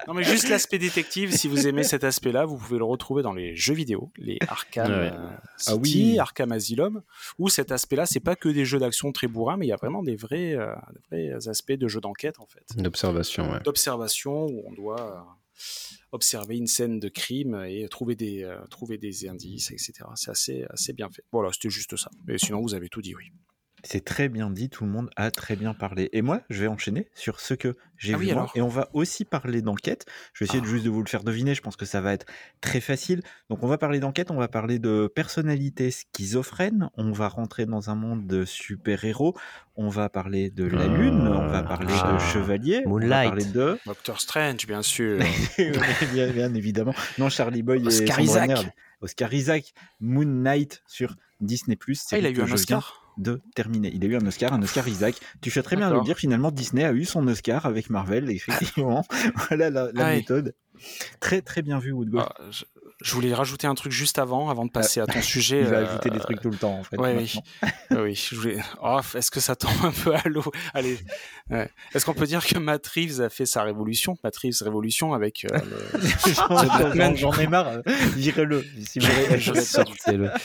Non, 0.07 0.13
mais 0.13 0.23
juste 0.23 0.47
l'aspect 0.47 0.77
détective, 0.79 1.31
si 1.35 1.49
vous 1.49 1.67
aimez 1.67 1.83
cet 1.83 2.03
aspect-là, 2.05 2.45
vous 2.45 2.57
pouvez 2.57 2.77
le 2.77 2.85
retrouver 2.85 3.23
dans 3.23 3.33
les 3.33 3.55
jeux 3.57 3.73
vidéo, 3.73 4.09
les 4.17 4.37
Arkham 4.47 4.89
Ouais. 4.89 5.11
euh, 5.11 5.27
Ah 5.67 5.75
oui. 5.75 6.17
Arkham 6.19 6.51
Asylum, 6.53 7.01
où 7.39 7.49
cet 7.49 7.71
aspect-là, 7.73 8.05
c'est 8.05 8.21
pas 8.21 8.35
que 8.37 8.47
des 8.47 8.63
jeux 8.63 8.79
d'action 8.79 9.11
très 9.11 9.27
bourrins, 9.27 9.57
mais 9.57 9.65
il 9.65 9.69
y 9.69 9.73
a 9.73 9.75
vraiment 9.75 10.03
des 10.03 10.15
vrais, 10.15 10.53
euh, 10.55 10.73
des 11.11 11.31
vrais 11.31 11.47
aspects 11.49 11.73
de 11.73 11.87
jeux 11.89 11.99
d'enquête, 11.99 12.39
en 12.39 12.45
fait. 12.45 12.63
D'observation, 12.81 13.51
ouais. 13.51 13.59
D'observation, 13.61 14.45
où 14.45 14.63
on 14.67 14.71
doit 14.73 15.01
euh, 15.01 15.19
observer 16.11 16.57
une 16.57 16.67
scène 16.67 16.99
de 16.99 17.09
crime 17.09 17.63
et 17.67 17.87
trouver 17.89 18.15
des, 18.15 18.43
euh, 18.43 19.29
indices, 19.29 19.71
etc. 19.71 19.93
C'est 20.15 20.31
assez, 20.31 20.65
assez 20.69 20.93
bien 20.93 21.09
fait. 21.09 21.23
Voilà, 21.31 21.51
c'était 21.51 21.69
juste 21.69 21.95
ça. 21.95 22.09
Mais 22.25 22.37
sinon, 22.37 22.61
vous 22.61 22.73
avez 22.73 22.89
tout 22.89 23.01
dit, 23.01 23.15
oui. 23.15 23.25
C'est 23.89 24.03
très 24.03 24.27
bien 24.27 24.49
dit, 24.49 24.69
tout 24.69 24.83
le 24.83 24.91
monde 24.91 25.09
a 25.15 25.31
très 25.31 25.55
bien 25.55 25.73
parlé. 25.73 26.09
Et 26.11 26.21
moi, 26.21 26.41
je 26.49 26.59
vais 26.61 26.67
enchaîner 26.67 27.07
sur 27.15 27.39
ce 27.39 27.53
que 27.53 27.77
j'ai 27.97 28.13
Ah 28.13 28.17
vu 28.17 28.25
oui, 28.25 28.31
alors 28.31 28.51
Et 28.53 28.61
on 28.61 28.67
va 28.67 28.89
aussi 28.93 29.23
parler 29.23 29.61
d'enquête. 29.61 30.05
Je 30.33 30.43
vais 30.43 30.49
essayer 30.49 30.59
de 30.61 30.65
Ah. 30.67 30.69
juste 30.71 30.83
de 30.83 30.89
vous 30.89 31.01
le 31.01 31.07
faire 31.07 31.23
deviner, 31.23 31.55
je 31.55 31.61
pense 31.61 31.77
que 31.77 31.85
ça 31.85 32.01
va 32.01 32.11
être 32.11 32.25
très 32.59 32.81
facile. 32.81 33.21
Donc 33.49 33.63
on 33.63 33.67
va 33.67 33.77
parler 33.77 33.99
d'enquête, 34.01 34.29
on 34.29 34.35
va 34.35 34.49
parler 34.49 34.77
de 34.77 35.07
personnalité 35.15 35.89
schizophrène, 35.91 36.89
on 36.97 37.11
va 37.13 37.29
rentrer 37.29 37.65
dans 37.65 37.89
un 37.89 37.95
monde 37.95 38.27
de 38.27 38.43
super-héros, 38.43 39.35
on 39.77 39.87
va 39.87 40.09
parler 40.09 40.49
de 40.49 40.65
la 40.65 40.87
Lune, 40.87 41.25
on 41.27 41.47
va 41.47 41.63
parler 41.63 41.93
Ah. 42.03 42.13
de 42.13 42.19
Chevalier, 42.19 42.81
on 42.85 42.89
va 42.89 42.99
Moonlight. 42.99 43.29
parler 43.29 43.45
de... 43.45 43.77
Doctor 43.85 44.19
Strange, 44.19 44.67
bien 44.67 44.81
sûr. 44.81 45.17
bien, 46.13 46.29
bien 46.31 46.53
évidemment. 46.53 46.93
Non, 47.17 47.29
Charlie 47.29 47.63
Boy 47.63 47.85
Oscar 47.85 48.19
Isaac. 48.19 48.51
Oscar 48.99 49.33
Isaac, 49.33 49.73
Moon 50.01 50.25
Knight 50.25 50.83
sur 50.87 51.15
Disney+. 51.39 51.77
Ah, 52.11 52.17
il 52.17 52.25
a 52.25 52.29
eu 52.29 52.41
un 52.41 52.51
Oscar 52.51 52.81
viens 52.81 53.06
de 53.17 53.41
terminer. 53.55 53.91
Il 53.93 54.03
a 54.03 54.07
eu 54.07 54.15
un 54.15 54.25
Oscar, 54.25 54.53
un 54.53 54.61
Oscar 54.61 54.87
Isaac. 54.87 55.15
Tu 55.41 55.51
fais 55.51 55.63
très 55.63 55.75
bien 55.75 55.89
de 55.89 55.95
le 55.95 56.01
dire. 56.01 56.17
Finalement, 56.17 56.51
Disney 56.51 56.83
a 56.83 56.93
eu 56.93 57.05
son 57.05 57.27
Oscar 57.27 57.65
avec 57.65 57.89
Marvel. 57.89 58.29
Effectivement, 58.31 59.05
voilà 59.49 59.69
la, 59.69 59.91
méthode. 59.91 60.55
Très 61.19 61.41
très 61.41 61.61
bien 61.61 61.79
vu, 61.79 61.91
Woodgolf. 61.91 62.27
Ah, 62.29 62.49
je, 63.01 63.13
voulais 63.13 63.33
rajouter 63.33 63.67
un 63.67 63.75
truc 63.75 63.91
juste 63.91 64.19
avant, 64.19 64.49
avant 64.49 64.65
de 64.65 64.71
passer 64.71 64.99
à 64.99 65.05
ton 65.07 65.21
sujet. 65.21 65.59
Il 65.61 65.67
va 65.67 65.77
euh, 65.77 65.87
ajouter 65.87 66.09
des 66.09 66.19
trucs 66.19 66.41
tout 66.41 66.49
le 66.49 66.57
temps 66.57 66.79
en 66.79 66.83
fait. 66.83 66.97
Ouais, 66.97 67.15
oui. 67.17 67.35
oui, 67.91 68.15
je 68.15 68.35
voulais. 68.35 68.57
Oh, 68.83 68.99
est-ce 69.15 69.31
que 69.31 69.39
ça 69.39 69.55
tombe 69.55 69.71
un 69.83 69.91
peu 69.91 70.15
à 70.15 70.21
l'eau? 70.27 70.43
Allez. 70.73 70.97
Ouais. 71.49 71.69
Est-ce 71.95 72.05
qu'on 72.05 72.13
peut 72.13 72.25
dire 72.25 72.45
que 72.45 72.57
Matt 72.59 72.85
Reeves 72.87 73.21
a 73.21 73.29
fait 73.29 73.45
sa 73.45 73.63
révolution? 73.63 74.17
Matt 74.23 74.35
Reeves 74.37 74.57
révolution 74.61 75.13
avec 75.13 75.45
euh, 75.45 75.57
le- 75.93 77.15
J'en- 77.15 77.33
ai 77.33 77.47
marre. 77.47 77.67
euh, 77.69 77.81
Virez-le. 78.15 78.65
Si 78.85 78.99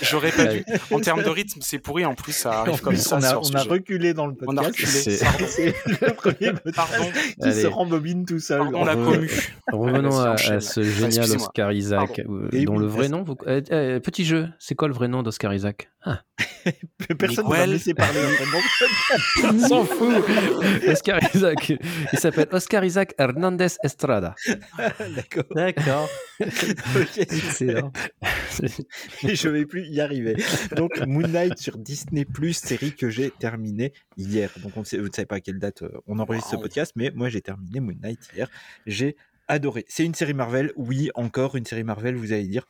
J'aurais- 0.03 0.33
pas 0.33 0.45
dû. 0.47 0.65
En 0.91 1.01
termes 1.01 1.23
de 1.23 1.29
rythme, 1.29 1.61
c'est 1.63 1.79
pourri. 1.79 2.05
En 2.05 2.15
plus, 2.15 2.33
ça 2.33 2.61
arrive 2.61 2.81
comme 2.81 2.95
plus, 2.95 3.03
ça 3.03 3.17
on 3.17 3.23
a, 3.23 3.29
sur 3.29 3.39
on 3.41 3.55
a 3.55 3.59
sujet. 3.61 3.71
reculé 3.71 4.15
dans 4.15 4.27
le 4.27 4.35
On 4.47 4.57
a 4.57 4.63
podcast. 4.63 5.07
reculé. 5.09 5.47
C'est- 5.49 5.75
le 6.07 6.15
premier 6.15 6.53
podcast 6.53 6.75
Pardon. 6.77 7.11
qui 7.43 7.53
se 7.53 7.67
rembobine 7.67 8.25
tout 8.25 8.39
seul. 8.41 8.61
Pardon 8.61 8.85
la 8.85 8.95
commu. 8.95 9.31
Revenons 9.73 10.19
à, 10.21 10.37
ce 10.61 10.83
génial. 10.83 11.31
Oscar 11.33 11.73
Isaac. 11.73 12.21
Pardon. 12.25 12.42
Et 12.53 12.65
dont 12.65 12.75
oui, 12.77 12.81
le 12.81 12.87
vrai 12.87 13.09
nom. 13.09 13.23
vous- 13.23 13.37
euh, 13.47 13.61
euh, 13.71 14.01
petit 14.01 14.25
jeu, 14.25 14.49
c'est 14.59 14.75
quoi 14.75 14.89
le 14.89 14.95
vrai 14.95 15.09
nom 15.09 15.23
d'Oscar 15.23 15.53
Isaac? 15.55 15.91
Ah, 16.05 16.23
Personne 17.19 17.47
ne 17.47 17.73
laisser 17.73 17.95
parler. 17.95 18.19
on 19.45 19.59
s'en 19.59 19.85
fout. 19.85 20.25
Oscar 20.89 21.21
Isaac. 21.35 21.73
Il 22.13 22.19
s'appelle 22.19 22.49
Oscar 22.51 22.85
Isaac 22.85 23.15
Hernandez 23.19 23.69
Estrada. 23.85 24.35
D'accord. 24.79 25.45
D'accord. 25.55 26.09
Ok. 26.41 27.19
Excellent. 27.19 27.93
Et 29.23 29.37
je 29.37 29.49
vais 29.49 29.65
plus 29.67 29.87
y 29.87 30.01
arriver. 30.01 30.37
Donc 30.77 30.91
Moon 31.07 31.29
Knight 31.29 31.59
sur 31.59 31.79
Disney 31.79 32.25
Plus, 32.25 32.55
série 32.55 32.93
que 32.95 33.09
j'ai 33.11 33.31
terminée 33.31 33.93
hier. 34.17 34.51
Donc 34.63 34.73
on 34.77 34.81
ne 34.81 34.85
sait, 34.85 34.99
vous 34.99 35.09
ne 35.09 35.13
savez 35.13 35.27
pas 35.27 35.37
à 35.37 35.41
quelle 35.41 35.59
date 35.59 35.83
euh, 35.83 35.91
on 36.07 36.19
enregistre 36.19 36.51
ce 36.51 36.57
podcast, 36.57 36.93
mais 36.97 37.13
moi 37.15 37.29
j'ai 37.29 37.41
terminé 37.43 37.79
Moon 37.81 37.95
Knight 38.03 38.21
hier. 38.35 38.49
J'ai 38.87 39.17
adoré. 39.49 39.85
C'est 39.89 40.05
une 40.05 40.15
série 40.15 40.35
Marvel, 40.35 40.73
oui, 40.77 41.11
encore 41.15 41.57
une 41.57 41.65
série 41.67 41.85
Marvel, 41.85 42.17
vous 42.17 42.33
allez 42.33 42.47
dire. 42.47 42.67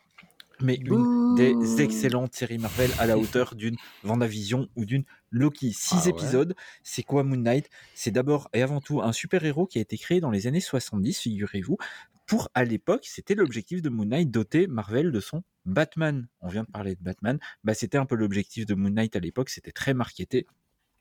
Mais 0.61 0.77
une 0.77 1.35
des 1.35 1.83
excellentes 1.83 2.35
séries 2.35 2.59
Marvel 2.59 2.91
à 2.99 3.07
la 3.07 3.19
hauteur 3.19 3.55
d'une 3.57 3.77
Vendavision 4.05 4.69
ou 4.77 4.85
d'une 4.85 5.05
Loki. 5.31 5.73
Six 5.73 5.95
Ah 5.95 6.05
ouais. 6.05 6.11
épisodes. 6.11 6.55
C'est 6.85 7.03
quoi 7.03 7.25
Moon 7.25 7.37
Knight? 7.39 7.69
C'est 7.95 8.13
d'abord 8.13 8.49
et 8.53 8.63
avant 8.63 8.81
tout 8.81 9.03
un 9.03 9.13
super-héros 9.13 9.67
qui 9.67 9.79
a 9.79 9.81
été 9.81 9.99
créé 9.99 10.21
dans 10.21 10.31
les 10.31 10.47
années 10.47 10.61
70, 10.61 11.19
figurez-vous. 11.19 11.79
Pour 12.27 12.49
à 12.55 12.65
l'époque, 12.65 13.07
c'était 13.07 13.35
l'objectif 13.35 13.83
de 13.83 13.89
Moon 13.89 14.05
Knight 14.05 14.31
doter 14.31 14.69
Marvel 14.69 15.11
de 15.11 15.21
son 15.21 15.43
Batman. 15.65 16.29
On 16.41 16.49
vient 16.49 16.63
de 16.63 16.71
parler 16.71 16.95
de 16.95 17.03
Batman. 17.03 17.39
Bah, 17.65 17.75
c'était 17.75 17.99
un 17.99 18.07
peu 18.07 18.15
l'objectif 18.15 18.65
de 18.65 18.75
Moon 18.75 18.91
Knight 18.91 19.17
à 19.17 19.21
l'époque. 19.21 19.51
C'était 19.51 19.73
très 19.73 19.95
marketé. 19.95 20.47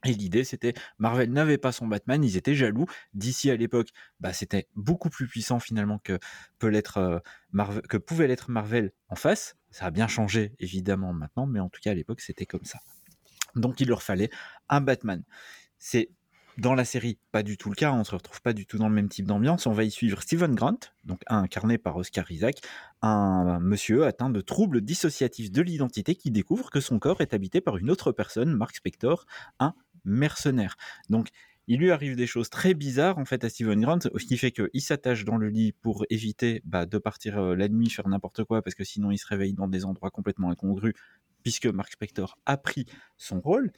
Et 0.05 0.13
l'idée, 0.13 0.43
c'était 0.43 0.73
Marvel 0.97 1.31
n'avait 1.31 1.57
pas 1.57 1.71
son 1.71 1.87
Batman, 1.87 2.23
ils 2.23 2.37
étaient 2.37 2.55
jaloux. 2.55 2.85
D'ici 3.13 3.51
à 3.51 3.55
l'époque, 3.55 3.89
bah, 4.19 4.33
c'était 4.33 4.67
beaucoup 4.75 5.09
plus 5.09 5.27
puissant 5.27 5.59
finalement 5.59 5.99
que 5.99 6.17
peut 6.57 6.67
l'être 6.67 6.97
euh, 6.97 7.19
que 7.87 7.97
pouvait 7.97 8.27
l'être 8.27 8.49
Marvel 8.49 8.91
en 9.09 9.15
face. 9.15 9.57
Ça 9.69 9.85
a 9.85 9.91
bien 9.91 10.07
changé 10.07 10.53
évidemment 10.59 11.13
maintenant, 11.13 11.45
mais 11.45 11.59
en 11.59 11.69
tout 11.69 11.79
cas 11.81 11.91
à 11.91 11.93
l'époque 11.93 12.21
c'était 12.21 12.45
comme 12.45 12.65
ça. 12.65 12.79
Donc 13.55 13.79
il 13.79 13.87
leur 13.87 14.01
fallait 14.01 14.29
un 14.69 14.81
Batman. 14.81 15.23
C'est 15.77 16.09
dans 16.57 16.75
la 16.75 16.85
série 16.85 17.17
pas 17.31 17.43
du 17.43 17.57
tout 17.57 17.69
le 17.69 17.75
cas, 17.75 17.91
on 17.93 18.03
se 18.03 18.13
retrouve 18.13 18.41
pas 18.41 18.53
du 18.53 18.65
tout 18.65 18.77
dans 18.77 18.89
le 18.89 18.93
même 18.93 19.09
type 19.09 19.25
d'ambiance. 19.25 19.65
On 19.67 19.71
va 19.71 19.83
y 19.83 19.91
suivre 19.91 20.21
Stephen 20.21 20.53
Grant, 20.53 20.77
donc 21.05 21.21
incarné 21.27 21.77
par 21.77 21.95
Oscar 21.95 22.29
Isaac, 22.31 22.61
un 23.01 23.59
monsieur 23.59 24.05
atteint 24.05 24.29
de 24.29 24.41
troubles 24.41 24.81
dissociatifs 24.81 25.51
de 25.51 25.61
l'identité 25.61 26.15
qui 26.15 26.31
découvre 26.31 26.69
que 26.69 26.79
son 26.79 26.99
corps 26.99 27.21
est 27.21 27.33
habité 27.33 27.61
par 27.61 27.77
une 27.77 27.89
autre 27.89 28.11
personne, 28.11 28.53
Mark 28.53 28.75
Spector, 28.75 29.25
un 29.59 29.73
mercenaire. 30.03 30.75
Donc 31.09 31.29
il 31.67 31.79
lui 31.79 31.91
arrive 31.91 32.15
des 32.15 32.27
choses 32.27 32.49
très 32.49 32.73
bizarres 32.73 33.17
en 33.17 33.25
fait 33.25 33.43
à 33.43 33.49
Steven 33.49 33.79
Grant, 33.79 33.99
ce 34.01 34.25
qui 34.25 34.37
fait 34.37 34.51
qu'il 34.51 34.81
s'attache 34.81 35.23
dans 35.25 35.37
le 35.37 35.49
lit 35.49 35.71
pour 35.71 36.05
éviter 36.09 36.61
bah, 36.65 36.85
de 36.85 36.97
partir 36.97 37.37
euh, 37.37 37.55
la 37.55 37.69
nuit 37.69 37.89
faire 37.89 38.07
n'importe 38.07 38.43
quoi 38.43 38.61
parce 38.61 38.75
que 38.75 38.83
sinon 38.83 39.11
il 39.11 39.17
se 39.17 39.27
réveille 39.27 39.53
dans 39.53 39.67
des 39.67 39.85
endroits 39.85 40.11
complètement 40.11 40.49
incongrus 40.49 40.93
puisque 41.43 41.67
Mark 41.67 41.91
Spector 41.91 42.37
a 42.45 42.57
pris 42.57 42.85
son 43.17 43.39
rôle. 43.39 43.71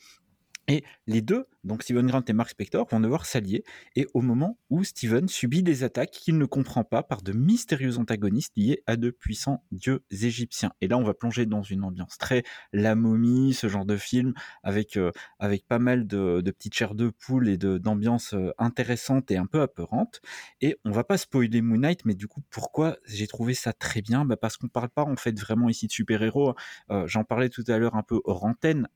Et 0.69 0.83
les 1.07 1.21
deux, 1.21 1.45
donc 1.65 1.83
Steven 1.83 2.07
Grant 2.07 2.23
et 2.27 2.33
Mark 2.33 2.49
Spector, 2.49 2.87
vont 2.89 3.01
devoir 3.01 3.25
s'allier. 3.25 3.63
Et 3.97 4.07
au 4.13 4.21
moment 4.21 4.57
où 4.69 4.83
Steven 4.85 5.27
subit 5.27 5.61
des 5.61 5.83
attaques 5.83 6.11
qu'il 6.11 6.37
ne 6.37 6.45
comprend 6.45 6.85
pas 6.85 7.03
par 7.03 7.21
de 7.21 7.33
mystérieux 7.33 7.97
antagonistes 7.97 8.53
liés 8.55 8.81
à 8.87 8.95
de 8.95 9.09
puissants 9.09 9.63
dieux 9.71 10.03
égyptiens. 10.09 10.71
Et 10.79 10.87
là, 10.87 10.97
on 10.97 11.03
va 11.03 11.13
plonger 11.13 11.45
dans 11.45 11.63
une 11.63 11.83
ambiance 11.83 12.17
très 12.17 12.43
la 12.71 12.95
momie, 12.95 13.53
ce 13.53 13.67
genre 13.67 13.85
de 13.85 13.97
film, 13.97 14.33
avec, 14.63 14.95
euh, 14.95 15.11
avec 15.39 15.67
pas 15.67 15.79
mal 15.79 16.07
de, 16.07 16.39
de 16.41 16.51
petites 16.51 16.75
chairs 16.75 16.95
de 16.95 17.09
poule 17.09 17.49
et 17.49 17.57
de- 17.57 17.77
d'ambiance 17.77 18.33
euh, 18.33 18.51
intéressante 18.57 19.31
et 19.31 19.37
un 19.37 19.45
peu 19.45 19.61
apeurante. 19.61 20.21
Et 20.61 20.77
on 20.85 20.91
va 20.91 21.03
pas 21.03 21.17
spoiler 21.17 21.61
Moon 21.61 21.77
Knight, 21.79 22.05
mais 22.05 22.13
du 22.15 22.27
coup, 22.27 22.41
pourquoi 22.49 22.97
j'ai 23.05 23.27
trouvé 23.27 23.53
ça 23.53 23.73
très 23.73 24.01
bien? 24.01 24.23
Bah 24.25 24.37
Parce 24.37 24.55
qu'on 24.57 24.67
parle 24.69 24.89
pas 24.89 25.03
en 25.03 25.15
fait 25.17 25.37
vraiment 25.39 25.69
ici 25.69 25.87
de 25.87 25.91
super-héros. 25.91 26.49
hein. 26.51 26.55
Euh, 26.91 27.07
J'en 27.07 27.23
parlais 27.23 27.49
tout 27.49 27.63
à 27.67 27.77
l'heure 27.77 27.95
un 27.95 28.03
peu 28.03 28.21
hors 28.25 28.45
antenne 28.45 28.87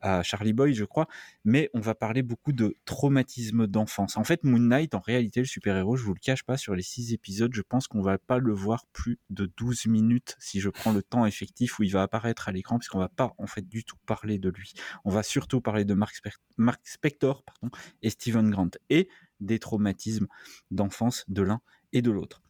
à 0.00 0.22
Charlie 0.22 0.52
Boy, 0.52 0.74
je 0.84 0.88
crois, 0.88 1.08
mais 1.44 1.70
on 1.72 1.80
va 1.80 1.94
parler 1.94 2.22
beaucoup 2.22 2.52
de 2.52 2.76
traumatisme 2.84 3.66
d'enfance. 3.66 4.16
En 4.18 4.24
fait, 4.24 4.44
Moon 4.44 4.58
Knight, 4.58 4.94
en 4.94 5.00
réalité, 5.00 5.40
le 5.40 5.46
super-héros, 5.46 5.96
je 5.96 6.04
vous 6.04 6.12
le 6.12 6.20
cache 6.20 6.42
pas, 6.42 6.58
sur 6.58 6.74
les 6.74 6.82
six 6.82 7.14
épisodes, 7.14 7.52
je 7.54 7.62
pense 7.62 7.88
qu'on 7.88 8.02
va 8.02 8.18
pas 8.18 8.38
le 8.38 8.52
voir 8.52 8.84
plus 8.92 9.18
de 9.30 9.50
12 9.56 9.86
minutes 9.86 10.36
si 10.38 10.60
je 10.60 10.68
prends 10.68 10.92
le 10.92 11.02
temps 11.02 11.24
effectif 11.24 11.78
où 11.78 11.82
il 11.82 11.90
va 11.90 12.02
apparaître 12.02 12.48
à 12.48 12.52
l'écran, 12.52 12.78
puisqu'on 12.78 12.98
va 12.98 13.08
pas 13.08 13.34
en 13.38 13.46
fait 13.46 13.66
du 13.66 13.82
tout 13.82 13.96
parler 14.04 14.38
de 14.38 14.50
lui. 14.50 14.74
On 15.04 15.10
va 15.10 15.22
surtout 15.22 15.62
parler 15.62 15.86
de 15.86 15.94
Mark, 15.94 16.14
Spec- 16.14 16.36
Mark 16.58 16.80
Spector 16.84 17.42
pardon, 17.42 17.74
et 18.02 18.10
Stephen 18.10 18.50
Grant 18.50 18.70
et 18.90 19.08
des 19.40 19.58
traumatismes 19.58 20.26
d'enfance 20.70 21.24
de 21.28 21.42
l'un 21.42 21.60
et 21.92 22.02
de 22.02 22.10
l'autre. 22.10 22.42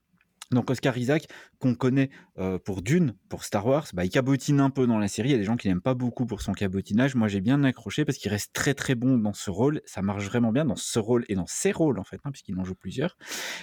Donc 0.51 0.70
Oscar 0.70 0.97
Isaac, 0.97 1.26
qu'on 1.64 1.74
connaît 1.74 2.10
euh, 2.38 2.58
pour 2.58 2.82
Dune, 2.82 3.14
pour 3.30 3.44
Star 3.44 3.66
Wars, 3.66 3.86
bah, 3.94 4.04
il 4.04 4.10
cabotine 4.10 4.60
un 4.60 4.68
peu 4.68 4.86
dans 4.86 4.98
la 4.98 5.08
série. 5.08 5.30
Il 5.30 5.32
y 5.32 5.34
a 5.34 5.38
des 5.38 5.44
gens 5.44 5.56
qui 5.56 5.66
l'aiment 5.66 5.80
pas 5.80 5.94
beaucoup 5.94 6.26
pour 6.26 6.42
son 6.42 6.52
cabotinage. 6.52 7.14
Moi, 7.14 7.26
j'ai 7.26 7.40
bien 7.40 7.64
accroché 7.64 8.04
parce 8.04 8.18
qu'il 8.18 8.30
reste 8.30 8.52
très 8.52 8.74
très 8.74 8.94
bon 8.94 9.16
dans 9.16 9.32
ce 9.32 9.50
rôle. 9.50 9.80
Ça 9.86 10.02
marche 10.02 10.26
vraiment 10.26 10.52
bien 10.52 10.66
dans 10.66 10.76
ce 10.76 10.98
rôle 10.98 11.24
et 11.30 11.34
dans 11.34 11.46
ses 11.46 11.72
rôles 11.72 11.98
en 11.98 12.04
fait, 12.04 12.20
hein, 12.24 12.30
puisqu'il 12.30 12.58
en 12.58 12.64
joue 12.64 12.74
plusieurs. 12.74 13.16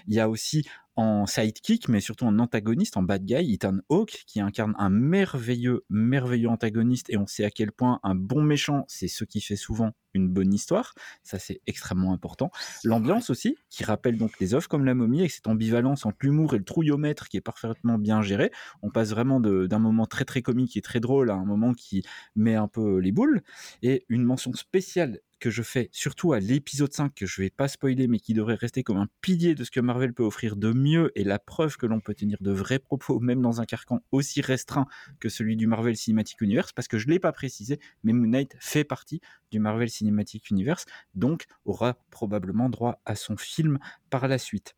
Il 0.07 0.15
y 0.15 0.19
a 0.19 0.29
aussi 0.29 0.65
en 0.95 1.25
sidekick, 1.25 1.87
mais 1.87 2.01
surtout 2.01 2.25
en 2.25 2.37
antagoniste, 2.39 2.97
en 2.97 3.03
bad 3.03 3.23
guy, 3.23 3.53
Ethan 3.53 3.77
Hawke, 3.89 4.23
qui 4.27 4.41
incarne 4.41 4.73
un 4.77 4.89
merveilleux, 4.89 5.85
merveilleux 5.89 6.49
antagoniste, 6.49 7.09
et 7.09 7.17
on 7.17 7.27
sait 7.27 7.45
à 7.45 7.49
quel 7.49 7.71
point 7.71 7.99
un 8.03 8.15
bon 8.15 8.41
méchant, 8.41 8.83
c'est 8.87 9.07
ce 9.07 9.23
qui 9.23 9.41
fait 9.41 9.55
souvent 9.55 9.91
une 10.13 10.27
bonne 10.27 10.53
histoire. 10.53 10.93
Ça, 11.23 11.39
c'est 11.39 11.61
extrêmement 11.67 12.13
important. 12.13 12.51
L'ambiance 12.83 13.29
aussi, 13.29 13.55
qui 13.69 13.85
rappelle 13.85 14.17
donc 14.17 14.39
les 14.39 14.53
œuvres 14.53 14.67
comme 14.67 14.83
La 14.83 14.93
Momie, 14.93 15.19
avec 15.19 15.31
cette 15.31 15.47
ambivalence 15.47 16.05
entre 16.05 16.17
l'humour 16.21 16.53
et 16.53 16.57
le 16.57 16.65
trouillomètre 16.65 17.29
qui 17.29 17.37
est 17.37 17.41
parfaitement 17.41 17.90
bien 17.97 18.21
géré. 18.21 18.51
On 18.81 18.89
passe 18.89 19.09
vraiment 19.09 19.39
d'un 19.39 19.79
moment 19.79 20.05
très 20.05 20.25
très 20.25 20.41
comique 20.41 20.77
et 20.77 20.81
très 20.81 20.99
drôle 20.99 21.29
à 21.29 21.35
un 21.35 21.45
moment 21.45 21.73
qui 21.73 22.03
met 22.35 22.55
un 22.55 22.67
peu 22.67 22.97
les 22.99 23.11
boules. 23.11 23.41
Et 23.81 24.05
une 24.09 24.23
mention 24.23 24.53
spéciale 24.53 25.19
que 25.41 25.49
je 25.49 25.63
fais 25.63 25.89
surtout 25.91 26.33
à 26.33 26.39
l'épisode 26.39 26.93
5 26.93 27.13
que 27.13 27.25
je 27.25 27.41
vais 27.41 27.49
pas 27.49 27.67
spoiler 27.67 28.07
mais 28.07 28.19
qui 28.19 28.33
devrait 28.33 28.55
rester 28.55 28.83
comme 28.83 28.97
un 28.97 29.07
pilier 29.21 29.55
de 29.55 29.63
ce 29.63 29.71
que 29.71 29.79
Marvel 29.79 30.13
peut 30.13 30.23
offrir 30.23 30.55
de 30.55 30.71
mieux 30.71 31.11
et 31.15 31.23
la 31.23 31.39
preuve 31.39 31.77
que 31.77 31.87
l'on 31.87 31.99
peut 31.99 32.13
tenir 32.13 32.37
de 32.39 32.51
vrais 32.51 32.77
propos 32.79 33.19
même 33.19 33.41
dans 33.41 33.59
un 33.59 33.65
carcan 33.65 34.01
aussi 34.11 34.39
restreint 34.41 34.85
que 35.19 35.27
celui 35.27 35.57
du 35.57 35.65
Marvel 35.65 35.97
Cinematic 35.97 36.39
Universe 36.41 36.71
parce 36.71 36.87
que 36.87 36.99
je 36.99 37.07
l'ai 37.07 37.19
pas 37.19 37.31
précisé 37.31 37.79
mais 38.03 38.13
Moon 38.13 38.27
Knight 38.27 38.55
fait 38.59 38.83
partie 38.83 39.19
du 39.49 39.59
Marvel 39.59 39.89
Cinematic 39.89 40.51
Universe 40.51 40.85
donc 41.15 41.45
aura 41.65 41.97
probablement 42.11 42.69
droit 42.69 43.01
à 43.05 43.15
son 43.15 43.35
film 43.35 43.79
par 44.11 44.27
la 44.27 44.37
suite. 44.37 44.75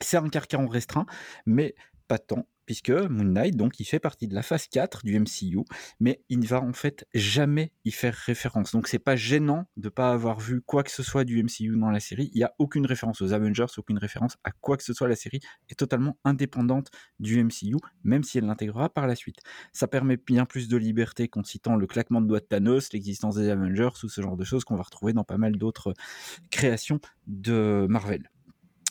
C'est 0.00 0.18
un 0.18 0.28
carcan 0.28 0.68
restreint 0.68 1.06
mais 1.46 1.74
pas 2.06 2.18
tant 2.18 2.46
puisque 2.66 2.90
Moon 2.90 3.24
Knight, 3.24 3.56
donc, 3.56 3.80
il 3.80 3.84
fait 3.84 4.00
partie 4.00 4.26
de 4.26 4.34
la 4.34 4.42
phase 4.42 4.66
4 4.66 5.04
du 5.04 5.18
MCU, 5.18 5.60
mais 6.00 6.20
il 6.28 6.40
ne 6.40 6.46
va 6.46 6.60
en 6.60 6.72
fait 6.72 7.06
jamais 7.14 7.72
y 7.84 7.92
faire 7.92 8.14
référence. 8.14 8.72
Donc, 8.72 8.88
c'est 8.88 8.98
pas 8.98 9.16
gênant 9.16 9.64
de 9.76 9.88
pas 9.88 10.10
avoir 10.10 10.40
vu 10.40 10.60
quoi 10.60 10.82
que 10.82 10.90
ce 10.90 11.02
soit 11.02 11.24
du 11.24 11.42
MCU 11.42 11.76
dans 11.78 11.90
la 11.90 12.00
série. 12.00 12.30
Il 12.34 12.38
n'y 12.38 12.44
a 12.44 12.52
aucune 12.58 12.84
référence 12.84 13.22
aux 13.22 13.32
Avengers, 13.32 13.66
aucune 13.78 13.98
référence 13.98 14.36
à 14.44 14.50
quoi 14.50 14.76
que 14.76 14.82
ce 14.82 14.92
soit. 14.92 15.08
La 15.08 15.16
série 15.16 15.40
est 15.70 15.78
totalement 15.78 16.18
indépendante 16.24 16.90
du 17.20 17.42
MCU, 17.42 17.76
même 18.02 18.24
si 18.24 18.38
elle 18.38 18.46
l'intégrera 18.46 18.88
par 18.92 19.06
la 19.06 19.14
suite. 19.14 19.38
Ça 19.72 19.86
permet 19.86 20.16
bien 20.16 20.44
plus 20.44 20.68
de 20.68 20.76
liberté 20.76 21.28
qu'en 21.28 21.44
citant 21.44 21.76
le 21.76 21.86
claquement 21.86 22.20
de 22.20 22.26
doigts 22.26 22.40
de 22.40 22.46
Thanos, 22.46 22.92
l'existence 22.92 23.36
des 23.36 23.48
Avengers 23.48 23.90
ou 24.02 24.08
ce 24.08 24.20
genre 24.20 24.36
de 24.36 24.44
choses 24.44 24.64
qu'on 24.64 24.76
va 24.76 24.82
retrouver 24.82 25.12
dans 25.12 25.24
pas 25.24 25.38
mal 25.38 25.56
d'autres 25.56 25.94
créations 26.50 27.00
de 27.26 27.86
Marvel 27.88 28.28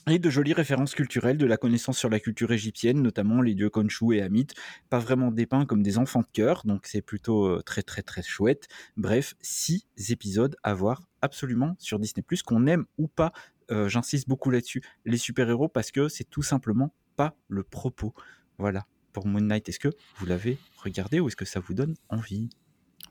et 0.07 0.19
de 0.19 0.29
jolies 0.29 0.53
références 0.53 0.93
culturelles, 0.93 1.37
de 1.37 1.45
la 1.45 1.57
connaissance 1.57 1.97
sur 1.97 2.09
la 2.09 2.19
culture 2.19 2.51
égyptienne, 2.51 3.01
notamment 3.01 3.41
les 3.41 3.55
dieux 3.55 3.69
Khonshu 3.69 4.15
et 4.15 4.21
Amit, 4.21 4.47
pas 4.89 4.99
vraiment 4.99 5.31
dépeints 5.31 5.65
comme 5.65 5.81
des 5.81 5.97
enfants 5.97 6.21
de 6.21 6.27
cœur, 6.31 6.61
donc 6.65 6.85
c'est 6.85 7.01
plutôt 7.01 7.45
euh, 7.45 7.61
très 7.65 7.81
très 7.81 8.01
très 8.01 8.21
chouette. 8.21 8.67
Bref, 8.97 9.35
six 9.41 9.87
épisodes 10.09 10.55
à 10.63 10.73
voir 10.73 11.03
absolument 11.21 11.75
sur 11.79 11.99
Disney+, 11.99 12.23
qu'on 12.45 12.67
aime 12.67 12.85
ou 12.97 13.07
pas, 13.07 13.33
euh, 13.71 13.89
j'insiste 13.89 14.27
beaucoup 14.27 14.51
là-dessus, 14.51 14.81
les 15.05 15.17
super-héros, 15.17 15.69
parce 15.69 15.91
que 15.91 16.07
c'est 16.07 16.29
tout 16.29 16.43
simplement 16.43 16.93
pas 17.15 17.35
le 17.47 17.63
propos. 17.63 18.13
Voilà, 18.57 18.85
pour 19.11 19.25
Moon 19.25 19.41
Knight, 19.41 19.67
est-ce 19.69 19.79
que 19.79 19.89
vous 20.17 20.25
l'avez 20.25 20.57
regardé 20.77 21.19
ou 21.19 21.27
est-ce 21.27 21.35
que 21.35 21.45
ça 21.45 21.59
vous 21.59 21.73
donne 21.73 21.95
envie? 22.09 22.49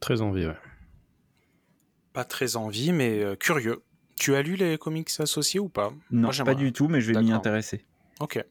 Très 0.01 0.21
envie, 0.21 0.47
ouais. 0.47 0.57
Pas 2.13 2.25
très 2.25 2.57
envie, 2.57 2.93
mais 2.93 3.23
euh, 3.23 3.35
curieux. 3.35 3.83
Tu 4.17 4.35
as 4.35 4.43
lu 4.43 4.57
les 4.57 4.79
comics 4.79 5.11
associés 5.19 5.61
ou 5.61 5.69
pas? 5.69 5.93
Non, 6.11 6.31
Moi, 6.33 6.45
pas 6.45 6.55
du 6.55 6.73
tout, 6.73 6.89
mais 6.89 7.01
je 7.01 7.13
vais 7.13 7.21
m'y 7.21 7.33
intéresser. 7.33 7.85
Ok. 8.21 8.43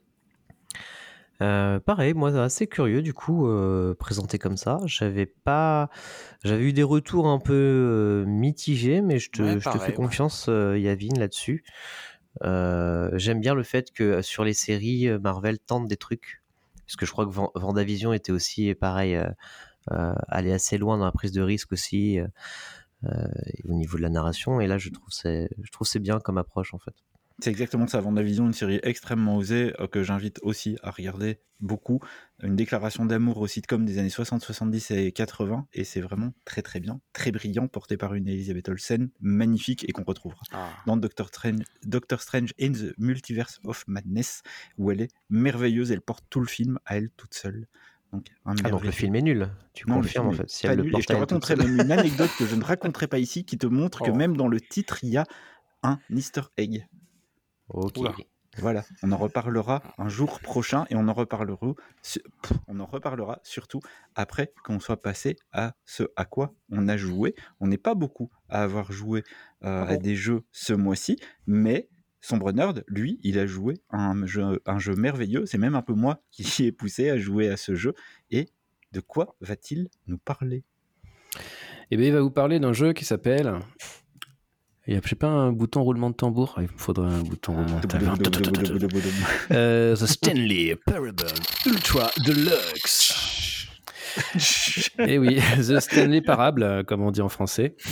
Euh, 1.41 1.79
pareil, 1.79 2.13
moi 2.13 2.29
assez 2.41 2.67
curieux 2.67 3.01
du 3.01 3.13
coup 3.13 3.47
euh, 3.47 3.95
présenté 3.95 4.37
comme 4.37 4.55
ça. 4.55 4.77
J'avais 4.85 5.25
pas, 5.25 5.89
j'avais 6.43 6.63
eu 6.63 6.73
des 6.73 6.83
retours 6.83 7.27
un 7.27 7.39
peu 7.39 7.53
euh, 7.53 8.25
mitigés, 8.25 9.01
mais 9.01 9.19
je 9.19 9.29
te, 9.31 9.41
Ouais, 9.41 9.59
je 9.59 9.69
te 9.69 9.77
fais 9.77 9.87
ouais. 9.87 9.93
confiance, 9.93 10.47
Yavin, 10.47 11.17
là-dessus. 11.17 11.63
J'aime 12.41 13.39
bien 13.39 13.55
le 13.55 13.63
fait 13.63 13.91
que 13.91 14.21
sur 14.21 14.43
les 14.43 14.53
séries 14.53 15.09
Marvel 15.19 15.59
tente 15.59 15.87
des 15.87 15.97
trucs, 15.97 16.41
parce 16.85 16.95
que 16.95 17.05
je 17.05 17.11
crois 17.11 17.25
que 17.25 17.31
Vendavision 17.59 18.13
était 18.13 18.31
aussi 18.31 18.73
pareil, 18.75 19.19
aller 19.87 20.53
assez 20.53 20.77
loin 20.77 20.97
dans 20.97 21.05
la 21.05 21.11
prise 21.11 21.31
de 21.31 21.41
risque 21.41 21.73
aussi 21.73 22.19
au 23.65 23.73
niveau 23.73 23.97
de 23.97 24.01
la 24.01 24.09
narration. 24.09 24.61
Et 24.61 24.67
là, 24.67 24.77
je 24.77 24.89
trouve 24.89 25.09
c'est, 25.09 25.49
je 25.61 25.71
trouve 25.71 25.87
c'est 25.87 25.99
bien 25.99 26.19
comme 26.19 26.37
approche 26.37 26.73
en 26.73 26.79
fait. 26.79 26.93
C'est 27.39 27.49
exactement 27.49 27.87
ça, 27.87 27.99
Vendavision, 27.99 28.45
une 28.45 28.53
série 28.53 28.79
extrêmement 28.83 29.35
osée 29.37 29.73
euh, 29.79 29.87
que 29.87 30.03
j'invite 30.03 30.39
aussi 30.43 30.77
à 30.83 30.91
regarder 30.91 31.39
beaucoup. 31.59 31.99
Une 32.41 32.55
déclaration 32.55 33.05
d'amour 33.05 33.37
au 33.39 33.47
sitcom 33.47 33.85
des 33.85 33.97
années 33.97 34.09
60, 34.09 34.43
70 34.43 34.91
et 34.91 35.11
80, 35.11 35.67
et 35.73 35.83
c'est 35.83 36.01
vraiment 36.01 36.33
très 36.45 36.61
très 36.61 36.79
bien, 36.79 37.01
très 37.11 37.31
brillant, 37.31 37.67
porté 37.67 37.97
par 37.97 38.13
une 38.13 38.27
Elizabeth 38.27 38.69
Olsen 38.69 39.09
magnifique 39.19 39.83
et 39.89 39.91
qu'on 39.93 40.03
retrouvera 40.03 40.41
Ah. 40.51 40.69
dans 40.85 40.97
Doctor 40.97 41.29
Strange, 41.29 41.63
Doctor 41.83 42.21
Strange 42.21 42.53
in 42.61 42.71
the 42.73 42.93
Multiverse 42.97 43.59
of 43.63 43.83
Madness, 43.87 44.43
où 44.77 44.91
elle 44.91 45.01
est 45.01 45.11
merveilleuse, 45.29 45.91
elle 45.91 46.01
porte 46.01 46.25
tout 46.29 46.39
le 46.39 46.47
film 46.47 46.79
à 46.85 46.97
elle 46.97 47.09
toute 47.11 47.33
seule. 47.33 47.67
Donc, 48.13 48.27
un 48.45 48.55
Ah, 48.63 48.69
donc 48.69 48.83
le 48.83 48.91
film 48.91 49.15
est 49.15 49.21
nul. 49.21 49.49
Tu 49.73 49.89
Non, 49.89 49.95
le 49.95 50.01
confirmes 50.03 50.27
en 50.27 50.31
fait. 50.31 50.49
Si 50.49 50.67
le 50.67 50.85
et 50.85 51.01
je 51.01 51.07
te 51.07 51.13
raconterai 51.13 51.55
même 51.55 51.79
une 51.81 51.91
anecdote 51.91 52.29
que 52.37 52.45
je 52.45 52.55
ne 52.55 52.63
raconterai 52.63 53.07
pas 53.07 53.17
ici 53.19 53.43
qui 53.43 53.57
te 53.57 53.67
montre 53.67 54.03
que 54.03 54.11
Oh. 54.11 54.15
même 54.15 54.37
dans 54.37 54.47
le 54.47 54.61
titre, 54.61 54.99
il 55.03 55.09
y 55.09 55.17
a 55.17 55.25
un 55.81 55.99
Easter 56.11 56.43
egg. 56.57 56.87
Ok. 57.69 57.97
Oula. 57.97 58.13
Voilà, 58.59 58.83
on 59.01 59.11
en 59.11 59.17
reparlera 59.17 59.81
un 59.97 60.09
jour 60.09 60.39
prochain 60.39 60.85
et 60.91 60.95
on 60.95 61.07
en 61.07 61.13
reparlera, 61.13 61.73
on 62.67 62.79
en 62.79 62.85
reparlera 62.85 63.39
surtout 63.41 63.79
après 64.13 64.53
qu'on 64.63 64.79
soit 64.79 65.01
passé 65.01 65.37
à 65.51 65.73
ce 65.85 66.03
à 66.15 66.25
quoi 66.25 66.53
on 66.69 66.87
a 66.87 66.95
joué. 66.95 67.33
On 67.59 67.65
n'est 67.65 67.79
pas 67.79 67.95
beaucoup 67.95 68.29
à 68.49 68.61
avoir 68.61 68.91
joué 68.91 69.23
euh, 69.63 69.85
à 69.87 69.97
des 69.97 70.15
jeux 70.15 70.43
ce 70.51 70.73
mois-ci, 70.73 71.17
mais 71.47 71.89
Sombre 72.23 72.53
Nerd, 72.53 72.85
lui, 72.87 73.19
il 73.21 73.37
a 73.37 73.45
joué 73.45 73.81
à 73.89 73.97
un 73.97 74.25
jeu, 74.25 74.61
un 74.65 74.79
jeu 74.79 74.95
merveilleux. 74.95 75.45
C'est 75.45 75.57
même 75.57 75.75
un 75.75 75.81
peu 75.81 75.93
moi 75.93 76.21
qui 76.31 76.63
ai 76.63 76.71
poussé 76.71 77.09
à 77.09 77.17
jouer 77.17 77.49
à 77.49 77.57
ce 77.57 77.75
jeu. 77.75 77.93
Et 78.31 78.47
de 78.93 79.01
quoi 79.01 79.35
va-t-il 79.41 79.89
nous 80.07 80.17
parler? 80.17 80.63
Eh 81.91 81.97
bien, 81.97 82.07
il 82.07 82.13
va 82.13 82.21
vous 82.21 82.31
parler 82.31 82.61
d'un 82.61 82.71
jeu 82.71 82.93
qui 82.93 83.03
s'appelle. 83.03 83.53
Il 84.87 84.93
y 84.93 84.97
a, 84.97 85.01
je 85.03 85.09
sais 85.09 85.15
pas, 85.15 85.27
un 85.27 85.51
bouton 85.51 85.83
roulement 85.83 86.11
de 86.11 86.15
tambour? 86.15 86.53
Ah, 86.55 86.61
Il 86.61 86.69
me 86.71 86.77
faudrait 86.77 87.11
un 87.11 87.23
bouton 87.23 87.55
roulement 87.55 87.81
de 87.81 87.87
tambour. 87.87 88.15
Euh, 89.51 89.93
The 89.97 90.05
Stanley 90.05 90.77
Parable 90.77 91.25
Ultra 91.65 92.09
Deluxe. 92.25 93.67
Eh 94.99 95.17
oui, 95.17 95.41
The 95.57 95.79
Stanley 95.81 96.21
Parable, 96.21 96.85
comme 96.85 97.01
on 97.01 97.11
dit 97.11 97.21
en 97.21 97.29
français. 97.29 97.75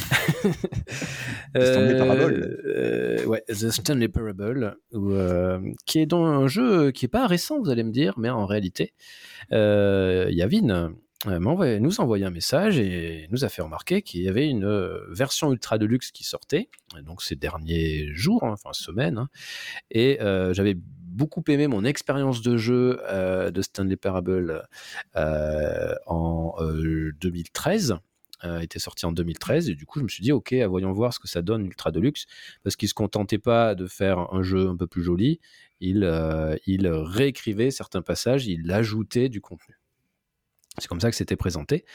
Stanley 1.55 1.97
Parable. 1.97 2.59
Euh, 2.65 3.25
ouais, 3.25 3.43
The 3.47 3.69
Stanley 3.69 4.07
Parable, 4.07 4.77
où, 4.93 5.11
euh, 5.11 5.59
qui 5.85 5.99
est 5.99 6.05
donc 6.05 6.25
un 6.25 6.47
jeu 6.47 6.91
qui 6.91 7.05
est 7.05 7.09
pas 7.09 7.27
récent, 7.27 7.59
vous 7.59 7.69
allez 7.69 7.83
me 7.83 7.91
dire, 7.91 8.17
mais 8.17 8.29
en 8.29 8.45
réalité, 8.45 8.93
euh, 9.51 10.27
Yavin 10.29 10.93
euh, 11.27 11.79
nous 11.79 12.01
a 12.01 12.03
envoyé 12.03 12.25
un 12.25 12.31
message 12.31 12.79
et 12.79 13.27
nous 13.29 13.45
a 13.45 13.49
fait 13.49 13.61
remarquer 13.61 14.01
qu'il 14.01 14.21
y 14.21 14.29
avait 14.29 14.47
une 14.47 14.65
euh, 14.65 14.99
version 15.11 15.51
ultra 15.51 15.77
deluxe 15.77 16.11
qui 16.11 16.23
sortait, 16.23 16.69
donc 17.03 17.21
ces 17.21 17.35
derniers 17.35 18.07
jours, 18.13 18.43
hein, 18.43 18.53
enfin 18.53 18.71
semaines, 18.73 19.17
hein, 19.17 19.29
et 19.91 20.21
euh, 20.21 20.53
j'avais 20.53 20.75
beaucoup 20.75 21.43
aimé 21.47 21.67
mon 21.67 21.83
expérience 21.83 22.41
de 22.41 22.57
jeu 22.57 22.99
euh, 23.09 23.51
de 23.51 23.61
Stanley 23.61 23.97
Parable 23.97 24.67
euh, 25.15 25.93
en 26.07 26.55
euh, 26.59 27.11
2013 27.19 27.91
euh, 27.91 27.95
était 28.61 28.79
sorti 28.79 29.05
en 29.05 29.11
2013 29.11 29.69
et 29.69 29.75
du 29.75 29.85
coup 29.85 29.99
je 29.99 30.03
me 30.03 30.09
suis 30.09 30.23
dit 30.23 30.31
ok 30.31 30.53
voyons 30.67 30.91
voir 30.91 31.13
ce 31.13 31.19
que 31.19 31.27
ça 31.27 31.41
donne 31.41 31.65
Ultra 31.65 31.91
Deluxe 31.91 32.25
parce 32.63 32.75
qu'il 32.75 32.89
se 32.89 32.93
contentait 32.93 33.37
pas 33.37 33.75
de 33.75 33.85
faire 33.87 34.33
un 34.33 34.41
jeu 34.41 34.69
un 34.69 34.75
peu 34.75 34.87
plus 34.87 35.03
joli. 35.03 35.39
Il, 35.79 36.03
euh, 36.03 36.55
réécrivait 36.67 37.71
certains 37.71 38.01
passages 38.01 38.47
il 38.47 38.71
ajoutait 38.71 39.29
du 39.29 39.41
contenu. 39.41 39.75
C'est 40.77 40.87
comme 40.87 41.01
ça 41.01 41.09
que 41.09 41.17
c'était 41.17 41.35
présenté. 41.35 41.85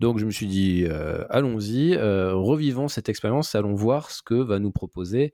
Donc 0.00 0.18
je 0.18 0.26
me 0.26 0.30
suis 0.30 0.46
dit 0.46 0.84
euh, 0.84 1.24
allons-y 1.30 1.94
euh, 1.94 2.34
revivons 2.34 2.88
cette 2.88 3.08
expérience. 3.08 3.54
Allons 3.54 3.74
voir 3.74 4.10
ce 4.10 4.22
que 4.22 4.34
va 4.34 4.58
nous 4.58 4.72
proposer 4.72 5.32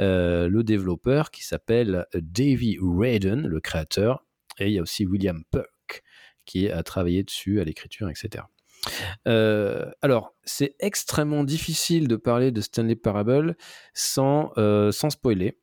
euh, 0.00 0.48
le 0.48 0.62
développeur 0.62 1.30
qui 1.30 1.44
s'appelle 1.44 2.06
Davey 2.14 2.76
Radon 2.80 3.42
le 3.48 3.60
créateur. 3.60 4.24
Et 4.58 4.68
il 4.68 4.72
y 4.74 4.78
a 4.78 4.82
aussi 4.82 5.04
William 5.04 5.42
Puck 5.50 6.02
qui 6.44 6.68
a 6.68 6.82
travaillé 6.82 7.24
dessus 7.24 7.60
à 7.60 7.64
l'écriture 7.64 8.08
etc 8.08 8.44
euh, 9.26 9.90
alors, 10.02 10.34
c'est 10.44 10.74
extrêmement 10.80 11.44
difficile 11.44 12.08
de 12.08 12.16
parler 12.16 12.50
de 12.50 12.60
Stanley 12.60 12.96
Parable 12.96 13.56
sans, 13.94 14.52
euh, 14.58 14.92
sans 14.92 15.10
spoiler. 15.10 15.58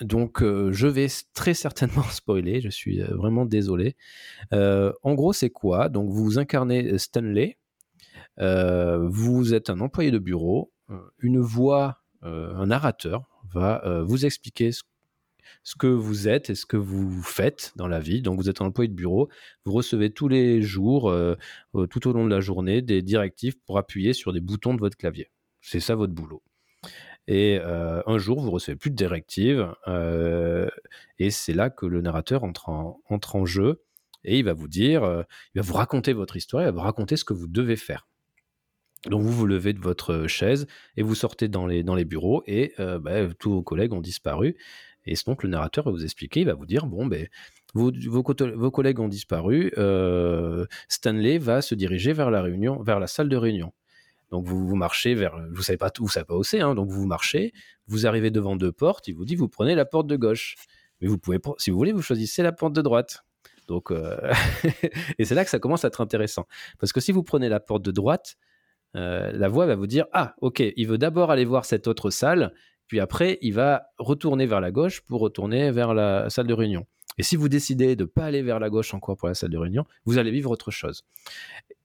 Donc, 0.00 0.42
euh, 0.42 0.72
je 0.72 0.86
vais 0.86 1.06
très 1.34 1.54
certainement 1.54 2.02
spoiler. 2.10 2.60
Je 2.60 2.68
suis 2.68 3.00
vraiment 3.00 3.46
désolé. 3.46 3.96
En 4.52 5.14
gros, 5.14 5.32
c'est 5.32 5.50
quoi? 5.50 5.88
Donc, 5.88 6.10
vous 6.10 6.38
incarnez 6.38 6.98
Stanley. 6.98 7.58
Vous 8.38 9.54
êtes 9.54 9.70
un 9.70 9.80
employé 9.80 10.10
de 10.10 10.18
bureau. 10.18 10.72
Une 11.18 11.40
voix, 11.40 12.02
un 12.22 12.66
narrateur, 12.66 13.24
va 13.52 14.02
vous 14.02 14.26
expliquer 14.26 14.72
ce 14.72 14.82
ce 15.66 15.74
que 15.74 15.88
vous 15.88 16.28
êtes 16.28 16.48
et 16.48 16.54
ce 16.54 16.64
que 16.64 16.76
vous 16.76 17.20
faites 17.24 17.72
dans 17.74 17.88
la 17.88 17.98
vie. 17.98 18.22
Donc 18.22 18.36
vous 18.36 18.48
êtes 18.48 18.60
un 18.60 18.66
employé 18.66 18.88
de 18.88 18.94
bureau, 18.94 19.28
vous 19.64 19.72
recevez 19.72 20.10
tous 20.10 20.28
les 20.28 20.62
jours, 20.62 21.10
euh, 21.10 21.34
euh, 21.74 21.88
tout 21.88 22.06
au 22.06 22.12
long 22.12 22.24
de 22.24 22.30
la 22.30 22.38
journée, 22.38 22.82
des 22.82 23.02
directives 23.02 23.56
pour 23.66 23.76
appuyer 23.76 24.12
sur 24.12 24.32
des 24.32 24.40
boutons 24.40 24.74
de 24.74 24.78
votre 24.78 24.96
clavier. 24.96 25.28
C'est 25.60 25.80
ça 25.80 25.96
votre 25.96 26.12
boulot. 26.12 26.40
Et 27.26 27.58
euh, 27.60 28.00
un 28.06 28.16
jour, 28.16 28.40
vous 28.40 28.52
recevez 28.52 28.76
plus 28.76 28.90
de 28.90 28.94
directives, 28.94 29.68
et 31.18 31.30
c'est 31.32 31.52
là 31.52 31.68
que 31.68 31.84
le 31.84 32.00
narrateur 32.00 32.44
entre 32.44 32.68
en, 32.68 33.44
jeu, 33.44 33.82
et 34.22 34.38
il 34.38 34.44
va 34.44 34.52
vous 34.52 34.68
dire, 34.68 35.02
il 35.52 35.60
va 35.60 35.66
vous 35.66 35.74
raconter 35.74 36.12
votre 36.12 36.36
histoire, 36.36 36.62
il 36.62 36.66
va 36.66 36.70
vous 36.70 36.78
raconter 36.78 37.16
ce 37.16 37.24
que 37.24 37.34
vous 37.34 37.48
devez 37.48 37.74
faire. 37.74 38.06
Donc 39.06 39.22
vous 39.22 39.32
vous 39.32 39.46
levez 39.46 39.72
de 39.72 39.80
votre 39.80 40.28
chaise 40.28 40.68
et 40.96 41.02
vous 41.02 41.16
sortez 41.16 41.48
dans 41.48 41.66
les, 41.66 42.04
bureaux 42.04 42.44
et 42.46 42.72
bah, 42.78 43.26
tous 43.40 43.50
vos 43.50 43.62
collègues 43.62 43.92
ont 43.92 44.00
disparu. 44.00 44.56
Et 45.06 45.14
donc 45.26 45.42
le 45.42 45.48
narrateur 45.48 45.84
va 45.84 45.90
vous 45.90 46.04
expliquer, 46.04 46.40
il 46.40 46.46
va 46.46 46.54
vous 46.54 46.66
dire, 46.66 46.86
bon, 46.86 47.06
ben, 47.06 47.26
vos, 47.74 48.22
collègues 48.70 49.00
ont 49.00 49.08
disparu, 49.08 49.72
euh, 49.78 50.66
Stanley 50.88 51.38
va 51.38 51.62
se 51.62 51.74
diriger 51.74 52.12
vers 52.12 52.30
la 52.30 52.42
réunion, 52.42 52.82
vers 52.82 53.00
la 53.00 53.06
salle 53.06 53.28
de 53.28 53.36
réunion. 53.36 53.72
Donc 54.30 54.44
vous, 54.46 54.74
marchez 54.74 55.14
vers, 55.14 55.36
vous 55.52 55.62
savez 55.62 55.78
savez 56.10 56.24
pas 56.24 56.34
où 56.34 56.42
c'est, 56.42 56.60
hein, 56.60 56.74
donc 56.74 56.90
vous 56.90 57.06
marchez, 57.06 57.52
vous 57.86 58.06
arrivez 58.06 58.30
devant 58.30 58.56
deux 58.56 58.72
portes, 58.72 59.06
il 59.08 59.14
vous 59.14 59.24
dit, 59.24 59.36
vous 59.36 59.48
prenez 59.48 59.74
la 59.74 59.84
porte 59.84 60.06
de 60.06 60.16
gauche. 60.16 60.56
Mais 61.00 61.08
vous 61.08 61.18
pouvez, 61.18 61.38
si 61.58 61.70
vous 61.70 61.76
voulez, 61.76 61.92
vous 61.92 62.02
choisissez 62.02 62.42
la 62.42 62.52
porte 62.52 62.72
de 62.72 62.82
droite. 62.82 63.22
Donc, 63.68 63.90
euh... 63.90 64.32
et 65.18 65.24
c'est 65.24 65.34
là 65.34 65.44
que 65.44 65.50
ça 65.50 65.58
commence 65.58 65.84
à 65.84 65.88
être 65.88 66.00
intéressant. 66.00 66.46
Parce 66.78 66.92
que 66.92 67.00
si 67.00 67.12
vous 67.12 67.22
prenez 67.22 67.48
la 67.48 67.60
porte 67.60 67.82
de 67.82 67.90
droite, 67.90 68.36
euh, 68.96 69.30
la 69.32 69.48
voix 69.48 69.66
va 69.66 69.74
vous 69.74 69.86
dire 69.86 70.06
Ah, 70.12 70.34
ok, 70.40 70.60
il 70.60 70.86
veut 70.86 70.98
d'abord 70.98 71.30
aller 71.30 71.44
voir 71.44 71.64
cette 71.64 71.86
autre 71.86 72.10
salle, 72.10 72.54
puis 72.86 73.00
après, 73.00 73.38
il 73.42 73.52
va 73.52 73.88
retourner 73.98 74.46
vers 74.46 74.60
la 74.60 74.70
gauche 74.70 75.00
pour 75.00 75.20
retourner 75.20 75.70
vers 75.70 75.94
la 75.94 76.30
salle 76.30 76.46
de 76.46 76.54
réunion. 76.54 76.86
Et 77.18 77.22
si 77.22 77.36
vous 77.36 77.48
décidez 77.48 77.96
de 77.96 78.04
ne 78.04 78.08
pas 78.08 78.26
aller 78.26 78.42
vers 78.42 78.60
la 78.60 78.68
gauche 78.68 78.92
encore 78.94 79.16
pour 79.16 79.28
la 79.28 79.34
salle 79.34 79.50
de 79.50 79.58
réunion, 79.58 79.84
vous 80.04 80.18
allez 80.18 80.30
vivre 80.30 80.50
autre 80.50 80.70
chose. 80.70 81.04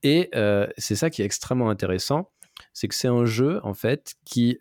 Et 0.02 0.28
euh, 0.34 0.66
c'est 0.76 0.96
ça 0.96 1.10
qui 1.10 1.22
est 1.22 1.24
extrêmement 1.24 1.70
intéressant, 1.70 2.30
c'est 2.72 2.88
que 2.88 2.94
c'est 2.94 3.08
un 3.08 3.24
jeu, 3.24 3.60
en 3.62 3.74
fait, 3.74 4.14
qui 4.24 4.58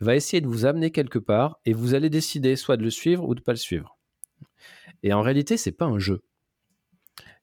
va 0.00 0.16
essayer 0.16 0.40
de 0.40 0.46
vous 0.46 0.64
amener 0.66 0.90
quelque 0.90 1.18
part 1.18 1.60
et 1.64 1.72
vous 1.72 1.94
allez 1.94 2.10
décider 2.10 2.56
soit 2.56 2.76
de 2.76 2.82
le 2.82 2.90
suivre 2.90 3.24
ou 3.28 3.34
de 3.34 3.40
ne 3.40 3.44
pas 3.44 3.52
le 3.52 3.58
suivre. 3.58 3.98
Et 5.02 5.12
en 5.12 5.22
réalité, 5.22 5.56
c'est 5.56 5.72
pas 5.72 5.84
un 5.84 5.98
jeu. 5.98 6.22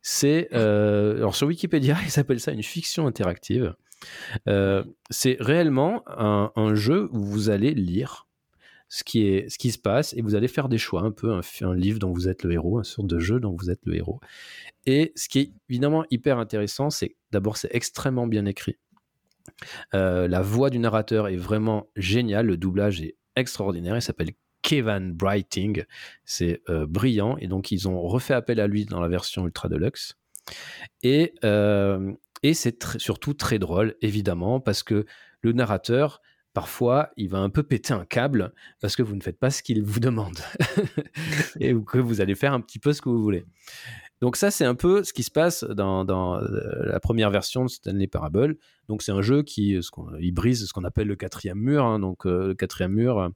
C'est 0.01 0.49
euh, 0.53 1.17
alors 1.17 1.35
sur 1.35 1.47
Wikipédia, 1.47 1.95
ils 2.05 2.19
appellent 2.19 2.39
ça 2.39 2.51
une 2.51 2.63
fiction 2.63 3.05
interactive. 3.05 3.75
Euh, 4.47 4.83
c'est 5.11 5.37
réellement 5.39 6.03
un, 6.07 6.51
un, 6.55 6.73
jeu 6.73 7.07
où 7.11 7.23
vous 7.23 7.51
allez 7.51 7.75
lire 7.75 8.27
ce 8.93 9.05
qui, 9.05 9.25
est, 9.25 9.47
ce 9.47 9.57
qui 9.57 9.71
se 9.71 9.77
passe 9.77 10.13
et 10.17 10.21
vous 10.21 10.35
allez 10.35 10.49
faire 10.49 10.67
des 10.67 10.77
choix, 10.77 11.01
un 11.01 11.11
peu 11.11 11.31
un, 11.31 11.73
livre 11.73 11.97
dont 11.97 12.11
vous 12.11 12.27
êtes 12.27 12.43
le 12.43 12.51
héros, 12.51 12.77
un 12.77 12.83
sorte 12.83 13.07
de 13.07 13.19
jeu 13.19 13.39
dont 13.39 13.55
vous 13.55 13.71
êtes 13.71 13.79
le 13.85 13.95
héros. 13.95 14.19
Et 14.85 15.13
ce 15.15 15.29
qui 15.29 15.39
est 15.39 15.53
évidemment 15.69 16.03
hyper 16.11 16.37
intéressant, 16.39 16.89
c'est 16.89 17.15
d'abord 17.31 17.55
c'est 17.55 17.73
extrêmement 17.73 18.27
bien 18.27 18.45
écrit. 18.45 18.75
Euh, 19.95 20.27
la 20.27 20.41
voix 20.41 20.69
du 20.69 20.77
narrateur 20.77 21.29
est 21.29 21.37
vraiment 21.37 21.87
géniale, 21.95 22.47
le 22.47 22.57
doublage 22.57 23.01
est 23.01 23.15
extraordinaire, 23.37 23.95
il 23.95 24.01
s'appelle 24.01 24.31
Kevin 24.61 25.13
Brighting, 25.13 25.85
c'est 26.25 26.61
euh, 26.69 26.85
brillant 26.85 27.37
et 27.37 27.47
donc 27.47 27.71
ils 27.71 27.87
ont 27.87 28.01
refait 28.01 28.33
appel 28.33 28.59
à 28.59 28.67
lui 28.67 28.85
dans 28.85 28.99
la 28.99 29.07
version 29.07 29.45
Ultra 29.45 29.69
Deluxe. 29.69 30.17
Et, 31.01 31.33
euh, 31.45 32.11
et 32.43 32.53
c'est 32.53 32.97
surtout 32.97 33.35
très 33.35 33.57
drôle, 33.57 33.95
évidemment, 34.01 34.59
parce 34.59 34.83
que 34.83 35.05
le 35.39 35.53
narrateur, 35.53 36.21
parfois, 36.53 37.09
il 37.17 37.29
va 37.29 37.39
un 37.39 37.49
peu 37.49 37.63
péter 37.63 37.93
un 37.93 38.05
câble 38.05 38.53
parce 38.81 38.95
que 38.95 39.03
vous 39.03 39.15
ne 39.15 39.21
faites 39.21 39.39
pas 39.39 39.49
ce 39.49 39.63
qu'il 39.63 39.83
vous 39.83 39.99
demande 39.99 40.39
et 41.59 41.73
que 41.73 41.97
vous 41.97 42.21
allez 42.21 42.35
faire 42.35 42.53
un 42.53 42.61
petit 42.61 42.79
peu 42.79 42.93
ce 42.93 43.01
que 43.01 43.09
vous 43.09 43.21
voulez. 43.21 43.45
Donc 44.21 44.35
ça, 44.35 44.51
c'est 44.51 44.65
un 44.65 44.75
peu 44.75 45.03
ce 45.03 45.13
qui 45.13 45.23
se 45.23 45.31
passe 45.31 45.63
dans, 45.63 46.05
dans 46.05 46.39
la 46.39 46.99
première 46.99 47.31
version 47.31 47.65
de 47.65 47.69
Stanley 47.69 48.07
Parable. 48.07 48.57
Donc 48.87 49.01
c'est 49.01 49.11
un 49.11 49.21
jeu 49.21 49.41
qui 49.41 49.81
ce 49.81 49.89
il 50.19 50.31
brise 50.31 50.67
ce 50.67 50.73
qu'on 50.73 50.83
appelle 50.83 51.07
le 51.07 51.15
quatrième 51.15 51.57
mur. 51.57 51.85
Hein. 51.85 51.99
Donc 51.99 52.25
euh, 52.25 52.49
le 52.49 52.53
quatrième 52.53 52.91
mur 52.91 53.31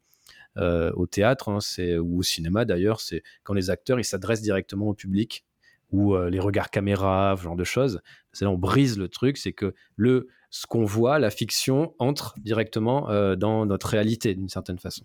euh, 0.58 0.92
au 0.96 1.08
théâtre 1.08 1.50
hein, 1.50 1.60
ou 2.00 2.20
au 2.20 2.24
cinéma 2.24 2.66
d'ailleurs, 2.66 3.02
c'est 3.02 3.24
quand 3.44 3.54
les 3.54 3.70
acteurs 3.70 4.00
ils 4.00 4.06
s'adressent 4.06 4.42
directement 4.42 4.88
au 4.88 4.94
public 4.94 5.44
ou 5.92 6.16
euh, 6.16 6.30
les 6.30 6.40
regards 6.40 6.70
caméra, 6.70 7.36
ce 7.38 7.44
genre 7.44 7.56
de 7.56 7.64
choses. 7.64 8.02
C'est 8.32 8.46
là 8.46 8.52
on 8.52 8.58
brise 8.58 8.98
le 8.98 9.08
truc, 9.08 9.38
c'est 9.38 9.54
que 9.54 9.74
le 9.96 10.28
ce 10.56 10.68
qu'on 10.68 10.86
voit, 10.86 11.20
la 11.20 11.32
fiction, 11.32 11.94
entre 12.00 12.34
directement 12.38 13.10
euh, 13.10 13.36
dans 13.36 13.66
notre 13.66 13.88
réalité 13.88 14.34
d'une 14.36 14.48
certaine 14.48 14.80
façon. 14.80 15.04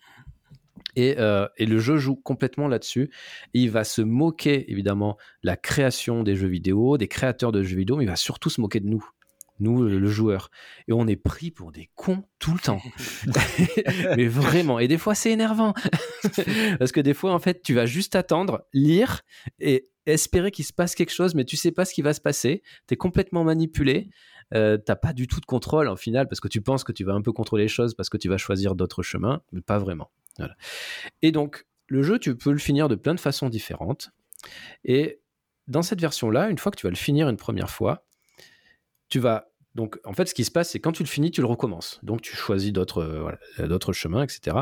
Et, 0.94 1.16
euh, 1.18 1.48
et, 1.56 1.66
le 1.66 1.80
jeu 1.80 1.96
joue 1.96 2.14
complètement 2.14 2.68
là-dessus. 2.68 3.10
Il 3.52 3.68
va 3.72 3.82
se 3.82 4.00
moquer, 4.00 4.70
évidemment, 4.70 5.16
de 5.42 5.48
la 5.48 5.56
création 5.56 6.22
des 6.22 6.36
jeux 6.36 6.46
vidéo, 6.46 6.98
des 6.98 7.08
créateurs 7.08 7.50
de 7.50 7.64
jeux 7.64 7.76
vidéo, 7.76 7.96
mais 7.96 8.04
il 8.04 8.08
va 8.08 8.14
surtout 8.14 8.48
se 8.48 8.60
moquer 8.60 8.78
de 8.78 8.86
nous, 8.86 9.04
nous, 9.58 9.82
le 9.82 10.06
joueur. 10.06 10.52
Et 10.86 10.92
on 10.92 11.08
est 11.08 11.16
pris 11.16 11.50
pour 11.50 11.72
des 11.72 11.90
cons 11.96 12.22
tout 12.38 12.52
le 12.52 12.60
temps. 12.60 12.80
mais 14.16 14.28
vraiment. 14.28 14.78
Et 14.78 14.86
des 14.86 14.98
fois, 14.98 15.16
c'est 15.16 15.32
énervant. 15.32 15.74
Parce 16.78 16.92
que 16.92 17.00
des 17.00 17.12
fois, 17.12 17.34
en 17.34 17.40
fait, 17.40 17.60
tu 17.62 17.74
vas 17.74 17.86
juste 17.86 18.14
attendre, 18.14 18.62
lire 18.72 19.22
et 19.58 19.88
espérer 20.06 20.52
qu'il 20.52 20.64
se 20.64 20.72
passe 20.72 20.94
quelque 20.94 21.12
chose, 21.12 21.34
mais 21.34 21.44
tu 21.44 21.56
sais 21.56 21.72
pas 21.72 21.84
ce 21.84 21.92
qui 21.92 22.02
va 22.02 22.14
se 22.14 22.20
passer. 22.20 22.62
Tu 22.86 22.94
es 22.94 22.96
complètement 22.96 23.42
manipulé. 23.42 24.10
Euh, 24.54 24.76
t'as 24.76 24.96
pas 24.96 25.12
du 25.12 25.26
tout 25.26 25.40
de 25.40 25.46
contrôle 25.46 25.88
en 25.88 25.96
final 25.96 26.28
parce 26.28 26.40
que 26.40 26.48
tu 26.48 26.60
penses 26.60 26.84
que 26.84 26.92
tu 26.92 27.04
vas 27.04 27.12
un 27.12 27.22
peu 27.22 27.32
contrôler 27.32 27.64
les 27.64 27.68
choses 27.68 27.94
parce 27.94 28.08
que 28.08 28.16
tu 28.16 28.28
vas 28.28 28.36
choisir 28.36 28.74
d'autres 28.74 29.02
chemins, 29.02 29.42
mais 29.52 29.60
pas 29.60 29.78
vraiment. 29.78 30.10
Et 31.22 31.32
donc, 31.32 31.66
le 31.86 32.02
jeu, 32.02 32.18
tu 32.18 32.36
peux 32.36 32.52
le 32.52 32.58
finir 32.58 32.88
de 32.88 32.94
plein 32.94 33.14
de 33.14 33.20
façons 33.20 33.48
différentes. 33.48 34.10
Et 34.84 35.20
dans 35.68 35.82
cette 35.82 36.00
version-là, 36.00 36.48
une 36.48 36.58
fois 36.58 36.72
que 36.72 36.76
tu 36.76 36.86
vas 36.86 36.90
le 36.90 36.96
finir 36.96 37.28
une 37.28 37.36
première 37.36 37.70
fois, 37.70 38.06
tu 39.08 39.18
vas. 39.18 39.52
Donc, 39.74 40.00
en 40.04 40.12
fait, 40.12 40.26
ce 40.26 40.34
qui 40.34 40.44
se 40.44 40.50
passe, 40.50 40.70
c'est 40.70 40.80
quand 40.80 40.92
tu 40.92 41.02
le 41.02 41.08
finis, 41.08 41.30
tu 41.30 41.40
le 41.40 41.46
recommences. 41.46 42.00
Donc, 42.02 42.22
tu 42.22 42.34
choisis 42.34 42.72
d'autres 42.72 43.02
euh, 43.58 43.68
d'autres 43.68 43.92
chemins, 43.92 44.22
etc. 44.22 44.56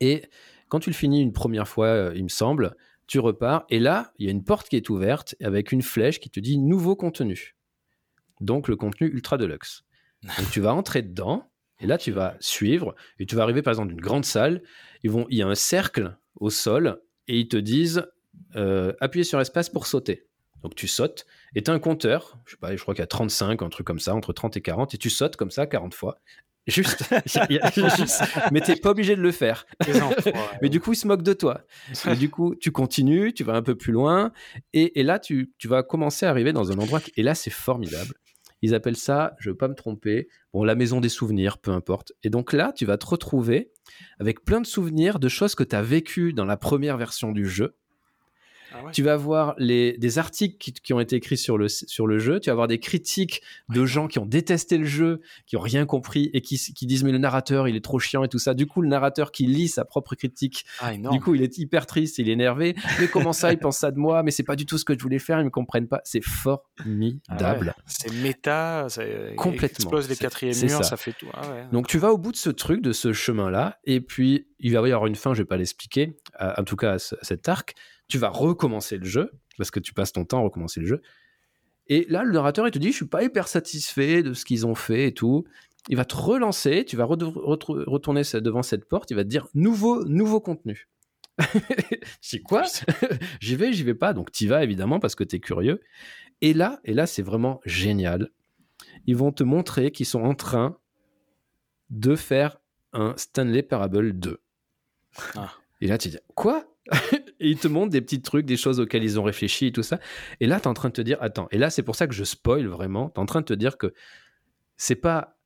Et 0.00 0.24
quand 0.68 0.80
tu 0.80 0.90
le 0.90 0.94
finis 0.94 1.20
une 1.20 1.32
première 1.32 1.66
fois, 1.66 1.86
euh, 1.86 2.12
il 2.14 2.24
me 2.24 2.28
semble, 2.28 2.76
tu 3.06 3.18
repars. 3.18 3.64
Et 3.70 3.80
là, 3.80 4.12
il 4.18 4.26
y 4.26 4.28
a 4.28 4.32
une 4.32 4.44
porte 4.44 4.68
qui 4.68 4.76
est 4.76 4.88
ouverte 4.88 5.34
avec 5.42 5.72
une 5.72 5.82
flèche 5.82 6.20
qui 6.20 6.30
te 6.30 6.40
dit 6.40 6.58
nouveau 6.58 6.96
contenu. 6.96 7.56
Donc, 8.40 8.68
le 8.68 8.76
contenu 8.76 9.08
ultra 9.08 9.38
deluxe. 9.38 9.84
Donc, 10.22 10.50
tu 10.50 10.60
vas 10.60 10.74
entrer 10.74 11.02
dedans 11.02 11.50
et 11.80 11.86
là, 11.86 11.98
tu 11.98 12.12
vas 12.12 12.36
suivre 12.40 12.94
et 13.18 13.26
tu 13.26 13.36
vas 13.36 13.42
arriver 13.42 13.62
par 13.62 13.72
exemple 13.72 13.88
d'une 13.88 14.00
grande 14.00 14.24
salle. 14.24 14.62
Ils 15.02 15.10
vont, 15.10 15.26
il 15.28 15.38
y 15.38 15.42
a 15.42 15.46
un 15.46 15.54
cercle 15.54 16.16
au 16.36 16.50
sol 16.50 17.02
et 17.28 17.38
ils 17.38 17.48
te 17.48 17.56
disent 17.56 18.06
euh, 18.56 18.92
appuyez 19.00 19.24
sur 19.24 19.40
espace 19.40 19.68
pour 19.68 19.86
sauter. 19.86 20.26
Donc 20.62 20.74
tu 20.74 20.88
sautes 20.88 21.26
et 21.54 21.62
tu 21.62 21.70
as 21.70 21.74
un 21.74 21.78
compteur, 21.78 22.38
je 22.46 22.52
sais 22.52 22.56
pas, 22.56 22.74
je 22.74 22.80
crois 22.80 22.94
qu'il 22.94 23.02
y 23.02 23.04
a 23.04 23.08
35, 23.08 23.60
un 23.60 23.68
truc 23.68 23.86
comme 23.86 23.98
ça, 23.98 24.14
entre 24.14 24.32
30 24.32 24.56
et 24.56 24.62
40, 24.62 24.94
et 24.94 24.98
tu 24.98 25.10
sautes 25.10 25.36
comme 25.36 25.50
ça 25.50 25.66
40 25.66 25.92
fois. 25.92 26.20
Juste, 26.66 27.04
juste 27.26 28.22
mais 28.50 28.62
t'es 28.62 28.76
pas 28.76 28.90
obligé 28.90 29.14
de 29.14 29.20
le 29.20 29.32
faire. 29.32 29.66
mais 30.62 30.70
du 30.70 30.80
coup, 30.80 30.94
ils 30.94 30.96
se 30.96 31.06
moquent 31.06 31.22
de 31.22 31.34
toi. 31.34 31.60
Et 32.10 32.16
du 32.16 32.30
coup, 32.30 32.54
tu 32.54 32.72
continues, 32.72 33.34
tu 33.34 33.44
vas 33.44 33.52
un 33.52 33.62
peu 33.62 33.74
plus 33.74 33.92
loin, 33.92 34.32
et, 34.72 34.98
et 34.98 35.02
là, 35.02 35.18
tu, 35.18 35.52
tu, 35.58 35.68
vas 35.68 35.82
commencer 35.82 36.24
à 36.24 36.30
arriver 36.30 36.54
dans 36.54 36.72
un 36.72 36.78
endroit, 36.78 37.02
et 37.18 37.22
là, 37.22 37.34
c'est 37.34 37.50
formidable. 37.50 38.14
Ils 38.64 38.74
appellent 38.74 38.96
ça, 38.96 39.36
je 39.40 39.50
ne 39.50 39.52
veux 39.52 39.58
pas 39.58 39.68
me 39.68 39.74
tromper, 39.74 40.26
bon, 40.54 40.64
la 40.64 40.74
maison 40.74 41.02
des 41.02 41.10
souvenirs, 41.10 41.58
peu 41.58 41.70
importe. 41.70 42.12
Et 42.22 42.30
donc 42.30 42.54
là, 42.54 42.72
tu 42.74 42.86
vas 42.86 42.96
te 42.96 43.04
retrouver 43.04 43.72
avec 44.18 44.42
plein 44.42 44.62
de 44.62 44.66
souvenirs 44.66 45.18
de 45.18 45.28
choses 45.28 45.54
que 45.54 45.64
tu 45.64 45.76
as 45.76 45.82
vécues 45.82 46.32
dans 46.32 46.46
la 46.46 46.56
première 46.56 46.96
version 46.96 47.30
du 47.32 47.44
jeu 47.44 47.76
ah 48.74 48.90
tu 48.92 49.02
vas 49.02 49.16
voir 49.16 49.54
les, 49.58 49.96
des 49.98 50.18
articles 50.18 50.56
qui, 50.58 50.92
ont 50.92 51.00
été 51.00 51.16
écrits 51.16 51.36
sur 51.36 51.58
le, 51.58 51.68
sur 51.68 52.06
le 52.06 52.18
jeu, 52.18 52.40
tu 52.40 52.50
vas 52.50 52.54
voir 52.54 52.68
des 52.68 52.78
critiques 52.78 53.42
de 53.68 53.86
gens 53.86 54.08
qui 54.08 54.18
ont 54.18 54.26
détesté 54.26 54.78
le 54.78 54.84
jeu, 54.84 55.20
qui 55.46 55.56
ont 55.56 55.60
rien 55.60 55.86
compris 55.86 56.30
et 56.32 56.40
qui, 56.40 56.58
qui, 56.58 56.86
disent 56.86 57.04
mais 57.04 57.12
le 57.12 57.18
narrateur 57.18 57.68
il 57.68 57.76
est 57.76 57.84
trop 57.84 57.98
chiant 57.98 58.24
et 58.24 58.28
tout 58.28 58.38
ça. 58.38 58.54
Du 58.54 58.66
coup, 58.66 58.82
le 58.82 58.88
narrateur 58.88 59.32
qui 59.32 59.46
lit 59.46 59.68
sa 59.68 59.84
propre 59.84 60.14
critique, 60.14 60.64
ah, 60.80 60.92
du 60.94 61.20
coup, 61.20 61.34
il 61.34 61.42
est 61.42 61.58
hyper 61.58 61.86
triste, 61.86 62.18
il 62.18 62.28
est 62.28 62.32
énervé. 62.32 62.74
Mais 63.00 63.08
comment 63.08 63.32
ça, 63.32 63.52
il 63.52 63.58
pense 63.58 63.78
ça 63.78 63.90
de 63.90 63.98
moi? 63.98 64.22
Mais 64.22 64.30
c'est 64.30 64.42
pas 64.42 64.56
du 64.56 64.66
tout 64.66 64.78
ce 64.78 64.84
que 64.84 64.94
je 64.94 65.02
voulais 65.02 65.18
faire, 65.18 65.40
ils 65.40 65.44
me 65.44 65.50
comprennent 65.50 65.88
pas. 65.88 66.00
C'est 66.04 66.24
formidable. 66.24 67.74
Ah 67.76 67.82
c'est 67.86 68.12
méta, 68.12 68.86
ça 68.88 69.02
complètement. 69.36 69.66
explose 69.66 70.08
les 70.08 70.16
quatrièmes 70.16 70.56
murs, 70.60 70.84
ça. 70.84 70.96
fait 70.96 71.12
tout. 71.12 71.26
Donc 71.72 71.86
tu 71.86 71.98
vas 71.98 72.12
au 72.12 72.18
bout 72.18 72.32
de 72.32 72.36
ce 72.36 72.50
truc, 72.50 72.82
de 72.82 72.92
ce 72.92 73.12
chemin-là, 73.12 73.78
et 73.84 74.00
puis 74.00 74.46
il 74.58 74.72
va 74.72 74.88
y 74.88 74.92
avoir 74.92 75.06
une 75.06 75.16
fin, 75.16 75.34
je 75.34 75.42
vais 75.42 75.46
pas 75.46 75.56
l'expliquer, 75.56 76.16
en 76.40 76.64
tout 76.64 76.76
cas 76.76 76.94
à 76.94 76.98
cet 76.98 77.48
arc 77.48 77.74
tu 78.08 78.18
vas 78.18 78.28
recommencer 78.28 78.98
le 78.98 79.04
jeu, 79.04 79.32
parce 79.56 79.70
que 79.70 79.80
tu 79.80 79.94
passes 79.94 80.12
ton 80.12 80.24
temps 80.24 80.38
à 80.38 80.42
recommencer 80.42 80.80
le 80.80 80.86
jeu. 80.86 81.02
Et 81.88 82.06
là, 82.08 82.24
le 82.24 82.32
narrateur, 82.32 82.66
il 82.66 82.70
te 82.70 82.78
dit, 82.78 82.90
je 82.90 82.96
suis 82.96 83.06
pas 83.06 83.22
hyper 83.22 83.48
satisfait 83.48 84.22
de 84.22 84.32
ce 84.32 84.44
qu'ils 84.44 84.66
ont 84.66 84.74
fait 84.74 85.08
et 85.08 85.14
tout. 85.14 85.44
Il 85.88 85.96
va 85.96 86.04
te 86.04 86.16
relancer, 86.16 86.84
tu 86.84 86.96
vas 86.96 87.04
retourner 87.04 88.22
devant 88.40 88.62
cette 88.62 88.86
porte, 88.86 89.10
il 89.10 89.14
va 89.14 89.24
te 89.24 89.28
dire, 89.28 89.46
nouveau, 89.54 90.04
nouveau 90.04 90.40
contenu. 90.40 90.88
c'est 92.20 92.40
quoi 92.40 92.64
J'y 93.40 93.56
vais, 93.56 93.72
j'y 93.72 93.82
vais 93.82 93.94
pas. 93.94 94.12
Donc 94.12 94.30
tu 94.30 94.46
vas 94.46 94.62
évidemment 94.62 95.00
parce 95.00 95.14
que 95.14 95.24
tu 95.24 95.36
es 95.36 95.40
curieux. 95.40 95.80
Et 96.40 96.54
là, 96.54 96.80
et 96.84 96.94
là 96.94 97.06
c'est 97.06 97.22
vraiment 97.22 97.60
génial. 97.64 98.30
Ils 99.06 99.16
vont 99.16 99.32
te 99.32 99.44
montrer 99.44 99.90
qu'ils 99.90 100.06
sont 100.06 100.22
en 100.22 100.34
train 100.34 100.78
de 101.90 102.16
faire 102.16 102.60
un 102.92 103.14
Stanley 103.16 103.62
Parable 103.62 104.18
2. 104.18 104.40
Ah. 105.36 105.52
Et 105.80 105.86
là 105.86 105.98
tu 105.98 106.08
dis 106.08 106.18
quoi? 106.34 106.64
et 107.40 107.50
ils 107.50 107.58
te 107.58 107.68
montrent 107.68 107.90
des 107.90 108.00
petits 108.00 108.22
trucs, 108.22 108.46
des 108.46 108.56
choses 108.56 108.80
auxquelles 108.80 109.04
ils 109.04 109.18
ont 109.18 109.22
réfléchi 109.22 109.66
et 109.66 109.72
tout 109.72 109.82
ça. 109.82 109.98
Et 110.40 110.46
là, 110.46 110.60
tu 110.60 110.64
es 110.64 110.68
en 110.68 110.74
train 110.74 110.88
de 110.88 110.94
te 110.94 111.02
dire, 111.02 111.18
attends, 111.20 111.48
et 111.50 111.58
là, 111.58 111.70
c'est 111.70 111.82
pour 111.82 111.96
ça 111.96 112.06
que 112.06 112.14
je 112.14 112.24
spoil 112.24 112.66
vraiment. 112.66 113.10
Tu 113.10 113.16
es 113.16 113.22
en 113.22 113.26
train 113.26 113.40
de 113.40 113.46
te 113.46 113.54
dire 113.54 113.78
que 113.78 113.92
c'est 114.76 114.96
pas 114.96 115.36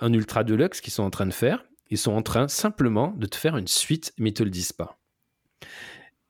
un 0.00 0.12
ultra 0.12 0.44
deluxe 0.44 0.80
qu'ils 0.80 0.92
sont 0.92 1.02
en 1.02 1.10
train 1.10 1.26
de 1.26 1.32
faire. 1.32 1.64
Ils 1.90 1.98
sont 1.98 2.12
en 2.12 2.22
train 2.22 2.48
simplement 2.48 3.12
de 3.16 3.26
te 3.26 3.36
faire 3.36 3.56
une 3.56 3.68
suite, 3.68 4.12
mais 4.18 4.30
ils 4.30 4.34
te 4.34 4.42
le 4.42 4.50
disent 4.50 4.72
pas. 4.72 4.98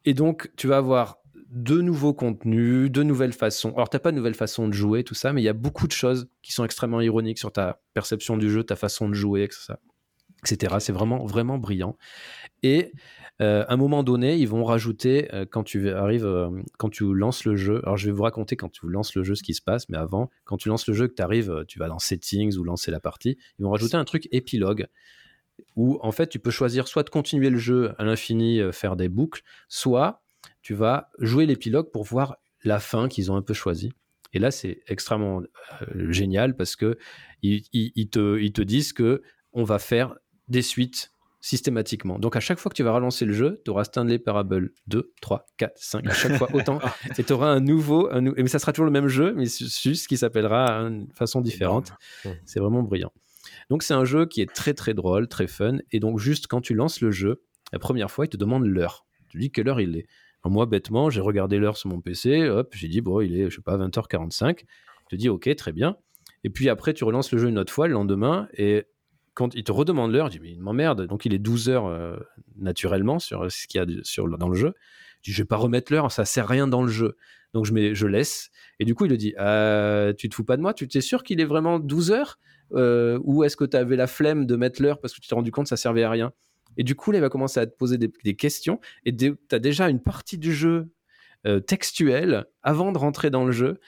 Et 0.05 0.15
donc, 0.15 0.51
tu 0.57 0.69
vas 0.69 0.79
avoir 0.79 1.19
de 1.51 1.81
nouveaux 1.81 2.15
contenus, 2.15 2.91
de 2.91 3.03
nouvelles 3.03 3.33
façons. 3.33 3.73
Alors, 3.75 3.89
tu 3.89 3.97
n'as 3.97 4.01
pas 4.01 4.11
de 4.13 4.17
nouvelles 4.17 4.35
façons 4.35 4.69
de 4.69 4.73
jouer, 4.73 5.03
tout 5.03 5.15
ça, 5.15 5.33
mais 5.33 5.41
il 5.41 5.45
y 5.45 5.49
a 5.49 5.55
beaucoup 5.55 5.87
de 5.87 5.93
choses 5.93 6.29
qui 6.43 6.53
sont 6.53 6.65
extrêmement 6.65 7.01
ironiques 7.01 7.39
sur 7.39 7.53
ta 7.53 7.81
perception 7.95 8.37
du 8.37 8.51
jeu, 8.51 8.63
ta 8.65 8.77
façon 8.77 9.09
de 9.09 9.15
jouer, 9.15 9.43
etc. 9.43 10.77
C'est 10.79 10.93
vraiment, 10.93 11.25
vraiment 11.27 11.59
brillant. 11.59 11.97
Et 12.63 12.93
euh, 13.41 13.65
à 13.69 13.75
un 13.75 13.77
moment 13.77 14.03
donné, 14.03 14.37
ils 14.37 14.49
vont 14.49 14.65
rajouter 14.65 15.33
euh, 15.33 15.47
quand 15.49 15.63
tu 15.63 15.91
arrives, 15.91 16.27
euh, 16.27 16.51
quand 16.77 16.89
tu 16.89 17.15
lances 17.15 17.45
le 17.45 17.57
jeu. 17.57 17.81
Alors, 17.85 17.97
je 17.97 18.07
vais 18.07 18.13
vous 18.13 18.23
raconter 18.23 18.57
quand 18.57 18.69
tu 18.69 18.89
lances 18.89 19.15
le 19.15 19.23
jeu 19.23 19.35
ce 19.35 19.43
qui 19.43 19.55
se 19.55 19.63
passe, 19.63 19.89
mais 19.89 19.97
avant, 19.97 20.29
quand 20.45 20.57
tu 20.57 20.69
lances 20.69 20.89
le 20.89 20.95
jeu, 20.95 21.07
que 21.07 21.15
tu 21.15 21.23
arrives, 21.23 21.65
tu 21.69 21.79
vas 21.79 21.89
dans 21.89 21.99
Settings 21.99 22.57
ou 22.57 22.65
lancer 22.65 22.91
la 22.91 23.01
partie, 23.01 23.39
ils 23.59 23.63
vont 23.63 23.71
rajouter 23.71 23.97
un 23.97 24.05
truc 24.05 24.29
épilogue 24.33 24.87
où 25.75 25.99
en 26.03 26.13
fait 26.13 26.29
tu 26.29 26.39
peux 26.39 26.53
choisir 26.53 26.87
soit 26.87 27.03
de 27.03 27.11
continuer 27.11 27.51
le 27.51 27.59
jeu 27.59 27.93
à 27.99 28.05
l'infini, 28.05 28.61
faire 28.73 28.95
des 28.95 29.09
boucles, 29.09 29.43
soit 29.69 30.23
tu 30.63 30.75
vas 30.75 31.11
jouer 31.19 31.47
l'épilogue 31.47 31.91
pour 31.91 32.05
voir 32.05 32.37
la 32.63 32.79
fin 32.79 33.09
qu'ils 33.09 33.33
ont 33.33 33.37
un 33.37 33.43
peu 33.43 33.55
choisi. 33.55 33.93
Et 34.33 34.39
là, 34.39 34.53
c'est 34.53 34.83
extrêmement 34.87 35.43
génial 36.11 36.55
parce 36.55 36.77
que 36.77 36.97
ils, 37.43 37.63
te, 38.09 38.39
ils 38.39 38.53
te 38.53 38.63
disent 38.63 38.93
que 38.93 39.23
on 39.53 39.65
va 39.65 39.79
faire 39.79 40.15
des 40.47 40.63
suites 40.63 41.11
systématiquement. 41.41 42.19
Donc 42.19 42.37
à 42.37 42.41
chaque 42.41 42.59
fois 42.59 42.71
que 42.71 42.75
tu 42.75 42.83
vas 42.83 42.93
relancer 42.93 43.25
le 43.25 43.33
jeu, 43.33 43.61
tu 43.65 43.71
auras 43.71 43.85
Stanley 43.85 44.19
Parable 44.19 44.73
2, 44.89 45.13
3, 45.21 45.47
4, 45.57 45.73
5, 45.77 46.07
à 46.07 46.13
chaque 46.13 46.37
fois 46.37 46.49
autant. 46.53 46.79
et 47.19 47.25
tu 47.25 47.33
auras 47.33 47.49
un 47.49 47.61
nouveau, 47.61 48.09
un 48.11 48.21
mais 48.21 48.49
ça 48.49 48.59
sera 48.59 48.73
toujours 48.73 48.87
le 48.87 48.93
même 48.93 49.09
jeu, 49.09 49.35
mais 49.37 49.47
juste 49.47 50.09
qui 50.09 50.17
s'appellera 50.17 50.89
d'une 50.89 51.11
façon 51.13 51.41
différente. 51.41 51.93
C'est 52.45 52.61
vraiment 52.61 52.83
brillant. 52.83 53.13
Donc 53.71 53.83
c'est 53.83 53.95
un 53.95 54.05
jeu 54.05 54.27
qui 54.27 54.41
est 54.41 54.53
très 54.53 54.75
très 54.75 54.95
drôle, 54.95 55.29
très 55.29 55.47
fun. 55.47 55.79
Et 55.93 56.01
donc 56.01 56.19
juste 56.19 56.47
quand 56.49 56.61
tu 56.61 56.75
lances 56.75 57.01
le 57.01 57.11
jeu, 57.11 57.43
la 57.73 57.79
première 57.79 58.11
fois, 58.11 58.25
il 58.25 58.29
te 58.29 58.37
demande 58.37 58.65
l'heure. 58.65 59.07
Tu 59.29 59.39
dis 59.39 59.51
quelle 59.51 59.69
heure 59.69 59.81
il 59.81 59.97
est. 59.97 60.07
moi, 60.45 60.67
bêtement, 60.67 61.11
j'ai 61.11 61.21
regardé 61.21 61.59
l'heure 61.59 61.77
sur 61.77 61.91
mon 61.91 62.01
PC, 62.01 62.49
hop, 62.49 62.73
j'ai 62.75 62.89
dit, 62.89 63.01
bon, 63.01 63.21
il 63.21 63.39
est, 63.39 63.51
je 63.51 63.57
sais 63.57 63.63
pas, 63.63 63.77
20h45. 63.77 64.61
Je 64.61 65.17
te 65.17 65.17
dis, 65.17 65.29
ok, 65.29 65.55
très 65.57 65.73
bien. 65.73 65.97
Et 66.45 66.51
puis 66.51 66.69
après, 66.69 66.95
tu 66.95 67.05
relances 67.05 67.33
le 67.33 67.39
jeu 67.39 67.49
une 67.49 67.59
autre 67.59 67.73
fois 67.73 67.89
le 67.89 67.95
lendemain, 67.95 68.49
et 68.55 68.87
il 69.55 69.65
te 69.65 69.73
redemande 69.73 70.13
l'heure, 70.13 70.29
dis, 70.29 70.41
mais 70.41 70.51
il 70.51 70.61
m'emmerde. 70.61 71.07
Donc, 71.07 71.25
il 71.25 71.35
est 71.35 71.39
12 71.39 71.69
heures 71.69 71.87
euh, 71.87 72.17
naturellement 72.57 73.19
sur 73.19 73.51
ce 73.51 73.67
qu'il 73.67 73.81
y 73.81 73.83
a 73.83 73.87
dans 74.37 74.49
le 74.49 74.55
jeu. 74.55 74.75
Je 75.23 75.31
dis, 75.31 75.37
je 75.37 75.43
vais 75.43 75.47
pas 75.47 75.57
remettre 75.57 75.93
l'heure, 75.93 76.11
ça 76.13 76.25
sert 76.25 76.47
rien 76.47 76.67
dans 76.67 76.83
le 76.83 76.91
jeu. 76.91 77.17
Donc, 77.55 77.65
je, 77.65 78.07
laisse. 78.07 78.51
Et 78.79 78.85
du 78.85 78.95
coup, 78.95 79.07
il 79.07 79.11
le 79.11 79.17
dit, 79.17 79.35
euh, 79.39 80.13
tu 80.13 80.29
te 80.29 80.35
fous 80.35 80.45
pas 80.45 80.57
de 80.57 80.63
moi? 80.63 80.75
Tu 80.75 80.89
es 80.93 81.01
sûr 81.01 81.23
qu'il 81.23 81.41
est 81.41 81.45
vraiment 81.45 81.79
12 81.79 82.11
heures? 82.11 82.39
Euh, 82.75 83.19
Ou 83.25 83.45
est-ce 83.45 83.57
que 83.57 83.65
tu 83.65 83.77
avais 83.77 83.97
la 83.97 84.07
flemme 84.07 84.45
de 84.45 84.57
mettre 84.57 84.83
l'heure 84.83 85.01
parce 85.01 85.15
que 85.15 85.21
tu 85.21 85.29
t'es 85.29 85.35
rendu 85.35 85.51
compte 85.51 85.65
que 85.65 85.71
ça 85.71 85.77
servait 85.77 86.03
à 86.03 86.11
rien? 86.11 86.33
Et 86.77 86.85
du 86.85 86.95
coup, 86.95 87.11
là, 87.11 87.19
il 87.19 87.23
va 87.23 87.31
commencer 87.31 87.59
à 87.59 87.67
te 87.67 87.75
poser 87.75 87.99
des, 87.99 88.37
questions. 88.37 88.81
Et 89.05 89.17
tu 89.17 89.37
as 89.51 89.59
déjà 89.59 89.89
une 89.89 90.01
partie 90.01 90.39
du 90.39 90.53
jeu 90.53 90.89
textuelle 91.67 92.47
avant 92.63 92.93
de 92.93 92.99
rentrer 92.99 93.31
dans 93.31 93.45
le 93.45 93.53
jeu. 93.53 93.81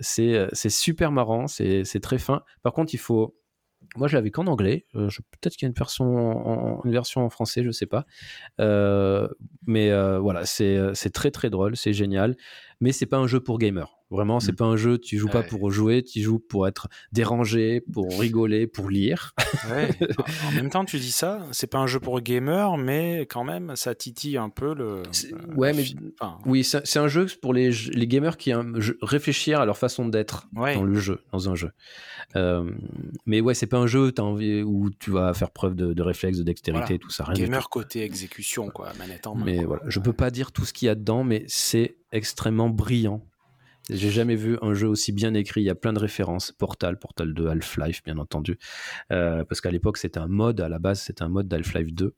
c'est 0.00 0.68
super 0.68 1.10
marrant, 1.10 1.48
c'est 1.48 2.00
très 2.02 2.18
fin. 2.18 2.42
Par 2.62 2.72
contre, 2.72 2.94
il 2.94 2.98
faut 2.98 3.34
moi, 3.96 4.08
je 4.08 4.16
l'avais 4.16 4.30
qu'en 4.30 4.46
anglais. 4.46 4.86
Euh, 4.94 5.08
peut-être 5.40 5.54
qu'il 5.54 5.66
y 5.66 5.66
a 5.66 5.68
une 5.68 5.74
version 5.74 6.04
en, 6.04 6.82
une 6.84 6.92
version 6.92 7.24
en 7.24 7.30
français, 7.30 7.62
je 7.62 7.70
sais 7.70 7.86
pas. 7.86 8.06
Euh, 8.60 9.28
mais 9.66 9.90
euh, 9.90 10.18
voilà, 10.18 10.44
c'est 10.46 10.94
très 11.12 11.30
très 11.30 11.50
drôle, 11.50 11.76
c'est 11.76 11.92
génial. 11.92 12.36
Mais 12.80 12.92
c'est 12.92 13.06
pas 13.06 13.18
un 13.18 13.26
jeu 13.26 13.40
pour 13.40 13.58
gamer. 13.58 13.90
Vraiment, 14.10 14.38
c'est 14.38 14.52
Mm. 14.52 14.56
pas 14.56 14.64
un 14.66 14.76
jeu, 14.76 14.98
tu 14.98 15.18
joues 15.18 15.28
pas 15.28 15.42
pour 15.42 15.70
jouer, 15.72 16.02
tu 16.04 16.20
joues 16.20 16.38
pour 16.38 16.68
être 16.68 16.88
dérangé, 17.10 17.80
pour 17.92 18.06
rigoler, 18.20 18.66
pour 18.66 18.90
lire. 18.90 19.32
Ouais. 19.70 19.88
en 20.46 20.52
même 20.52 20.70
temps, 20.70 20.84
tu 20.84 20.98
dis 20.98 21.10
ça, 21.10 21.40
c'est 21.52 21.66
pas 21.66 21.78
un 21.78 21.86
jeu 21.86 21.98
pour 22.00 22.20
gamer, 22.20 22.76
mais 22.76 23.20
quand 23.22 23.42
même, 23.44 23.72
ça 23.76 23.94
titille 23.94 24.36
un 24.36 24.50
peu 24.50 24.74
le. 24.74 24.84
Euh, 24.84 25.02
ouais, 25.56 25.72
mais- 25.72 25.84
enfin, 26.20 26.38
Oui, 26.46 26.62
c'est 26.64 26.98
un 26.98 27.08
jeu 27.08 27.26
pour 27.42 27.54
les, 27.54 27.70
les 27.70 28.06
gamers 28.06 28.36
qui 28.36 28.52
jeu- 28.76 28.98
réfléchir 29.02 29.60
à 29.60 29.66
leur 29.66 29.78
façon 29.78 30.06
d'être 30.06 30.46
Ouais. 30.54 30.74
dans 30.74 30.84
le 30.84 30.94
jeu, 30.94 31.20
dans 31.32 31.48
un 31.48 31.54
jeu. 31.54 31.70
Euh, 32.36 32.70
mais 33.26 33.40
ouais, 33.40 33.54
c'est 33.54 33.66
pas 33.66 33.78
un 33.78 33.86
jeu 33.86 34.12
t'as 34.12 34.22
envie, 34.22 34.62
où 34.62 34.90
tu 34.90 35.10
vas 35.10 35.32
faire 35.34 35.50
preuve 35.50 35.74
de, 35.74 35.92
de 35.92 36.02
réflexe, 36.02 36.38
de 36.38 36.42
dextérité, 36.44 36.84
Voilà. 36.84 36.98
tout 36.98 37.10
ça. 37.10 37.24
Rien 37.24 37.34
gamer 37.46 37.62
tout. 37.64 37.68
côté 37.70 38.02
exécution, 38.02 38.68
quoi, 38.68 38.92
manette 38.98 39.26
en 39.26 39.34
main. 39.34 39.44
Mais 39.44 39.56
quoi. 39.58 39.66
voilà, 39.66 39.82
je 39.88 39.98
peux 39.98 40.12
pas 40.12 40.30
dire 40.30 40.52
tout 40.52 40.64
ce 40.64 40.72
qu'il 40.72 40.86
y 40.86 40.88
a 40.88 40.94
dedans, 40.94 41.24
mais 41.24 41.44
c'est 41.48 41.96
extrêmement 42.14 42.70
brillant. 42.70 43.22
J'ai 43.90 44.08
jamais 44.10 44.34
vu 44.36 44.56
un 44.62 44.72
jeu 44.72 44.88
aussi 44.88 45.12
bien 45.12 45.34
écrit. 45.34 45.60
Il 45.60 45.64
y 45.64 45.70
a 45.70 45.74
plein 45.74 45.92
de 45.92 45.98
références. 45.98 46.52
Portal, 46.52 46.98
Portal 46.98 47.34
2, 47.34 47.48
Half-Life, 47.48 48.02
bien 48.02 48.16
entendu. 48.16 48.58
Euh, 49.12 49.44
parce 49.44 49.60
qu'à 49.60 49.70
l'époque, 49.70 49.98
c'était 49.98 50.18
un 50.20 50.26
mode, 50.28 50.60
à 50.62 50.70
la 50.70 50.78
base, 50.78 51.02
c'était 51.02 51.22
un 51.22 51.28
mode 51.28 51.48
d'Half-Life 51.48 51.92
2. 51.92 52.14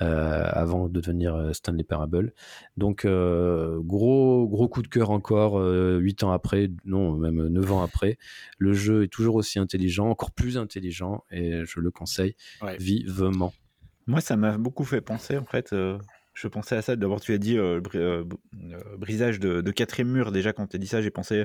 euh, 0.00 0.48
avant 0.52 0.86
de 0.88 0.92
devenir 1.00 1.34
euh, 1.34 1.52
Stanley 1.52 1.82
Parable. 1.82 2.32
Donc, 2.76 3.04
euh, 3.04 3.80
gros, 3.82 4.46
gros 4.48 4.68
coup 4.68 4.80
de 4.80 4.86
cœur 4.86 5.10
encore, 5.10 5.58
euh, 5.58 5.98
8 5.98 6.22
ans 6.22 6.30
après, 6.30 6.70
non, 6.84 7.16
même 7.16 7.48
9 7.48 7.72
ans 7.72 7.82
après. 7.82 8.16
Le 8.58 8.72
jeu 8.74 9.02
est 9.02 9.08
toujours 9.08 9.34
aussi 9.34 9.58
intelligent, 9.58 10.08
encore 10.08 10.30
plus 10.30 10.56
intelligent, 10.56 11.24
et 11.32 11.64
je 11.64 11.80
le 11.80 11.90
conseille 11.90 12.36
Ouais. 12.62 12.76
vivement. 12.78 13.52
Moi, 14.06 14.20
ça 14.20 14.36
m'a 14.36 14.56
beaucoup 14.56 14.84
fait 14.84 15.00
penser, 15.00 15.36
en 15.36 15.44
fait. 15.46 15.74
Je 16.36 16.48
pensais 16.48 16.76
à 16.76 16.82
ça. 16.82 16.96
D'abord, 16.96 17.20
tu 17.20 17.32
as 17.32 17.38
dit 17.38 17.56
euh, 17.56 17.80
euh, 17.94 18.24
euh, 18.54 18.96
brisage 18.98 19.40
de, 19.40 19.62
de 19.62 19.70
quatrième 19.70 20.10
mur. 20.10 20.32
Déjà, 20.32 20.52
quand 20.52 20.66
tu 20.66 20.76
as 20.76 20.78
dit 20.78 20.86
ça, 20.86 21.00
j'ai 21.00 21.10
pensé, 21.10 21.44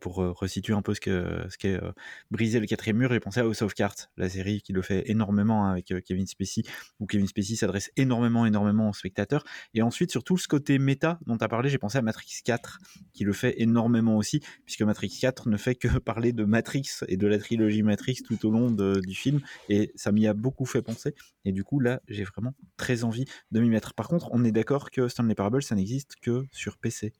pour 0.00 0.16
resituer 0.16 0.72
un 0.72 0.80
peu 0.80 0.94
ce 0.94 1.00
qu'est 1.00 1.10
ce 1.10 1.66
euh, 1.66 1.92
briser 2.30 2.58
le 2.58 2.66
quatrième 2.66 2.96
mur, 2.96 3.12
j'ai 3.12 3.20
pensé 3.20 3.40
à 3.40 3.42
House 3.42 3.60
of 3.60 3.74
la 4.16 4.28
série 4.30 4.62
qui 4.62 4.72
le 4.72 4.80
fait 4.80 5.10
énormément 5.10 5.66
hein, 5.66 5.72
avec 5.72 5.92
Kevin 6.04 6.26
Spacey, 6.26 6.62
où 6.98 7.06
Kevin 7.06 7.26
Spacey 7.26 7.56
s'adresse 7.56 7.90
énormément, 7.96 8.46
énormément 8.46 8.88
aux 8.88 8.94
spectateurs. 8.94 9.44
Et 9.74 9.82
ensuite, 9.82 10.10
sur 10.10 10.24
tout 10.24 10.38
ce 10.38 10.48
côté 10.48 10.78
méta 10.78 11.18
dont 11.26 11.36
tu 11.36 11.44
as 11.44 11.48
parlé, 11.48 11.68
j'ai 11.68 11.78
pensé 11.78 11.98
à 11.98 12.02
Matrix 12.02 12.40
4, 12.42 12.78
qui 13.12 13.24
le 13.24 13.34
fait 13.34 13.60
énormément 13.60 14.16
aussi, 14.16 14.40
puisque 14.64 14.82
Matrix 14.82 15.18
4 15.20 15.50
ne 15.50 15.58
fait 15.58 15.74
que 15.74 15.88
parler 15.98 16.32
de 16.32 16.44
Matrix 16.44 17.00
et 17.08 17.18
de 17.18 17.26
la 17.26 17.38
trilogie 17.38 17.82
Matrix 17.82 18.20
tout 18.26 18.46
au 18.46 18.50
long 18.50 18.70
du 18.70 19.14
film. 19.14 19.40
Et 19.68 19.92
ça 19.94 20.10
m'y 20.10 20.26
a 20.26 20.32
beaucoup 20.32 20.64
fait 20.64 20.80
penser. 20.80 21.14
Et 21.44 21.52
du 21.52 21.64
coup, 21.64 21.80
là, 21.80 22.00
j'ai 22.08 22.24
vraiment 22.24 22.54
très 22.78 23.04
envie 23.04 23.26
de 23.50 23.60
m'y 23.60 23.68
mettre. 23.68 23.94
Par 23.94 24.08
contre, 24.08 24.21
on 24.32 24.44
est 24.44 24.52
d'accord 24.52 24.90
que 24.90 25.08
Stanley 25.08 25.34
Parable, 25.34 25.62
ça 25.62 25.74
n'existe 25.74 26.14
que 26.22 26.44
sur 26.52 26.76
PC. 26.78 27.12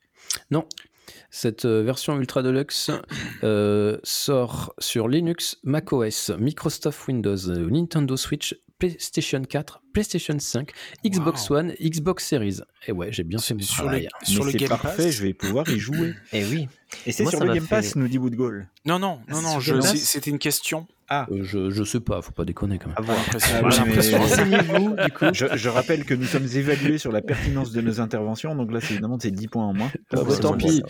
Non. 0.51 0.67
Cette 1.31 1.65
euh, 1.65 1.83
version 1.83 2.17
Ultra 2.19 2.43
Deluxe 2.43 2.91
euh, 3.43 3.99
sort 4.05 4.73
sur 4.79 5.09
Linux, 5.09 5.59
macOS, 5.65 6.31
Microsoft 6.39 7.09
Windows, 7.09 7.49
euh, 7.51 7.69
Nintendo 7.71 8.17
Switch, 8.17 8.55
PlayStation 8.79 9.43
4, 9.43 9.83
PlayStation 9.93 10.39
5, 10.39 10.71
Xbox 11.05 11.51
One, 11.51 11.73
Xbox 11.81 12.27
Series. 12.27 12.59
Et 12.87 12.93
ouais, 12.93 13.13
j'ai 13.13 13.25
bien 13.25 13.39
fait 13.39 13.55
mon 13.55 13.61
Sur 13.61 13.85
travail. 13.85 14.09
le, 14.21 14.27
sur 14.27 14.41
Mais 14.45 14.47
le 14.47 14.53
c'est 14.53 14.59
Game 14.59 14.69
parfait, 14.69 15.05
Pass. 15.05 15.11
je 15.15 15.23
vais 15.23 15.35
pouvoir 15.35 15.69
y 15.69 15.79
jouer. 15.79 16.15
Et 16.33 16.45
oui. 16.45 16.69
Et 17.07 17.13
c'est 17.13 17.25
sur 17.27 17.45
le 17.45 17.55
Game 17.55 17.67
Pass, 17.67 17.93
fait- 17.93 17.99
nous 17.99 18.09
dit 18.09 18.19
Woodgall. 18.19 18.69
Non, 18.85 18.99
non, 18.99 19.21
non, 19.29 19.37
C'est 19.37 19.43
non, 19.43 19.51
sur 19.51 19.61
je- 19.61 19.75
Pass 19.75 19.97
c'était 19.97 20.31
une 20.31 20.39
question. 20.39 20.87
Ah, 21.15 21.27
Euh, 21.31 21.41
je, 21.43 21.69
je 21.69 21.85
sais 21.85 22.01
pas, 22.01 22.23
faut 22.23 22.33
pas 22.33 22.47
déconner 22.47 22.79
quand 22.79 22.87
même. 22.87 22.97
Ah 22.99 23.39
J'ai 23.39 23.53
mais- 23.63 23.71
l'impression- 23.87 24.19
Renseignez-vous, 24.19 24.97
du 24.97 25.11
coup. 25.13 25.25
je, 25.35 25.45
je 25.55 25.69
rappelle 25.69 26.05
que 26.07 26.15
nous 26.15 26.25
sommes 26.25 26.47
évalués 26.55 26.97
sur 26.97 27.13
la 27.13 27.21
pertinence 27.21 27.71
de 27.73 27.81
nos 27.83 28.01
interventions, 28.01 28.57
donc 28.57 28.73
là, 28.73 28.81
c'est 28.81 28.95
évidemment 28.95 29.19
c'est 29.21 29.31
10 29.31 29.49
points 29.49 29.65
en 29.67 29.75
moins. 29.75 29.91
Ah 30.13 30.17
bah, 30.27 30.37
tant 30.41 30.53
bon. 30.53 30.57
pis. 30.57 30.83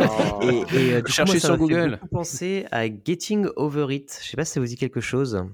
Oh. 0.00 0.40
Et, 0.42 0.76
et, 0.76 0.94
euh, 0.94 1.02
Cherchez 1.06 1.40
sur 1.40 1.56
Google. 1.56 1.98
beaucoup 2.00 2.06
penser 2.18 2.66
à 2.70 2.86
Getting 2.86 3.48
Over 3.56 3.86
It. 3.94 4.20
Je 4.22 4.28
sais 4.30 4.36
pas 4.36 4.44
si 4.44 4.52
ça 4.52 4.60
vous 4.60 4.66
dit 4.66 4.76
quelque 4.76 5.00
chose. 5.00 5.44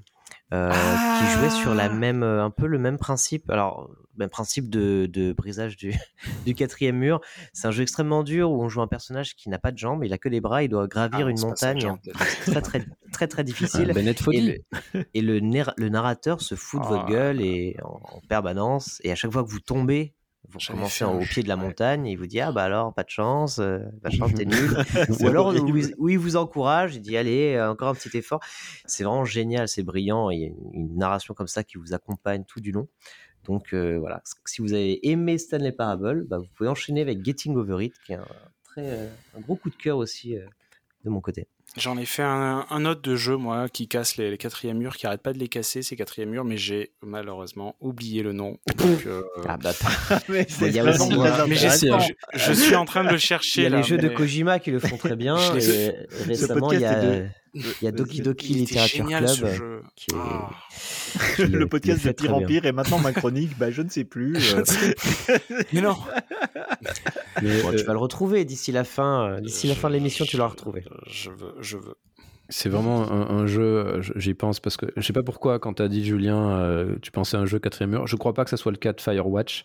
euh, 0.52 0.70
Ah 0.72 1.18
qui 1.20 1.38
jouait 1.38 1.50
sur 1.50 1.74
la 1.74 1.88
même, 1.88 2.22
euh, 2.22 2.44
un 2.44 2.50
peu 2.50 2.66
le 2.66 2.78
même 2.78 2.98
principe. 2.98 3.48
Alors, 3.50 3.90
même 4.16 4.28
principe 4.30 4.68
de, 4.70 5.08
de 5.12 5.32
brisage 5.32 5.76
du, 5.76 5.92
du 6.46 6.54
quatrième 6.54 6.96
mur. 6.96 7.20
C'est 7.52 7.66
un 7.66 7.70
jeu 7.70 7.82
extrêmement 7.82 8.22
dur 8.22 8.50
où 8.50 8.62
on 8.62 8.68
joue 8.68 8.80
un 8.82 8.86
personnage 8.86 9.34
qui 9.34 9.48
n'a 9.48 9.58
pas 9.58 9.72
de 9.72 9.78
jambes, 9.78 10.04
il 10.04 10.12
a 10.12 10.18
que 10.18 10.28
les 10.28 10.40
bras, 10.40 10.62
il 10.62 10.68
doit 10.68 10.86
gravir 10.86 11.26
Ah, 11.26 11.30
une 11.30 11.34
que 11.36 11.40
j'ai 11.40 11.46
montagne. 11.46 11.86
en 11.86 11.96
très 12.46 12.60
très 12.60 12.84
très 13.12 13.26
très 13.28 13.40
Ah, 13.40 13.42
difficile. 13.44 13.92
Bennett 13.94 14.20
Et 14.32 14.40
le, 14.40 15.04
et 15.14 15.20
le, 15.22 15.40
nar- 15.40 15.74
le 15.76 15.88
narrateur 15.88 16.40
se 16.40 16.54
fout 16.54 16.80
de 16.82 16.86
votre 16.86 17.04
Ah. 17.06 17.10
gueule 17.10 17.40
et 17.40 17.76
en, 17.82 18.00
en 18.16 18.20
permanence. 18.28 19.00
Et 19.04 19.10
à 19.12 19.14
chaque 19.14 19.32
fois 19.32 19.42
que 19.44 19.50
vous 19.50 19.60
tombez, 19.60 20.14
vous 20.50 20.58
commencez 20.68 21.04
au 21.04 21.20
pied 21.20 21.42
de 21.42 21.48
la 21.48 21.56
montagne 21.56 22.06
et 22.06 22.12
il 22.12 22.16
vous 22.18 22.26
dit 22.26 22.38
ah 22.38 22.52
bah 22.52 22.64
alors 22.64 22.92
pas 22.92 23.02
de 23.02 23.08
chance, 23.08 23.58
euh, 23.60 23.78
pas 24.02 24.10
de 24.10 24.14
chance 24.14 24.34
t'es 24.34 24.44
nul. 24.44 24.76
Ou 25.20 25.26
alors 25.26 25.54
où, 25.98 26.08
il- 26.10 26.18
vous 26.18 26.36
encourage, 26.36 26.94
il 26.96 27.00
dit 27.00 27.16
allez 27.16 27.54
euh, 27.54 27.70
encore 27.70 27.88
un 27.88 27.94
petit 27.94 28.14
effort. 28.16 28.40
C'est 28.84 29.04
vraiment 29.04 29.24
génial, 29.24 29.68
c'est 29.68 29.82
brillant. 29.82 30.28
Il 30.28 30.40
y 30.40 30.44
a 30.44 30.48
une, 30.48 30.70
une 30.74 30.96
narration 30.98 31.32
comme 31.32 31.46
ça 31.48 31.64
qui 31.64 31.78
vous 31.78 31.94
accompagne 31.94 32.44
tout 32.46 32.60
du 32.60 32.72
long. 32.72 32.88
Donc 33.44 33.72
euh, 33.74 33.98
voilà, 33.98 34.22
si 34.46 34.60
vous 34.62 34.72
avez 34.72 35.06
aimé 35.08 35.38
Stanley 35.38 35.72
Parable, 35.72 36.24
bah, 36.28 36.38
vous 36.38 36.46
pouvez 36.56 36.68
enchaîner 36.68 37.00
avec 37.02 37.24
Getting 37.24 37.56
Over 37.56 37.84
It, 37.84 37.94
qui 38.06 38.12
est 38.12 38.16
un, 38.16 38.26
très, 38.64 38.82
euh, 38.90 39.08
un 39.36 39.40
gros 39.40 39.56
coup 39.56 39.70
de 39.70 39.76
cœur 39.76 39.98
aussi 39.98 40.36
euh, 40.36 40.40
de 41.04 41.10
mon 41.10 41.20
côté. 41.20 41.46
J'en 41.76 41.98
ai 41.98 42.04
fait 42.06 42.22
un, 42.22 42.66
un 42.70 42.84
autre 42.84 43.02
de 43.02 43.16
jeu, 43.16 43.36
moi, 43.36 43.68
qui 43.68 43.88
casse 43.88 44.16
les, 44.16 44.30
les 44.30 44.38
quatrièmes 44.38 44.78
murs, 44.78 44.96
qui 44.96 45.06
arrête 45.08 45.22
pas 45.22 45.32
de 45.32 45.38
les 45.40 45.48
casser, 45.48 45.82
ces 45.82 45.96
quatrièmes 45.96 46.30
murs, 46.30 46.44
mais 46.44 46.56
j'ai 46.56 46.92
malheureusement 47.02 47.74
oublié 47.80 48.22
le 48.22 48.32
nom. 48.32 48.58
Donc, 48.76 49.06
euh, 49.06 49.22
Ah 49.48 49.56
bah, 49.56 49.72
Mais 50.28 50.46
il 50.60 50.68
y 50.72 50.78
a 50.78 50.84
vraiment 50.84 51.06
aussi, 51.06 51.16
très 51.16 51.40
euh, 51.40 51.46
mais 51.48 51.56
j'essaie- 51.56 51.90
je, 52.34 52.38
je 52.38 52.52
suis 52.52 52.76
en 52.76 52.84
train 52.84 53.02
de 53.02 53.08
le 53.08 53.14
il 53.16 53.18
chercher. 53.20 53.62
y 53.62 53.66
a 53.66 53.70
là, 53.70 53.78
les 53.78 53.82
jeux 53.82 53.98
de 53.98 54.08
Kojima 54.08 54.60
qui 54.60 54.70
le 54.70 54.78
font 54.78 54.96
très 54.96 55.16
bien. 55.16 55.36
Et 55.56 55.90
récemment, 56.26 56.70
il 56.72 56.80
y, 56.80 56.84
a, 56.84 57.24
il 57.54 57.64
y 57.82 57.86
a 57.86 57.92
Doki 57.92 58.20
Doki 58.20 58.52
Il 58.52 58.62
était 58.62 58.74
Literature 58.74 59.04
génial, 59.04 59.28
ce 59.28 59.40
Club 59.42 59.54
jeu. 59.54 59.82
qui 59.96 60.06
est, 60.10 60.16
Ah. 60.18 60.50
qui, 61.36 61.42
euh, 61.42 61.46
le 61.48 61.66
podcast 61.68 62.04
de 62.06 62.12
pire 62.12 62.34
en 62.34 62.44
pire 62.44 62.64
et 62.66 62.72
maintenant 62.72 62.98
ma 62.98 63.12
chronique, 63.14 63.56
bah 63.58 63.70
je 63.70 63.82
ne 63.82 63.88
sais 63.88 64.04
plus. 64.04 64.36
Euh, 64.54 64.62
Mais 65.72 65.80
non. 65.80 65.96
Mais, 67.42 67.62
Bon, 67.62 67.70
euh, 67.72 67.76
tu 67.76 67.84
vas 67.84 67.92
le 67.92 67.98
retrouver 67.98 68.44
d'ici 68.44 68.72
la 68.72 68.84
fin. 68.84 69.30
euh, 69.34 69.40
D'ici 69.40 69.66
la 69.66 69.74
fin 69.74 69.88
de 69.88 69.94
l'émission, 69.94 70.24
tu 70.24 70.36
l'auras 70.36 70.50
retrouvé. 70.50 70.84
Je 71.06 71.30
veux, 71.30 71.54
je 71.60 71.76
veux. 71.76 71.94
C'est 72.50 72.68
vraiment 72.68 73.10
un, 73.10 73.30
un 73.38 73.46
jeu, 73.46 73.62
euh, 73.62 74.02
j'y 74.16 74.34
pense 74.34 74.60
parce 74.60 74.76
que 74.76 74.86
je 74.96 75.00
sais 75.02 75.14
pas 75.14 75.22
pourquoi 75.22 75.58
quand 75.58 75.74
tu 75.74 75.82
as 75.82 75.88
dit 75.88 76.04
Julien, 76.04 76.50
euh, 76.58 76.96
tu 77.00 77.10
pensais 77.10 77.36
à 77.36 77.40
un 77.40 77.46
jeu 77.46 77.58
quatrième 77.58 77.90
mur. 77.90 78.06
Je 78.06 78.16
crois 78.16 78.34
pas 78.34 78.44
que 78.44 78.50
ça 78.50 78.56
soit 78.58 78.70
le 78.72 78.76
cas 78.78 78.92
de 78.92 79.00
Firewatch. 79.00 79.64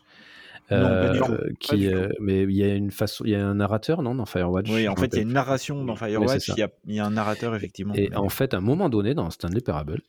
Euh, 0.71 1.19
qui, 1.59 1.87
euh, 1.87 2.09
mais 2.19 2.43
il 2.43 2.51
y 2.51 2.63
a 2.63 2.75
une 2.75 2.91
façon, 2.91 3.23
il 3.25 3.31
y 3.31 3.35
a 3.35 3.45
un 3.45 3.55
narrateur 3.55 4.01
non 4.01 4.15
dans 4.15 4.25
Firewatch. 4.25 4.69
Oui, 4.69 4.87
en 4.87 4.95
fait, 4.95 5.07
il 5.13 5.15
y 5.15 5.19
a 5.19 5.21
une 5.23 5.33
narration 5.33 5.83
dans 5.83 5.95
Firewatch, 5.95 6.49
il 6.49 6.59
y, 6.59 6.61
a, 6.63 6.69
il 6.85 6.95
y 6.95 6.99
a 6.99 7.05
un 7.05 7.11
narrateur 7.11 7.55
effectivement. 7.55 7.93
Et 7.95 8.09
Mais- 8.09 8.15
en 8.15 8.29
fait, 8.29 8.53
à 8.53 8.57
un 8.57 8.61
moment 8.61 8.89
donné, 8.89 9.13
dans 9.13 9.29
Stanley 9.31 9.61
Parable, 9.61 10.01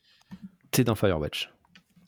t'es 0.71 0.83
dans 0.83 0.95
Firewatch. 0.95 1.49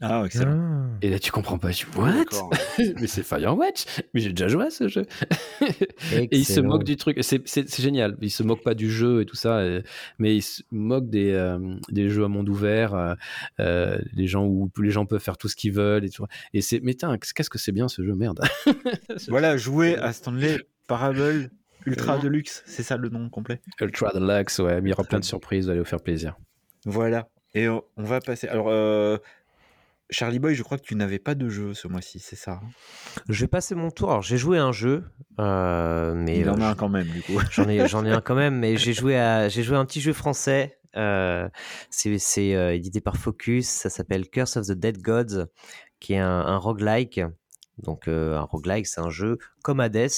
Ah, 0.05 0.23
excellent. 0.25 0.89
Et 1.01 1.09
là, 1.09 1.17
tu 1.17 1.31
comprends 1.31 1.57
pas. 1.57 1.71
Tu 1.71 1.87
Ah, 1.95 1.99
what? 1.99 2.49
Mais 2.99 3.07
c'est 3.07 3.23
Firewatch 3.23 3.85
Mais 4.13 4.19
j'ai 4.19 4.29
déjà 4.33 4.49
joué 4.49 4.65
à 4.65 4.69
ce 4.69 4.89
jeu. 4.89 5.03
et 6.11 6.27
il 6.31 6.43
se 6.45 6.59
moque 6.59 6.83
du 6.83 6.97
truc. 6.97 7.19
C'est 7.21 7.81
génial. 7.81 8.17
Il 8.21 8.29
se 8.29 8.43
moque 8.43 8.63
pas 8.63 8.73
du 8.73 8.91
jeu 8.91 9.21
et 9.21 9.25
tout 9.25 9.37
ça, 9.37 9.65
et- 9.65 9.81
mais 10.19 10.35
il 10.35 10.41
se 10.41 10.61
moque 10.71 11.09
des, 11.09 11.31
euh, 11.31 11.57
des 11.89 12.09
jeux 12.09 12.25
à 12.25 12.27
monde 12.27 12.49
ouvert, 12.49 12.93
euh, 12.93 13.13
euh, 13.61 13.97
les 14.13 14.27
gens 14.27 14.45
où 14.45 14.69
les 14.77 14.91
gens 14.91 15.05
peuvent 15.05 15.21
faire 15.21 15.37
tout 15.37 15.47
ce 15.47 15.55
qu'ils 15.55 15.71
veulent 15.71 16.03
et 16.03 16.09
tout. 16.09 16.25
Et 16.53 16.59
c'est, 16.61 16.81
mais 16.83 16.93
tiens, 16.95 17.17
qu'est-ce 17.17 17.49
que 17.49 17.57
c'est 17.57 17.71
bien 17.71 17.87
ce 17.87 18.03
jeu, 18.03 18.13
merde. 18.13 18.41
Voilà, 19.29 19.55
jouer 19.55 19.95
à 19.97 20.11
Stanley 20.11 20.57
Parable 20.87 21.49
Ultra 21.85 22.15
Euh. 22.17 22.19
Deluxe, 22.21 22.61
c'est 22.65 22.83
ça 22.83 22.97
le 22.97 23.07
nom 23.09 23.29
complet. 23.29 23.61
Ultra 23.79 24.11
Deluxe, 24.13 24.59
ouais, 24.59 24.81
mais 24.81 24.89
il 24.89 24.91
y 24.91 24.93
aura 24.93 25.03
plein 25.05 25.19
de 25.19 25.25
surprises, 25.25 25.65
vous 25.65 25.69
allez 25.71 25.79
vous 25.79 25.85
faire 25.85 26.01
plaisir. 26.01 26.35
Voilà. 26.85 27.29
Et 27.55 27.69
on 27.69 27.83
on 27.97 28.03
va 28.03 28.19
passer. 28.19 28.47
Alors, 28.47 28.67
euh, 28.69 29.17
Charlie 30.09 30.39
Boy, 30.39 30.53
je 30.53 30.63
crois 30.63 30.77
que 30.77 30.83
tu 30.83 30.95
n'avais 30.95 31.19
pas 31.19 31.35
de 31.35 31.49
jeu 31.49 31.73
ce 31.73 31.87
mois-ci, 31.87 32.19
c'est 32.19 32.35
ça 32.35 32.59
hein? 32.63 32.69
Je 33.29 33.41
vais 33.41 33.47
passer 33.47 33.73
mon 33.75 33.89
tour. 33.89 34.11
Alors, 34.11 34.21
j'ai 34.21 34.37
joué 34.37 34.57
à 34.57 34.65
un 34.65 34.71
jeu, 34.71 35.03
euh, 35.39 36.13
mais 36.13 36.39
Il 36.39 36.49
en 36.49 36.59
euh, 36.59 36.63
a 36.63 36.69
un 36.69 36.75
quand 36.75 36.89
même, 36.89 37.07
du 37.07 37.21
coup. 37.21 37.39
J'en 37.51 37.67
ai, 37.67 37.87
j'en 37.87 38.05
ai 38.05 38.11
un 38.11 38.21
quand 38.21 38.35
même, 38.35 38.59
mais 38.59 38.77
j'ai 38.77 38.93
joué 38.93 39.17
à, 39.17 39.49
j'ai 39.49 39.63
joué 39.63 39.77
à 39.77 39.79
un 39.79 39.85
petit 39.85 40.01
jeu 40.01 40.13
français. 40.13 40.79
Euh, 40.95 41.49
c'est, 41.89 42.55
euh, 42.55 42.75
édité 42.75 43.01
par 43.01 43.17
Focus. 43.17 43.67
Ça 43.67 43.89
s'appelle 43.89 44.29
Curse 44.29 44.57
of 44.57 44.67
the 44.67 44.73
Dead 44.73 45.01
Gods, 45.01 45.47
qui 45.99 46.13
est 46.13 46.19
un, 46.19 46.29
un 46.29 46.57
roguelike. 46.57 47.21
Donc, 47.79 48.07
un 48.07 48.41
roguelike, 48.41 48.85
c'est 48.85 49.01
un 49.01 49.09
jeu 49.09 49.39
comme 49.63 49.79
Hades. 49.79 50.11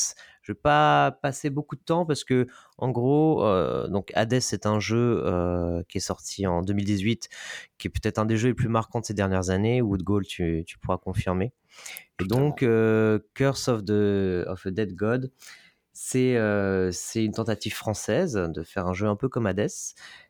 Je 0.45 0.51
vais 0.51 0.59
pas 0.61 1.17
passer 1.23 1.49
beaucoup 1.49 1.76
de 1.76 1.81
temps 1.81 2.05
parce 2.05 2.23
que, 2.23 2.45
en 2.77 2.91
gros, 2.91 3.43
euh, 3.43 3.88
donc 3.88 4.11
Hades, 4.13 4.39
c'est 4.41 4.67
un 4.67 4.80
jeu 4.80 5.23
euh, 5.26 5.81
qui 5.89 5.97
est 5.97 6.01
sorti 6.01 6.45
en 6.45 6.61
2018, 6.61 7.30
qui 7.80 7.88
est 7.88 7.89
peut-être 7.89 8.19
un 8.19 8.26
des 8.26 8.38
jeux 8.38 8.49
les 8.49 8.53
plus 8.53 8.67
marquants 8.67 8.99
de 8.99 9.05
ces 9.05 9.15
dernières 9.15 9.49
années. 9.49 9.81
Woodgall, 9.81 10.23
tu, 10.27 10.63
tu 10.67 10.77
pourras 10.77 10.99
confirmer. 10.99 11.51
Et 12.22 12.26
donc, 12.26 12.61
euh, 12.61 13.17
Curse 13.34 13.69
of 13.69 13.85
the 13.85 14.45
of 14.45 14.63
a 14.67 14.72
Dead 14.72 14.93
God, 14.93 15.31
c'est 15.93 16.35
une 17.15 17.31
tentative 17.31 17.73
française 17.73 18.34
de 18.34 18.61
faire 18.61 18.85
un 18.85 18.93
jeu 18.93 19.07
un 19.07 19.15
peu 19.15 19.30
comme 19.30 19.47
Hades, 19.47 19.67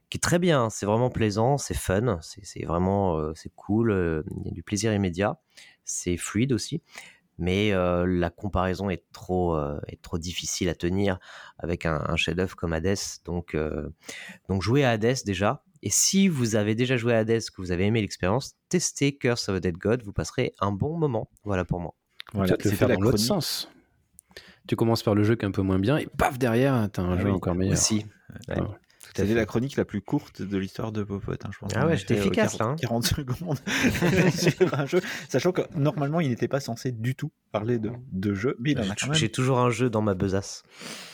qui 0.10 0.18
est 0.18 0.24
très 0.24 0.40
bien. 0.40 0.70
C'est 0.70 0.86
vraiment 0.86 1.10
plaisant, 1.10 1.58
c'est 1.58 1.74
fun, 1.74 2.20
c'est 2.22 2.64
vraiment 2.64 3.34
c'est 3.36 3.52
cool. 3.54 4.24
Il 4.38 4.46
y 4.46 4.50
a 4.50 4.54
du 4.54 4.64
plaisir 4.64 4.94
immédiat, 4.94 5.42
c'est 5.84 6.16
fluide 6.16 6.54
aussi. 6.54 6.82
Mais 7.38 7.74
euh, 7.74 8.06
la 8.06 8.30
comparaison 8.30 8.90
est 8.90 9.04
trop, 9.12 9.56
euh, 9.56 9.80
est 9.88 10.02
trop 10.02 10.18
difficile 10.18 10.70
à 10.70 10.76
tenir 10.76 11.20
avec 11.58 11.86
un, 11.86 12.04
un 12.08 12.16
chef-d'œuvre 12.16 12.56
comme 12.56 12.74
Hades. 12.74 12.98
Donc, 13.26 13.56
euh, 13.56 13.90
donc 14.50 14.62
jouez 14.62 14.84
à 14.84 14.92
Hades 14.92 15.18
déjà. 15.26 15.64
Et 15.82 15.90
si 15.90 16.28
vous 16.28 16.56
avez 16.56 16.74
déjà 16.74 16.98
joué 16.98 17.14
à 17.14 17.20
Hades, 17.20 17.42
que 17.50 17.62
vous 17.62 17.72
avez 17.72 17.86
aimé 17.86 18.02
l'expérience, 18.02 18.56
testez 18.70 19.18
Curse 19.18 19.50
of 19.50 19.58
a 19.58 19.60
Dead 19.60 19.78
God, 19.78 20.04
vous 20.04 20.14
passerez 20.14 20.54
un 20.60 20.72
bon 20.72 20.98
moment. 20.98 21.30
Voilà 21.44 21.66
pour 21.66 21.80
moi. 21.80 21.94
Voilà, 22.34 22.58
tu 22.58 22.70
le 22.70 22.76
faire 22.76 22.88
dans 22.88 23.00
l'autre 23.00 23.18
sens. 23.18 23.70
Tu 24.68 24.76
commences 24.76 25.04
par 25.04 25.14
le 25.14 25.24
jeu 25.24 25.36
qui 25.36 25.46
est 25.46 25.48
un 25.48 25.52
peu 25.52 25.62
moins 25.62 25.78
bien 25.78 25.98
et 25.98 26.08
paf 26.08 26.40
derrière, 26.40 26.90
t'as 26.92 27.04
un 27.04 27.14
Ah 27.14 27.20
jeu 27.20 27.26
oui, 27.26 27.32
encore 27.32 27.54
meilleur. 27.54 27.74
Aussi. 27.74 28.06
Ouais. 28.48 28.60
Ouais. 28.60 28.68
C'était 29.16 29.34
la 29.34 29.46
chronique 29.46 29.78
la 29.78 29.86
plus 29.86 30.02
courte 30.02 30.42
de 30.42 30.58
l'histoire 30.58 30.92
de 30.92 31.04
Popote, 31.04 31.46
hein, 31.46 31.50
je 31.54 31.60
pense. 31.60 31.72
Ah 31.76 31.88
ouais, 31.88 31.98
j'étais 31.98 32.16
euh, 32.16 32.18
efficace, 32.18 32.58
40, 32.58 32.60
là, 32.60 32.66
hein. 32.74 32.76
40 32.82 33.06
secondes 33.16 33.60
sur 34.36 34.74
un 34.74 34.86
jeu, 34.86 35.02
sachant 35.30 35.52
que 35.52 35.62
normalement 35.76 36.20
il 36.20 36.30
n'était 36.30 36.48
pas 36.48 36.60
censé 36.60 36.92
du 36.92 37.16
tout 37.16 37.32
parler 37.52 37.80
de, 37.80 37.92
de 38.12 38.34
jeu, 38.34 38.58
mais 38.60 38.72
il 38.72 38.80
en 38.80 38.90
a 38.90 38.96
quand 38.96 39.08
même. 39.08 39.16
J'ai 39.16 39.30
toujours 39.30 39.60
un 39.60 39.70
jeu 39.70 39.90
dans 39.90 40.02
ma 40.02 40.14
besace. 40.14 40.64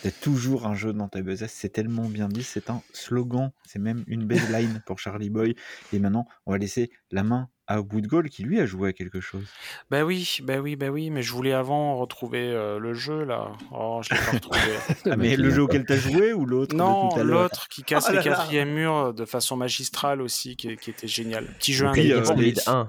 T'as 0.02 0.12
toujours 0.12 0.66
un 0.66 0.74
jeu 0.74 0.94
dans 0.94 1.08
ta 1.08 1.22
besace, 1.22 1.54
c'est 1.54 1.70
tellement 1.70 2.10
bien 2.10 2.28
dit, 2.28 2.44
c'est 2.44 2.70
un 2.70 2.82
slogan, 2.94 3.52
c'est 3.66 3.80
même 3.80 4.04
une 4.08 4.26
baseline 4.26 4.82
pour 4.86 5.00
Charlie 5.00 5.30
Boy. 5.30 5.56
Et 5.94 6.00
maintenant, 6.00 6.28
on 6.46 6.52
va 6.52 6.58
laisser 6.58 6.92
la 7.12 7.24
main 7.24 7.50
à 7.72 7.82
Woodgall 7.82 8.30
qui 8.30 8.44
lui 8.44 8.60
a 8.60 8.66
joué 8.66 8.90
à 8.90 8.94
quelque 8.94 9.20
chose. 9.22 9.44
Bah 9.90 10.04
oui, 10.04 10.38
bah 10.44 10.58
oui, 10.60 10.76
bah 10.76 10.88
oui, 10.90 11.10
mais 11.10 11.22
je 11.22 11.32
voulais 11.34 11.54
avant 11.54 11.98
retrouver 11.98 12.40
euh, 12.52 12.80
le 12.80 12.94
jeu 12.94 13.24
là. 13.24 13.52
Oh, 13.72 14.02
je 14.04 14.14
l'ai 14.14 14.20
pas 14.22 14.32
retrouvé. 14.32 14.60
Ah, 15.12 15.16
mais 15.16 15.36
le 15.36 15.50
jeu 15.50 15.64
auquel 15.64 15.86
t'as 15.86 15.98
joué 15.98 16.34
ou 16.34 16.46
l'autre 16.46 16.74
de 16.74 16.78
Non, 16.78 17.16
l'autre 17.24 17.68
qui 17.68 17.84
casse 17.84 18.08
Oh 18.10 18.14
les 18.14 18.20
quatrièmes 18.24 18.70
murs 18.74 19.14
de 19.14 19.26
façon 19.26 19.58
magistrale 19.58 20.22
aussi, 20.22 20.56
qui, 20.56 20.76
qui 20.78 20.90
était 20.92 21.08
génial. 21.08 21.46
Petit 21.58 21.74
jeu 21.74 21.88
Et 21.88 21.92
puis, 21.92 22.14
indépendant. 22.14 22.42
euh, 22.68 22.84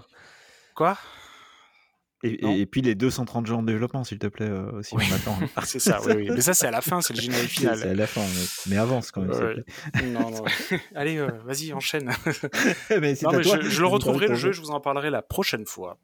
Quoi? 0.75 0.97
Et, 2.25 2.45
et- 2.47 2.61
et 2.61 2.67
puis 2.67 2.83
les 2.83 2.95
230 2.95 3.47
jeux 3.47 3.55
en 3.55 3.63
développement, 3.65 4.05
s'il 4.05 4.19
te 4.19 4.29
plaît, 4.29 4.49
euh, 4.49 4.71
aussi, 4.79 4.95
on 4.95 4.99
attend. 4.99 5.37
Ah, 5.57 5.65
c'est 5.65 5.79
ça, 5.81 6.01
oui, 6.07 6.13
oui. 6.17 6.31
Mais 6.31 6.41
ça, 6.41 6.55
c'est 6.55 6.67
à 6.69 6.71
la 6.71 6.81
fin, 6.81 7.01
c'est 7.01 7.15
le 7.15 7.21
générique 7.23 7.51
final. 7.51 7.77
C'est 7.79 7.89
à 7.89 7.95
la 7.95 8.07
fin, 8.07 8.21
mais, 8.21 8.47
mais 8.71 8.77
avance 8.77 9.11
quand 9.11 9.23
même. 9.23 9.31
plaît. 9.31 9.65
Non, 10.13 10.31
non. 10.31 10.45
Allez, 10.95 11.17
euh, 11.19 11.29
vas-y, 11.45 11.73
enchaîne. 11.73 12.11
Mais 12.91 13.15
Non, 13.23 13.33
mais 13.33 13.43
je, 13.43 13.61
je 13.69 13.81
le 13.81 13.87
retrouverai 13.87 14.29
le 14.29 14.35
jeu, 14.37 14.53
je 14.53 14.61
vous 14.61 14.71
en 14.71 14.81
parlerai 14.81 15.11
la 15.11 15.23
prochaine 15.23 15.67
fois. 15.67 15.99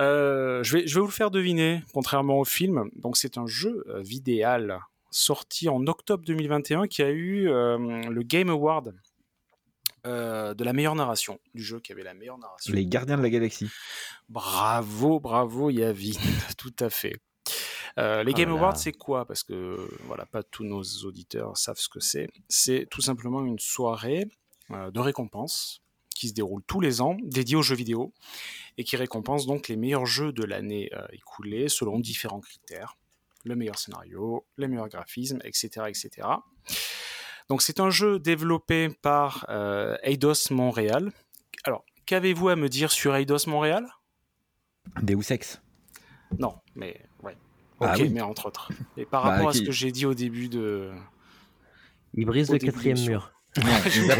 Euh, 0.00 0.62
je, 0.62 0.78
vais, 0.78 0.86
je 0.86 0.94
vais 0.94 1.00
vous 1.00 1.06
le 1.06 1.12
faire 1.12 1.30
deviner, 1.30 1.82
contrairement 1.92 2.38
au 2.38 2.44
film. 2.44 2.84
Donc, 2.96 3.16
c'est 3.16 3.38
un 3.38 3.46
jeu 3.46 3.84
euh, 3.88 4.00
vidéal 4.00 4.80
sorti 5.10 5.68
en 5.68 5.86
octobre 5.86 6.24
2021 6.24 6.86
qui 6.86 7.02
a 7.02 7.10
eu 7.10 7.44
le 7.44 8.22
Game 8.22 8.48
Award 8.48 8.94
euh, 10.04 10.52
de 10.54 10.64
la 10.64 10.72
meilleure 10.72 10.96
narration 10.96 11.38
du 11.54 11.62
jeu 11.62 11.78
qui 11.78 11.92
avait 11.92 12.02
la 12.02 12.14
meilleure 12.14 12.38
narration. 12.38 12.74
Les 12.74 12.86
Gardiens 12.86 13.16
de 13.16 13.22
la 13.22 13.30
Galaxie. 13.30 13.68
Bravo, 14.28 15.20
bravo 15.20 15.70
Yavin, 15.70 16.12
tout 16.58 16.74
à 16.80 16.90
fait. 16.90 17.14
Euh, 17.98 18.24
les 18.24 18.32
Oh 18.32 18.36
Game. 18.36 18.50
Awards, 18.50 18.76
c'est 18.76 18.92
quoi? 18.92 19.26
Parce 19.26 19.44
que 19.44 19.88
voilà, 20.04 20.26
pas 20.26 20.42
tous 20.42 20.64
nos 20.64 20.82
auditeurs 20.82 21.56
savent 21.56 21.78
ce 21.78 21.88
que 21.88 22.00
c'est. 22.00 22.28
C'est 22.48 22.88
tout 22.90 23.00
simplement 23.00 23.44
une 23.44 23.60
soirée 23.60 24.26
euh, 24.72 24.90
de 24.90 24.98
récompense 24.98 25.82
qui 26.16 26.28
se 26.28 26.34
déroule 26.34 26.62
tous 26.66 26.80
les 26.80 27.00
ans, 27.00 27.16
dédiée 27.22 27.56
aux 27.56 27.62
jeux 27.62 27.76
vidéo, 27.76 28.12
et 28.78 28.84
qui 28.84 28.96
récompense 28.96 29.46
donc 29.46 29.68
les 29.68 29.76
meilleurs 29.76 30.06
jeux 30.06 30.32
de 30.32 30.44
l'année 30.44 30.90
écoulée 31.12 31.68
selon 31.68 31.98
différents 31.98 32.40
critères. 32.40 32.96
Le 33.44 33.56
meilleur 33.56 33.78
scénario, 33.78 34.46
les 34.56 34.68
meilleurs 34.68 34.88
graphismes, 34.88 35.40
etc. 35.44 35.86
etc. 35.88 36.28
Donc 37.52 37.60
c'est 37.60 37.80
un 37.80 37.90
jeu 37.90 38.18
développé 38.18 38.88
par 39.02 39.44
euh, 39.50 39.94
Eidos 40.02 40.32
Montréal. 40.50 41.12
Alors, 41.64 41.84
qu'avez-vous 42.06 42.48
à 42.48 42.56
me 42.56 42.70
dire 42.70 42.90
sur 42.90 43.14
Eidos 43.14 43.46
Montréal? 43.46 43.86
Deus 45.02 45.30
Ex. 45.30 45.60
non, 46.38 46.54
mais 46.74 46.98
ouais. 47.22 47.36
Ok, 47.78 47.88
Ah 47.92 47.94
oui. 47.98 48.08
mais 48.08 48.22
entre 48.22 48.46
autres. 48.46 48.70
Et 48.96 49.04
par 49.04 49.22
Bah, 49.24 49.32
rapport 49.32 49.50
à 49.50 49.52
ce 49.52 49.60
que 49.60 49.70
j'ai 49.70 49.92
dit 49.92 50.06
au 50.06 50.14
début 50.14 50.48
de. 50.48 50.92
Il 52.14 52.24
brise 52.24 52.48
Au 52.48 52.54
le 52.54 52.58
quatrième 52.58 52.98
mur. 53.00 53.30
Ils. 53.86 54.12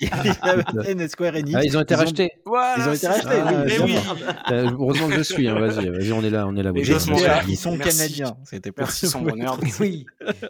Ils. 0.00 0.34
Ah, 1.54 1.64
ils 1.64 1.76
ont 1.76 1.80
été 1.80 1.94
rachetés. 1.94 2.32
Voilà, 2.44 2.74
Ils 2.78 2.88
ont 2.88 2.92
été 2.92 3.06
rachetés, 3.06 3.42
oui, 3.46 3.72
oui. 3.84 3.92
sûr. 3.92 4.16
Euh, 4.50 4.70
heureusement 4.72 5.08
que 5.08 5.16
je 5.16 5.22
suis. 5.22 5.48
hein, 5.48 5.54
Vas-y, 5.58 5.88
vas-y, 5.88 6.12
on 6.12 6.22
est 6.22 6.30
là, 6.30 6.46
on 6.46 6.56
est 6.56 6.62
là. 6.62 6.72
Qu'ils 6.72 7.56
sont 7.56 7.76
Merci. 7.76 7.96
canadiens. 7.98 8.36
C'était 8.44 8.72
pour 8.72 8.84
Merci, 8.84 9.08
son 9.08 9.22
bonheur. 9.22 9.58
Oui, 9.80 10.04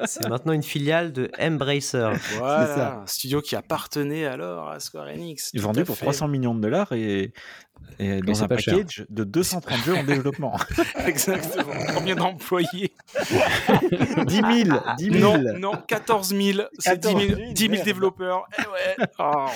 c'est 0.07 0.29
maintenant 0.29 0.53
une 0.53 0.63
filiale 0.63 1.13
de 1.13 1.31
Embracer. 1.41 2.11
Voilà, 2.39 2.67
ça. 2.67 3.01
un 3.03 3.07
studio 3.07 3.41
qui 3.41 3.55
appartenait 3.55 4.27
alors 4.27 4.71
à 4.71 4.81
Square 4.81 5.07
Enix. 5.09 5.53
Vendu 5.55 5.85
pour 5.85 5.97
fait. 5.97 6.05
300 6.07 6.27
millions 6.29 6.55
de 6.55 6.61
dollars 6.61 6.93
et, 6.93 7.33
et 7.99 8.21
dans 8.21 8.43
un 8.43 8.49
pas 8.49 8.57
cher. 8.57 8.75
package 8.77 9.05
de 9.11 9.25
230 9.25 9.79
jeux 9.85 9.95
en 9.97 10.05
développement. 10.05 10.57
Exactement. 11.07 11.73
Combien 11.95 12.15
d'employés 12.17 12.93
10 14.27 14.65
000 14.65 14.79
10 14.99 15.11
000 15.11 15.19
Non, 15.19 15.59
non, 15.59 15.73
14 15.87 16.29
000. 16.35 16.61
C'est 16.79 16.99
10 16.99 17.09
000, 17.09 17.19
14 17.21 17.37
000, 17.39 17.53
10 17.53 17.61
000 17.61 17.73
merde. 17.73 17.85
développeurs. 17.85 18.47
Eh 18.59 18.63
ouais. 18.63 19.07
Oh. 19.19 19.49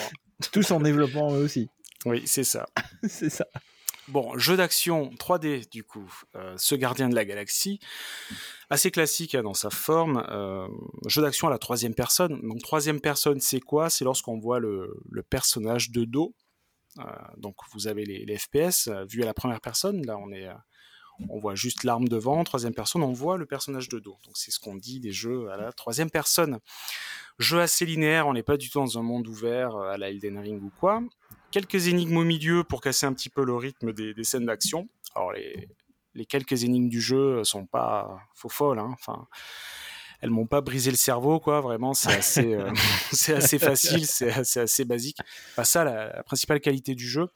Tous 0.53 0.71
en 0.73 0.81
développement 0.81 1.33
eux 1.35 1.45
aussi. 1.45 1.69
Oui, 2.05 2.23
c'est 2.27 2.45
ça. 2.45 2.67
C'est 3.09 3.31
ça. 3.31 3.47
Bon, 4.09 4.37
jeu 4.37 4.59
d'action 4.59 5.11
3D 5.19 5.71
du 5.71 5.83
coup, 5.85 6.13
euh, 6.37 6.53
ce 6.59 6.75
gardien 6.75 7.09
de 7.09 7.15
la 7.15 7.25
galaxie, 7.25 7.79
assez 8.69 8.91
classique 8.91 9.35
hein, 9.35 9.43
dans 9.43 9.55
sa 9.55 9.71
forme, 9.71 10.23
euh, 10.31 10.67
jeu 11.07 11.23
d'action 11.23 11.49
à 11.49 11.51
la 11.51 11.57
troisième 11.59 11.95
personne. 11.95 12.39
Donc 12.43 12.61
troisième 12.61 13.01
personne, 13.01 13.41
c'est 13.41 13.61
quoi? 13.61 13.89
C'est 13.89 14.05
lorsqu'on 14.05 14.39
voit 14.39 14.59
le, 14.59 14.95
le 15.11 15.23
personnage 15.23 15.91
de 15.91 16.05
dos. 16.05 16.35
Euh, 16.99 17.05
donc 17.37 17.57
vous 17.73 17.87
avez 17.87 18.05
les, 18.05 18.39
FPS 18.39 18.89
euh, 18.89 19.05
vus 19.05 19.23
à 19.23 19.27
la 19.27 19.35
première 19.35 19.61
personne. 19.61 20.05
Là, 20.07 20.17
on 20.19 20.31
est, 20.33 20.47
euh, 20.47 20.55
on 21.29 21.39
voit 21.39 21.55
juste 21.55 21.85
l'arme 21.85 22.09
devant. 22.09 22.43
Troisième 22.45 22.75
personne, 22.75 23.03
on 23.03 23.13
voit 23.13 23.37
le 23.37 23.47
personnage 23.47 23.89
de 23.89 23.99
dos. 23.99 24.19
Donc 24.25 24.37
c'est 24.37 24.51
ce 24.51 24.61
qu'on 24.61 24.77
dit 24.77 25.01
des 25.01 25.13
jeux 25.13 25.51
à 25.51 25.57
la 25.57 25.73
troisième 25.73 26.11
personne. 26.11 26.59
Jeu 27.39 27.61
assez 27.61 27.85
linéaire, 27.85 28.27
on 28.29 28.33
n'est 28.33 28.45
pas 28.45 28.57
du 28.57 28.71
tout 28.71 28.79
dans 28.79 28.99
un 28.99 29.03
monde 29.03 29.27
ouvert 29.27 29.77
à 29.77 29.99
la 29.99 30.11
Elden 30.11 30.39
Ring 30.39 30.63
ou 30.63 30.71
quoi 30.79 31.03
quelques 31.51 31.87
énigmes 31.87 32.17
au 32.17 32.25
milieu 32.25 32.65
pour 32.65 32.81
casser 32.81 33.07
un 33.07 33.13
petit 33.13 33.31
peu 33.31 33.45
le 33.45 33.55
rythme 33.55 33.93
des, 33.93 34.25
scènes 34.25 34.47
d'action. 34.47 34.89
Alors 35.15 35.31
les, 35.31 35.69
les 36.15 36.27
quelques 36.27 36.65
énigmes 36.65 36.89
du 36.89 37.01
jeu 37.01 37.45
sont 37.45 37.65
pas 37.65 38.19
faux 38.35 38.49
folles, 38.49 38.81
hein. 38.81 38.91
enfin 38.93 39.29
elles 40.25 40.31
m'ont 40.31 40.47
pas 40.47 40.63
brisé 40.63 40.91
le 40.91 40.97
cerveau 40.97 41.39
quoi. 41.39 41.61
Vraiment 41.61 41.93
c'est 41.93 42.13
assez 42.15 42.55
euh, 42.55 42.71
c'est 43.13 43.35
assez 43.35 43.59
facile, 43.59 44.07
c'est 44.07 44.33
assez, 44.33 44.61
assez 44.61 44.85
basique. 44.87 45.19
Pas 45.55 45.65
ça 45.65 45.85
la, 45.85 46.17
la 46.17 46.23
principale 46.23 46.61
qualité 46.61 46.95
du 46.95 47.07
jeu. 47.07 47.29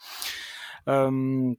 Euh, 0.88 1.52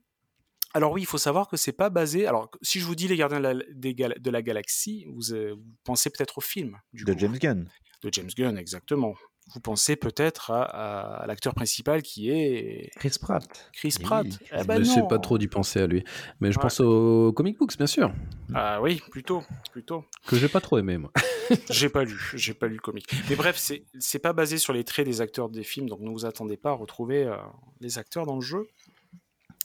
alors 0.74 0.92
oui, 0.92 1.02
il 1.02 1.06
faut 1.06 1.18
savoir 1.18 1.48
que 1.48 1.56
c'est 1.56 1.72
pas 1.72 1.88
basé. 1.90 2.26
Alors 2.26 2.50
si 2.62 2.80
je 2.80 2.84
vous 2.86 2.94
dis 2.94 3.08
les 3.08 3.16
Gardiens 3.16 3.38
de 3.40 3.42
la, 3.48 3.54
des 3.72 3.94
gal- 3.94 4.16
de 4.20 4.30
la 4.30 4.42
galaxie, 4.42 5.06
vous, 5.08 5.32
euh, 5.32 5.54
vous 5.54 5.74
pensez 5.84 6.10
peut-être 6.10 6.38
au 6.38 6.40
film 6.40 6.76
du 6.92 7.04
De 7.04 7.12
coup. 7.12 7.18
James 7.20 7.38
Gunn. 7.38 7.68
de 8.02 8.10
James 8.12 8.30
Gunn, 8.36 8.58
exactement. 8.58 9.14
Vous 9.52 9.60
pensez 9.60 9.96
peut-être 9.96 10.50
à, 10.52 10.62
à- 10.62 11.22
à 11.22 11.26
l'acteur 11.26 11.54
principal 11.54 12.02
qui 12.02 12.30
est 12.30 12.90
Chris 12.96 13.12
Pratt. 13.20 13.70
Chris 13.72 13.94
Eh 13.98 14.02
Pratt. 14.02 14.24
oui. 14.26 14.38
Eh 14.52 14.64
ben 14.64 14.78
Je 14.78 14.84
sais 14.84 15.02
pas 15.08 15.18
trop 15.18 15.38
d'y 15.38 15.48
penser 15.48 15.80
à 15.80 15.86
lui. 15.86 16.04
Mais 16.40 16.52
je 16.52 16.58
Ouais. 16.58 16.62
pense 16.62 16.80
aux 16.80 17.32
comic 17.32 17.58
books, 17.58 17.76
bien 17.76 17.86
sûr. 17.86 18.12
Ah 18.54 18.80
oui, 18.80 19.02
plutôt, 19.10 19.42
plutôt. 19.72 20.04
Que 20.26 20.36
j'ai 20.36 20.48
pas 20.48 20.60
trop 20.60 20.78
aimé, 20.78 20.98
moi. 20.98 21.10
J'ai 21.70 21.88
pas 21.88 22.04
lu, 22.04 22.16
j'ai 22.36 22.54
pas 22.54 22.68
lu 22.68 22.74
le 22.74 22.80
comic. 22.80 23.12
Mais 23.28 23.34
bref, 23.34 23.56
c'est 23.58 23.82
c'est 23.98 24.20
pas 24.20 24.32
basé 24.32 24.56
sur 24.56 24.72
les 24.72 24.84
traits 24.84 25.04
des 25.04 25.20
acteurs 25.20 25.48
des 25.48 25.64
films, 25.64 25.88
donc 25.88 25.98
ne 25.98 26.08
vous 26.08 26.24
attendez 26.24 26.56
pas 26.56 26.70
à 26.70 26.74
retrouver 26.74 27.24
euh, 27.24 27.34
les 27.80 27.98
acteurs 27.98 28.24
dans 28.24 28.36
le 28.36 28.40
jeu, 28.40 28.68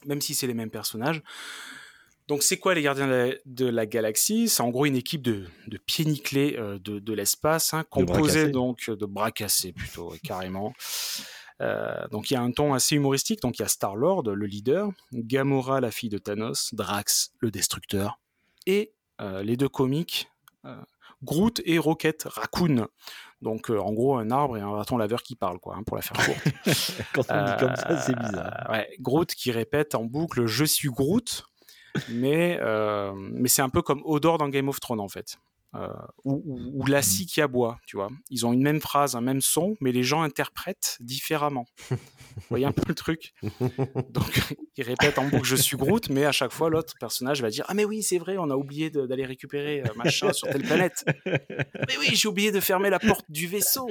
même 0.04 0.20
si 0.20 0.34
c'est 0.34 0.48
les 0.48 0.54
mêmes 0.54 0.70
personnages. 0.70 1.22
Donc 2.28 2.42
c'est 2.42 2.56
quoi 2.56 2.74
les 2.74 2.82
Gardiens 2.82 3.06
de 3.06 3.12
la, 3.12 3.34
de 3.44 3.66
la 3.66 3.86
Galaxie? 3.86 4.48
C'est 4.48 4.62
en 4.62 4.70
gros 4.70 4.86
une 4.86 4.96
équipe 4.96 5.22
de, 5.22 5.46
de 5.68 5.78
pieds 5.78 6.04
nickelés 6.04 6.56
euh, 6.58 6.78
de, 6.78 6.98
de 6.98 7.12
l'espace, 7.12 7.72
hein, 7.72 7.84
composée 7.88 8.50
donc 8.50 8.90
de 8.90 9.06
bras 9.06 9.30
cassés 9.30 9.72
plutôt, 9.72 10.12
carrément. 10.24 10.72
Euh, 11.62 12.06
donc 12.08 12.30
il 12.30 12.34
y 12.34 12.36
a 12.36 12.42
un 12.42 12.50
ton 12.50 12.74
assez 12.74 12.96
humoristique, 12.96 13.40
donc 13.40 13.58
il 13.58 13.62
y 13.62 13.64
a 13.64 13.68
Star-Lord, 13.68 14.24
le 14.24 14.46
leader, 14.46 14.90
Gamora, 15.12 15.80
la 15.80 15.90
fille 15.90 16.10
de 16.10 16.18
Thanos, 16.18 16.74
Drax, 16.74 17.32
le 17.40 17.50
destructeur, 17.50 18.18
et 18.66 18.92
euh, 19.20 19.42
les 19.42 19.56
deux 19.56 19.68
comiques, 19.68 20.28
euh, 20.64 20.76
Groot 21.22 21.62
et 21.64 21.78
Rocket 21.78 22.24
Raccoon. 22.24 22.88
Donc 23.42 23.70
euh, 23.70 23.78
en 23.78 23.92
gros 23.92 24.16
un 24.16 24.30
arbre 24.30 24.56
et 24.56 24.60
un 24.60 24.70
raton 24.70 24.96
laveur 24.96 25.22
qui 25.22 25.36
parlent, 25.36 25.58
quoi, 25.58 25.76
hein, 25.76 25.82
pour 25.82 25.96
la 25.96 26.02
faire 26.02 26.16
courte. 26.24 26.48
Quand 27.14 27.24
on 27.30 27.44
dit 27.44 27.52
comme 27.58 27.76
ça, 27.76 28.00
c'est 28.00 28.16
bizarre. 28.16 28.66
Euh, 28.68 28.72
ouais, 28.72 28.88
Groot 29.00 29.34
qui 29.34 29.50
répète 29.50 29.94
en 29.94 30.04
boucle 30.04 30.46
Je 30.46 30.64
suis 30.64 30.88
Groot, 30.88 31.44
mais, 32.08 32.58
euh, 32.60 33.12
mais 33.16 33.48
c'est 33.48 33.62
un 33.62 33.68
peu 33.68 33.82
comme 33.82 34.02
Odor 34.04 34.38
dans 34.38 34.48
Game 34.48 34.68
of 34.68 34.80
Thrones 34.80 35.00
en 35.00 35.08
fait. 35.08 35.38
Euh, 35.74 35.88
ou, 36.24 36.42
ou, 36.46 36.82
ou 36.82 36.86
Lassie 36.86 37.26
qui 37.26 37.42
aboie, 37.42 37.78
tu 37.86 37.96
vois. 37.96 38.08
Ils 38.30 38.46
ont 38.46 38.52
une 38.54 38.62
même 38.62 38.80
phrase, 38.80 39.14
un 39.14 39.20
même 39.20 39.42
son, 39.42 39.76
mais 39.82 39.92
les 39.92 40.04
gens 40.04 40.22
interprètent 40.22 40.96
différemment. 41.00 41.66
Vous 41.90 41.96
voyez 42.48 42.64
un 42.64 42.72
peu 42.72 42.82
le 42.88 42.94
truc? 42.94 43.34
Donc, 44.10 44.40
ils 44.78 44.84
répètent 44.84 45.18
en 45.18 45.26
boucle 45.28 45.44
Je 45.44 45.56
suis 45.56 45.76
Groot, 45.76 46.08
mais 46.08 46.24
à 46.24 46.32
chaque 46.32 46.52
fois, 46.52 46.70
l'autre 46.70 46.94
personnage 46.98 47.42
va 47.42 47.50
dire 47.50 47.66
Ah, 47.68 47.74
mais 47.74 47.84
oui, 47.84 48.02
c'est 48.02 48.16
vrai, 48.16 48.38
on 48.38 48.48
a 48.50 48.56
oublié 48.56 48.88
d'aller 48.88 49.26
récupérer 49.26 49.82
euh, 49.82 49.92
machin 49.96 50.32
sur 50.32 50.48
telle 50.48 50.62
planète. 50.62 51.04
mais 51.26 51.96
oui, 51.98 52.08
j'ai 52.14 52.28
oublié 52.28 52.52
de 52.52 52.60
fermer 52.60 52.88
la 52.88 52.98
porte 53.00 53.26
du 53.28 53.46
vaisseau. 53.46 53.90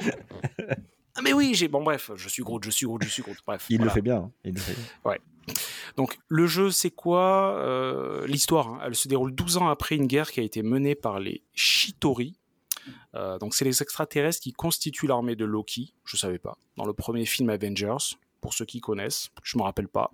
Ah, 1.15 1.21
mais 1.23 1.33
oui, 1.33 1.53
j'ai. 1.53 1.67
Bon, 1.67 1.83
bref, 1.83 2.09
je 2.15 2.29
suis 2.29 2.41
Groot, 2.41 2.63
je 2.63 2.71
suis 2.71 2.87
Groot, 2.87 3.03
je 3.03 3.09
suis 3.09 3.21
Groot. 3.21 3.37
Bref. 3.45 3.65
Il 3.69 3.77
voilà. 3.77 3.91
le 3.91 3.93
fait 3.93 4.01
bien. 4.01 4.15
hein. 4.17 4.31
Il 4.43 4.53
le 4.55 4.59
fait 4.59 4.73
bien. 4.73 5.17
Donc 5.97 6.17
le 6.27 6.47
jeu, 6.47 6.71
c'est 6.71 6.91
quoi 6.91 7.57
euh, 7.59 8.25
L'histoire, 8.27 8.69
hein, 8.69 8.79
elle 8.85 8.95
se 8.95 9.07
déroule 9.07 9.33
12 9.33 9.57
ans 9.57 9.69
après 9.69 9.95
une 9.95 10.07
guerre 10.07 10.31
qui 10.31 10.39
a 10.39 10.43
été 10.43 10.63
menée 10.63 10.95
par 10.95 11.19
les 11.19 11.43
Shitori. 11.53 12.37
Euh, 13.15 13.37
donc 13.39 13.55
c'est 13.55 13.65
les 13.65 13.81
extraterrestres 13.81 14.41
qui 14.41 14.53
constituent 14.53 15.07
l'armée 15.07 15.35
de 15.35 15.45
Loki, 15.45 15.93
je 16.05 16.17
savais 16.17 16.37
pas, 16.37 16.57
dans 16.77 16.85
le 16.85 16.93
premier 16.93 17.25
film 17.25 17.49
Avengers, 17.49 18.15
pour 18.41 18.53
ceux 18.53 18.65
qui 18.65 18.79
connaissent, 18.79 19.31
je 19.43 19.57
me 19.57 19.63
rappelle 19.63 19.87
pas. 19.87 20.11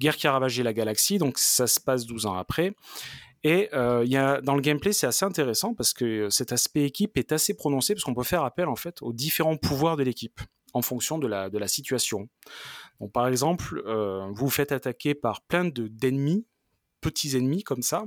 Guerre 0.00 0.16
qui 0.16 0.26
a 0.26 0.32
ravagé 0.32 0.62
la 0.62 0.72
galaxie, 0.72 1.18
donc 1.18 1.38
ça 1.38 1.66
se 1.66 1.80
passe 1.80 2.06
12 2.06 2.26
ans 2.26 2.34
après. 2.34 2.74
Et 3.44 3.68
euh, 3.72 4.04
y 4.06 4.16
a, 4.16 4.40
dans 4.40 4.54
le 4.54 4.60
gameplay, 4.60 4.92
c'est 4.92 5.06
assez 5.06 5.24
intéressant 5.24 5.74
parce 5.74 5.92
que 5.92 6.30
cet 6.30 6.52
aspect 6.52 6.84
équipe 6.84 7.16
est 7.18 7.32
assez 7.32 7.54
prononcé 7.54 7.94
parce 7.94 8.04
qu'on 8.04 8.14
peut 8.14 8.22
faire 8.22 8.44
appel 8.44 8.68
en 8.68 8.76
fait 8.76 9.02
aux 9.02 9.12
différents 9.12 9.56
pouvoirs 9.56 9.96
de 9.96 10.04
l'équipe 10.04 10.40
en 10.74 10.82
fonction 10.82 11.18
de 11.18 11.26
la 11.26 11.68
situation. 11.68 12.28
Par 13.08 13.28
exemple, 13.28 13.82
euh, 13.86 14.26
vous 14.28 14.46
vous 14.46 14.50
faites 14.50 14.72
attaquer 14.72 15.14
par 15.14 15.42
plein 15.42 15.64
de, 15.64 15.88
d'ennemis, 15.88 16.46
petits 17.00 17.36
ennemis 17.36 17.62
comme 17.62 17.82
ça. 17.82 18.06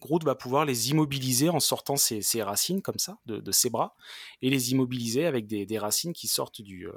Groot 0.00 0.22
va 0.22 0.36
pouvoir 0.36 0.64
les 0.64 0.90
immobiliser 0.90 1.48
en 1.48 1.58
sortant 1.58 1.96
ses, 1.96 2.22
ses 2.22 2.42
racines 2.42 2.82
comme 2.82 2.98
ça, 2.98 3.18
de, 3.26 3.38
de, 3.38 3.52
ses 3.52 3.68
bras, 3.68 3.96
et 4.42 4.50
les 4.50 4.70
immobiliser 4.70 5.26
avec 5.26 5.46
des, 5.46 5.66
des 5.66 5.78
racines 5.78 6.12
qui 6.12 6.28
sortent 6.28 6.62
du, 6.62 6.86
euh, 6.86 6.92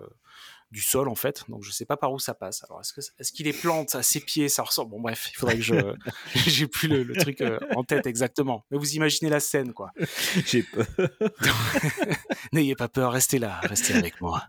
du 0.71 0.81
sol 0.81 1.09
en 1.09 1.15
fait. 1.15 1.43
Donc 1.49 1.63
je 1.63 1.71
sais 1.71 1.85
pas 1.85 1.97
par 1.97 2.13
où 2.13 2.19
ça 2.19 2.33
passe. 2.33 2.63
Alors 2.63 2.81
est-ce 2.81 3.31
qu'il 3.31 3.45
les 3.45 3.53
plante 3.53 3.95
à 3.95 4.03
ses 4.03 4.19
pieds 4.19 4.49
Ça 4.49 4.63
ressemble. 4.63 4.91
Bon 4.91 5.01
bref, 5.01 5.29
il 5.31 5.35
faudrait 5.35 5.57
que 5.57 5.61
je 5.61 5.75
j'ai 6.35 6.67
plus 6.67 6.87
le, 6.87 7.03
le 7.03 7.15
truc 7.15 7.41
euh, 7.41 7.59
en 7.75 7.83
tête 7.83 8.07
exactement. 8.07 8.65
Mais 8.71 8.77
vous 8.77 8.93
imaginez 8.93 9.29
la 9.29 9.39
scène 9.39 9.73
quoi. 9.73 9.91
J'ai 10.45 10.63
peur. 10.63 10.87
N'ayez 12.53 12.75
pas 12.75 12.87
peur, 12.87 13.11
restez 13.11 13.39
là, 13.39 13.59
restez 13.63 13.93
avec 13.93 14.21
moi. 14.21 14.43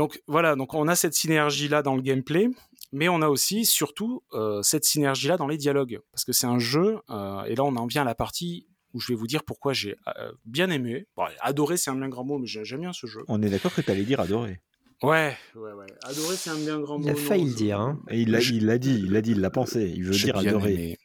Donc 0.00 0.22
voilà, 0.26 0.56
donc 0.56 0.72
on 0.72 0.88
a 0.88 0.96
cette 0.96 1.12
synergie 1.12 1.68
là 1.68 1.82
dans 1.82 1.94
le 1.94 2.00
gameplay, 2.00 2.48
mais 2.90 3.10
on 3.10 3.20
a 3.20 3.28
aussi 3.28 3.66
surtout 3.66 4.22
euh, 4.32 4.62
cette 4.62 4.86
synergie 4.86 5.28
là 5.28 5.36
dans 5.36 5.46
les 5.46 5.58
dialogues 5.58 6.00
parce 6.10 6.24
que 6.24 6.32
c'est 6.32 6.46
un 6.46 6.58
jeu 6.58 7.00
euh, 7.10 7.42
et 7.42 7.54
là 7.54 7.64
on 7.64 7.76
en 7.76 7.84
vient 7.84 8.00
à 8.00 8.06
la 8.06 8.14
partie 8.14 8.66
où 8.94 9.00
je 9.00 9.08
vais 9.08 9.14
vous 9.14 9.26
dire 9.26 9.44
pourquoi 9.44 9.74
j'ai 9.74 9.96
euh, 10.16 10.32
bien 10.46 10.70
aimé. 10.70 11.06
Bon, 11.18 11.24
adoré, 11.42 11.76
c'est 11.76 11.90
un 11.90 11.96
bien 11.96 12.08
grand 12.08 12.24
mot, 12.24 12.38
mais 12.38 12.46
j'aime 12.46 12.80
bien 12.80 12.94
ce 12.94 13.06
jeu. 13.06 13.20
On 13.28 13.42
est 13.42 13.50
d'accord 13.50 13.74
que 13.74 13.82
tu 13.82 13.90
allais 13.90 14.04
dire 14.04 14.20
adorer. 14.20 14.62
Ouais, 15.02 15.36
ouais, 15.54 15.72
ouais. 15.72 15.86
Adorer, 16.04 16.36
c'est 16.36 16.48
un 16.48 16.56
bien 16.56 16.80
grand 16.80 16.98
mot. 16.98 17.04
Il 17.04 17.10
a 17.10 17.14
failli 17.14 17.44
le 17.44 17.54
dire. 17.54 17.78
Hein. 17.78 18.00
Et 18.08 18.22
il 18.22 18.30
l'a 18.30 18.38
dit, 18.38 18.56
il 18.56 18.64
l'a 18.64 18.78
dit, 19.20 19.32
il 19.32 19.40
l'a 19.42 19.50
pensé. 19.50 19.92
Il 19.94 20.04
veut 20.04 20.12
dire 20.12 20.38
adorer. 20.38 20.72
Aimé. 20.72 20.98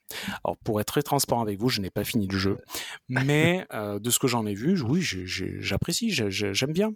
Alors, 0.45 0.55
pour 0.63 0.79
être 0.79 0.87
très 0.87 1.01
transparent 1.01 1.41
avec 1.41 1.59
vous, 1.59 1.67
je 1.67 1.81
n'ai 1.81 1.89
pas 1.89 2.05
fini 2.05 2.27
le 2.27 2.37
jeu. 2.37 2.59
Mais 3.09 3.67
euh, 3.73 3.99
de 3.99 4.09
ce 4.09 4.19
que 4.19 4.27
j'en 4.27 4.45
ai 4.45 4.53
vu, 4.53 4.81
oui, 4.83 5.01
j'apprécie, 5.01 6.11
j'aime 6.11 6.71
bien. 6.71 6.93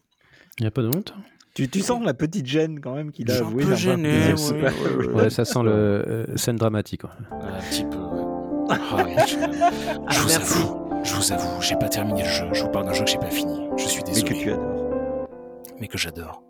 Il 0.59 0.63
n'y 0.63 0.67
a 0.67 0.71
pas 0.71 0.81
de 0.81 0.87
honte? 0.87 1.13
Tu, 1.53 1.69
tu 1.69 1.81
sens 1.81 2.03
la 2.03 2.13
petite 2.13 2.45
gêne 2.45 2.79
quand 2.79 2.93
même 2.93 3.11
qu'il 3.11 3.29
a 3.31 3.37
avoué. 3.37 3.63
Un 3.63 3.67
peu 3.67 3.75
gêné, 3.75 4.33
ouais, 4.33 4.61
ouais, 4.61 5.07
ouais, 5.07 5.29
ça 5.29 5.45
sent 5.45 5.63
le 5.63 5.71
euh, 5.71 6.37
scène 6.37 6.55
dramatique. 6.55 7.03
Un 7.05 7.59
petit 7.69 7.83
peu, 7.83 7.97
ouais. 7.97 9.15
Ah, 9.17 9.25
je, 9.25 9.35
je 10.13 10.19
vous 10.19 10.35
avoue, 10.35 11.03
je 11.03 11.13
vous 11.15 11.31
avoue, 11.31 11.61
j'ai 11.61 11.75
pas 11.75 11.89
terminé 11.89 12.23
le 12.23 12.29
jeu. 12.29 12.45
Je 12.53 12.63
vous 12.63 12.69
parle 12.69 12.85
d'un 12.85 12.93
jeu 12.93 13.03
que 13.03 13.11
j'ai 13.11 13.17
pas 13.17 13.31
fini. 13.31 13.67
Je 13.77 13.85
suis 13.87 14.03
désolé. 14.03 14.23
Mais 14.23 14.37
que 14.37 14.43
tu 14.43 14.51
adores. 14.51 15.29
Mais 15.79 15.87
que 15.87 15.97
j'adore. 15.97 16.43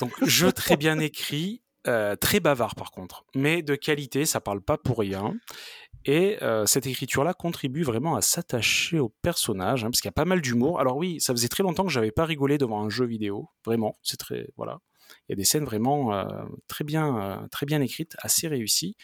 Donc, 0.00 0.12
jeu 0.24 0.52
très 0.52 0.76
bien 0.76 0.98
écrit, 0.98 1.62
euh, 1.86 2.14
très 2.16 2.40
bavard 2.40 2.74
par 2.74 2.90
contre, 2.90 3.24
mais 3.34 3.62
de 3.62 3.74
qualité, 3.74 4.26
ça 4.26 4.40
parle 4.40 4.60
pas 4.60 4.76
pour 4.76 4.98
rien. 4.98 5.34
Et 6.04 6.42
euh, 6.42 6.66
cette 6.66 6.86
écriture-là 6.86 7.34
contribue 7.34 7.82
vraiment 7.82 8.16
à 8.16 8.22
s'attacher 8.22 8.98
au 8.98 9.08
personnage, 9.08 9.84
hein, 9.84 9.90
parce 9.90 10.00
qu'il 10.00 10.08
y 10.08 10.10
a 10.10 10.12
pas 10.12 10.24
mal 10.24 10.40
d'humour. 10.40 10.80
Alors 10.80 10.96
oui, 10.96 11.20
ça 11.20 11.32
faisait 11.32 11.48
très 11.48 11.62
longtemps 11.62 11.84
que 11.84 11.92
j'avais 11.92 12.12
pas 12.12 12.24
rigolé 12.24 12.58
devant 12.58 12.82
un 12.82 12.88
jeu 12.88 13.06
vidéo, 13.06 13.48
vraiment. 13.64 13.96
C'est 14.02 14.18
très 14.18 14.48
voilà. 14.56 14.80
Il 15.28 15.32
y 15.32 15.34
a 15.34 15.36
des 15.36 15.44
scènes 15.44 15.64
vraiment 15.64 16.14
euh, 16.14 16.24
très 16.68 16.84
bien, 16.84 17.20
euh, 17.20 17.48
très 17.48 17.66
bien 17.66 17.80
écrites, 17.80 18.16
assez 18.18 18.48
réussies. 18.48 18.96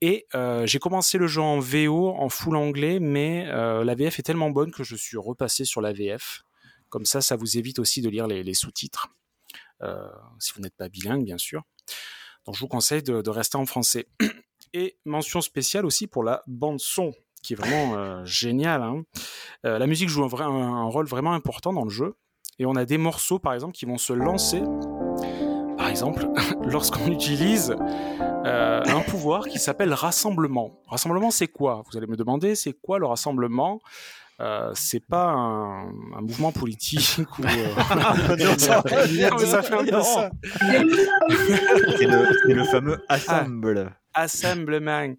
Et 0.00 0.26
euh, 0.34 0.66
j'ai 0.66 0.78
commencé 0.78 1.18
le 1.18 1.26
jeu 1.26 1.40
en 1.40 1.58
VO, 1.58 2.08
en 2.08 2.28
full 2.28 2.56
anglais, 2.56 3.00
mais 3.00 3.46
la 3.46 3.94
VF 3.94 4.18
est 4.18 4.22
tellement 4.22 4.50
bonne 4.50 4.70
que 4.70 4.84
je 4.84 4.96
suis 4.96 5.16
repassé 5.16 5.64
sur 5.64 5.80
la 5.80 5.92
VF. 5.92 6.42
Comme 6.88 7.04
ça, 7.04 7.20
ça 7.20 7.36
vous 7.36 7.56
évite 7.56 7.78
aussi 7.78 8.02
de 8.02 8.08
lire 8.08 8.26
les, 8.26 8.54
sous-titres, 8.54 9.08
si 10.38 10.52
vous 10.54 10.60
n'êtes 10.60 10.76
pas 10.76 10.88
bilingue, 10.88 11.24
bien 11.24 11.38
sûr. 11.38 11.62
Donc 12.46 12.54
je 12.54 12.60
vous 12.60 12.68
conseille 12.68 13.02
de, 13.02 13.22
de 13.22 13.30
rester 13.30 13.56
en 13.56 13.66
français. 13.66 14.06
Et 14.72 14.98
mention 15.04 15.40
spéciale 15.40 15.84
aussi 15.84 16.06
pour 16.06 16.22
la 16.22 16.42
bande 16.46 16.80
son, 16.80 17.12
qui 17.42 17.54
est 17.54 17.56
vraiment 17.56 17.94
euh, 17.96 18.24
géniale. 18.24 18.82
Hein. 18.82 19.02
Euh, 19.66 19.78
la 19.78 19.86
musique 19.86 20.08
joue 20.08 20.24
un, 20.24 20.28
vrai, 20.28 20.44
un, 20.44 20.48
un, 20.48 20.84
rôle 20.84 21.06
vraiment 21.06 21.32
important 21.32 21.72
dans 21.72 21.84
le 21.84 21.90
jeu. 21.90 22.16
Et 22.58 22.66
on 22.66 22.76
a 22.76 22.84
des 22.84 22.98
morceaux, 22.98 23.38
par 23.38 23.54
exemple, 23.54 23.74
qui 23.74 23.86
vont 23.86 23.98
se 23.98 24.12
lancer. 24.12 24.62
Par 25.78 25.88
exemple, 25.88 26.28
lorsqu'on 26.64 27.10
utilise 27.10 27.74
euh, 28.44 28.82
un 28.84 29.00
pouvoir 29.00 29.46
qui 29.46 29.58
s'appelle 29.58 29.92
rassemblement. 29.92 30.80
Rassemblement, 30.86 31.30
c'est 31.30 31.48
quoi? 31.48 31.82
Vous 31.90 31.96
allez 31.96 32.06
me 32.06 32.16
demander, 32.16 32.54
c'est 32.54 32.72
quoi 32.72 32.98
le 32.98 33.06
rassemblement? 33.06 33.80
Euh, 34.40 34.70
c'est 34.74 35.04
pas 35.06 35.28
un, 35.28 35.88
un, 35.88 36.20
mouvement 36.22 36.50
politique 36.50 37.18
ou 37.38 37.42
euh... 37.42 38.48
ça, 38.58 38.82
ça 38.82 39.62
fait 39.62 39.74
un 39.74 39.84
peu 39.84 40.00
ça. 40.00 40.30
c'est 41.98 42.06
le, 42.06 42.54
le, 42.54 42.64
fameux 42.64 43.04
assemble. 43.08 43.92
Ah, 43.92 43.99
assemblement. 44.14 45.14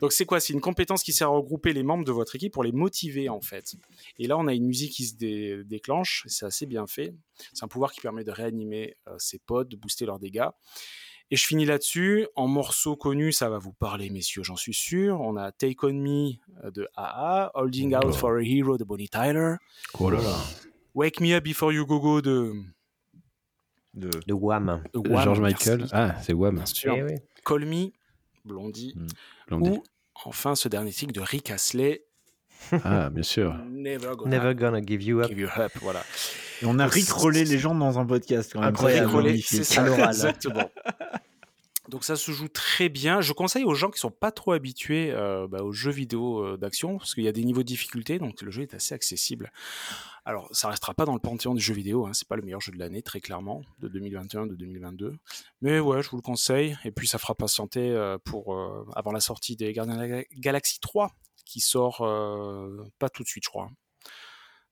Donc 0.00 0.12
c'est 0.12 0.24
quoi? 0.24 0.40
C'est 0.40 0.52
une 0.52 0.60
compétence 0.60 1.02
qui 1.02 1.12
sert 1.12 1.28
à 1.28 1.30
regrouper 1.30 1.72
les 1.72 1.82
membres 1.82 2.04
de 2.04 2.12
votre 2.12 2.34
équipe 2.36 2.52
pour 2.52 2.64
les 2.64 2.72
motiver 2.72 3.28
en 3.28 3.40
fait. 3.40 3.74
Et 4.18 4.26
là 4.26 4.36
on 4.38 4.46
a 4.46 4.54
une 4.54 4.66
musique 4.66 4.92
qui 4.92 5.06
se 5.06 5.14
dé 5.14 5.62
déclenche, 5.64 6.24
c'est 6.26 6.46
assez 6.46 6.66
bien 6.66 6.86
fait. 6.86 7.14
C'est 7.52 7.64
un 7.64 7.68
pouvoir 7.68 7.92
qui 7.92 8.00
permet 8.00 8.24
de 8.24 8.30
réanimer 8.30 8.96
euh, 9.08 9.14
ses 9.18 9.38
potes, 9.38 9.68
de 9.68 9.76
booster 9.76 10.06
leurs 10.06 10.18
dégâts. 10.18 10.48
Et 11.30 11.36
je 11.36 11.46
finis 11.46 11.64
là-dessus. 11.64 12.26
En 12.36 12.46
morceaux 12.46 12.94
connus, 12.94 13.32
ça 13.32 13.48
va 13.48 13.58
vous 13.58 13.72
parler, 13.72 14.10
messieurs, 14.10 14.42
j'en 14.42 14.56
suis 14.56 14.74
sûr. 14.74 15.18
On 15.22 15.36
a 15.36 15.50
Take 15.50 15.78
On 15.82 15.94
Me 15.94 16.32
de 16.70 16.86
AA, 16.94 17.50
Holding 17.54 17.96
Out 17.96 18.14
for 18.14 18.36
a 18.36 18.42
Hero 18.42 18.76
de 18.76 18.84
Bonnie 18.84 19.08
Tyler. 19.08 19.54
Oh 19.98 20.10
là 20.10 20.20
là. 20.20 20.36
Wake 20.94 21.20
Me 21.20 21.32
Up 21.32 21.44
Before 21.44 21.72
You 21.72 21.86
Go 21.86 22.00
Go 22.00 22.20
de. 22.20 22.52
De, 23.94 24.10
de 24.26 24.32
Wham. 24.34 24.82
De 24.92 24.98
Wham. 24.98 25.24
George 25.24 25.40
Michael. 25.40 25.86
Ah, 25.92 26.20
c'est 26.22 26.34
Wham. 26.34 26.56
Bien 26.56 26.66
sûr. 26.66 26.94
Eh 26.94 27.02
oui. 27.02 27.14
Call 27.46 27.64
Me, 27.64 27.92
Blondie. 28.44 28.94
Mm. 28.96 29.06
Blondie. 29.48 29.70
Ou 29.70 29.82
enfin 30.24 30.54
ce 30.54 30.68
dernier 30.68 30.92
titre 30.92 31.12
de 31.12 31.20
Rick 31.20 31.50
Astley. 31.50 32.04
Ah, 32.84 33.10
bien 33.10 33.22
sûr. 33.22 33.56
Never 33.70 34.12
Gonna, 34.16 34.30
Never 34.38 34.54
gonna 34.54 34.80
give 34.80 35.02
you 35.02 35.20
up. 35.20 35.28
Give 35.28 35.40
you 35.40 35.48
up 35.56 35.72
voilà. 35.80 36.02
Et 36.62 36.66
on 36.66 36.78
a 36.78 36.86
rickrollé 36.86 37.44
les 37.44 37.58
gens 37.58 37.74
dans 37.74 37.98
un 37.98 38.06
podcast. 38.06 38.52
Quand 38.52 38.60
même. 38.60 38.68
Incroyable. 38.68 39.38
C'est 39.44 39.64
ça, 39.64 39.86
exactement. 40.08 40.70
Donc 41.88 42.04
ça 42.04 42.14
se 42.14 42.30
joue 42.30 42.48
très 42.48 42.88
bien. 42.88 43.20
Je 43.20 43.32
conseille 43.32 43.64
aux 43.64 43.74
gens 43.74 43.90
qui 43.90 43.98
sont 43.98 44.10
pas 44.10 44.30
trop 44.30 44.52
habitués 44.52 45.10
euh, 45.10 45.48
bah, 45.48 45.62
aux 45.62 45.72
jeux 45.72 45.90
vidéo 45.90 46.38
euh, 46.38 46.56
d'action, 46.56 46.98
parce 46.98 47.14
qu'il 47.14 47.24
y 47.24 47.28
a 47.28 47.32
des 47.32 47.44
niveaux 47.44 47.62
de 47.62 47.66
difficulté, 47.66 48.20
donc 48.20 48.40
le 48.40 48.52
jeu 48.52 48.62
est 48.62 48.74
assez 48.74 48.94
accessible. 48.94 49.52
Alors 50.24 50.48
ça 50.52 50.68
restera 50.68 50.94
pas 50.94 51.04
dans 51.04 51.14
le 51.14 51.20
panthéon 51.20 51.54
du 51.54 51.60
jeu 51.60 51.74
vidéo, 51.74 52.06
hein, 52.06 52.12
c'est 52.12 52.28
pas 52.28 52.36
le 52.36 52.42
meilleur 52.42 52.60
jeu 52.60 52.70
de 52.70 52.78
l'année, 52.78 53.02
très 53.02 53.20
clairement, 53.20 53.62
de 53.80 53.88
2021, 53.88 54.46
de 54.46 54.54
2022. 54.54 55.16
Mais 55.60 55.80
ouais, 55.80 56.02
je 56.02 56.10
vous 56.10 56.16
le 56.16 56.22
conseille, 56.22 56.78
et 56.84 56.92
puis 56.92 57.08
ça 57.08 57.18
fera 57.18 57.34
patienter 57.34 57.90
euh, 57.90 58.16
pour 58.24 58.56
avant 58.94 59.10
la 59.10 59.20
sortie 59.20 59.56
des 59.56 59.72
Gardiens 59.72 59.96
de 59.96 60.06
la 60.06 60.22
Galaxie 60.36 60.78
3, 60.78 61.10
qui 61.44 61.58
sort 61.58 61.98
pas 63.00 63.08
tout 63.08 63.24
de 63.24 63.28
suite, 63.28 63.44
je 63.44 63.50
crois. 63.50 63.70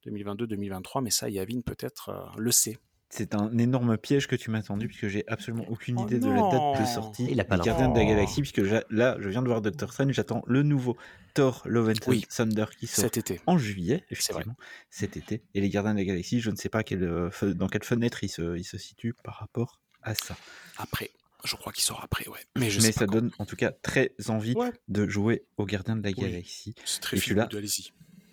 2022-2023, 0.06 1.02
mais 1.02 1.10
ça, 1.10 1.28
Yavin 1.28 1.60
peut-être 1.60 2.32
le 2.36 2.52
sait. 2.52 2.78
C'est 3.12 3.34
un 3.34 3.58
énorme 3.58 3.98
piège 3.98 4.28
que 4.28 4.36
tu 4.36 4.50
m'as 4.50 4.62
tendu 4.62 4.86
puisque 4.86 5.08
j'ai 5.08 5.24
absolument 5.26 5.64
aucune 5.68 5.98
idée 5.98 6.20
oh 6.22 6.26
de 6.26 6.30
la 6.30 6.42
date 6.50 6.80
de 6.80 6.86
sortie 6.86 7.26
Il 7.28 7.40
a 7.40 7.44
pas 7.44 7.58
des 7.58 7.64
Gardiens 7.64 7.88
de 7.88 7.98
la 7.98 8.04
Galaxie 8.04 8.40
puisque 8.40 8.62
là 8.90 9.16
je 9.18 9.28
viens 9.28 9.42
de 9.42 9.48
voir 9.48 9.60
Doctor 9.60 9.92
Strange, 9.92 10.12
j'attends 10.12 10.42
le 10.46 10.62
nouveau 10.62 10.96
Thor 11.34 11.62
Love 11.66 11.90
and 11.90 12.08
oui. 12.08 12.24
Thunder 12.34 12.66
qui 12.78 12.86
sort 12.86 13.04
cet 13.04 13.16
été 13.18 13.40
en 13.46 13.58
juillet 13.58 14.04
effectivement 14.10 14.54
cet 14.90 15.16
été 15.16 15.42
et 15.54 15.60
les 15.60 15.68
Gardiens 15.68 15.94
de 15.94 15.98
la 15.98 16.04
Galaxie 16.04 16.40
je 16.40 16.50
ne 16.50 16.56
sais 16.56 16.68
pas 16.68 16.84
quelle, 16.84 17.30
dans 17.42 17.66
quelle 17.68 17.84
fenêtre 17.84 18.22
il 18.22 18.28
se, 18.28 18.56
il 18.56 18.64
se 18.64 18.78
situe 18.78 19.12
par 19.24 19.38
rapport 19.40 19.80
à 20.02 20.14
ça. 20.14 20.36
Après. 20.78 21.10
Je 21.42 21.56
crois 21.56 21.72
qu'il 21.72 21.82
sort 21.82 22.02
après, 22.04 22.28
ouais. 22.28 22.38
Mais, 22.58 22.68
je 22.68 22.80
Mais 22.80 22.86
sais 22.86 22.92
ça 22.92 23.06
pas 23.06 23.12
donne 23.12 23.30
en 23.38 23.46
tout 23.46 23.56
cas 23.56 23.72
très 23.72 24.12
envie 24.28 24.54
Ouais. 24.54 24.72
de 24.88 25.08
jouer 25.08 25.44
aux 25.56 25.64
Gardiens 25.64 25.96
de 25.96 26.02
la 26.02 26.10
Oui. 26.10 26.30
Galaxie. 26.30 26.74
C'est 26.84 27.00
très 27.00 27.16
Et 27.16 27.20
tu 27.20 27.34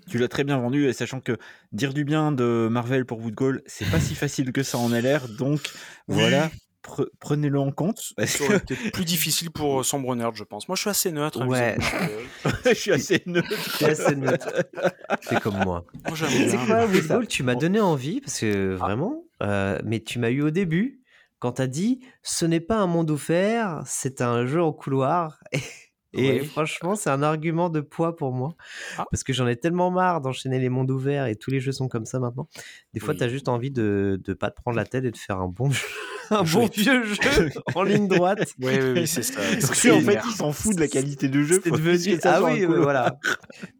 Tu 0.09 0.17
l'as 0.17 0.27
très 0.27 0.43
bien 0.43 0.57
vendu, 0.57 0.87
et 0.87 0.93
sachant 0.93 1.19
que 1.19 1.37
dire 1.71 1.93
du 1.93 2.03
bien 2.05 2.31
de 2.31 2.67
Marvel 2.71 3.05
pour 3.05 3.19
Woodgall, 3.19 3.61
c'est 3.65 3.89
pas 3.89 3.99
si 3.99 4.15
facile 4.15 4.51
que 4.51 4.63
ça 4.63 4.77
en 4.77 4.91
a 4.93 5.01
l'air, 5.01 5.27
donc 5.27 5.59
Oui. 6.07 6.15
voilà, 6.19 6.49
pre- 6.83 7.07
prenez-le 7.19 7.59
en 7.59 7.71
compte. 7.71 8.13
aurait 8.17 8.57
été 8.57 8.75
plus 8.93 9.03
difficile 9.05 9.51
pour 9.51 9.81
euh, 9.81 9.83
Sombre 9.83 10.15
Nerd, 10.15 10.35
je 10.35 10.43
pense. 10.45 10.67
Moi, 10.69 10.75
je 10.75 10.81
suis 10.81 10.89
assez 10.89 11.11
neutre. 11.11 11.45
Ouais. 11.45 11.77
que 12.63 12.69
je 12.69 12.73
suis 12.73 12.91
assez 12.93 13.21
neutre. 13.25 13.77
T'es 13.79 13.85
assez 13.89 14.15
neutre. 14.15 14.49
T'es 15.29 15.35
comme 15.41 15.57
moi. 15.63 15.85
Moi, 16.07 16.17
C'est 16.17 16.57
quoi, 17.07 17.25
Tu 17.25 17.43
m'as 17.43 17.55
donné 17.55 17.79
envie, 17.81 18.21
parce 18.21 18.39
que 18.39 18.73
vraiment, 18.75 19.23
euh, 19.43 19.77
mais 19.83 19.99
tu 19.99 20.19
m'as 20.19 20.29
eu 20.29 20.41
au 20.41 20.49
début, 20.51 21.01
quand 21.39 21.51
t'as 21.53 21.67
dit 21.67 21.99
ce 22.23 22.45
n'est 22.45 22.59
pas 22.61 22.77
un 22.77 22.87
monde 22.87 23.11
offert, 23.11 23.81
c'est 23.85 24.21
un 24.21 24.45
jeu 24.47 24.61
en 24.63 24.71
couloir. 24.73 25.39
Et 26.13 26.39
franchement, 26.39 26.95
c'est 26.95 27.09
un 27.09 27.21
argument 27.21 27.69
de 27.69 27.81
poids 27.81 28.15
pour 28.15 28.31
moi. 28.31 28.55
Ah. 28.97 29.05
Parce 29.11 29.23
que 29.23 29.33
j'en 29.33 29.47
ai 29.47 29.55
tellement 29.55 29.91
marre 29.91 30.21
d'enchaîner 30.21 30.59
les 30.59 30.69
mondes 30.69 30.89
ouverts 30.89 31.27
et 31.27 31.35
tous 31.35 31.51
les 31.51 31.59
jeux 31.59 31.71
sont 31.71 31.87
comme 31.87 32.05
ça 32.05 32.19
maintenant. 32.19 32.47
Des 32.93 32.99
fois, 32.99 33.13
Oui. 33.13 33.19
t'as 33.19 33.27
juste 33.27 33.49
envie 33.49 33.71
de 33.71 34.19
ne 34.27 34.33
pas 34.33 34.49
te 34.49 34.61
prendre 34.61 34.77
la 34.77 34.85
tête 34.85 35.05
et 35.05 35.11
de 35.11 35.17
faire 35.17 35.39
un 35.39 35.47
bon 35.47 35.69
jeu. 35.69 35.85
un 36.29 36.43
bon 36.43 36.67
vieux 36.67 37.03
jeu 37.03 37.49
en 37.75 37.83
ligne 37.83 38.07
droite. 38.07 38.53
Oui, 38.59 38.73
oui, 38.81 38.91
oui, 38.95 39.07
c'est 39.07 39.23
ça. 39.23 39.39
Parce 39.59 39.81
qu'en 39.81 40.01
fait, 40.01 40.19
il 40.25 40.31
s'en 40.31 40.51
fout 40.51 40.75
de 40.75 40.81
la 40.81 40.87
qualité 40.87 41.29
du 41.29 41.45
jeu. 41.45 41.61
C'est 41.63 41.71
devenu. 41.71 42.19
Ah 42.23 42.41
oui, 42.43 42.65
voilà. 42.65 43.17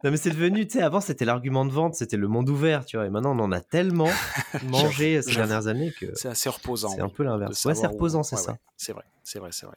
Non, 0.04 0.10
mais 0.10 0.16
c'est 0.16 0.30
devenu, 0.30 0.66
tu 0.66 0.78
sais, 0.78 0.82
avant, 0.82 1.00
c'était 1.00 1.24
l'argument 1.24 1.64
de 1.64 1.72
vente, 1.72 1.94
c'était 1.94 2.16
le 2.16 2.28
monde 2.28 2.48
ouvert, 2.48 2.84
tu 2.84 2.96
vois. 2.96 3.06
Et 3.06 3.10
maintenant, 3.10 3.36
on 3.36 3.42
en 3.42 3.52
a 3.52 3.60
tellement 3.60 4.08
mangé 4.64 5.20
ces 5.22 5.34
dernières 5.34 5.66
années 5.66 5.92
que. 5.98 6.06
C'est 6.14 6.28
assez 6.28 6.48
reposant. 6.48 6.90
C'est 6.90 7.00
un 7.00 7.08
peu 7.08 7.22
l'inverse. 7.24 7.64
Ouais, 7.64 7.74
c'est 7.74 7.86
reposant, 7.86 8.22
c'est 8.22 8.36
ça. 8.36 8.56
C'est 8.76 8.92
vrai, 8.92 9.04
c'est 9.24 9.38
vrai, 9.38 9.50
c'est 9.52 9.66
vrai. 9.66 9.76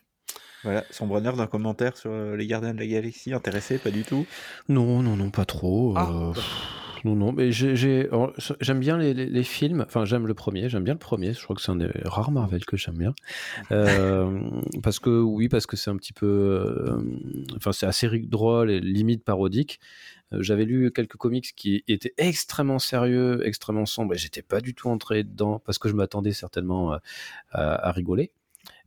Voilà, 0.64 0.84
Sombreneur 0.92 1.36
d'un 1.38 1.48
commentaire 1.48 1.98
sur 1.98 2.12
euh, 2.12 2.36
les 2.36 2.46
Gardiens 2.48 2.74
de 2.74 2.80
la 2.80 2.88
Galaxie, 2.88 3.34
intéressé, 3.34 3.78
pas 3.80 3.92
du 3.92 4.04
tout? 4.04 4.26
Non, 4.70 5.02
non, 5.02 5.16
non, 5.16 5.30
pas 5.32 5.46
trop. 5.46 5.94
Ah. 5.98 6.10
euh, 6.12 6.34
non, 7.04 7.16
non, 7.16 7.32
mais 7.32 7.52
j'aime 7.52 8.80
bien 8.80 8.96
les, 9.00 9.16
les- 9.16 9.26
les 9.26 9.44
films. 9.44 9.84
Enfin, 9.88 10.06
j'aime 10.06 10.28
le 10.28 10.36
premier. 10.36 10.70
J'aime 10.70 10.84
bien 10.84 10.94
le 10.94 11.00
premier. 11.00 11.34
Je 11.34 11.44
crois 11.44 11.56
que 11.56 11.62
c'est 11.64 11.72
un 11.72 11.76
des 11.78 11.90
rares 12.06 12.30
Marvel 12.30 12.64
que 12.64 12.78
j'aime 12.78 12.98
bien. 12.98 13.16
Euh, 13.72 14.40
parce 14.84 15.00
que 15.00 15.10
oui, 15.22 15.50
parce 15.50 15.66
que 15.66 15.76
c'est 15.78 15.90
un 15.90 15.96
petit 15.98 16.14
peu, 16.14 17.02
enfin, 17.56 17.72
c'est 17.72 17.86
assez 17.88 18.08
drôle 18.20 18.70
et 18.70 18.80
limite 18.80 19.24
parodique. 19.24 19.80
J'avais 20.32 20.66
lu 20.66 20.92
quelques 20.92 21.16
comics 21.18 21.54
qui 21.56 21.84
étaient 21.88 22.14
extrêmement 22.18 22.80
sérieux, 22.80 23.42
extrêmement 23.46 23.86
sombres, 23.86 24.14
et 24.14 24.18
j'étais 24.18 24.42
pas 24.44 24.62
du 24.62 24.74
tout 24.76 24.90
entré 24.90 25.24
dedans 25.24 25.60
parce 25.66 25.78
que 25.80 25.90
je 25.90 25.94
m'attendais 25.96 26.32
certainement 26.34 26.98
à 27.52 27.92
rigoler. 27.92 28.32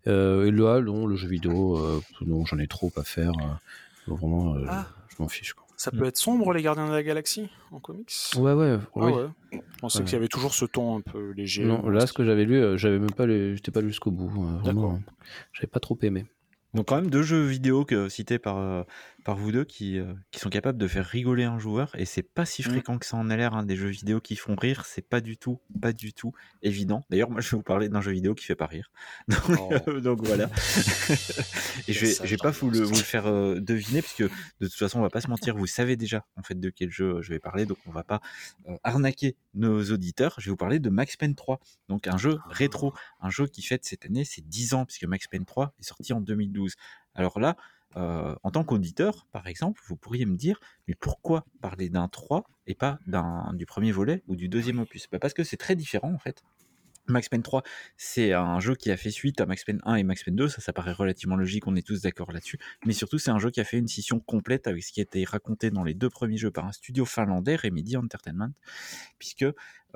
Euh, 0.06 0.46
et 0.46 0.50
là, 0.50 0.80
non, 0.80 1.06
le 1.06 1.16
jeu 1.16 1.28
vidéo, 1.28 1.78
euh, 1.78 2.00
non, 2.26 2.44
j'en 2.44 2.58
ai 2.58 2.66
trop 2.66 2.92
à 2.96 3.02
faire. 3.04 3.32
euh, 3.40 4.12
vraiment, 4.14 4.54
euh, 4.56 4.64
Ah. 4.68 4.86
je 5.08 5.16
m'en 5.22 5.28
fiche. 5.28 5.54
Quoi. 5.54 5.64
Ça 5.76 5.90
peut 5.90 6.04
être 6.04 6.16
sombre, 6.18 6.52
les 6.52 6.62
Gardiens 6.62 6.86
de 6.86 6.92
la 6.92 7.02
Galaxie, 7.02 7.48
en 7.72 7.80
comics? 7.80 8.12
Ouais, 8.36 8.52
ouais, 8.52 8.78
Ah 8.96 9.06
oui. 9.06 9.12
ouais. 9.12 9.60
Pensais 9.80 9.98
Ouais. 10.00 10.04
qu'il 10.04 10.12
y 10.14 10.16
avait 10.16 10.28
toujours 10.28 10.54
ce 10.54 10.64
ton 10.66 10.96
un 10.98 11.00
peu 11.00 11.30
léger. 11.32 11.64
Non, 11.64 11.88
là, 11.88 12.06
ce 12.06 12.12
que 12.12 12.24
j'avais 12.24 12.44
lu, 12.44 12.78
j'avais 12.78 12.98
même 12.98 13.10
pas, 13.12 13.26
les- 13.26 13.56
j'étais 13.56 13.70
pas 13.72 13.80
jusqu'au 13.82 14.10
bout. 14.10 14.30
euh, 14.44 14.56
D'accord. 14.58 14.72
Vraiment, 14.90 15.02
j'avais 15.52 15.66
pas 15.68 15.80
trop 15.80 15.98
aimé. 16.02 16.26
Donc 16.74 16.88
quand 16.88 16.96
même 16.96 17.08
deux 17.10 17.22
jeux 17.22 17.42
vidéo 17.44 17.84
que, 17.84 18.08
cités 18.08 18.38
par, 18.38 18.58
euh, 18.58 18.82
par 19.24 19.36
vous 19.36 19.50
deux 19.52 19.64
qui, 19.64 19.98
euh, 19.98 20.12
qui 20.30 20.38
sont 20.38 20.50
capables 20.50 20.78
de 20.78 20.86
faire 20.86 21.04
rigoler 21.06 21.44
un 21.44 21.58
joueur 21.58 21.90
et 21.98 22.04
c'est 22.04 22.22
pas 22.22 22.44
si 22.44 22.62
Mm. 22.62 22.70
fréquent 22.70 22.98
que 22.98 23.06
ça 23.06 23.16
en 23.16 23.30
a 23.30 23.36
l'air 23.36 23.54
hein, 23.54 23.64
des 23.64 23.74
jeux 23.76 23.88
vidéo 23.88 24.20
qui 24.20 24.36
font 24.36 24.54
rire 24.54 24.84
c'est 24.84 25.06
pas 25.08 25.20
du 25.20 25.36
tout 25.36 25.60
pas 25.80 25.92
du 25.92 26.12
tout 26.12 26.32
évident. 26.62 27.04
D'ailleurs 27.10 27.30
moi 27.30 27.40
je 27.40 27.50
vais 27.50 27.56
vous 27.56 27.62
parler 27.62 27.88
d'un 27.88 28.00
jeu 28.00 28.12
vidéo 28.12 28.34
qui 28.34 28.44
fait 28.44 28.54
pas 28.54 28.66
rire. 28.66 28.90
Donc, 29.28 29.72
Oh. 29.86 30.00
donc 30.00 30.22
voilà. 30.24 30.46
Et 31.88 31.92
je 31.92 32.22
vais, 32.22 32.36
pas 32.36 32.50
vous 32.50 32.70
le, 32.70 32.80
vous 32.80 32.94
le 32.94 32.96
faire 33.00 33.26
euh, 33.26 33.60
deviner 33.60 34.02
parce 34.02 34.14
que 34.14 34.24
de 34.24 34.66
toute 34.66 34.74
façon 34.74 34.98
on 34.98 35.02
va 35.02 35.10
pas 35.10 35.20
se 35.20 35.28
mentir 35.28 35.56
vous 35.56 35.66
savez 35.66 35.96
déjà 35.96 36.24
en 36.36 36.42
fait 36.42 36.58
de 36.58 36.70
quel 36.70 36.90
jeu 36.90 37.20
je 37.22 37.30
vais 37.30 37.38
parler. 37.40 37.66
Donc 37.66 37.78
on 37.86 37.90
va 37.92 38.04
pas 38.04 38.20
euh, 38.68 38.76
arnaquer 38.84 39.36
nos 39.54 39.82
auditeurs. 39.90 40.34
Je 40.38 40.46
vais 40.46 40.50
vous 40.50 40.56
parler 40.56 40.78
de 40.78 40.90
Max 40.90 41.16
Payne 41.16 41.34
3 41.34 41.60
donc 41.88 42.06
un 42.06 42.16
jeu 42.18 42.38
rétro 42.50 42.92
un 43.20 43.30
jeu 43.30 43.46
qui 43.46 43.62
fête 43.62 43.84
cette 43.84 44.04
année 44.06 44.24
ses 44.24 44.42
10 44.42 44.74
ans 44.74 44.84
puisque 44.84 45.04
Max 45.04 45.26
Payne 45.28 45.44
3 45.44 45.74
est 45.80 45.84
sorti 45.84 46.12
en 46.12 46.20
2012 46.20 46.74
alors 47.16 47.38
là, 47.38 47.56
euh, 47.96 48.34
en 48.42 48.50
tant 48.50 48.64
qu'auditeur, 48.64 49.26
par 49.32 49.46
exemple, 49.46 49.80
vous 49.86 49.96
pourriez 49.96 50.26
me 50.26 50.36
dire, 50.36 50.58
mais 50.88 50.94
pourquoi 50.94 51.44
parler 51.60 51.88
d'un 51.88 52.08
3 52.08 52.44
et 52.66 52.74
pas 52.74 52.98
d'un 53.06 53.52
du 53.54 53.66
premier 53.66 53.92
volet 53.92 54.22
ou 54.26 54.36
du 54.36 54.48
deuxième 54.48 54.80
opus? 54.80 55.08
Bah 55.10 55.18
Parce 55.18 55.34
que 55.34 55.44
c'est 55.44 55.56
très 55.56 55.76
différent 55.76 56.12
en 56.12 56.18
fait. 56.18 56.42
Max 57.06 57.28
Payne 57.28 57.42
3, 57.42 57.62
c'est 57.98 58.32
un 58.32 58.60
jeu 58.60 58.74
qui 58.74 58.90
a 58.90 58.96
fait 58.96 59.10
suite 59.10 59.40
à 59.40 59.46
Max 59.46 59.64
Payne 59.64 59.80
1 59.84 59.96
et 59.96 60.02
Max 60.04 60.24
Payne 60.24 60.36
2, 60.36 60.48
ça, 60.48 60.62
ça 60.62 60.72
paraît 60.72 60.92
relativement 60.92 61.36
logique, 61.36 61.66
on 61.66 61.76
est 61.76 61.86
tous 61.86 62.00
d'accord 62.00 62.32
là-dessus. 62.32 62.58
Mais 62.86 62.94
surtout, 62.94 63.18
c'est 63.18 63.30
un 63.30 63.38
jeu 63.38 63.50
qui 63.50 63.60
a 63.60 63.64
fait 63.64 63.76
une 63.76 63.88
scission 63.88 64.20
complète 64.20 64.66
avec 64.66 64.82
ce 64.82 64.90
qui 64.90 65.00
a 65.00 65.02
été 65.02 65.24
raconté 65.24 65.70
dans 65.70 65.84
les 65.84 65.92
deux 65.92 66.08
premiers 66.08 66.38
jeux 66.38 66.50
par 66.50 66.64
un 66.64 66.72
studio 66.72 67.04
finlandais, 67.04 67.56
Remedy 67.56 67.98
Entertainment, 67.98 68.52
puisque 69.18 69.42
euh, 69.42 69.52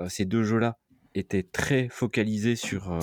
ces 0.07 0.25
deux 0.25 0.43
jeux-là 0.43 0.77
étaient 1.15 1.43
très 1.43 1.89
focalisés 1.89 2.55
sur 2.55 2.91
euh, 2.91 2.99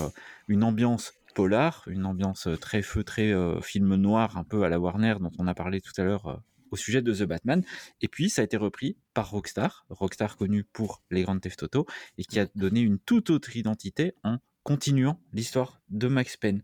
une 0.47 0.63
ambiance 0.63 1.13
polar, 1.37 1.85
une 1.87 2.07
ambiance 2.07 2.49
très 2.63 2.81
feutrée, 2.81 3.31
euh, 3.31 3.61
film 3.61 3.95
noir, 3.97 4.39
un 4.39 4.43
peu 4.43 4.63
à 4.63 4.71
la 4.71 4.81
Warner, 4.81 5.17
dont 5.21 5.31
on 5.39 5.47
a 5.47 5.53
parlé 5.53 5.83
tout 5.83 5.93
à 5.99 6.03
l'heure 6.03 6.27
euh, 6.29 6.37
au 6.71 6.77
sujet 6.77 7.03
de 7.03 7.13
The 7.13 7.25
Batman. 7.25 7.63
Et 8.01 8.09
puis, 8.09 8.31
ça 8.31 8.41
a 8.41 8.45
été 8.47 8.57
repris 8.57 8.97
par 9.13 9.31
Rockstar, 9.31 9.85
Rockstar 9.91 10.39
connu 10.39 10.65
pour 10.65 11.03
les 11.11 11.25
Grand 11.25 11.39
Theft 11.39 11.63
Auto, 11.63 11.87
et 12.17 12.25
qui 12.25 12.41
a 12.41 12.47
donné 12.55 12.81
une 12.81 12.99
toute 12.99 13.29
autre 13.29 13.55
identité 13.55 14.15
en 14.25 14.39
continuant 14.63 15.21
l'histoire 15.35 15.83
de 15.91 16.09
Max 16.09 16.39
Payne. 16.39 16.63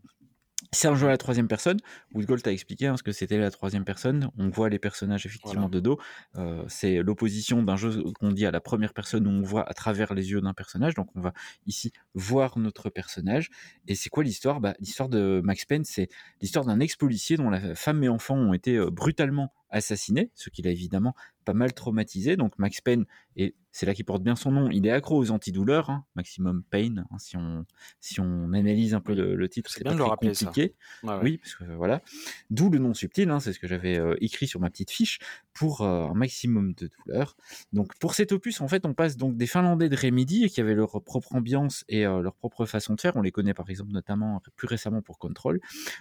C'est 0.73 0.87
un 0.87 0.95
jeu 0.95 1.07
à 1.07 1.11
la 1.11 1.17
troisième 1.17 1.47
personne. 1.47 1.79
Woodgold 2.13 2.45
a 2.47 2.51
expliqué 2.51 2.87
hein, 2.87 2.97
ce 2.97 3.03
que 3.03 3.11
c'était 3.11 3.37
la 3.37 3.51
troisième 3.51 3.85
personne. 3.85 4.29
On 4.37 4.49
voit 4.49 4.69
les 4.69 4.79
personnages 4.79 5.25
effectivement 5.25 5.61
Voilà. 5.61 5.69
de 5.69 5.79
dos. 5.79 5.99
Euh, 6.35 6.63
c'est 6.67 7.01
l'opposition 7.03 7.63
d'un 7.63 7.77
jeu 7.77 8.03
qu'on 8.19 8.31
dit 8.31 8.45
à 8.45 8.51
la 8.51 8.59
première 8.59 8.93
personne 8.93 9.27
où 9.27 9.29
on 9.29 9.41
voit 9.41 9.69
à 9.69 9.73
travers 9.73 10.13
les 10.13 10.31
yeux 10.31 10.41
d'un 10.41 10.53
personnage. 10.53 10.95
Donc 10.95 11.07
on 11.15 11.21
va 11.21 11.33
ici 11.67 11.93
voir 12.15 12.57
notre 12.57 12.89
personnage. 12.89 13.49
Et 13.87 13.95
c'est 13.95 14.09
quoi 14.09 14.23
l'histoire? 14.23 14.59
Bah, 14.59 14.73
L'histoire 14.79 15.09
de 15.09 15.41
Max 15.43 15.65
Payne, 15.65 15.85
c'est 15.85 16.09
l'histoire 16.41 16.65
d'un 16.65 16.79
ex-policier 16.79 17.37
dont 17.37 17.49
la 17.49 17.75
femme 17.75 18.03
et 18.03 18.09
enfants 18.09 18.35
ont 18.35 18.53
été 18.53 18.75
euh, 18.75 18.89
brutalement 18.89 19.53
assassinés, 19.73 20.31
ce 20.35 20.49
qui 20.49 20.61
l'a 20.61 20.71
évidemment 20.71 21.13
pas 21.43 21.53
mal 21.53 21.73
traumatisé. 21.73 22.37
Donc 22.37 22.57
Max 22.57 22.79
Payne, 22.79 23.05
et 23.35 23.55
c'est 23.73 23.85
là 23.85 23.93
qu'il 23.93 24.05
porte 24.05 24.23
bien 24.23 24.35
son 24.37 24.51
nom, 24.51 24.69
il 24.69 24.85
est 24.87 24.91
accro 24.91 25.17
aux 25.17 25.31
antidouleurs, 25.31 25.89
hein, 25.89 26.05
Maximum 26.15 26.63
Pain, 26.63 27.03
hein, 27.09 27.17
si, 27.17 27.35
on, 27.35 27.65
si 27.99 28.21
on 28.21 28.53
analyse 28.53 28.93
un 28.93 29.01
peu 29.01 29.13
le, 29.13 29.35
le 29.35 29.49
titre, 29.49 29.69
C'est 29.71 29.83
pas 29.83 29.93
très 29.93 30.33
ça. 30.33 30.45
compliqué. 30.45 30.75
Ouais. 31.03 31.19
Oui, 31.21 31.37
parce 31.39 31.55
que 31.55 31.65
voilà. 31.75 32.01
D'où 32.49 32.69
le 32.69 32.79
nom 32.79 32.93
subtil, 32.93 33.29
hein, 33.29 33.39
c'est 33.41 33.51
ce 33.51 33.59
que 33.59 33.67
j'avais 33.67 33.97
euh, 33.99 34.15
écrit 34.21 34.47
sur 34.47 34.59
ma 34.61 34.69
petite 34.69 34.91
fiche, 34.91 35.19
pour 35.53 35.81
euh, 35.81 36.07
un 36.07 36.13
maximum 36.13 36.73
de 36.73 36.89
douleur. 37.05 37.35
Donc 37.71 37.97
pour 37.99 38.15
cet 38.15 38.31
opus, 38.31 38.61
en 38.61 38.67
fait, 38.67 38.85
on 38.85 38.93
passe 38.93 39.17
donc 39.17 39.37
des 39.37 39.47
Finlandais 39.47 39.89
de 39.89 39.95
Remedy 39.95 40.49
qui 40.49 40.61
avaient 40.61 40.75
leur 40.75 41.01
propre 41.03 41.35
ambiance 41.35 41.85
et 41.87 42.05
euh, 42.05 42.21
leur 42.21 42.35
propre 42.35 42.65
façon 42.65 42.95
de 42.95 43.01
faire. 43.01 43.15
On 43.15 43.21
les 43.21 43.31
connaît 43.31 43.53
par 43.53 43.69
exemple 43.69 43.91
notamment 43.91 44.41
plus 44.55 44.67
récemment 44.67 45.01
pour 45.01 45.19
Control, 45.19 45.59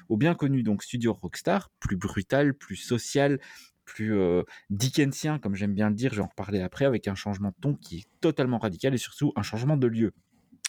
au 0.08 0.16
bien 0.16 0.34
connu 0.34 0.62
donc 0.62 0.82
studio 0.82 1.12
Rockstar, 1.12 1.70
plus 1.78 1.96
brutal, 1.96 2.54
plus 2.54 2.76
social, 2.76 3.38
plus 3.84 4.14
euh, 4.14 4.42
dickensien, 4.70 5.38
comme 5.38 5.54
j'aime 5.54 5.74
bien 5.74 5.88
le 5.88 5.94
dire, 5.94 6.12
je 6.12 6.20
vais 6.20 6.26
en 6.26 6.62
après, 6.62 6.84
avec 6.84 7.08
un 7.08 7.14
changement 7.14 7.50
de 7.50 7.56
ton 7.60 7.74
qui 7.74 7.98
est 7.98 8.06
totalement 8.20 8.58
radical 8.58 8.94
et 8.94 8.98
surtout 8.98 9.32
un 9.36 9.42
changement 9.42 9.76
de 9.76 9.86
lieu. 9.86 10.12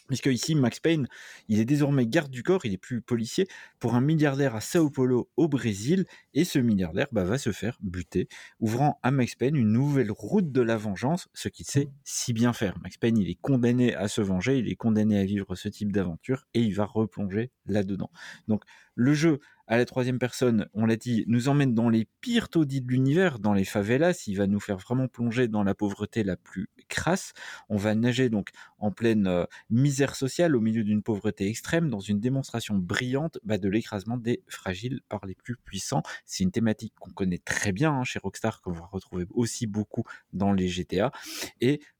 Puisque 0.07 0.27
ici, 0.27 0.53
Max 0.53 0.80
Payne, 0.80 1.07
il 1.47 1.59
est 1.59 1.65
désormais 1.65 2.05
garde 2.05 2.30
du 2.30 2.43
corps, 2.43 2.65
il 2.65 2.73
est 2.73 2.77
plus 2.77 3.01
policier, 3.01 3.47
pour 3.80 3.95
un 3.95 4.01
milliardaire 4.01 4.55
à 4.55 4.61
Sao 4.61 4.89
Paulo 4.89 5.30
au 5.38 5.47
Brésil, 5.47 6.05
et 6.34 6.43
ce 6.43 6.59
milliardaire 6.59 7.07
bah, 7.11 7.23
va 7.23 7.38
se 7.38 7.51
faire 7.51 7.77
buter, 7.81 8.27
ouvrant 8.59 8.99
à 9.01 9.11
Max 9.11 9.35
Payne 9.35 9.55
une 9.55 9.71
nouvelle 9.71 10.11
route 10.11 10.51
de 10.51 10.61
la 10.61 10.77
vengeance, 10.77 11.30
ce 11.34 11.47
qu'il 11.47 11.65
sait 11.65 11.89
si 12.03 12.34
bien 12.34 12.51
faire. 12.53 12.77
Max 12.81 12.97
Payne, 12.97 13.17
il 13.17 13.30
est 13.30 13.39
condamné 13.39 13.95
à 13.95 14.07
se 14.07 14.21
venger, 14.21 14.57
il 14.57 14.69
est 14.69 14.75
condamné 14.75 15.17
à 15.19 15.23
vivre 15.23 15.55
ce 15.55 15.69
type 15.69 15.91
d'aventure, 15.91 16.45
et 16.53 16.61
il 16.61 16.75
va 16.75 16.85
replonger 16.85 17.51
là-dedans. 17.65 18.11
Donc 18.47 18.63
le 18.95 19.13
jeu 19.13 19.39
à 19.74 19.78
la 19.78 19.86
troisième 19.86 20.20
personne, 20.20 20.68
on 20.76 20.86
l'a 20.86 20.98
dit, 20.98 21.24
nous 21.26 21.50
emmène 21.50 21.74
dans 21.74 21.90
les 21.90 22.08
pires 22.22 22.50
taudis 22.50 22.80
de 22.80 22.91
l'univers, 22.91 23.40
dans 23.40 23.54
les 23.54 23.66
favelas, 23.66 24.24
il 24.28 24.38
va 24.38 24.45
nous 24.45 24.60
faire 24.60 24.78
vraiment 24.78 25.08
plonger 25.08 25.48
dans 25.48 25.64
la 25.64 25.74
pauvreté 25.74 26.24
la 26.24 26.38
plus 26.38 26.70
crasse. 26.90 27.34
On 27.70 27.78
va 27.78 27.95
nager 27.95 28.30
donc 28.30 28.52
en 28.78 28.91
pleine 28.91 29.26
euh, 29.26 29.45
misère 29.72 30.16
sociale, 30.16 30.56
au 30.56 30.62
milieu 30.62 30.84
d'une 30.84 31.02
pauvreté 31.02 31.48
extrême, 31.48 31.90
dans 31.90 32.02
une 32.02 32.20
démonstration 32.20 32.76
brillante 32.76 33.40
bah, 33.44 33.58
de 33.58 33.68
l'écrasement 33.68 34.18
des 34.18 34.44
fragiles 34.48 35.02
par 35.10 35.26
les 35.26 35.34
plus 35.34 35.56
puissants. 35.58 36.04
C'est 36.24 36.44
une 36.44 36.52
thématique 36.52 36.94
qu'on 37.00 37.10
connaît 37.10 37.41
très 37.44 37.72
bien 37.72 37.94
hein, 37.94 38.04
chez 38.04 38.20
Rockstar, 38.20 38.62
qu'on 38.62 38.74
va 38.74 38.86
retrouver 38.86 39.26
aussi 39.32 39.66
beaucoup 39.66 40.04
dans 40.34 40.54
les 40.54 40.68
GTA. 40.68 41.12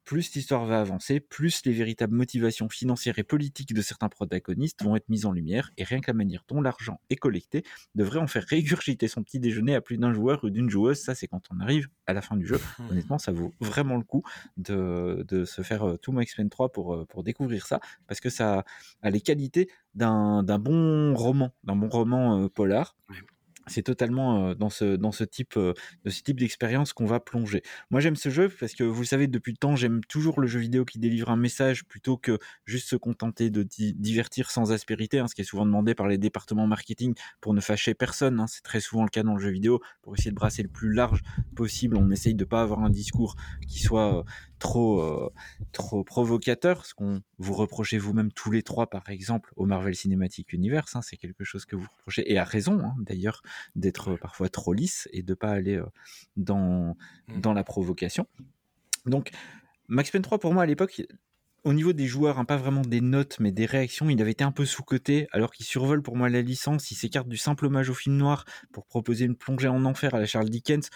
Plus 0.03 0.34
l'histoire 0.34 0.65
va 0.65 0.81
avancer, 0.81 1.19
plus 1.19 1.65
les 1.65 1.71
véritables 1.71 2.15
motivations 2.15 2.69
financières 2.69 3.19
et 3.19 3.23
politiques 3.23 3.73
de 3.73 3.81
certains 3.81 4.09
protagonistes 4.09 4.84
vont 4.84 4.95
être 4.95 5.09
mises 5.09 5.25
en 5.25 5.31
lumière, 5.31 5.71
et 5.77 5.84
rien 5.84 6.01
que 6.01 6.09
la 6.09 6.13
manière 6.13 6.43
dont 6.47 6.61
l'argent 6.61 6.99
est 7.09 7.15
collecté 7.15 7.63
devrait 7.95 8.19
en 8.19 8.27
faire 8.27 8.43
régurgiter 8.43 9.07
son 9.07 9.23
petit 9.23 9.39
déjeuner 9.39 9.75
à 9.75 9.81
plus 9.81 9.97
d'un 9.97 10.13
joueur 10.13 10.43
ou 10.43 10.49
d'une 10.49 10.69
joueuse. 10.69 10.99
Ça, 10.99 11.15
c'est 11.15 11.27
quand 11.27 11.43
on 11.51 11.59
arrive 11.59 11.88
à 12.05 12.13
la 12.13 12.21
fin 12.21 12.35
du 12.35 12.45
jeu. 12.45 12.59
Honnêtement, 12.91 13.17
ça 13.17 13.31
vaut 13.31 13.53
vraiment 13.59 13.97
le 13.97 14.03
coup 14.03 14.23
de, 14.57 15.25
de 15.27 15.45
se 15.45 15.61
faire 15.61 15.88
euh, 15.88 15.97
tout 15.97 16.11
Max 16.11 16.35
Payne 16.35 16.49
3 16.49 16.71
pour, 16.71 16.93
euh, 16.93 17.05
pour 17.05 17.23
découvrir 17.23 17.65
ça, 17.65 17.80
parce 18.07 18.19
que 18.19 18.30
ça 18.30 18.65
a 19.01 19.09
les 19.09 19.21
qualités 19.21 19.69
d'un 19.95 20.43
d'un 20.43 20.59
bon 20.59 21.13
roman, 21.13 21.51
d'un 21.63 21.75
bon 21.75 21.89
roman 21.89 22.39
euh, 22.39 22.49
polar. 22.49 22.95
C'est 23.68 23.84
totalement 23.84 24.56
dans 24.56 24.69
ce 24.69 25.23
type 25.23 25.57
de 25.57 25.73
d'expérience 26.34 26.94
qu'on 26.94 27.06
va 27.06 27.19
plonger. 27.19 27.61
Moi 27.91 27.99
j'aime 28.02 28.15
ce 28.15 28.30
jeu 28.30 28.49
parce 28.60 28.73
que 28.73 28.84
vous 28.84 29.02
le 29.02 29.07
savez 29.07 29.27
depuis 29.27 29.52
le 29.52 29.57
temps 29.57 29.76
j'aime 29.76 30.02
toujours 30.06 30.41
le 30.41 30.48
jeu 30.48 30.60
vidéo 30.60 30.84
qui 30.85 30.99
délivre 30.99 31.30
un 31.30 31.35
message 31.38 31.85
plutôt 31.85 32.18
que 32.18 32.38
juste 32.65 32.90
se 32.90 32.95
contenter 32.95 33.49
de 33.49 33.64
di- 33.64 33.94
divertir 33.94 34.52
sans 34.52 34.72
aspérité, 34.72 35.19
hein, 35.19 35.27
ce 35.27 35.35
qui 35.35 35.41
est 35.41 35.45
souvent 35.45 35.65
demandé 35.65 35.95
par 35.95 36.07
les 36.07 36.18
départements 36.18 36.68
marketing 36.68 37.14
pour 37.41 37.53
ne 37.53 37.61
fâcher 37.61 37.94
personne. 37.94 38.40
hein. 38.40 38.48
C'est 38.48 38.64
très 38.64 38.80
souvent 38.80 39.03
le 39.03 39.10
cas 39.10 39.23
dans 39.23 39.35
le 39.35 39.41
jeu 39.41 39.49
vidéo 39.52 39.80
pour 40.02 40.15
essayer 40.15 40.31
de 40.31 40.35
brasser 40.35 40.64
le 40.64 40.69
plus 40.69 40.91
large 40.94 41.22
possible. 41.56 41.98
On 41.98 42.10
essaye 42.11 42.35
de 42.35 42.45
pas 42.45 42.61
avoir 42.61 42.80
un 42.80 42.90
discours 42.90 43.35
qui 43.68 43.80
soit 43.80 44.26
trop 44.64 45.02
euh, 45.02 45.30
trop 45.73 46.06
provocateur, 46.06 46.85
ce 46.85 46.94
qu'on 46.94 47.22
vous 47.38 47.53
reprochez 47.53 47.98
vous-même 47.98 48.31
tous 48.31 48.49
les 48.49 48.64
trois 48.64 48.90
par 48.90 49.10
exemple 49.10 49.52
au 49.57 49.65
Marvel 49.65 49.94
Cinematic 49.94 50.53
Universe. 50.53 50.95
hein. 50.95 51.02
C'est 51.02 51.18
quelque 51.18 51.44
chose 51.44 51.65
que 51.65 51.76
vous 51.76 51.88
reprochez 51.98 52.31
et 52.31 52.38
à 52.38 52.45
raison 52.45 52.80
hein, 52.80 52.95
d'ailleurs 52.99 53.44
d'être 53.76 54.11
euh, 54.11 54.18
parfois 54.18 54.48
trop 54.48 54.72
lisse 54.72 55.10
et 55.11 55.22
de 55.22 55.34
pas 55.34 55.52
aller 55.52 55.76
euh, 55.76 55.85
dans, 56.38 56.95
dans 57.38 57.53
la 57.53 57.65
provocation. 57.65 58.26
Donc, 59.06 59.31
Max 59.90 60.11
Payne 60.11 60.22
3, 60.22 60.40
pour 60.40 60.53
moi, 60.53 60.64
à 60.64 60.65
l'époque, 60.65 61.02
au 61.65 61.73
niveau 61.73 61.91
des 61.91 62.07
joueurs, 62.07 62.40
hein, 62.40 62.45
pas 62.45 62.56
vraiment 62.56 62.84
des 62.84 63.02
notes, 63.02 63.38
mais 63.41 63.52
des 63.52 63.65
réactions, 63.65 64.10
il 64.10 64.22
avait 64.22 64.31
été 64.31 64.45
un 64.45 64.53
peu 64.53 64.65
sous-coté, 64.65 65.27
alors 65.34 65.52
qu'il 65.52 65.65
survole 65.65 66.02
pour 66.02 66.15
moi 66.15 66.30
la 66.30 66.41
licence, 66.41 66.90
il 66.90 66.95
s'écarte 66.95 67.27
du 67.27 67.35
simple 67.35 67.65
hommage 67.65 67.90
au 67.90 67.94
film 67.94 68.15
noir 68.15 68.45
pour 68.72 68.85
proposer 68.85 69.26
une 69.26 69.35
plongée 69.35 69.68
en 69.68 69.84
enfer 69.84 70.15
à 70.15 70.19
la 70.19 70.26
Charles 70.26 70.49
Dickens. 70.49 70.90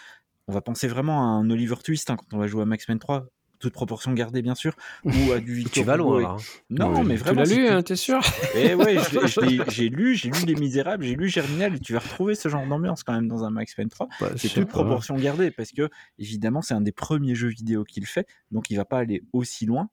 On 0.48 0.53
va 0.53 0.61
penser 0.61 0.88
vraiment 0.88 1.22
à 1.22 1.26
un 1.26 1.49
Oliver 1.49 1.76
Twist 1.84 2.10
hein, 2.10 2.15
quand 2.15 2.34
on 2.34 2.38
va 2.39 2.48
jouer 2.48 2.61
à 2.61 2.65
Max 2.65 2.85
Payne 2.85 2.99
3, 2.99 3.27
toute 3.59 3.73
proportion 3.73 4.13
gardée 4.13 4.41
bien 4.41 4.55
sûr, 4.55 4.73
ou 5.05 5.31
à 5.31 5.39
du 5.39 5.53
Victor 5.53 5.73
Tu 5.73 5.84
vas 5.84 5.97
loin 5.97 6.19
et- 6.19 6.23
là. 6.23 6.29
hein. 6.29 6.38
Non, 6.69 6.99
Oui. 6.99 7.05
mais 7.05 7.15
Tu 7.15 7.19
vraiment. 7.21 7.39
l'as 7.41 7.45
si 7.47 7.55
lu, 7.57 7.65
tu- 7.67 7.71
hein, 7.71 7.81
t'es 7.84 7.95
sûr 7.95 8.19
Eh 8.55 8.73
ouais, 8.75 8.97
j'ai 9.69 9.89
lu, 9.89 10.15
j'ai 10.15 10.29
lu 10.29 10.45
Les 10.45 10.55
Misérables, 10.55 11.03
j'ai 11.03 11.15
lu 11.15 11.29
Germinal, 11.29 11.75
et 11.75 11.79
tu 11.79 11.93
vas 11.93 11.99
retrouver 11.99 12.35
ce 12.35 12.49
genre 12.49 12.65
d'ambiance 12.67 13.03
quand 13.03 13.13
même 13.13 13.27
dans 13.27 13.43
un 13.43 13.49
Max 13.49 13.73
Payne 13.75 13.89
3. 13.89 14.07
Bah, 14.19 14.29
C'est 14.35 14.49
toute 14.49 14.65
pas. 14.65 14.69
proportion 14.71 15.15
gardée, 15.17 15.51
parce 15.51 15.71
que 15.71 15.89
évidemment 16.19 16.61
c'est 16.61 16.73
un 16.73 16.81
des 16.81 16.91
premiers 16.91 17.35
jeux 17.35 17.49
vidéo 17.49 17.84
qu'il 17.84 18.05
fait, 18.05 18.27
donc 18.51 18.69
il 18.69 18.75
va 18.75 18.85
pas 18.85 18.99
aller 18.99 19.23
aussi 19.34 19.65
loin, 19.65 19.89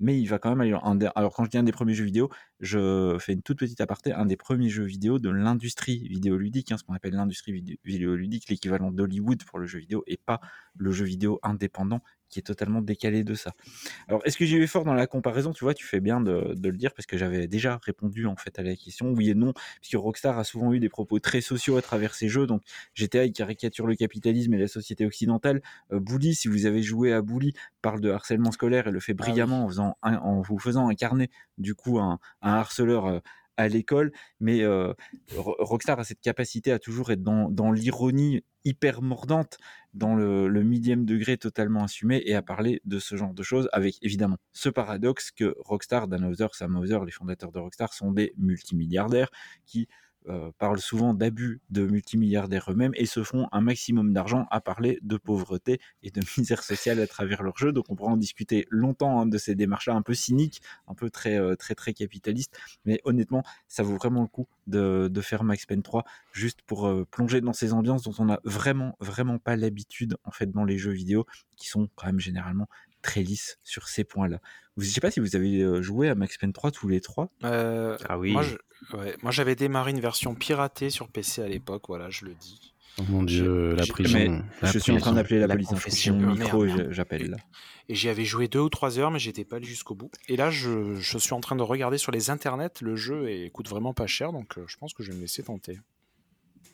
mais 0.00 0.18
il 0.18 0.24
va 0.26 0.38
quand 0.38 0.48
même 0.48 0.60
aller. 0.62 0.74
un 0.82 0.94
des- 0.94 1.08
Alors 1.14 1.34
quand 1.34 1.44
je 1.44 1.50
dis 1.50 1.58
un 1.58 1.62
des 1.62 1.72
premiers 1.72 1.92
jeux 1.92 2.04
vidéo, 2.04 2.30
je 2.60 3.16
fais 3.20 3.34
une 3.34 3.42
toute 3.42 3.58
petite 3.58 3.80
aparté, 3.82 4.12
un 4.12 4.24
des 4.24 4.36
premiers 4.38 4.70
jeux 4.70 4.84
vidéo 4.84 5.18
de 5.18 5.28
l'industrie 5.28 6.08
vidéoludique, 6.08 6.72
hein, 6.72 6.78
ce 6.78 6.84
qu'on 6.84 6.94
appelle 6.94 7.12
l'industrie 7.12 7.52
vidé- 7.52 7.78
vidéoludique, 7.84 8.48
l'équivalent 8.48 8.90
d'Hollywood 8.90 9.44
pour 9.44 9.58
le 9.58 9.66
jeu 9.66 9.78
vidéo, 9.80 10.02
et 10.06 10.16
pas 10.16 10.40
le 10.78 10.92
jeu 10.92 11.04
vidéo 11.04 11.40
indépendant 11.42 12.00
qui 12.32 12.40
est 12.40 12.42
totalement 12.42 12.82
décalé 12.82 13.24
de 13.24 13.34
ça. 13.34 13.54
Alors, 14.08 14.22
est-ce 14.24 14.36
que 14.36 14.44
j'y 14.44 14.58
vais 14.58 14.66
fort 14.66 14.84
dans 14.84 14.94
la 14.94 15.06
comparaison? 15.06 15.52
Tu 15.52 15.64
vois, 15.64 15.74
tu 15.74 15.86
fais 15.86 16.00
bien 16.00 16.20
de, 16.20 16.54
de 16.54 16.68
le 16.70 16.76
dire 16.76 16.94
parce 16.94 17.06
que 17.06 17.18
j'avais 17.18 17.46
déjà 17.48 17.78
répondu 17.84 18.26
en 18.26 18.36
fait 18.36 18.58
à 18.58 18.62
la 18.62 18.76
question, 18.76 19.12
oui 19.12 19.30
et 19.30 19.34
non, 19.34 19.52
puisque 19.80 19.96
Rockstar 20.00 20.38
a 20.38 20.44
souvent 20.44 20.72
eu 20.72 20.80
des 20.80 20.88
propos 20.88 21.18
très 21.20 21.40
sociaux 21.40 21.76
à 21.76 21.82
travers 21.82 22.14
ses 22.14 22.28
jeux. 22.28 22.46
Donc, 22.46 22.62
GTA, 22.94 23.24
il 23.24 23.32
caricature 23.32 23.86
le 23.86 23.94
capitalisme 23.96 24.54
et 24.54 24.58
la 24.58 24.68
société 24.68 25.06
occidentale. 25.06 25.62
Euh, 25.92 26.00
Bully, 26.00 26.34
si 26.34 26.48
vous 26.48 26.66
avez 26.66 26.82
joué 26.82 27.12
à 27.12 27.22
Bully, 27.22 27.52
parle 27.82 28.00
de 28.00 28.10
harcèlement 28.10 28.52
scolaire 28.52 28.88
et 28.88 28.90
le 28.92 29.00
fait 29.00 29.14
brillamment 29.14 29.64
en, 29.64 29.68
faisant 29.68 29.96
un- 30.02 30.16
en 30.18 30.40
vous 30.42 30.58
faisant 30.58 30.88
incarner 30.88 31.30
du 31.58 31.74
coup 31.74 31.98
un, 32.00 32.18
un 32.42 32.52
harceleur. 32.54 33.06
euh, 33.06 33.20
à 33.56 33.68
l'école, 33.68 34.12
mais 34.40 34.64
Ro- 35.36 35.56
Rockstar 35.58 35.98
a 35.98 36.04
cette 36.04 36.20
capacité 36.20 36.72
à 36.72 36.78
toujours 36.78 37.10
être 37.10 37.22
dans, 37.22 37.72
l'ironie 37.72 38.42
hyper 38.64 39.02
mordante, 39.02 39.58
dans 39.94 40.14
le, 40.14 40.48
le 40.48 40.62
millième 40.62 41.04
degré 41.04 41.36
totalement 41.36 41.84
assumé 41.84 42.22
et 42.24 42.34
à 42.34 42.42
parler 42.42 42.80
de 42.84 42.98
ce 42.98 43.16
genre 43.16 43.34
de 43.34 43.42
choses 43.42 43.68
avec 43.72 43.98
évidemment 44.02 44.38
ce 44.52 44.68
paradoxe 44.68 45.30
que 45.30 45.54
Rockstar, 45.58 46.08
Dan 46.08 46.24
Houser, 46.24 46.46
Sam 46.52 46.76
Houser, 46.76 47.00
les 47.04 47.12
fondateurs 47.12 47.52
de 47.52 47.58
Rockstar 47.58 47.92
sont 47.92 48.12
des 48.12 48.32
multimilliardaires 48.36 49.30
qui 49.66 49.88
parlent 50.58 50.80
souvent 50.80 51.14
d'abus 51.14 51.60
de 51.70 51.86
multimilliardaires 51.86 52.70
eux-mêmes 52.70 52.92
et 52.94 53.06
se 53.06 53.22
font 53.22 53.48
un 53.52 53.60
maximum 53.60 54.12
d'argent 54.12 54.46
à 54.50 54.60
parler 54.60 54.98
de 55.02 55.16
pauvreté 55.16 55.80
et 56.02 56.10
de 56.10 56.20
misère 56.38 56.62
sociale 56.62 57.00
à 57.00 57.06
travers 57.06 57.42
leurs 57.42 57.58
jeux. 57.58 57.72
Donc 57.72 57.86
on 57.88 57.96
pourra 57.96 58.12
en 58.12 58.16
discuter 58.16 58.66
longtemps 58.70 59.20
hein, 59.20 59.26
de 59.26 59.38
ces 59.38 59.54
démarches-là 59.54 59.94
un 59.94 60.02
peu 60.02 60.14
cyniques, 60.14 60.62
un 60.88 60.94
peu 60.94 61.10
très 61.10 61.38
euh, 61.38 61.56
très 61.56 61.74
très 61.74 61.92
capitalistes, 61.92 62.58
mais 62.84 63.00
honnêtement 63.04 63.42
ça 63.68 63.82
vaut 63.82 63.96
vraiment 63.96 64.22
le 64.22 64.28
coup 64.28 64.46
de, 64.66 65.08
de 65.10 65.20
faire 65.20 65.44
Max 65.44 65.66
Payne 65.66 65.82
3 65.82 66.04
juste 66.32 66.62
pour 66.62 66.86
euh, 66.86 67.06
plonger 67.10 67.40
dans 67.40 67.52
ces 67.52 67.72
ambiances 67.72 68.02
dont 68.02 68.14
on 68.18 68.28
a 68.30 68.40
vraiment 68.44 68.96
vraiment 69.00 69.38
pas 69.38 69.56
l'habitude 69.56 70.16
en 70.24 70.30
fait 70.30 70.50
dans 70.50 70.64
les 70.64 70.78
jeux 70.78 70.92
vidéo 70.92 71.26
qui 71.56 71.68
sont 71.68 71.88
quand 71.94 72.06
même 72.06 72.20
généralement 72.20 72.68
très 73.02 73.22
lisses 73.22 73.58
sur 73.62 73.88
ces 73.88 74.04
points-là. 74.04 74.38
Vous- 74.76 74.84
Je 74.84 74.90
sais 74.90 75.00
pas 75.00 75.10
si 75.10 75.20
vous 75.20 75.36
avez 75.36 75.60
euh, 75.60 75.82
joué 75.82 76.08
à 76.08 76.14
Max 76.14 76.38
Payne 76.38 76.52
3 76.52 76.70
tous 76.70 76.88
les 76.88 77.00
trois. 77.00 77.30
Euh, 77.44 77.98
Ah 78.08 78.18
oui. 78.18 78.32
Moi, 78.32 78.42
je- 78.42 78.96
ouais, 78.96 79.16
moi, 79.22 79.30
j'avais 79.32 79.54
démarré 79.54 79.90
une 79.90 80.00
version 80.00 80.34
piratée 80.34 80.88
sur 80.90 81.08
PC 81.08 81.42
à 81.42 81.48
l'époque, 81.48 81.84
voilà, 81.88 82.08
je 82.10 82.24
le 82.24 82.34
dis. 82.34 82.72
Oh 82.98 83.02
mon 83.08 83.22
dieu, 83.22 83.74
la 83.74 83.86
prison. 83.86 84.18
Mais 84.18 84.28
la 84.60 84.70
je 84.70 84.78
suis 84.78 84.92
en 84.92 84.96
train 84.96 85.12
prison. 85.12 85.14
d'appeler 85.14 85.40
la, 85.40 85.46
La 85.46 85.54
police. 85.54 85.68
hein, 85.68 85.74
confession. 85.74 86.14
mon 86.14 86.32
micro 86.34 86.66
je- 86.66 86.92
j'appelle. 86.92 87.36
Et 87.88 87.94
j'y 87.94 88.08
avais 88.10 88.24
joué 88.26 88.48
deux 88.48 88.58
ou 88.60 88.68
trois 88.68 88.98
heures, 88.98 89.10
mais 89.10 89.18
j'étais 89.18 89.44
pas 89.46 89.56
allé 89.56 89.64
jusqu'au 89.66 89.94
bout. 89.94 90.10
Et 90.28 90.36
là, 90.36 90.50
je, 90.50 90.94
je 90.96 91.18
suis 91.18 91.32
en 91.32 91.40
train 91.40 91.56
de 91.56 91.62
regarder 91.62 91.96
sur 91.96 92.12
les 92.12 92.28
internets 92.28 92.68
le 92.82 92.94
jeu 92.96 93.30
et 93.30 93.44
il 93.44 93.50
coûte 93.50 93.68
vraiment 93.68 93.94
pas 93.94 94.06
cher, 94.06 94.32
donc 94.32 94.58
euh, 94.58 94.64
je 94.66 94.76
pense 94.76 94.92
que 94.92 95.02
je 95.02 95.10
vais 95.10 95.16
me 95.16 95.22
laisser 95.22 95.42
tenter. 95.42 95.80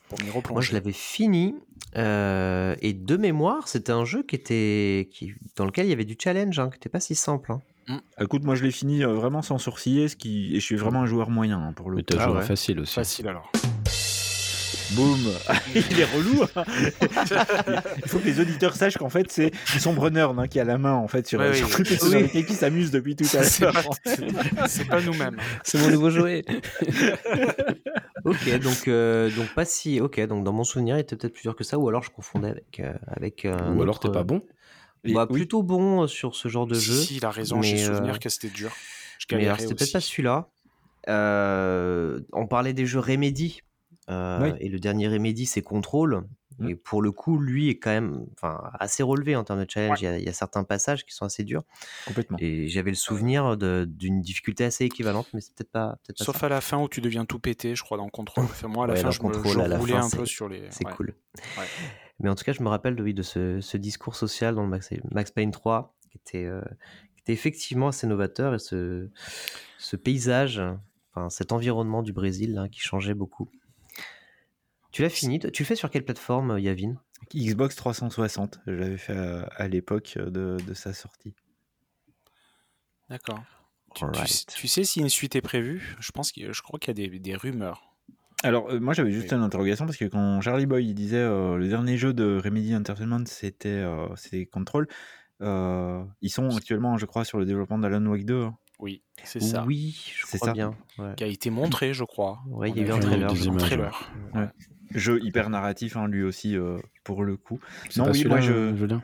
Pour 0.08 0.18
m'y 0.22 0.30
Moi, 0.52 0.62
je 0.62 0.72
l'avais 0.72 0.92
fini. 0.92 1.54
euh, 1.96 2.74
et 2.80 2.92
de 2.92 3.16
mémoire, 3.16 3.68
c'était 3.68 3.92
un 3.92 4.04
jeu 4.04 4.22
qui 4.22 4.36
était, 4.36 5.08
qui, 5.12 5.32
dans 5.56 5.64
lequel 5.64 5.86
il 5.86 5.90
y 5.90 5.92
avait 5.92 6.04
du 6.04 6.16
challenge, 6.18 6.58
hein, 6.58 6.68
qui 6.70 6.76
n'était 6.76 6.88
pas 6.88 7.00
si 7.00 7.14
simple. 7.14 7.52
hein. 7.52 7.60
Écoute, 8.20 8.44
moi 8.44 8.54
je 8.54 8.64
l'ai 8.64 8.70
fini 8.70 9.02
euh, 9.02 9.14
vraiment 9.14 9.40
sans 9.40 9.56
sourciller, 9.56 10.08
ce 10.08 10.16
qui... 10.16 10.54
et 10.54 10.60
je 10.60 10.64
suis 10.64 10.76
vraiment 10.76 11.00
un 11.02 11.06
joueur 11.06 11.30
moyen 11.30 11.58
hein, 11.58 11.72
pour 11.72 11.88
le 11.88 11.96
Mais 11.96 12.02
t'as 12.02 12.16
Ah 12.20 12.28
joué 12.28 12.36
ouais. 12.38 12.42
facile 12.44 12.80
aussi. 12.80 12.94
Facile 12.94 13.28
alors. 13.28 13.50
Boum 14.92 15.18
Il 15.74 16.00
est 16.00 16.04
relou 16.04 16.42
hein. 16.56 16.64
Il 18.02 18.08
faut 18.08 18.18
que 18.18 18.24
les 18.24 18.40
auditeurs 18.40 18.74
sachent 18.74 18.96
qu'en 18.96 19.08
fait 19.10 19.30
c'est 19.30 19.50
Sombre 19.78 20.08
Nerd 20.10 20.38
hein, 20.38 20.46
qui 20.48 20.58
a 20.60 20.64
la 20.64 20.78
main 20.78 20.94
en 20.94 21.08
fait 21.08 21.26
sur, 21.26 21.38
Ouais, 21.40 21.52
sur 21.54 21.68
oui. 21.78 22.22
lesquelles 22.22 22.46
qui 22.46 22.54
s'amuse 22.54 22.90
depuis 22.90 23.14
tout 23.16 23.24
à 23.36 23.42
C'est 23.42 23.64
l'heure. 23.64 23.74
pas- 23.74 24.66
C'est 24.68 24.84
pas 24.86 25.00
nous-mêmes. 25.00 25.36
C'est 25.64 25.78
mon 25.78 25.90
nouveau 25.90 26.10
jouet. 26.10 26.44
Ok, 28.24 28.58
donc, 28.60 28.88
euh, 28.88 29.30
donc 29.30 29.54
pas 29.54 29.64
si. 29.64 30.00
Ok, 30.00 30.20
donc 30.26 30.44
dans 30.44 30.52
mon 30.52 30.64
souvenir, 30.64 30.96
il 30.96 31.00
était 31.00 31.16
peut-être 31.16 31.32
plus 31.34 31.42
dur 31.42 31.54
que 31.56 31.64
ça, 31.64 31.78
ou 31.78 31.88
alors 31.88 32.02
je 32.02 32.10
confondais 32.10 32.48
avec, 32.50 32.80
euh, 32.80 32.92
avec 33.08 33.44
euh, 33.44 33.56
un 33.58 33.76
Ou 33.76 33.82
alors 33.82 34.00
t'es 34.00 34.10
pas 34.10 34.24
bon. 34.24 34.42
Et 35.04 35.12
Bah, 35.12 35.26
oui. 35.30 35.36
plutôt 35.38 35.62
bon 35.62 36.06
sur 36.06 36.34
ce 36.34 36.48
genre 36.48 36.66
de 36.66 36.74
Si, 36.74 36.84
jeu. 36.86 36.94
si, 36.94 37.16
il 37.18 37.24
a 37.24 37.30
raison, 37.30 37.62
j'ai 37.62 37.76
souvenir 37.78 38.14
euh, 38.14 38.18
que 38.18 38.28
c'était 38.28 38.48
dur. 38.48 38.70
Je 39.18 39.36
Mais 39.36 39.48
c'était 39.58 39.74
peut-être 39.74 39.92
pas 39.92 40.00
celui-là. 40.00 40.48
Euh, 41.08 42.20
on 42.32 42.46
parlait 42.46 42.72
des 42.72 42.86
jeux 42.86 42.98
Remedy. 43.00 43.60
Euh, 44.08 44.40
Oui. 44.42 44.58
Et 44.60 44.68
le 44.68 44.78
dernier 44.78 45.08
Remedy, 45.08 45.46
c'est 45.46 45.62
Control. 45.62 46.24
Mm. 46.58 46.70
Et 46.70 46.74
pour 46.74 47.02
le 47.02 47.12
coup, 47.12 47.38
lui 47.38 47.68
est 47.68 47.78
quand 47.78 47.90
même 47.90 48.26
assez 48.80 49.02
relevé 49.02 49.36
en 49.36 49.44
termes 49.44 49.64
de 49.64 49.70
challenge. 49.70 50.00
Il, 50.00 50.04
y 50.04 50.08
a, 50.08 50.18
il 50.18 50.24
y 50.24 50.28
a 50.28 50.32
certains 50.32 50.64
passages 50.64 51.04
qui 51.04 51.14
sont 51.14 51.24
assez 51.24 51.44
durs. 51.44 51.62
Complètement. 52.06 52.36
Et 52.40 52.68
j'avais 52.68 52.90
le 52.90 52.96
souvenir 52.96 53.56
d'une 53.56 54.20
difficulté 54.20 54.64
assez 54.64 54.84
équivalente, 54.84 55.28
mais 55.34 55.40
c'est 55.40 55.54
peut-être 55.54 55.70
pas, 55.70 55.98
Sauf 56.16 56.38
ça. 56.38 56.46
à 56.46 56.48
la 56.48 56.60
fin 56.60 56.82
où 56.82 56.88
tu 56.88 57.00
deviens 57.00 57.24
tout 57.24 57.38
pété, 57.38 57.74
je 57.74 57.82
crois, 57.82 57.96
dans 57.96 58.08
Control. 58.08 58.44
Enfin, 58.50 58.68
moi, 58.68 58.84
à 58.84 58.88
la 58.88 58.94
Ouais, 58.94 59.00
fin, 59.00 59.10
je, 59.10 59.18
me, 59.18 59.22
Control, 59.22 59.52
je 59.70 59.76
roulais 59.76 59.92
fin, 59.92 60.06
un 60.06 60.10
peu 60.10 60.26
sur 60.26 60.48
les. 60.48 60.62
C'est 60.70 60.84
ouais. 60.86 60.92
cool. 60.92 61.14
Mais 62.20 62.28
en 62.28 62.34
tout 62.34 62.44
cas, 62.44 62.52
je 62.52 62.62
me 62.62 62.68
rappelle 62.68 62.96
de, 62.96 63.02
oui, 63.02 63.14
de 63.14 63.22
ce, 63.22 63.60
ce 63.60 63.76
discours 63.76 64.16
social 64.16 64.54
dans 64.56 64.62
le 64.62 64.68
Max, 64.68 64.90
Max 65.12 65.30
Payne 65.30 65.52
3 65.52 65.94
qui 66.10 66.18
était, 66.18 66.44
euh, 66.46 66.60
qui 67.14 67.20
était 67.20 67.32
effectivement 67.32 67.88
assez 67.88 68.06
novateur 68.06 68.54
et 68.54 68.58
ce, 68.58 69.08
ce 69.78 69.96
paysage, 69.96 70.60
enfin, 71.12 71.30
cet 71.30 71.52
environnement 71.52 72.02
du 72.02 72.12
Brésil 72.12 72.68
qui 72.72 72.80
changeait 72.80 73.14
beaucoup. 73.14 73.50
Tu 74.98 75.02
l'as 75.02 75.10
fini 75.10 75.38
Tu 75.38 75.62
le 75.62 75.64
fais 75.64 75.76
sur 75.76 75.90
quelle 75.90 76.04
plateforme, 76.04 76.50
euh, 76.50 76.60
Yavin? 76.60 76.96
Xbox 77.32 77.76
360, 77.76 78.58
je 78.66 78.72
l'avais 78.72 78.96
fait 78.98 79.16
à, 79.16 79.42
à 79.54 79.68
l'époque 79.68 80.14
de, 80.18 80.56
de 80.66 80.74
sa 80.74 80.92
sortie. 80.92 81.34
D'accord. 83.08 83.44
Tu, 83.94 84.04
sais- 84.26 84.44
tu 84.56 84.66
sais 84.66 84.82
si 84.82 84.98
une 84.98 85.08
suite 85.08 85.36
est 85.36 85.40
prévue? 85.40 85.94
Je 86.00 86.10
pense 86.10 86.32
que 86.32 86.52
je 86.52 86.62
crois 86.62 86.80
qu'il 86.80 86.98
y 86.98 87.06
a 87.06 87.08
des, 87.10 87.18
des 87.20 87.36
rumeurs. 87.36 87.94
Alors, 88.42 88.70
euh, 88.70 88.80
moi 88.80 88.92
j'avais 88.92 89.12
juste 89.12 89.30
une 89.30 89.40
interrogation 89.42 89.86
parce 89.86 89.96
que 89.98 90.04
quand 90.06 90.40
Charlie 90.40 90.66
Boy 90.66 90.84
il 90.88 90.94
disait 90.94 91.16
euh, 91.18 91.56
le 91.58 91.68
dernier 91.68 91.96
jeu 91.96 92.12
de 92.12 92.40
Remedy 92.42 92.74
Entertainment 92.74 93.24
c'était 93.26 93.68
euh, 93.68 94.08
c'était 94.16 94.46
Control, 94.46 94.88
euh, 95.42 96.04
ils 96.22 96.30
sont 96.30 96.56
actuellement, 96.56 96.98
je 96.98 97.06
crois, 97.06 97.24
sur 97.24 97.38
le 97.38 97.44
développement 97.44 97.78
d'Alan 97.78 98.04
Wake 98.06 98.24
2. 98.24 98.42
hein. 98.46 98.58
Oui, 98.80 99.02
c'est 99.22 99.38
ça. 99.40 99.64
Oui, 99.64 100.12
je 100.16 100.26
C'est 100.26 100.38
crois 100.38 100.48
ça. 100.48 100.52
bien. 100.54 100.76
ouais. 100.98 101.14
Qui 101.16 101.22
a 101.22 101.28
été 101.28 101.50
montré, 101.50 101.94
je 101.94 102.02
crois. 102.02 102.40
Ouais, 102.48 102.70
il 102.70 102.78
y 102.78 102.82
a 102.82 102.88
eu 102.88 102.90
un 102.92 102.98
trailer, 102.98 103.30
un 103.30 103.34
images, 103.34 103.58
trailer. 103.58 104.12
Ouais. 104.34 104.48
Jeu 104.94 105.20
hyper 105.22 105.50
narratif, 105.50 105.96
hein, 105.96 106.08
lui 106.08 106.22
aussi, 106.22 106.56
euh, 106.56 106.78
pour 107.04 107.24
le 107.24 107.36
coup. 107.36 107.60
Non, 107.96 108.10
oui, 108.10 108.24
moi 108.24 108.40
je. 108.40 108.74
Julien 108.76 109.02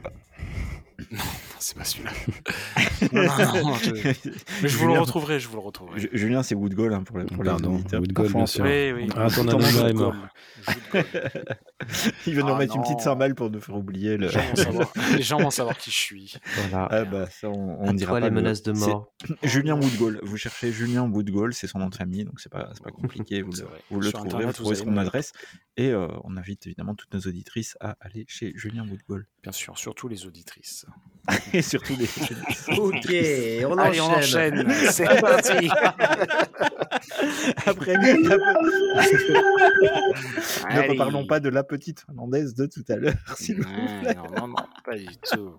C'est 1.66 1.78
pas 1.78 1.84
celui-là. 1.84 2.10
non, 3.12 3.22
non, 3.62 3.68
non, 3.70 3.74
je- 3.76 3.90
Mais 4.62 4.68
je 4.68 4.76
vous 4.76 4.84
le 4.84 4.90
Julien- 4.92 5.00
retrouverai, 5.00 5.40
je 5.40 5.48
vous 5.48 5.54
le 5.56 5.62
retrouverai. 5.62 5.98
Ju- 5.98 6.10
Julien, 6.12 6.42
c'est 6.42 6.54
Woodgall 6.54 6.92
hein, 6.92 7.02
pour, 7.04 7.16
les- 7.16 7.24
pour 7.24 7.42
Pardon, 7.42 7.70
les 7.70 7.74
auditeurs. 7.76 8.00
Woodgall, 8.02 8.32
bien 8.34 8.44
sûr. 8.46 8.64
Oui, 8.66 8.92
oui. 8.92 9.08
Ah, 9.16 9.28
ton 9.34 9.48
anonymat 9.48 9.88
est 9.88 9.92
mort. 9.94 10.14
Il 12.26 12.34
va 12.36 12.42
nous 12.42 12.48
Ah 12.48 12.52
remettre 12.54 12.76
une 12.76 12.82
petite 12.82 13.00
cymbale 13.00 13.34
pour 13.34 13.50
nous 13.50 13.60
faire 13.62 13.76
oublier 13.76 14.16
le. 14.18 14.28
Les 15.16 15.22
gens 15.22 15.38
vont 15.38 15.50
savoir, 15.50 15.76
qui 15.78 15.90
je 15.90 15.96
suis. 15.96 16.34
Voilà. 16.68 16.88
Ah 16.90 17.04
bah 17.04 17.26
ça 17.30 17.48
on, 17.48 17.80
on 17.80 17.88
À 17.88 17.92
dira 17.94 18.12
toi 18.12 18.20
pas 18.20 18.26
les 18.26 18.30
le- 18.34 18.40
menaces 18.42 18.62
de 18.62 18.72
mort. 18.72 19.12
Julien 19.42 19.74
Woodgall. 19.80 20.20
Vous 20.22 20.36
cherchez 20.36 20.70
Julien 20.72 21.08
Woodgall, 21.08 21.54
c'est 21.54 21.66
son 21.66 21.78
nom 21.78 21.88
de 21.88 21.94
famille, 21.94 22.24
donc 22.24 22.40
c'est 22.40 22.52
pas 22.52 22.70
c'est 22.74 22.82
pas 22.82 22.90
compliqué. 22.90 23.40
Vous 23.42 23.52
le, 23.52 23.66
vous 23.90 24.00
le 24.00 24.12
trouverez, 24.12 24.28
Internet, 24.28 24.46
vous 24.48 24.52
trouverez 24.52 24.76
vous 24.76 24.84
son 24.84 24.96
adresse 24.98 25.32
et 25.76 25.90
euh, 25.90 26.08
on 26.24 26.36
invite 26.36 26.66
évidemment 26.66 26.94
toutes 26.94 27.12
nos 27.14 27.20
auditrices 27.20 27.76
à 27.80 27.96
aller 28.00 28.24
chez 28.28 28.52
Julien 28.54 28.86
Woodgall 28.88 29.26
Bien 29.42 29.52
sûr, 29.52 29.78
surtout 29.78 30.08
les 30.08 30.26
auditrices. 30.26 30.86
et 31.52 31.62
surtout 31.62 31.94
les. 31.98 32.06
Ok, 32.78 33.06
on 33.70 33.78
Allez, 33.78 34.00
on 34.00 34.04
enchaîne. 34.06 34.68
C'est 34.90 35.20
parti. 35.20 35.68
Après, 37.66 37.94
la 37.94 38.00
pe- 38.00 38.18
ne 40.64 40.66
Allez. 40.66 40.88
reparlons 40.88 41.26
pas 41.26 41.40
de 41.40 41.48
la 41.48 41.62
petite 41.64 42.00
finlandaise 42.00 42.54
de 42.54 42.66
tout 42.66 42.84
à 42.88 42.96
l'heure, 42.96 43.14
s'il 43.36 43.56
vous 43.56 43.62
plaît. 44.02 44.14
non, 44.14 44.40
non, 44.40 44.48
non, 44.48 44.54
pas 44.84 44.96
du 44.96 45.06
tout. 45.30 45.56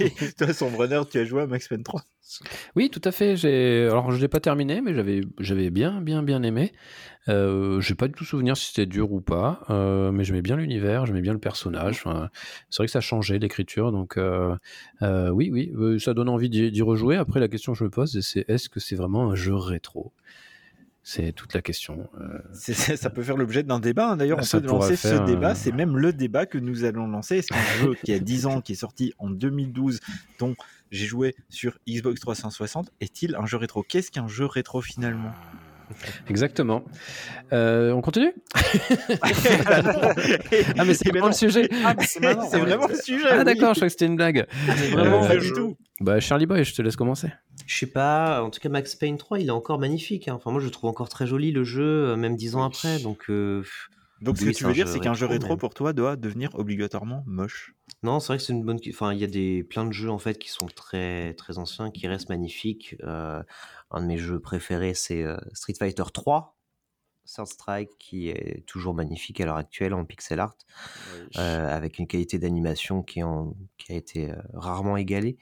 Et 0.00 0.10
toi, 0.36 0.52
Sombreneur, 0.52 1.08
tu 1.08 1.18
as 1.18 1.24
joué 1.24 1.42
à 1.42 1.46
Max 1.46 1.68
Payne 1.68 1.82
3 1.82 2.02
Oui, 2.74 2.90
tout 2.90 3.00
à 3.04 3.12
fait. 3.12 3.34
Alors 3.88 4.10
je 4.10 4.20
l'ai 4.20 4.28
pas 4.28 4.40
terminé, 4.40 4.80
mais 4.80 4.94
j'avais 4.94 5.20
j'avais 5.38 5.70
bien 5.70 6.00
bien 6.00 6.22
bien 6.22 6.42
aimé. 6.42 6.72
Euh, 7.28 7.80
j'ai 7.80 7.94
pas 7.94 8.06
du 8.08 8.14
tout 8.14 8.24
souvenir 8.24 8.56
si 8.56 8.68
c'était 8.68 8.86
dur 8.86 9.12
ou 9.12 9.20
pas, 9.20 9.60
euh, 9.70 10.12
mais 10.12 10.22
j'aimais 10.24 10.42
bien 10.42 10.56
l'univers, 10.56 11.06
j'aimais 11.06 11.22
bien 11.22 11.32
le 11.32 11.38
personnage. 11.40 12.02
Enfin, 12.04 12.30
c'est 12.70 12.78
vrai 12.78 12.86
que 12.86 12.92
ça 12.92 13.00
changeait 13.00 13.38
l'écriture, 13.38 13.90
donc 13.92 14.16
euh, 14.16 14.54
euh, 15.02 15.30
oui, 15.30 15.50
oui, 15.52 15.72
euh, 15.76 15.98
ça 15.98 16.14
donne 16.14 16.28
envie 16.28 16.48
d'y 16.50 16.82
rejouer. 16.82 17.16
Après, 17.16 17.40
la 17.40 17.48
question 17.48 17.72
que 17.72 17.78
je 17.78 17.84
me 17.84 17.90
pose, 17.90 18.20
c'est 18.20 18.44
est-ce 18.48 18.68
que 18.68 18.80
c'est 18.80 18.96
vraiment 18.96 19.30
un 19.30 19.34
jeu 19.34 19.54
rétro? 19.54 20.12
C'est 21.08 21.30
toute 21.30 21.54
la 21.54 21.62
question. 21.62 22.08
Euh, 22.20 22.38
ça 22.96 23.10
peut 23.10 23.22
faire 23.22 23.36
l'objet 23.36 23.62
d'un 23.62 23.78
débat. 23.78 24.10
hein. 24.10 24.16
D'ailleurs, 24.16 24.40
on 24.40 24.42
Ça 24.42 24.60
peut 24.60 24.66
lancer 24.66 24.96
faire, 24.96 25.20
ce 25.20 25.24
débat. 25.24 25.54
C'est 25.54 25.70
même 25.70 25.96
le 25.96 26.12
débat 26.12 26.46
que 26.46 26.58
nous 26.58 26.82
allons 26.82 27.06
lancer. 27.06 27.36
Est-ce 27.36 27.46
qu'un 27.46 27.62
jeu 27.80 27.94
qui 27.94 28.12
a 28.12 28.18
10 28.18 28.46
ans, 28.46 28.60
qui 28.60 28.72
est 28.72 28.76
sorti 28.76 29.14
en 29.18 29.30
2012, 29.30 30.00
dont 30.40 30.56
j'ai 30.90 31.06
joué 31.06 31.36
sur 31.48 31.78
Xbox 31.88 32.20
360, 32.20 32.90
est-il 33.00 33.36
un 33.36 33.46
jeu 33.46 33.56
rétro? 33.56 33.84
Qu'est-ce 33.84 34.10
qu'un 34.10 34.26
jeu 34.26 34.46
rétro 34.46 34.80
finalement? 34.80 35.30
Exactement. 36.28 36.84
Euh, 37.52 37.92
on 37.92 38.00
continue. 38.00 38.32
Ah, 40.78 40.84
mais 40.84 40.94
c'est 40.94 41.08
vraiment 41.08 41.26
non. 41.26 41.30
le 41.30 41.32
sujet. 41.32 41.68
Ah, 41.84 41.94
c'est 42.00 42.20
vraiment 42.58 42.86
le 42.88 42.94
sujet. 42.94 43.26
Ah, 43.30 43.44
d'accord, 43.44 43.74
je 43.74 43.78
crois 43.80 43.86
que 43.86 43.92
c'était 43.92 44.06
une 44.06 44.16
blague. 44.16 44.46
Mais 44.66 44.88
vraiment, 44.88 45.24
Euh, 45.24 45.28
pas 45.28 45.36
du 45.36 45.52
tout. 45.52 45.76
Bah, 46.00 46.20
Charlie 46.20 46.46
Boy, 46.46 46.64
je 46.64 46.74
te 46.74 46.82
laisse 46.82 46.96
commencer. 46.96 47.28
Je 47.66 47.78
sais 47.78 47.86
pas, 47.86 48.42
en 48.42 48.50
tout 48.50 48.60
cas 48.60 48.68
Max 48.68 48.94
Payne 48.94 49.16
3, 49.16 49.40
il 49.40 49.48
est 49.48 49.50
encore 49.50 49.78
magnifique. 49.78 50.28
hein. 50.28 50.34
Enfin, 50.36 50.50
moi, 50.50 50.60
je 50.60 50.66
le 50.66 50.70
trouve 50.70 50.90
encore 50.90 51.08
très 51.08 51.26
joli 51.26 51.50
le 51.52 51.64
jeu, 51.64 51.82
euh, 52.10 52.16
même 52.16 52.36
dix 52.36 52.54
ans 52.54 52.62
après. 52.64 52.98
Donc, 53.00 53.24
euh, 53.30 53.62
Donc, 54.20 54.38
ce 54.38 54.44
oui, 54.44 54.52
que 54.52 54.56
tu 54.56 54.64
veux 54.64 54.72
dire, 54.72 54.88
c'est 54.88 55.00
qu'un 55.00 55.14
jeu 55.14 55.26
rétro 55.26 55.56
pour 55.56 55.74
toi 55.74 55.92
doit 55.92 56.16
devenir 56.16 56.54
obligatoirement 56.54 57.22
moche. 57.26 57.74
Non, 58.02 58.20
c'est 58.20 58.28
vrai 58.28 58.38
que 58.38 58.42
c'est 58.42 58.52
une 58.52 58.64
bonne. 58.64 58.78
Enfin, 58.88 59.12
il 59.12 59.18
y 59.20 59.24
a 59.24 59.26
des 59.28 59.62
plein 59.62 59.84
de 59.84 59.92
jeux 59.92 60.10
en 60.10 60.18
fait 60.18 60.38
qui 60.38 60.48
sont 60.48 60.66
très 60.66 61.34
très 61.34 61.58
anciens, 61.58 61.90
qui 61.90 62.06
restent 62.08 62.28
magnifiques. 62.28 62.96
Euh, 63.02 63.42
un 63.90 64.00
de 64.00 64.06
mes 64.06 64.18
jeux 64.18 64.40
préférés, 64.40 64.94
c'est 64.94 65.22
euh, 65.22 65.36
Street 65.52 65.74
Fighter 65.78 66.04
3. 66.12 66.56
Third 67.26 67.48
Strike 67.48 67.90
qui 67.98 68.28
est 68.28 68.64
toujours 68.66 68.94
magnifique 68.94 69.40
à 69.40 69.46
l'heure 69.46 69.56
actuelle 69.56 69.94
en 69.94 70.04
pixel 70.04 70.38
art, 70.38 70.56
euh, 71.38 71.68
avec 71.68 71.98
une 71.98 72.06
qualité 72.06 72.38
d'animation 72.38 73.02
qui, 73.02 73.20
est 73.20 73.24
en- 73.24 73.56
qui 73.78 73.92
a 73.92 73.96
été 73.96 74.30
euh, 74.30 74.36
rarement 74.54 74.96
égalée. 74.96 75.36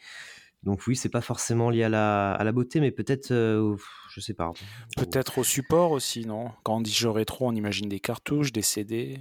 Donc 0.65 0.87
oui, 0.87 0.97
c'est 0.97 1.09
pas 1.11 1.21
forcément 1.21 1.71
lié 1.71 1.85
à 1.85 1.89
la, 1.89 2.33
à 2.33 2.43
la 2.45 2.53
beauté, 2.53 2.81
mais 2.81 2.91
peut-être, 2.91 3.31
euh, 3.31 3.61
au- 3.61 3.79
je 4.11 4.21
sais 4.21 4.35
pas. 4.35 4.53
Peut-être 4.97 5.39
au 5.39 5.45
support 5.45 5.91
aussi, 5.93 6.25
non? 6.27 6.51
Quand 6.63 6.77
on 6.77 6.81
dit 6.81 6.93
jeu 6.93 7.11
rétro, 7.11 7.47
on 7.49 7.53
imagine 7.55 7.89
des 7.89 8.01
cartouches, 8.01 8.51
des 8.53 8.63
CD. 8.63 9.19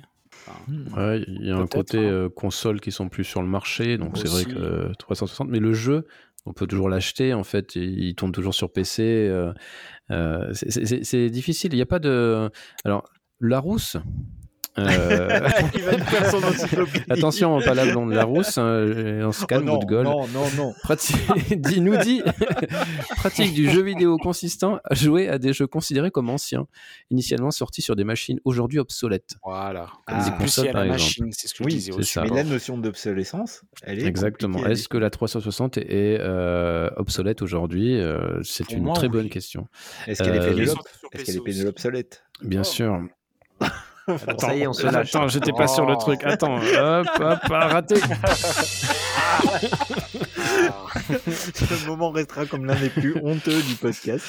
Enfin, 0.48 0.60
Ouais, 0.98 1.24
il 1.28 1.46
y 1.46 1.52
a 1.52 1.58
un 1.58 1.68
côté 1.68 1.98
hein. 2.00 2.12
euh, 2.12 2.30
console 2.30 2.80
qui 2.82 2.92
sont 2.92 3.10
plus 3.10 3.24
sur 3.24 3.42
le 3.42 3.48
marché, 3.48 3.98
donc 3.98 4.18
c'est 4.18 4.28
vrai 4.28 4.46
que 4.46 4.58
euh, 4.58 4.94
360, 5.00 5.50
mais 5.50 5.60
le 5.60 5.74
jeu, 5.74 6.08
on 6.46 6.54
peut 6.54 6.68
toujours 6.68 6.90
l'acheter, 6.90 7.34
en 7.34 7.44
fait, 7.44 7.76
il 7.76 8.00
il 8.04 8.16
tourne 8.16 8.32
toujours 8.32 8.54
sur 8.54 8.72
PC. 8.72 9.04
euh, 9.04 9.54
euh, 10.12 10.52
c'est 10.54 11.30
difficile, 11.30 11.74
il 11.74 11.78
n'y 11.78 11.82
a 11.82 11.86
pas 11.86 12.00
de... 12.00 12.50
Alors, 12.86 13.04
Larousse... 13.40 13.98
euh, 14.78 15.40
Il 15.76 15.82
va 15.82 15.98
nous 15.98 16.04
faire 16.06 16.32
son. 16.32 16.42
Attention, 17.10 17.60
pas 17.62 17.74
la 17.74 17.86
blonde, 17.86 18.12
Larousse, 18.14 18.58
hein, 18.58 18.86
on 19.24 19.32
se 19.32 19.44
Oh 19.44 19.46
calme, 19.48 19.66
non, 19.66 19.78
de 19.78 19.86
gueule. 19.86 20.04
non, 20.04 20.28
non, 20.28 20.46
non. 20.58 20.74
Pratique, 20.84 21.18
dit, 21.62 21.82
nous 21.82 21.96
dit, 21.98 22.22
pratique 23.18 23.54
du 23.54 23.70
jeu 23.70 23.82
vidéo 23.84 24.18
consistant 24.18 24.80
à 24.84 24.96
jouer 24.96 25.30
à 25.30 25.38
des 25.38 25.54
jeux 25.54 25.68
considérés 25.68 26.12
comme 26.12 26.30
anciens, 26.30 26.68
initialement 27.12 27.52
sortis 27.52 27.82
sur 27.82 27.96
des 27.96 28.04
machines 28.04 28.40
aujourd'hui 28.46 28.80
obsolètes. 28.80 29.36
Voilà. 29.44 29.88
Ah. 30.08 30.22
c'est 30.24 30.32
plus 30.32 30.44
consoles, 30.46 30.72
par 30.72 30.86
la 30.86 30.94
exemple. 30.94 31.02
machine, 31.02 31.30
c'est 31.32 31.48
ce 31.48 31.54
que 31.54 31.64
Oui, 31.64 31.72
je 31.72 31.76
disais 31.78 31.92
c'est 31.92 31.98
aussi. 32.00 32.12
ça. 32.14 32.24
Mais 32.24 32.30
la 32.30 32.44
notion 32.44 32.78
d'obsolescence, 32.78 33.62
elle 33.84 34.00
est. 34.00 34.06
Exactement. 34.06 34.66
Est-ce 34.66 34.88
que 34.90 34.98
la 34.98 35.10
360 35.10 35.78
est 35.78 36.18
euh, 36.20 36.90
obsolète 36.98 37.42
aujourd'hui 37.42 38.00
Euh, 38.00 38.40
C'est 38.44 38.72
une 38.72 38.84
moi, 38.84 38.96
très 38.96 39.08
oui. 39.08 39.14
bonne 39.14 39.30
question. 39.30 39.68
Est-ce 40.08 40.24
qu'elle 40.24 40.36
est 40.36 40.40
Euh, 40.40 40.50
Pénélope 40.50 40.80
Est-ce 41.12 41.40
qu'elle 41.40 41.58
est 41.62 41.66
obsolète? 41.66 42.24
Bien 42.42 42.64
sûr. 42.64 43.02
ça 44.38 44.56
y 44.56 44.62
est, 44.62 44.68
on 44.68 44.74
se 44.74 44.86
lâche. 44.86 45.16
Attends, 45.16 45.28
j'étais 45.28 45.52
pas 45.54 45.68
sur 45.68 45.86
le 45.86 45.94
Oh. 45.94 46.00
truc. 46.00 46.22
Attends, 46.24 46.56
hop, 46.58 47.08
hop, 47.20 47.40
ah, 47.52 47.68
raté. 47.68 47.96
Ce 50.44 51.88
moment 51.88 52.12
restera 52.12 52.46
comme 52.46 52.66
l'un 52.66 52.80
des 52.80 52.90
plus 52.90 53.16
honteux 53.22 53.62
du 53.64 53.76
podcast. 53.76 54.26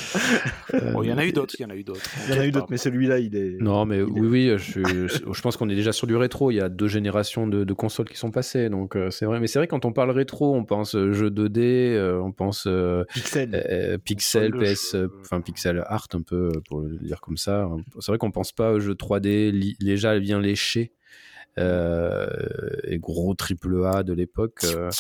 Bon, 0.93 1.03
il 1.03 1.11
y 1.11 1.13
en 1.13 1.19
a 1.19 1.25
eu 1.25 1.33
d'autres, 1.33 1.55
il 1.59 1.63
y 1.63 1.65
en 1.67 1.71
a 1.71 1.77
eu 1.77 1.85
d'autres. 1.85 2.01
Il 2.29 2.35
y 2.35 2.37
en 2.39 2.41
a 2.41 2.47
eu 2.47 2.51
d'autres, 2.51 2.67
mais 2.71 2.77
celui-là, 2.77 3.19
il 3.19 3.37
est. 3.37 3.57
Non, 3.61 3.85
mais 3.87 4.03
oui, 4.03 4.27
oui, 4.51 4.59
je, 4.59 5.07
je- 5.09 5.33
je 5.33 5.43
pense 5.43 5.57
qu'on 5.57 5.69
est 5.69 5.75
déjà 5.75 5.93
sur 5.93 6.07
du 6.07 6.17
rétro. 6.17 6.51
Il 6.51 6.55
y 6.57 6.61
a 6.61 6.69
deux 6.69 6.89
générations 6.89 7.47
de, 7.47 7.65
de 7.65 7.73
consoles 7.75 8.09
qui 8.09 8.17
sont 8.17 8.31
passées, 8.31 8.69
donc 8.69 8.97
euh, 8.97 9.11
c'est 9.11 9.27
vrai. 9.27 9.41
Mais 9.41 9.47
c'est 9.47 9.59
vrai 9.59 9.67
quand 9.69 9.85
on 9.85 9.93
parle 9.93 10.11
rétro, 10.11 10.55
on 10.55 10.65
pense 10.65 10.95
euh, 10.95 11.13
jeu 11.13 11.31
2D, 11.31 11.59
euh, 11.95 12.21
on 12.21 12.33
pense 12.33 12.65
euh, 12.67 13.05
Pixel. 13.13 13.51
euh, 13.55 13.99
pixel, 13.99 14.53
PS, 14.53 14.93
jeu. 14.93 14.99
euh, 14.99 15.09
enfin 15.21 15.41
pixel 15.41 15.83
art 15.87 16.07
un 16.15 16.23
peu 16.23 16.49
euh, 16.55 16.61
pour 16.69 16.81
le 16.81 16.97
dire 16.99 17.21
comme 17.21 17.37
ça. 17.37 17.69
C'est 18.01 18.11
vrai 18.13 18.19
qu'on 18.19 18.31
pense 18.31 18.53
pas 18.53 18.73
aux 18.73 18.81
jeux 18.81 18.95
3D 18.95 19.51
li- 19.51 19.77
déjà 19.81 20.19
bien 20.19 20.41
léchés 20.41 20.93
euh, 21.59 22.27
et 22.85 22.99
gros 22.99 23.35
triple 23.35 23.85
A 23.87 24.03
de 24.03 24.13
l'époque. 24.13 24.61
euh, 24.65 24.91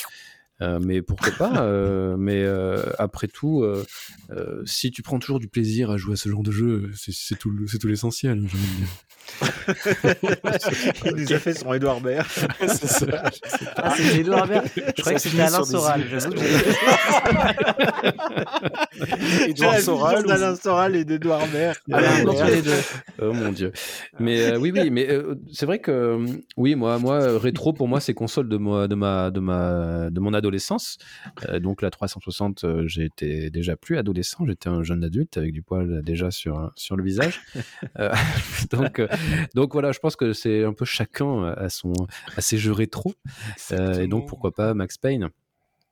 euh, 0.62 0.78
mais 0.82 1.02
pourquoi 1.02 1.32
pas 1.32 1.62
euh, 1.62 2.16
Mais 2.18 2.42
euh, 2.44 2.82
après 2.98 3.26
tout, 3.28 3.62
euh, 3.62 3.84
euh, 4.30 4.62
si 4.64 4.90
tu 4.90 5.02
prends 5.02 5.18
toujours 5.18 5.38
du 5.40 5.48
plaisir 5.48 5.90
à 5.90 5.96
jouer 5.96 6.14
à 6.14 6.16
ce 6.16 6.28
genre 6.28 6.42
de 6.42 6.50
jeu, 6.50 6.90
c'est 6.94 7.38
tout, 7.38 7.52
tout 7.80 7.88
l'essentiel. 7.88 8.42
il 11.06 11.14
nous 11.16 11.32
a 11.32 11.38
fait 11.38 11.54
son 11.54 11.72
Edouard 11.72 12.00
Baird. 12.00 12.26
c'est 12.68 12.86
ça. 12.86 13.06
Ah, 13.76 13.94
c'est 13.96 14.20
Edouard 14.20 14.46
Baird 14.46 14.66
Je 14.76 15.00
croyais 15.00 15.16
que 15.16 15.22
c'était 15.22 15.40
Alain 15.40 15.64
Soral. 15.64 16.02
Edouard 19.48 19.78
Soral. 19.80 20.24
ou- 20.24 20.28
d'Alain 20.28 20.56
Soral 20.56 20.96
et 20.96 21.04
d'Edouard 21.04 21.46
Baird. 21.48 21.76
Alain 21.92 22.28
Alain 22.28 22.50
les 22.50 22.62
deux. 22.62 22.70
Oh 23.22 23.32
mon 23.32 23.50
dieu. 23.52 23.72
Mais 24.20 24.52
euh, 24.52 24.58
oui, 24.58 24.72
oui, 24.74 24.90
mais 24.90 25.08
euh, 25.10 25.34
c'est 25.52 25.66
vrai 25.66 25.78
que 25.78 26.18
oui, 26.56 26.74
moi, 26.74 26.98
moi, 26.98 27.38
rétro 27.38 27.72
pour 27.72 27.88
moi, 27.88 28.00
c'est 28.00 28.14
console 28.14 28.48
de 28.48 28.56
moi, 28.56 28.88
de 28.88 28.94
ma, 28.94 29.30
de 29.30 29.40
ma, 29.40 30.10
de 30.10 30.20
mon 30.20 30.34
adolescence. 30.34 30.43
Euh, 31.48 31.58
donc 31.60 31.82
la 31.82 31.90
360, 31.90 32.64
euh, 32.64 32.86
j'étais 32.86 33.50
déjà 33.50 33.76
plus 33.76 33.98
adolescent, 33.98 34.46
j'étais 34.46 34.68
un 34.68 34.82
jeune 34.82 35.04
adulte 35.04 35.36
avec 35.36 35.52
du 35.52 35.62
poil 35.62 35.90
euh, 35.90 36.02
déjà 36.02 36.30
sur 36.30 36.72
sur 36.76 36.96
le 36.96 37.04
visage. 37.04 37.40
Euh, 37.98 38.12
donc 38.70 38.98
euh, 38.98 39.08
donc 39.54 39.72
voilà, 39.72 39.92
je 39.92 39.98
pense 39.98 40.16
que 40.16 40.32
c'est 40.32 40.64
un 40.64 40.72
peu 40.72 40.84
chacun 40.84 41.44
à 41.44 41.68
son 41.68 41.92
à 42.36 42.40
ses 42.40 42.58
jeux 42.58 42.72
rétro. 42.72 43.14
Euh, 43.72 44.00
et 44.00 44.08
donc 44.08 44.28
pourquoi 44.28 44.52
pas 44.52 44.74
Max 44.74 44.98
Payne. 44.98 45.30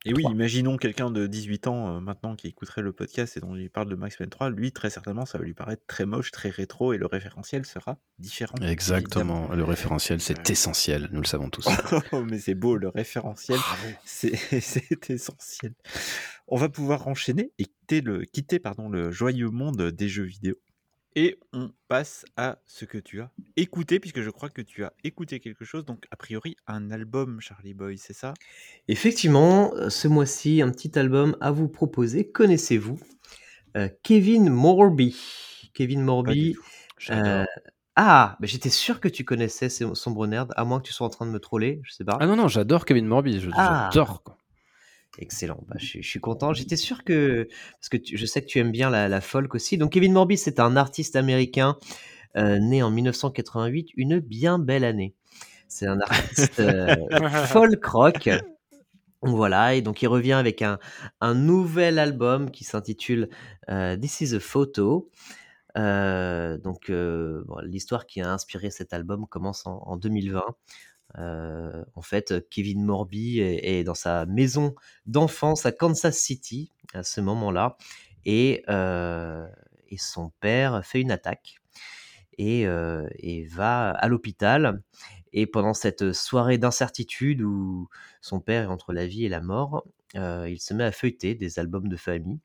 Et 0.04 0.12
oui, 0.14 0.24
imaginons 0.28 0.76
quelqu'un 0.76 1.10
de 1.10 1.26
18 1.26 1.68
ans 1.68 1.96
euh, 1.96 2.00
maintenant 2.00 2.34
qui 2.34 2.48
écouterait 2.48 2.82
le 2.82 2.92
podcast 2.92 3.36
et 3.36 3.40
dont 3.40 3.54
il 3.54 3.70
parle 3.70 3.88
de 3.88 3.94
Max 3.94 4.16
Payne 4.16 4.30
3. 4.30 4.50
Lui, 4.50 4.72
très 4.72 4.90
certainement, 4.90 5.26
ça 5.26 5.38
va 5.38 5.44
lui 5.44 5.54
paraître 5.54 5.84
très 5.86 6.06
moche, 6.06 6.32
très 6.32 6.50
rétro 6.50 6.92
et 6.92 6.98
le 6.98 7.06
référentiel 7.06 7.64
sera 7.64 7.98
différent. 8.18 8.56
Exactement. 8.62 9.48
Le 9.54 9.62
référentiel, 9.62 10.20
c'est 10.20 10.50
essentiel. 10.50 11.08
Nous 11.12 11.20
le 11.20 11.26
savons 11.26 11.50
tous. 11.50 11.68
Oh, 12.12 12.24
mais 12.24 12.38
c'est 12.38 12.54
beau, 12.54 12.76
le 12.76 12.88
référentiel, 12.88 13.58
c'est 14.04 14.34
c'est 14.60 15.10
essentiel. 15.10 15.74
On 16.48 16.56
va 16.56 16.68
pouvoir 16.68 17.06
enchaîner 17.06 17.52
et 17.58 17.64
quitter 17.64 18.00
le, 18.00 18.24
quitter, 18.24 18.58
pardon, 18.58 18.88
le 18.88 19.10
joyeux 19.10 19.50
monde 19.50 19.90
des 19.90 20.08
jeux 20.08 20.24
vidéo. 20.24 20.56
Et 21.14 21.38
on 21.52 21.70
passe 21.88 22.24
à 22.36 22.58
ce 22.66 22.84
que 22.86 22.96
tu 22.98 23.20
as 23.20 23.30
écouté, 23.56 24.00
puisque 24.00 24.22
je 24.22 24.30
crois 24.30 24.48
que 24.48 24.62
tu 24.62 24.82
as 24.84 24.92
écouté 25.04 25.40
quelque 25.40 25.64
chose, 25.64 25.84
donc 25.84 26.06
a 26.10 26.16
priori 26.16 26.56
un 26.66 26.90
album, 26.90 27.38
Charlie 27.40 27.74
Boy, 27.74 27.98
c'est 27.98 28.14
ça? 28.14 28.32
Effectivement, 28.88 29.74
euh, 29.74 29.90
ce 29.90 30.08
mois-ci, 30.08 30.62
un 30.62 30.70
petit 30.70 30.98
album 30.98 31.36
à 31.40 31.50
vous 31.50 31.68
proposer. 31.68 32.30
Connaissez-vous? 32.30 32.98
Euh, 33.76 33.88
Kevin 34.02 34.48
Morby 34.50 35.16
Kevin 35.74 35.98
Pas 35.98 36.02
du 36.02 36.06
Morby. 36.06 36.52
tout. 36.54 36.62
J'adore. 36.98 37.26
euh, 37.40 37.44
Ah, 37.94 38.38
bah, 38.40 38.46
j'étais 38.46 38.70
sûr 38.70 39.00
que 39.00 39.08
tu 39.08 39.22
connaissais 39.22 39.68
ce- 39.68 39.94
Sombre 39.94 40.26
Nerd, 40.26 40.50
à 40.56 40.64
moins 40.64 40.80
que 40.80 40.86
tu 40.86 40.94
sois 40.94 41.06
en 41.06 41.10
train 41.10 41.26
de 41.26 41.30
me 41.30 41.38
troller, 41.40 41.80
je 41.84 41.92
sais 41.92 42.04
pas. 42.04 42.16
Ah 42.20 42.26
non, 42.26 42.36
non, 42.36 42.48
j'adore 42.48 42.86
Kevin 42.86 43.06
Morby. 43.06 43.38
je- 43.38 43.50
Ah. 43.52 43.90
Excellent, 45.18 45.62
bah, 45.68 45.76
je, 45.78 45.84
suis- 45.84 46.02
je 46.02 46.08
suis 46.08 46.20
content. 46.20 46.54
J'étais 46.54 46.76
sûr 46.76 47.04
que, 47.04 47.46
parce 47.78 47.88
que 47.90 47.98
tu- 47.98 48.16
je 48.16 48.26
sais 48.26 48.40
que 48.40 48.46
tu 48.46 48.58
aimes 48.58 48.72
bien 48.72 48.88
la, 48.88 49.08
la 49.08 49.20
folk 49.20 49.54
aussi. 49.54 49.76
Donc 49.76 49.92
Kevin 49.92 50.12
Morby, 50.12 50.38
c'est 50.38 50.58
un 50.58 50.74
artiste 50.76 51.16
américain 51.16 51.76
euh, 52.36 52.58
né 52.58 52.82
en 52.82 52.90
1988, 52.90 53.90
une 53.96 54.20
bien 54.20 54.58
belle 54.58 54.84
année. 54.84 55.14
C'est 55.68 55.86
un 55.86 56.00
artiste 56.00 56.60
euh, 56.60 56.96
folk 57.48 57.84
rock. 57.86 58.30
Voilà, 59.22 59.74
et 59.76 59.82
donc 59.82 60.02
il 60.02 60.08
revient 60.08 60.32
avec 60.32 60.62
un, 60.62 60.78
un 61.20 61.34
nouvel 61.34 61.98
album 62.00 62.50
qui 62.50 62.64
s'intitule 62.64 63.28
euh, 63.70 63.96
This 63.96 64.20
is 64.22 64.34
a 64.34 64.40
Photo. 64.40 65.10
Euh, 65.78 66.58
donc 66.58 66.90
euh, 66.90 67.42
bon, 67.46 67.58
l'histoire 67.64 68.06
qui 68.06 68.20
a 68.20 68.30
inspiré 68.32 68.70
cet 68.70 68.92
album 68.92 69.26
commence 69.28 69.66
en, 69.66 69.78
en 69.86 69.96
2020. 69.96 70.42
Euh, 71.18 71.84
en 71.94 72.02
fait, 72.02 72.48
Kevin 72.48 72.84
Morby 72.84 73.40
est, 73.40 73.84
dans 73.84 73.94
sa 73.94 74.26
maison 74.26 74.74
d'enfance 75.06 75.66
à 75.66 75.72
Kansas 75.72 76.16
City 76.16 76.72
à 76.94 77.02
ce 77.02 77.20
moment-là, 77.20 77.76
et, 78.24 78.62
euh, 78.68 79.46
et 79.88 79.98
son 79.98 80.30
père 80.40 80.84
fait 80.84 81.00
une 81.00 81.10
attaque 81.10 81.56
et, 82.38 82.66
euh, 82.66 83.08
et 83.16 83.44
va 83.46 83.90
à 83.90 84.08
l'hôpital. 84.08 84.82
Et 85.32 85.46
pendant 85.46 85.74
cette 85.74 86.12
soirée 86.12 86.58
d'incertitude 86.58 87.42
où 87.42 87.88
son 88.20 88.40
père 88.40 88.64
est 88.64 88.72
entre 88.72 88.92
la 88.92 89.06
vie 89.06 89.24
et 89.24 89.28
la 89.28 89.40
mort, 89.40 89.86
euh, 90.14 90.46
il 90.48 90.60
se 90.60 90.74
met 90.74 90.84
à 90.84 90.92
feuilleter 90.92 91.34
des 91.34 91.58
albums 91.58 91.88
de 91.88 91.96
famille, 91.96 92.40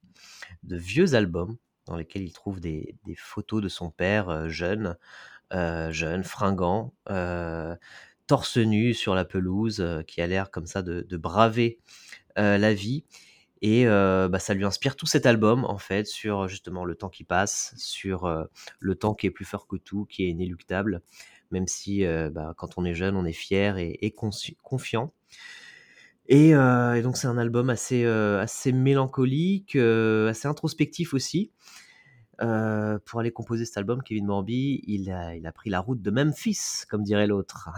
de 0.64 0.78
vieux 0.78 1.16
albums 1.16 1.58
dans 1.86 1.98
lesquels 1.98 2.24
il 2.24 2.32
trouve 2.32 2.60
des, 2.60 2.96
des 3.06 3.16
photos 3.16 3.62
de 3.62 3.70
son 3.70 3.92
père 3.92 4.50
jeune, 4.50 4.98
jeune, 5.52 6.24
fringant, 6.24 6.94
torse 8.28 8.58
nu 8.58 8.94
sur 8.94 9.16
la 9.16 9.26
pelouse, 9.26 10.04
qui 10.08 10.22
a 10.22 10.28
l'air 10.28 10.52
comme 10.52 10.66
ça 10.66 10.82
de, 10.82 11.18
braver 11.18 11.80
la 12.36 12.74
vie. 12.74 13.04
Et 13.62 13.86
bah, 13.86 14.40
ça 14.40 14.54
lui 14.54 14.66
inspire 14.66 14.96
tout 14.96 15.08
cet 15.08 15.26
album, 15.26 15.66
en 15.66 15.78
fait, 15.78 16.06
sur 16.06 16.48
justement 16.48 16.86
le 16.86 16.96
temps 16.96 17.10
qui 17.10 17.24
passe, 17.24 17.74
sur 17.78 18.48
le 18.80 18.96
temps 18.96 19.16
qui 19.16 19.28
est 19.28 19.32
plus 19.32 19.46
fort 19.46 19.68
que 19.68 19.78
tout, 19.78 20.06
qui 20.06 20.24
est 20.24 20.30
inéluctable, 20.30 21.02
même 21.52 21.68
si 21.68 22.04
bah, 22.32 22.54
quand 22.58 22.78
on 22.78 22.86
est 22.86 22.94
jeune, 22.94 23.16
on 23.16 23.26
est 23.26 23.34
fier 23.34 23.78
et, 23.78 24.16
confiant. 24.62 25.14
Et, 26.28 26.52
donc 27.02 27.18
c'est 27.18 27.28
un 27.28 27.38
album 27.38 27.70
assez 27.70 28.72
mélancolique, 28.72 29.76
assez 29.76 30.48
introspectif 30.48 31.14
aussi. 31.14 31.52
Euh, 32.40 33.00
pour 33.06 33.20
aller 33.20 33.32
composer 33.32 33.66
cet 33.66 33.78
album, 33.78 34.04
Kevin 34.04 34.28
Morby, 34.28 34.84
il 34.86 35.12
a, 35.12 35.36
il 35.36 35.48
a 35.48 35.52
pris 35.52 35.70
la 35.70 35.80
route 35.80 36.02
de 36.02 36.12
Memphis, 36.12 36.84
comme 36.90 37.04
dirait 37.04 37.26
l'autre. 37.26 37.70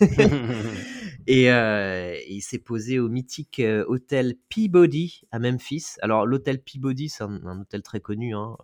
et 1.28 1.52
euh, 1.52 2.16
il 2.28 2.40
s'est 2.40 2.58
posé 2.58 2.98
au 2.98 3.08
mythique 3.08 3.60
euh, 3.60 3.84
hôtel 3.86 4.34
Peabody 4.48 5.22
à 5.30 5.38
Memphis. 5.38 5.96
Alors, 6.02 6.26
l'hôtel 6.26 6.60
Peabody, 6.60 7.08
c'est 7.08 7.22
un, 7.22 7.60
hôtel 7.60 7.82
très 7.82 8.00
connu, 8.00 8.34
hein, 8.34 8.56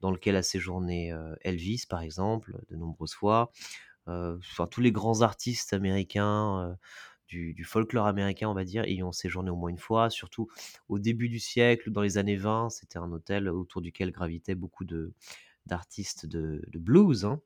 dans 0.00 0.10
lequel 0.10 0.36
a 0.36 0.42
séjourné 0.42 1.14
Elvis, 1.40 1.84
par 1.88 2.02
exemple, 2.02 2.56
de 2.68 2.76
nombreuses 2.76 3.14
fois. 3.14 3.50
enfin, 4.06 4.66
tous 4.70 4.82
les 4.82 4.92
grands 4.92 5.22
artistes 5.22 5.72
américains 5.72 6.76
du, 7.28 7.64
folklore 7.64 8.06
américain, 8.06 8.48
on 8.48 8.54
va 8.54 8.64
dire, 8.64 8.84
ont 9.04 9.12
séjourné 9.12 9.50
au 9.50 9.56
moins 9.56 9.70
une 9.70 9.78
fois, 9.78 10.10
surtout 10.10 10.48
au 10.88 10.98
début 10.98 11.28
du 11.28 11.38
siècle, 11.38 11.90
dans 11.90 12.02
les 12.02 12.18
années 12.18 12.36
20, 12.36 12.70
c'était 12.70 12.98
un 12.98 13.10
hôtel 13.12 13.48
autour 13.48 13.82
duquel 13.82 14.10
gravitaient 14.10 14.54
beaucoup 14.54 14.84
de, 14.84 15.12
d'artistes 15.66 16.26
de, 16.26 16.62
blues. 16.74 17.24
Hein. 17.24 17.40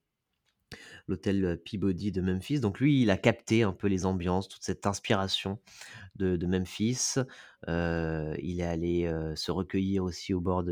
L'hôtel 1.08 1.60
Peabody 1.64 2.12
de 2.12 2.20
Memphis. 2.20 2.60
Donc 2.60 2.78
lui, 2.78 3.02
il 3.02 3.10
a 3.10 3.16
capté 3.16 3.64
un 3.64 3.72
peu 3.72 3.88
les 3.88 4.06
ambiances, 4.06 4.48
toute 4.48 4.62
cette 4.62 4.86
inspiration 4.86 5.58
de, 6.16 6.46
Memphis. 6.46 7.16
Euh, 7.68 8.36
il 8.40 8.60
est 8.60 8.64
allé 8.64 9.06
euh, 9.06 9.34
se 9.34 9.50
recueillir 9.50 10.04
aussi 10.04 10.32
au 10.32 10.40
bord 10.40 10.62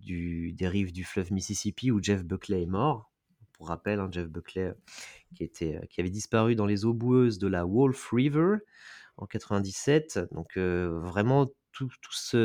du, 0.00 0.52
des 0.52 0.68
rives 0.68 0.92
du 0.92 1.04
fleuve 1.04 1.32
Mississippi 1.32 1.90
où 1.90 2.02
Jeff 2.02 2.24
Buckley 2.24 2.62
est 2.62 2.66
mort. 2.66 3.10
Pour 3.52 3.68
rappel, 3.68 4.00
hein, 4.00 4.08
Jeff 4.10 4.26
Buckley 4.26 4.72
euh, 5.40 5.80
qui 5.88 6.00
avait 6.00 6.10
disparu 6.10 6.54
dans 6.54 6.66
les 6.66 6.84
eaux 6.84 6.94
boueuses 6.94 7.38
de 7.38 7.48
la 7.48 7.64
Wolf 7.64 8.10
River 8.12 8.56
en 9.16 9.26
97. 9.26 10.20
Donc 10.32 10.56
vraiment, 10.56 11.50
toute 11.72 11.92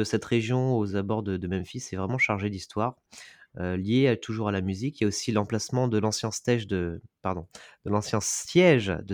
cette 0.04 0.26
région 0.26 0.78
aux 0.78 0.96
abords 0.96 1.24
de, 1.24 1.48
Memphis 1.48 1.90
est 1.92 1.96
vraiment 1.96 2.18
chargée 2.18 2.50
d'histoire. 2.50 2.96
Euh, 3.58 3.78
liée 3.78 4.20
toujours 4.22 4.50
à 4.50 4.52
la 4.52 4.62
musique. 4.62 5.00
Il 5.00 5.04
y 5.04 5.06
a 5.06 5.08
aussi 5.08 5.32
l'emplacement 5.32 5.88
de 5.88 5.98
l'ancien 5.98 6.30
siège 6.30 6.68
de, 6.68 7.02
pardon, 7.22 7.48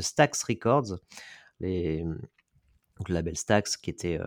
Stax 0.01 0.43
Records, 0.43 0.99
donc 1.59 3.09
le 3.09 3.13
label 3.13 3.37
Stax 3.37 3.77
qui 3.77 3.91
était, 3.91 4.19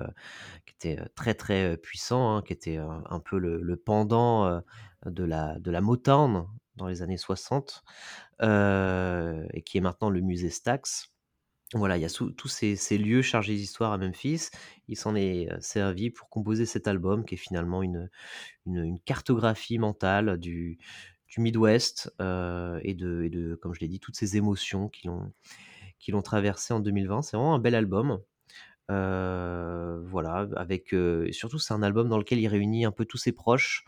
était 0.69 1.01
très 1.17 1.35
très 1.35 1.77
puissant, 1.77 2.37
hein, 2.37 2.43
qui 2.43 2.53
était 2.53 2.77
un 2.77 3.21
peu 3.21 3.39
le, 3.39 3.77
pendant 3.77 4.63
de 5.05 5.25
la 5.25 5.81
Motown 5.81 6.47
dans 6.77 6.87
les 6.87 7.03
années 7.03 7.17
60 7.17 7.85
et 8.41 9.63
qui 9.63 9.79
est 9.79 9.81
maintenant 9.81 10.11
le 10.11 10.21
musée 10.21 10.51
Stax. 10.51 11.15
Voilà, 11.73 11.97
il 11.97 12.03
y 12.03 12.05
a 12.05 12.09
tous 12.09 12.49
ces, 12.49 12.99
lieux 12.99 13.23
chargés 13.23 13.55
d'histoire 13.55 13.93
à 13.93 13.99
Memphis. 13.99 14.51
Il 14.87 14.97
s'en 14.97 15.17
est 15.17 15.49
servi 15.61 16.11
pour 16.11 16.29
composer 16.29 16.67
cet 16.67 16.87
album 16.87 17.25
qui 17.25 17.35
est 17.35 17.39
finalement 17.39 17.83
une, 17.83 18.09
cartographie 19.05 19.79
mentale 19.79 20.39
du, 20.39 20.79
Midwest 21.37 22.15
et, 22.21 22.95
de, 22.95 23.23
et, 23.25 23.29
de, 23.29 23.57
comme 23.57 23.75
je 23.75 23.81
l'ai 23.81 23.89
dit, 23.89 23.99
toutes 23.99 24.15
ces 24.15 24.37
émotions 24.37 24.89
qui 24.89 25.09
l'ont, 25.09 25.33
qui 25.99 26.13
l'ont 26.13 26.23
traversé 26.23 26.73
en 26.75 26.81
2020. 26.81 27.23
C'est 27.23 27.37
vraiment 27.37 27.57
un 27.57 27.59
bel 27.59 27.75
album. 27.75 28.21
voilà, 28.89 30.47
avec 30.55 30.95
surtout 31.33 31.59
c'est 31.59 31.75
un 31.75 31.83
album 31.83 32.09
dans 32.09 32.19
lequel 32.19 32.39
il 32.39 32.47
réunit 32.47 32.85
un 32.85 32.93
peu 32.93 33.05
tous 33.05 33.19
ses 33.19 33.33
proches. 33.33 33.85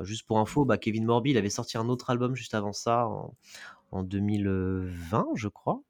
Juste 0.00 0.26
pour 0.26 0.38
info, 0.38 0.64
bah, 0.64 0.78
Kevin 0.78 1.04
Morby, 1.04 1.30
il 1.30 1.36
avait 1.36 1.50
sorti 1.50 1.78
un 1.78 1.88
autre 1.88 2.10
album 2.10 2.34
juste 2.34 2.54
avant 2.54 2.72
ça, 2.72 3.06
en, 3.90 4.02
2020, 4.02 5.26
je 5.34 5.48
crois. 5.48 5.82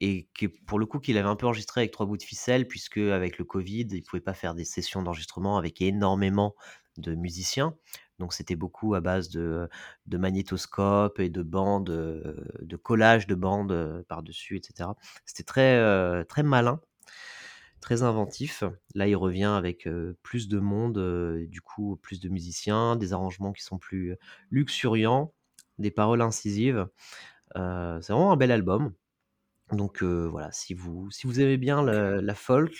et 0.00 0.28
que 0.34 0.46
pour 0.66 0.78
le 0.78 0.86
coup, 0.86 0.98
qu'il 0.98 1.16
avait 1.18 1.28
un 1.28 1.36
peu 1.36 1.46
enregistré 1.46 1.82
avec 1.82 1.92
trois 1.92 2.06
bouts 2.06 2.16
de 2.16 2.22
ficelle, 2.22 2.66
puisque 2.66 2.98
avec 2.98 3.38
le 3.38 3.44
Covid, 3.44 3.86
il 3.90 4.02
pouvait 4.02 4.20
pas 4.20 4.34
faire 4.34 4.54
des 4.54 4.64
sessions 4.64 5.02
d'enregistrement 5.02 5.56
avec 5.58 5.80
énormément 5.80 6.54
de 6.98 7.14
musiciens. 7.14 7.74
Donc 8.18 8.34
c'était 8.34 8.56
beaucoup 8.56 8.94
à 8.94 9.00
base 9.00 9.30
de, 9.30 9.68
magnétoscopes 10.06 11.18
et 11.18 11.28
de 11.28 11.42
bandes, 11.42 11.90
de 12.60 12.76
collage 12.76 13.26
de 13.26 13.34
bandes 13.34 14.04
par-dessus, 14.08 14.56
etc. 14.56 14.90
C'était 15.24 15.42
très, 15.44 16.24
très 16.26 16.42
malin, 16.42 16.80
très 17.82 18.02
inventif. 18.02 18.64
Là, 18.94 19.06
il 19.06 19.16
revient 19.16 19.44
avec 19.44 19.86
plus 20.22 20.48
de 20.48 20.58
monde, 20.58 21.44
du 21.48 21.60
coup, 21.60 21.98
plus 22.00 22.20
de 22.20 22.30
musiciens, 22.30 22.96
des 22.96 23.12
arrangements 23.12 23.52
qui 23.52 23.62
sont 23.62 23.78
plus 23.78 24.16
luxuriants, 24.50 25.34
des 25.78 25.90
paroles 25.90 26.22
incisives. 26.22 26.86
c'est 27.54 27.60
vraiment 27.60 28.32
un 28.32 28.36
bel 28.36 28.50
album. 28.50 28.94
Donc 29.72 30.02
voilà, 30.02 30.50
si 30.52 30.74
vous, 30.74 31.10
si 31.10 31.26
vous 31.26 31.40
aimez 31.40 31.56
bien 31.56 31.82
la 31.82 32.34
folk, 32.34 32.74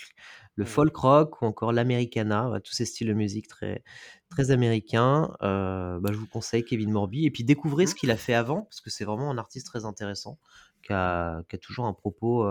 le 0.55 0.65
folk 0.65 0.95
rock 0.95 1.41
ou 1.41 1.45
encore 1.45 1.71
l'americana, 1.73 2.59
tous 2.63 2.73
ces 2.73 2.85
styles 2.85 3.07
de 3.07 3.13
musique 3.13 3.47
très, 3.47 3.83
très 4.29 4.51
américains. 4.51 5.35
Bah, 5.41 6.11
je 6.11 6.17
vous 6.17 6.27
conseille 6.27 6.63
Kevin 6.63 6.91
Morby. 6.91 7.25
Et 7.25 7.31
puis 7.31 7.43
découvrez 7.43 7.87
ce 7.87 7.93
mmh. 7.93 7.95
qu'il 7.95 8.11
a 8.11 8.17
fait 8.17 8.35
avant, 8.35 8.63
parce 8.63 8.81
que 8.81 8.89
c'est 8.89 9.05
vraiment 9.05 9.31
un 9.31 9.37
artiste 9.37 9.67
très 9.67 9.85
intéressant, 9.85 10.39
qui 10.83 10.93
a, 10.93 11.41
qui 11.49 11.55
a 11.55 11.59
toujours 11.59 11.85
un 11.85 11.93
propos, 11.93 12.47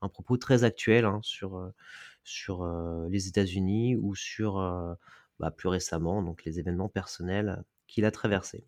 un 0.00 0.08
propos 0.08 0.36
très 0.36 0.64
actuel 0.64 1.04
hein, 1.04 1.20
sur, 1.22 1.56
euh, 1.56 3.08
les 3.08 3.28
États-Unis 3.28 3.96
ou 3.96 4.14
sur, 4.14 4.54
bah, 5.40 5.50
plus 5.50 5.68
récemment, 5.68 6.22
donc 6.22 6.44
les 6.44 6.58
événements 6.58 6.88
personnels 6.88 7.62
qu'il 7.86 8.04
a 8.04 8.10
traversés. 8.10 8.64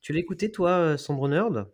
Tu 0.00 0.12
l'as 0.12 0.20
écouté, 0.20 0.50
toi, 0.50 0.96
Sombre 0.98 1.28
Nerd? 1.28 1.66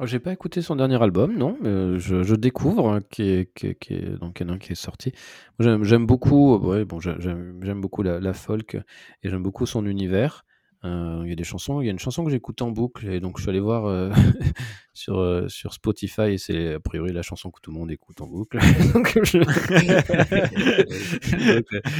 Oh, 0.00 0.06
j'ai 0.06 0.20
pas 0.20 0.32
écouté 0.32 0.62
son 0.62 0.76
dernier 0.76 1.02
album, 1.02 1.36
non, 1.36 1.58
mais 1.60 1.98
je, 1.98 2.34
découvre 2.36 2.88
hein, 2.88 3.00
qui 3.10 3.22
est, 3.22 3.78
qui, 3.80 4.00
donc 4.20 4.40
un 4.40 4.58
qui 4.58 4.72
est 4.72 4.76
sorti. 4.76 5.12
J'aime 5.58 6.06
beaucoup, 6.06 6.58
bon, 6.58 7.00
j'aime 7.00 7.80
beaucoup 7.80 8.02
la, 8.02 8.32
folk 8.32 8.76
et 9.22 9.28
j'aime 9.28 9.42
beaucoup 9.42 9.66
son 9.66 9.86
univers. 9.86 10.44
Euh, 10.84 11.22
il 11.24 11.30
y 11.30 11.32
a 11.32 11.34
des 11.34 11.44
chansons, 11.44 11.80
il 11.80 11.86
y 11.86 11.88
a 11.88 11.90
une 11.90 11.98
chanson 11.98 12.24
que 12.24 12.30
j'écoute 12.30 12.62
en 12.62 12.70
boucle 12.70 13.08
et 13.08 13.18
donc 13.18 13.38
je 13.38 13.42
suis 13.42 13.50
allé 13.50 13.58
voir 13.58 13.86
euh, 13.86 14.12
sur, 14.98 15.20
euh, 15.20 15.48
sur 15.48 15.72
Spotify 15.72 16.32
et 16.32 16.38
c'est 16.38 16.74
a 16.74 16.80
priori 16.80 17.12
la 17.12 17.22
chanson 17.22 17.52
que 17.52 17.60
tout 17.60 17.70
le 17.70 17.78
monde 17.78 17.90
écoute 17.90 18.20
en 18.20 18.26
boucle. 18.26 18.58
donc, 18.94 19.16
je... 19.22 19.38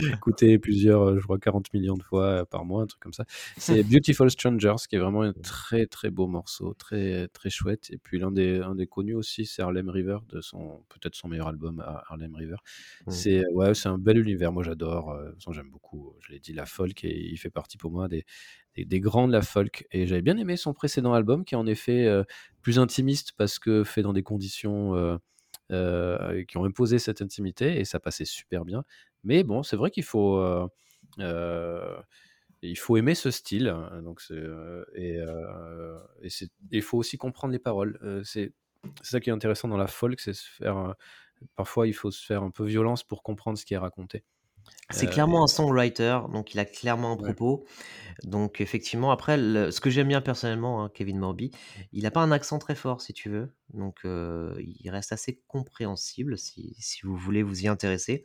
écouter 0.13 0.59
plusieurs, 0.59 1.17
je 1.17 1.23
crois 1.23 1.39
40 1.39 1.73
millions 1.73 1.97
de 1.97 2.03
fois 2.03 2.45
par 2.47 2.65
mois, 2.65 2.83
un 2.83 2.87
truc 2.87 3.01
comme 3.01 3.13
ça. 3.13 3.25
C'est 3.57 3.85
Beautiful 3.85 4.31
Strangers 4.31 4.75
qui 4.89 4.97
est 4.97 4.99
vraiment 4.99 5.23
un 5.23 5.33
très 5.33 5.87
très 5.87 6.11
beau 6.11 6.27
morceau, 6.27 6.75
très 6.75 7.29
très 7.29 7.51
chouette. 7.51 7.89
Et 7.91 7.99
puis 7.99 8.19
l'un 8.19 8.33
des, 8.33 8.61
un 8.61 8.75
des 8.75 8.89
connus 8.89 9.15
aussi, 9.15 9.47
c'est 9.47 9.63
Harlem 9.63 9.89
River 9.89 10.19
de 10.29 10.41
son 10.41 10.83
peut-être 10.89 11.15
son 11.15 11.29
meilleur 11.29 11.47
album 11.47 11.85
Harlem 12.09 12.35
River. 12.35 12.57
C'est 13.07 13.45
ouais, 13.53 13.75
c'est 13.75 13.89
un 13.89 13.99
bel 13.99 14.19
univers. 14.19 14.53
Moi 14.53 14.65
j'adore. 14.65 15.17
j'aime 15.53 15.71
beaucoup. 15.71 16.15
Je 16.21 16.33
l'ai 16.33 16.41
dit 16.41 16.53
la 16.53 16.67
folk 16.67 17.05
et 17.05 17.17
il 17.17 17.37
fait 17.37 17.51
partie 17.51 17.79
pour 17.79 17.93
moi 17.93 18.09
des 18.09 18.25
des, 18.77 19.01
grands 19.01 19.29
de 19.29 19.33
la 19.33 19.43
folk. 19.43 19.87
Et 19.91 20.07
j'avais 20.07 20.23
bien 20.23 20.37
aimé 20.37 20.57
son 20.57 20.75
précédent 20.75 21.13
album, 21.13 21.45
qui 21.45 21.55
est 21.55 21.59
en 21.59 21.67
effet 21.67 22.07
euh, 22.07 22.25
plus 22.63 22.79
intimiste 22.79 23.33
parce 23.37 23.59
que 23.59 23.85
fait 23.85 24.03
dans 24.03 24.13
des 24.13 24.23
conditions 24.23 24.95
euh, 24.95 25.17
euh, 25.73 26.45
qui 26.45 26.57
ont 26.57 26.65
imposé 26.65 26.99
cette 26.99 27.23
intimité, 27.23 27.81
et 27.81 27.85
ça 27.85 28.01
passait 28.01 28.25
super 28.25 28.65
bien. 28.65 28.85
Mais 29.25 29.43
bon, 29.45 29.63
c'est 29.63 29.77
vrai 29.77 29.91
qu'il 29.91 30.05
faut 30.05 30.69
il 32.61 32.77
faut 32.77 32.97
aimer 32.97 33.15
ce 33.15 33.31
style. 33.31 33.69
Hein, 33.69 34.03
donc 34.03 34.23
et, 34.95 35.19
il 36.71 36.83
faut 36.83 36.99
aussi 36.99 37.19
comprendre 37.19 37.53
les 37.53 37.59
paroles. 37.59 38.23
c'est 38.25 38.53
ça 39.03 39.21
qui 39.21 39.31
est 39.31 39.33
intéressant 39.33 39.69
dans 39.69 39.77
la 39.77 39.89
folk, 39.89 40.21
c'est 40.21 40.35
se 40.35 40.49
faire. 40.49 40.95
parfois, 41.57 41.87
il 41.87 41.95
faut 41.95 42.11
se 42.11 42.25
faire 42.25 42.43
un 42.43 42.51
peu 42.51 42.65
violence 42.65 43.03
pour 43.05 43.23
comprendre 43.23 43.59
ce 43.59 43.65
qui 43.65 43.75
est 43.75 43.79
raconté. 43.79 44.25
C'est 44.91 45.07
euh, 45.07 45.11
clairement 45.11 45.45
un 45.45 45.47
songwriter, 45.47 46.19
donc 46.33 46.55
il 46.55 46.61
a 46.61 46.65
clairement 46.65 47.13
un 47.13 47.17
propos. 47.17 47.65
Donc 48.25 48.61
effectivement, 48.61 49.11
après, 49.11 49.37
ce 49.37 49.81
que 49.81 49.91
j'aime 49.91 50.09
bien 50.09 50.21
personnellement, 50.21 50.83
hein, 50.83 50.91
Kevin 50.93 51.19
Morby, 51.19 51.51
il 51.93 52.03
n'a 52.03 52.11
pas 52.11 52.21
un 52.21 52.33
accent 52.33 52.59
très 52.59 52.75
fort, 52.75 53.01
si 53.01 53.13
tu 53.13 53.29
veux. 53.29 53.53
Donc 53.75 53.99
euh, 54.05 54.55
il 54.59 54.91
reste 54.91 55.13
assez 55.13 55.41
compréhensible 55.47 56.37
si, 56.37 56.75
vous 57.03 57.17
voulez 57.17 57.43
vous 57.43 57.63
y 57.65 57.69
intéresser. 57.69 58.25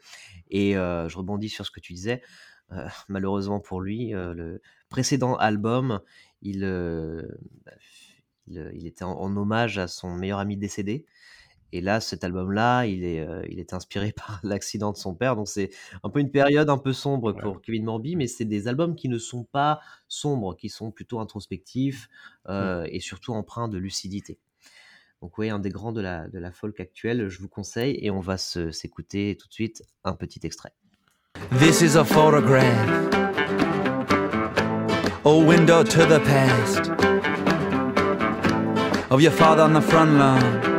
Et 0.49 0.77
euh, 0.77 1.07
je 1.09 1.17
rebondis 1.17 1.49
sur 1.49 1.65
ce 1.65 1.71
que 1.71 1.79
tu 1.79 1.93
disais. 1.93 2.21
malheureusement 3.07 3.59
pour 3.59 3.81
lui, 3.81 4.13
le 4.13 4.59
précédent 4.89 5.35
album, 5.35 5.99
il, 6.41 6.61
bah, 7.65 7.73
il, 8.47 8.87
était 8.87 9.03
en, 9.03 9.35
hommage 9.35 9.77
à 9.77 9.87
son 9.87 10.15
meilleur 10.15 10.39
ami 10.39 10.57
décédé. 10.57 11.05
Et 11.75 11.81
là, 11.81 11.99
cet 11.99 12.23
album-là, 12.23 12.85
il 12.85 13.03
est, 13.03 13.19
euh, 13.19 13.41
il 13.49 13.59
est 13.59 13.73
inspiré 13.73 14.11
par 14.15 14.39
l'accident 14.43 14.91
de 14.91 14.97
son 14.97 15.15
père. 15.15 15.35
Donc, 15.35 15.47
c'est 15.47 15.71
un 16.03 16.09
peu 16.09 16.19
une 16.19 16.29
période 16.29 16.69
un 16.69 16.77
peu 16.77 16.93
sombre 16.93 17.33
pour 17.33 17.61
Kevin 17.61 17.83
Morby, 17.83 18.15
mais 18.15 18.27
c'est 18.27 18.45
des 18.45 18.67
albums 18.67 18.95
qui 18.95 19.09
ne 19.09 19.17
sont 19.17 19.43
pas 19.43 19.81
sombres, 20.07 20.55
qui 20.55 20.69
sont 20.69 20.91
plutôt 20.91 21.19
introspectifs 21.19 22.09
euh, 22.47 22.85
et 22.91 22.99
surtout 22.99 23.33
empreints 23.33 23.67
de 23.69 23.79
lucidité. 23.79 24.37
Donc, 25.23 25.35
oui, 25.39 25.49
un 25.49 25.57
des 25.57 25.69
grands 25.69 25.91
de 25.93 26.01
la, 26.01 26.27
de 26.27 26.37
la 26.37 26.51
folk 26.51 26.79
actuelle, 26.79 27.27
je 27.27 27.39
vous 27.39 27.49
conseille. 27.49 27.97
Et 28.01 28.11
on 28.11 28.19
va 28.19 28.37
se- 28.37 28.69
s'écouter 28.69 29.35
tout 29.41 29.47
de 29.47 29.53
suite 29.53 29.83
un 30.03 30.13
petit 30.13 30.41
extrait. 30.43 30.73
This 31.57 31.81
is 31.81 31.97
a 31.97 32.03
photograph, 32.05 32.87
a 35.25 35.35
window 35.35 35.83
to 35.83 36.05
the 36.05 36.19
past 36.23 36.91
of 39.09 39.21
your 39.21 39.33
father 39.33 39.63
on 39.63 39.73
the 39.73 39.81
front 39.81 40.11
lawn 40.19 40.72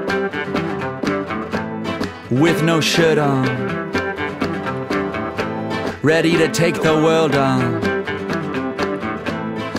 with 2.30 2.62
no 2.62 2.80
shirt 2.80 3.18
on, 3.18 3.44
ready 6.02 6.36
to 6.36 6.48
take 6.48 6.80
the 6.82 6.94
world 7.02 7.34
on 7.34 7.80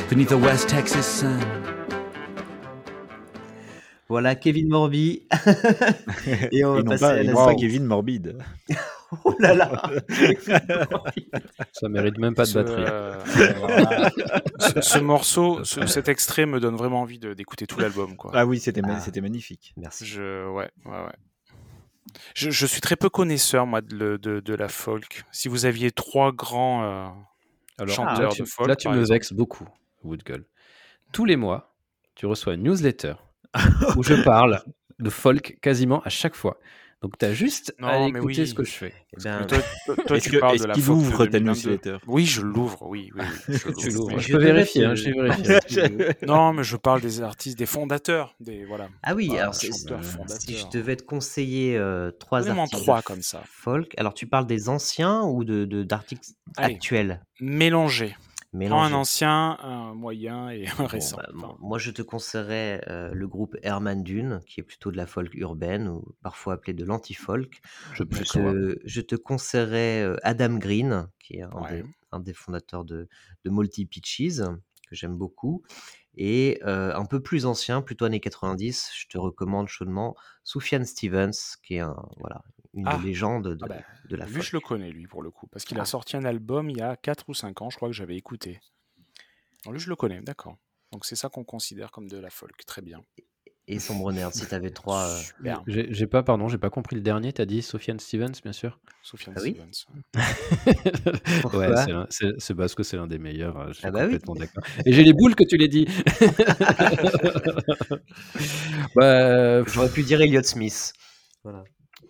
beneath 0.10 0.30
the 0.30 0.38
West 0.38 0.70
Texas 0.70 1.06
sun. 1.06 1.40
Voilà, 4.08 4.36
Kevin 4.36 4.70
Morby. 4.70 5.24
et 6.52 6.64
on 6.64 6.74
va 6.76 6.80
Et 6.80 6.84
non 6.84 6.90
passer 6.92 7.00
pas, 7.00 7.10
à 7.10 7.24
la. 7.24 7.56
Kevin 7.56 7.86
Morbide. 7.86 8.38
Oh 9.24 9.34
là 9.40 9.54
là 9.54 9.70
Ça 11.72 11.88
mérite 11.88 12.18
même 12.18 12.34
pas 12.34 12.42
de 12.44 12.48
Ce, 12.50 12.54
batterie. 12.58 12.84
euh, 12.86 14.10
ce, 14.60 14.82
ce 14.82 14.98
morceau, 14.98 15.64
ce- 15.64 15.86
cet 15.86 16.10
extrait 16.10 16.46
me 16.48 16.60
donne 16.60 16.76
vraiment 16.76 17.02
envie 17.02 17.20
d'écouter 17.20 17.66
tout 17.68 17.80
l'album. 17.80 18.18
quoi. 18.18 18.32
Ah 18.34 18.46
oui, 18.48 18.60
c'était 18.60 18.82
Ah. 18.84 19.00
c'était 19.00 19.22
magnifique. 19.22 19.74
Merci. 19.78 20.06
Je, 20.08 20.50
ouais, 20.50 20.70
ouais, 20.86 20.92
ouais. 20.92 21.14
Je, 22.36 22.50
je 22.50 22.66
suis 22.66 22.82
très 22.82 22.96
peu 22.96 23.10
connaisseur, 23.10 23.66
moi, 23.66 23.82
de, 23.82 24.18
de, 24.18 24.40
de 24.40 24.54
la 24.54 24.68
folk. 24.68 25.24
Si 25.32 25.48
vous 25.48 25.66
aviez 25.66 25.92
trois 25.92 26.32
grands 26.32 26.84
euh, 26.84 27.08
Alors, 27.78 27.96
chanteurs 27.96 28.30
là, 28.30 28.36
tu, 28.36 28.42
de 28.42 28.48
folk, 28.48 28.68
là, 28.68 28.76
tu 28.76 28.88
exemple. 28.88 29.08
vexes 29.08 29.34
beaucoup, 29.34 29.68
Woodgull. 30.04 30.46
Tous 31.12 31.26
les 31.26 31.36
mois, 31.36 31.76
tu 32.16 32.26
reçois 32.26 32.54
une 32.54 32.64
newsletter 32.64 33.14
où 33.96 34.04
je 34.04 34.24
parle 34.24 34.64
de 35.00 35.10
folk 35.10 35.58
quasiment 35.62 36.02
à 36.04 36.10
chaque 36.10 36.36
fois. 36.36 36.60
Donc, 37.06 37.20
tu 37.20 37.26
as 37.26 37.34
juste 37.34 37.72
à 37.84 38.00
Non, 38.00 38.10
mais 38.10 38.18
écouter 38.18 38.42
oui. 38.42 38.48
ce 38.48 38.54
que 38.56 38.64
je 38.64 38.72
fais. 38.72 38.94
Eh 39.14 39.24
ben, 39.24 39.46
Toi, 39.46 39.60
toi- 39.86 39.96
toi, 40.08 40.18
Est-ce 40.18 40.26
tu 40.26 40.32
que- 40.32 40.38
parles 40.40 40.58
de 40.58 40.64
la 40.66 40.74
qu'il 40.74 40.90
ouvre 40.90 41.26
ta 41.28 41.38
2022. 41.40 41.70
newsletter 41.70 41.98
Oui, 42.08 42.26
je 42.26 42.42
l'ouvre, 42.42 42.82
oui. 42.82 43.12
oui, 43.16 43.22
oui, 43.48 43.56
je 43.58 43.70
Tu 43.78 43.90
l'ouvre. 43.92 44.10
l'ouvres. 44.10 44.20
je 44.20 44.28
Je 44.28 44.32
peux 44.38 44.44
vérifier, 44.44 44.86
hein, 44.86 44.96
je 44.96 45.04
vais 45.04 45.22
vérifier. 45.22 46.16
Non, 46.26 46.52
mais 46.54 46.64
je 46.64 46.76
parle 46.78 47.02
des 47.02 47.22
artistes, 47.22 47.60
des 47.60 47.68
fondateurs. 47.68 48.34
Des, 48.40 48.66
voilà. 48.66 48.88
Ah 49.04 49.14
oui, 49.14 49.38
alors 49.38 49.54
si 49.54 49.68
je 49.68 50.68
devais 50.72 50.96
te 50.96 51.04
conseiller 51.04 51.78
euh, 51.78 52.10
trois 52.10 52.40
Donnez-moi 52.42 52.64
artistes 52.64 52.82
trois 52.82 53.04
comme 53.04 53.22
ça. 53.22 53.44
folk, 53.46 53.94
alors 53.98 54.16
tu 54.16 54.26
parles 54.26 54.48
des 54.48 54.68
anciens 54.68 55.22
ou 55.22 55.44
de 55.44 55.66
de- 55.66 55.84
d'artistes 55.84 56.36
Allez. 56.58 56.80
Prends 58.68 58.84
un 58.84 58.94
ancien, 58.94 59.58
un 59.62 59.94
moyen 59.94 60.50
et 60.50 60.68
un 60.68 60.76
Bon, 60.78 60.88
récent. 60.88 61.18
bah, 61.18 61.30
moi- 61.34 61.58
moi, 61.60 61.78
je 61.80 61.92
te 61.92 62.02
conseillerais 62.02 62.82
euh, 62.88 63.12
le 63.14 63.28
groupe 63.28 63.56
Herman 63.64 64.04
Dune, 64.04 64.42
qui 64.48 64.60
est 64.60 64.64
plutôt 64.64 64.92
de 64.92 64.98
la 64.98 65.06
folk 65.06 65.34
urbaine, 65.34 65.88
ou 65.88 66.16
parfois 66.22 66.54
appelé 66.54 66.74
de 66.74 66.86
l'anti-folk. 66.86 67.60
Je 67.94 68.04
te, 68.04 68.80
je 68.86 69.02
te 69.02 69.16
conseillerais 69.16 70.04
euh, 70.04 70.16
Adam 70.24 70.58
Green, 70.58 71.08
qui 71.20 71.38
est 71.38 71.42
un, 71.42 71.50
Ouais. 71.52 71.82
des, 71.82 71.86
un 72.12 72.20
des 72.20 72.34
fondateurs 72.34 72.86
de, 72.86 73.08
de 73.44 73.50
Multi 73.50 73.86
Pitches, 73.86 74.40
que 74.88 74.96
j'aime 74.96 75.18
beaucoup. 75.18 75.64
Et 76.18 76.60
euh, 76.64 76.96
un 76.96 77.06
peu 77.06 77.22
plus 77.22 77.46
ancien, 77.46 77.82
plutôt 77.82 78.06
années 78.06 78.22
90, 78.22 78.92
je 78.96 79.08
te 79.08 79.18
recommande 79.18 79.68
chaudement 79.68 80.16
Sufjan 80.44 80.86
Stevens, 80.86 81.58
qui 81.64 81.76
est 81.76 81.80
un, 81.80 81.96
voilà, 82.20 82.42
une 82.76 82.88
Ah. 82.88 82.98
des 82.98 83.08
légendes 83.08 83.48
de, 83.56 83.58
Ah 83.64 83.68
bah, 83.68 83.76
de 84.10 84.16
la 84.16 84.26
Lui, 84.26 84.34
folk. 84.34 84.46
je 84.46 84.56
le 84.56 84.60
connais, 84.60 84.92
lui, 84.92 85.08
pour 85.08 85.24
le 85.24 85.32
coup. 85.32 85.48
Parce 85.48 85.66
qu'il 85.66 85.80
Ah. 85.80 85.84
a 85.84 85.86
sorti 85.86 86.16
un 86.18 86.26
album 86.26 86.70
il 86.70 86.78
y 86.78 86.82
a 86.82 86.96
4 86.96 87.26
ou 87.30 87.34
5 87.34 87.62
ans, 87.62 87.70
je 87.70 87.78
crois 87.78 87.90
que 87.90 87.96
j'avais 87.96 88.16
écouté. 88.18 88.60
Lui, 89.70 89.80
je 89.80 89.90
le 89.90 89.96
connais, 89.96 90.22
d'accord. 90.22 90.58
Donc, 90.92 91.06
c'est 91.06 91.16
ça 91.16 91.30
qu'on 91.30 91.44
considère 91.44 91.90
comme 91.92 92.08
de 92.08 92.18
la 92.20 92.30
folk. 92.30 92.64
Très 92.68 92.82
bien. 92.84 93.02
Et 93.68 93.80
Sombre 93.80 94.12
Nerd, 94.12 94.32
si 94.32 94.46
tu 94.46 94.54
avais 94.54 94.70
trois. 94.70 95.08
euh. 95.10 95.20
J'ai 95.66 96.06
pas, 96.06 96.22
pardon, 96.22 96.48
j'ai 96.48 96.60
pas 96.60 96.70
compris 96.70 96.96
le 96.96 97.02
dernier. 97.02 97.34
T'as 97.34 97.46
dit 97.46 97.64
Sofiane 97.64 98.00
Stevens, 98.00 98.34
bien 98.44 98.54
sûr? 98.54 98.80
Sufjan 99.02 99.34
Ah 99.36 99.40
oui? 99.42 99.58
Stevens. 99.72 99.88
Ouais, 101.52 101.70
c'est 102.40 102.54
parce 102.54 102.76
que 102.76 102.84
c'est 102.84 102.96
l'un 102.96 103.08
des 103.08 103.18
meilleurs. 103.18 103.58
euh, 103.60 103.68
Je 103.70 103.74
suis 103.80 103.88
Ah 103.88 103.90
bah 103.90 104.02
oui. 104.02 104.20
complètement 104.20 104.36
d'accord. 104.36 104.64
Et 104.86 104.94
j'ai 104.94 105.04
les 105.04 105.14
boules 105.14 105.34
que 105.34 105.44
tu 105.44 105.58
l'aies 105.58 105.68
dit. 105.68 105.86
bah, 108.96 109.64
J'aurais 109.66 109.90
pu 109.90 110.04
dire 110.04 110.22
Elliott 110.22 110.46
Smith. 110.46 110.94
Voilà. 111.44 111.64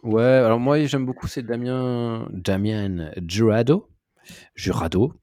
Ouais, 0.05 0.23
alors 0.23 0.59
moi 0.59 0.85
j'aime 0.85 1.05
beaucoup 1.05 1.27
c'est 1.27 1.41
Damien 1.41 2.27
Damien 2.31 3.09
Jurado, 3.27 3.89
Jurado, 4.55 5.13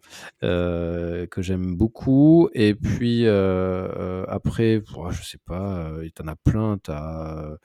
euh, 0.45 1.27
que 1.29 1.43
j'aime 1.43 1.77
beaucoup. 1.77 2.49
Et 2.55 2.75
puis 2.75 3.27
euh, 3.27 3.89
euh, 3.97 4.25
après, 4.29 4.83
je 5.13 5.23
sais 5.23 5.39
pas, 5.47 5.89
euh, 5.89 6.09
t'en 6.15 6.29
as 6.29 6.37
plein. 6.37 6.79
T'as, 6.79 7.57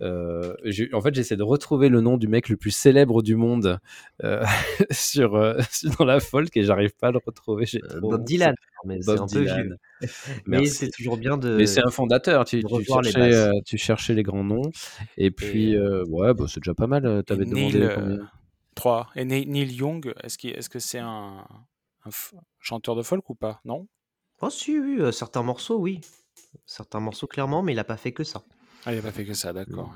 euh, 0.00 0.54
en 0.92 1.00
fait, 1.00 1.14
j'essaie 1.14 1.36
de 1.36 1.42
retrouver 1.42 1.88
le 1.88 2.00
nom 2.00 2.16
du 2.16 2.28
mec 2.28 2.48
le 2.48 2.56
plus 2.56 2.70
célèbre 2.70 3.22
du 3.22 3.36
monde 3.36 3.78
euh, 4.22 4.44
sur, 4.90 5.36
euh, 5.36 5.58
dans 5.98 6.04
la 6.04 6.20
folk 6.20 6.56
et 6.56 6.62
j'arrive 6.62 6.94
pas 6.94 7.08
à 7.08 7.12
le 7.12 7.20
retrouver. 7.24 7.66
Euh, 7.74 7.88
trop 7.88 8.10
Bob. 8.10 8.24
Dylan, 8.24 8.54
mais 8.84 9.00
c'est 9.00 9.06
Bob 9.06 9.20
un 9.22 9.26
peu 9.26 9.40
vieux. 9.40 9.76
Mais 10.46 10.66
c'est 10.66 10.90
toujours 10.90 11.16
bien 11.16 11.38
de. 11.38 11.56
Mais 11.56 11.66
c'est 11.66 11.82
un 11.84 11.90
fondateur, 11.90 12.44
tu, 12.44 12.62
tu 12.62 12.78
les 12.78 12.84
cherchais, 12.84 13.34
euh, 13.34 13.52
tu 13.64 14.12
les 14.14 14.22
grands 14.22 14.44
noms. 14.44 14.70
Et 15.16 15.30
puis, 15.30 15.76
euh, 15.76 16.04
ouais, 16.08 16.34
bah, 16.34 16.44
c'est 16.48 16.60
déjà 16.60 16.74
pas 16.74 16.86
mal. 16.86 17.22
T'avais 17.24 17.44
Et 17.44 17.46
demandé 17.46 17.78
Neil, 17.78 17.90
combien? 17.94 18.16
euh, 18.16 18.24
3. 18.74 19.08
Et 19.16 19.24
Neil 19.24 19.46
Neil 19.46 19.72
Young, 19.72 20.12
est-ce 20.22 20.68
que 20.68 20.78
c'est 20.78 20.98
un, 20.98 21.46
un 22.04 22.10
chanteur 22.60 22.96
de 22.96 23.02
folk 23.02 23.28
ou 23.30 23.34
pas? 23.34 23.60
Non? 23.64 23.86
Oh, 24.40 24.50
si, 24.50 24.78
oui, 24.78 24.96
euh, 24.98 25.12
certains 25.12 25.42
morceaux, 25.42 25.78
oui. 25.78 26.00
Certains 26.66 27.00
morceaux, 27.00 27.26
clairement, 27.26 27.62
mais 27.62 27.72
il 27.72 27.78
a 27.78 27.84
pas 27.84 27.96
fait 27.96 28.12
que 28.12 28.24
ça. 28.24 28.42
Ah, 28.86 28.92
il 28.92 28.96
n'a 28.96 29.02
pas 29.02 29.12
fait 29.12 29.24
que 29.24 29.34
ça, 29.34 29.52
d'accord. 29.52 29.94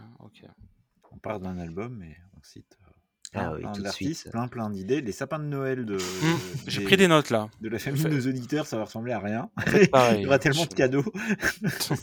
On 1.13 1.19
parle 1.19 1.43
d'un 1.43 1.59
album, 1.59 1.97
mais 1.99 2.17
on 2.39 2.43
cite 2.43 2.79
euh, 2.87 2.91
Ah 3.35 3.39
plein, 3.41 3.55
oui, 3.55 3.61
plein 3.63 3.73
tout 3.73 3.79
de 3.81 3.85
d'artistes, 3.85 4.21
suite. 4.21 4.33
plein 4.33 4.49
plein 4.49 4.71
d'idées. 4.71 5.01
Les 5.01 5.13
sapins 5.13 5.39
de 5.39 5.45
Noël 5.45 5.85
de, 5.85 5.99
J'ai 6.67 6.83
pris 6.85 6.97
des 6.97 7.09
notes 7.09 7.31
là. 7.31 7.49
de 7.61 7.69
la 7.69 7.79
famille 7.79 8.03
de 8.05 8.09
nos 8.09 8.27
auditeurs, 8.27 8.67
ça 8.67 8.77
va 8.77 8.85
ressembler 8.85 9.13
à 9.13 9.19
rien. 9.19 9.51
Pareil, 9.93 10.21
Il 10.21 10.23
y 10.23 10.27
aura 10.27 10.39
tellement 10.39 10.65
de 10.67 10.75
cadeaux. 10.75 11.05
ça, 11.81 11.95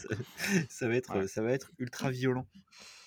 ça 0.70 0.88
va 0.88 0.96
être, 0.96 1.16
Ouais. 1.16 1.28
ça 1.28 1.42
va 1.42 1.52
être 1.52 1.72
ultra 1.80 2.10
violent. 2.12 2.46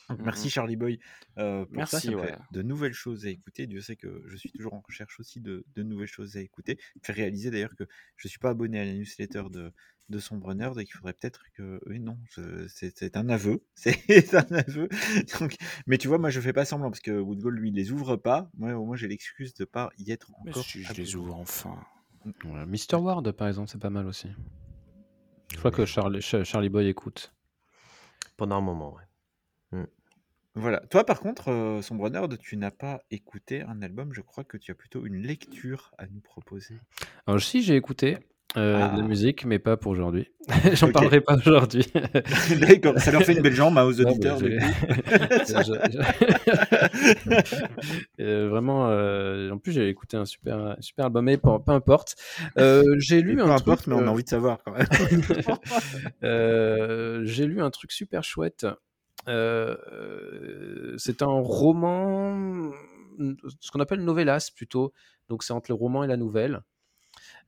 Donc, 0.08 0.18
Mhm. 0.20 0.24
merci 0.24 0.48
Charlie 0.50 0.76
Boy 0.76 0.98
euh, 1.38 1.64
pour 1.66 1.74
ça. 1.86 1.96
Merci, 1.98 2.06
Ça 2.06 2.12
me 2.12 2.18
fait 2.18 2.32
ouais. 2.32 2.38
de 2.52 2.62
nouvelles 2.62 2.94
choses 2.94 3.26
à 3.26 3.30
écouter. 3.30 3.66
Dieu 3.66 3.80
sait 3.80 3.96
que 3.96 4.22
je 4.26 4.36
suis 4.36 4.50
toujours 4.50 4.72
en 4.74 4.80
recherche 4.80 5.20
aussi 5.20 5.40
de, 5.40 5.64
de 5.74 5.82
nouvelles 5.82 6.06
choses 6.08 6.36
à 6.36 6.40
écouter. 6.40 6.78
Il 6.96 7.00
me 7.00 7.04
fait 7.04 7.12
réaliser 7.12 7.50
d'ailleurs 7.50 7.76
que 7.76 7.84
je 8.16 8.26
ne 8.26 8.30
suis 8.30 8.38
pas 8.38 8.50
abonné 8.50 8.80
à 8.80 8.84
la 8.86 8.92
newsletter 8.94 9.44
de, 9.50 9.72
de 10.08 10.18
Sombre 10.18 10.54
Nerd 10.54 10.80
et 10.80 10.84
qu'il 10.86 10.94
faudrait 10.94 11.12
peut-être 11.12 11.42
que. 11.52 11.78
Oui, 11.86 12.00
non, 12.00 12.18
je- 12.34 12.66
c'est 12.68 13.16
un 13.18 13.28
aveu. 13.28 13.62
C'est 13.74 14.34
un 14.34 14.46
aveu. 14.56 14.88
Donc, 15.38 15.56
mais 15.86 15.98
tu 15.98 16.08
vois, 16.08 16.16
moi 16.16 16.30
je 16.30 16.40
fais 16.40 16.54
pas 16.54 16.64
semblant 16.64 16.90
parce 16.90 17.00
que 17.02 17.10
Woodgold 17.10 17.58
lui 17.58 17.68
il 17.68 17.74
les 17.74 17.92
ouvre 17.92 18.16
pas. 18.16 18.50
Moi, 18.56 18.72
au 18.74 18.86
moins 18.86 18.96
j'ai 18.96 19.08
l'excuse 19.08 19.52
de 19.54 19.66
pas 19.66 19.90
y 19.98 20.10
être 20.10 20.30
Mais 20.44 20.50
encore. 20.52 20.64
si 20.64 20.82
je 20.82 20.92
les 20.94 21.14
ouvre 21.16 21.34
enfin. 21.36 21.78
Ouais, 22.44 22.64
Mr. 22.66 22.96
Ward, 22.96 23.30
par 23.32 23.48
exemple, 23.48 23.68
c'est 23.70 23.78
pas 23.80 23.90
mal 23.90 24.06
aussi. 24.06 24.28
Je 25.52 25.58
crois 25.58 25.70
que 25.70 25.84
Charlie, 25.84 26.20
Cha- 26.22 26.44
Charlie 26.44 26.68
Boy 26.70 26.86
écoute. 26.88 27.34
Pendant 28.38 28.56
un 28.56 28.60
moment, 28.62 28.94
ouais. 28.94 29.02
Voilà. 30.58 30.80
Toi, 30.90 31.04
par 31.04 31.20
contre, 31.20 31.50
euh, 31.50 31.82
Sombre 31.82 32.10
Nerd, 32.10 32.36
tu 32.38 32.56
n'as 32.56 32.70
pas 32.72 33.00
écouté 33.10 33.62
un 33.62 33.80
album. 33.80 34.12
Je 34.12 34.20
crois 34.20 34.44
que 34.44 34.56
tu 34.56 34.72
as 34.72 34.74
plutôt 34.74 35.06
une 35.06 35.22
lecture 35.22 35.92
à 35.98 36.06
nous 36.06 36.20
proposer. 36.20 36.74
Alors, 37.26 37.40
si, 37.40 37.62
j'ai 37.62 37.76
écouté 37.76 38.18
euh, 38.56 38.78
de 38.78 38.82
Ah. 38.82 38.94
la 38.96 39.02
musique, 39.02 39.44
mais 39.44 39.58
pas 39.58 39.76
pour 39.76 39.92
aujourd'hui. 39.92 40.32
J'en 40.72 40.90
parlerai 40.90 41.20
pas 41.20 41.36
aujourd'hui. 41.36 41.86
D'accord, 42.60 42.98
ça 42.98 43.12
leur 43.12 43.22
fait 43.22 43.34
une 43.34 43.42
belle 43.42 43.54
jambe 43.54 43.76
hein, 43.78 43.84
aux 43.84 44.00
auditeurs. 44.00 44.38
Euh, 48.20 48.48
vraiment, 48.48 48.88
euh, 48.88 49.50
en 49.50 49.58
plus, 49.58 49.72
j'ai 49.72 49.88
écouté 49.88 50.16
un 50.16 50.24
super, 50.24 50.76
super 50.80 51.04
album, 51.06 51.24
mais 51.26 51.36
peu, 51.36 51.50
peu 51.64 51.72
importe. 51.72 52.16
J'ai 52.98 53.20
lu 53.22 53.36
peu 53.36 53.42
un 53.44 53.50
importe, 53.50 53.82
truc, 53.82 53.94
mais 53.94 54.02
on 54.02 54.06
a 54.06 54.10
envie 54.10 54.24
de 54.24 54.28
savoir 54.28 54.58
quand 54.64 54.72
même. 54.72 54.86
J'ai 57.24 57.46
lu 57.46 57.62
un 57.62 57.70
truc 57.70 57.92
super 57.92 58.24
chouette. 58.24 58.66
Euh, 59.26 59.76
euh, 59.92 60.94
c'est 60.98 61.22
un 61.22 61.26
roman, 61.26 62.70
ce 63.60 63.70
qu'on 63.70 63.80
appelle 63.80 64.04
novellas 64.04 64.50
plutôt. 64.54 64.92
Donc 65.28 65.42
c'est 65.42 65.52
entre 65.52 65.70
le 65.70 65.74
roman 65.74 66.04
et 66.04 66.06
la 66.06 66.16
nouvelle. 66.16 66.62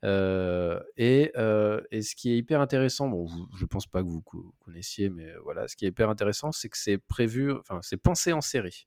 Euh, 0.05 0.81
et, 0.97 1.33
euh, 1.37 1.81
et 1.91 2.03
ce 2.03 2.15
qui 2.15 2.33
est 2.33 2.37
hyper 2.39 2.61
intéressant, 2.61 3.09
bon, 3.09 3.25
vous- 3.25 3.49
je 3.57 3.67
pense 3.67 3.87
pas 3.87 4.03
que 4.03 4.09
vous 4.09 4.23
co- 4.23 4.55
connaissiez, 4.61 5.11
mais 5.11 5.33
voilà, 5.45 5.69
ce 5.69 5.77
qui 5.77 5.85
est 5.85 5.89
hyper 5.89 6.11
intéressant, 6.11 6.53
c'est 6.53 6.69
que 6.69 6.79
c'est 6.79 6.99
prévu, 6.99 7.53
enfin, 7.53 7.81
c'est 7.83 7.97
pensé 7.99 8.33
en 8.33 8.41
série. 8.41 8.87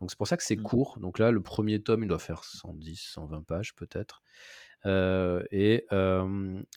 Donc 0.00 0.10
c'est 0.10 0.18
pour 0.18 0.28
ça 0.28 0.36
que 0.36 0.44
c'est 0.44 0.56
Mm. 0.56 0.62
court. 0.62 0.98
Donc 1.00 1.18
là, 1.18 1.30
le 1.30 1.42
premier 1.42 1.82
tome, 1.82 2.02
il 2.04 2.08
doit 2.08 2.18
faire 2.18 2.44
110, 2.44 2.96
120 2.96 3.42
pages 3.42 3.74
peut-être. 3.74 4.22
Euh, 4.86 5.42
et, 5.50 5.86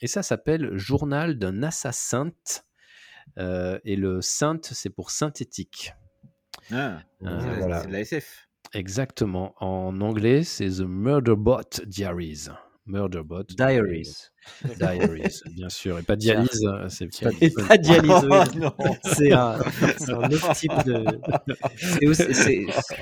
et 0.02 0.08
ça 0.08 0.24
s'appelle 0.24 0.78
Journal 0.78 1.38
d'un 1.38 1.64
assassin. 1.64 2.32
Euh, 3.38 3.80
et 3.86 3.96
le 3.96 4.22
sainte, 4.22 4.66
c'est 4.74 4.90
pour 4.90 5.12
synthétique. 5.12 5.94
Ah, 6.72 7.00
Euh, 7.24 7.56
voilà. 7.58 7.82
c'est 7.82 7.88
de 7.88 7.94
la 7.94 8.00
SF. 8.02 8.48
Exactement. 8.74 9.54
En 9.60 10.00
anglais, 10.02 10.44
c'est 10.44 10.70
The 10.70 10.82
Murderbot 10.82 11.62
Diaries. 11.86 12.48
Murderbot 12.92 13.44
Diaries. 13.56 14.14
Diaries, 14.78 15.42
bien 15.56 15.70
sûr. 15.70 16.00
Et 16.00 16.02
pas 16.04 16.16
dialyse, 16.16 16.66
hein, 16.68 16.88
c'est 16.90 17.08
pas. 17.22 17.30
Et 17.42 17.50
pas 17.52 17.78
dialyse, 17.78 18.12
oui. 18.30 18.38
Oh, 18.56 18.58
non. 18.58 18.74
C'est 19.04 19.32
un, 19.32 19.58
autre 19.60 20.54
type 20.54 20.72
de. 20.86 21.06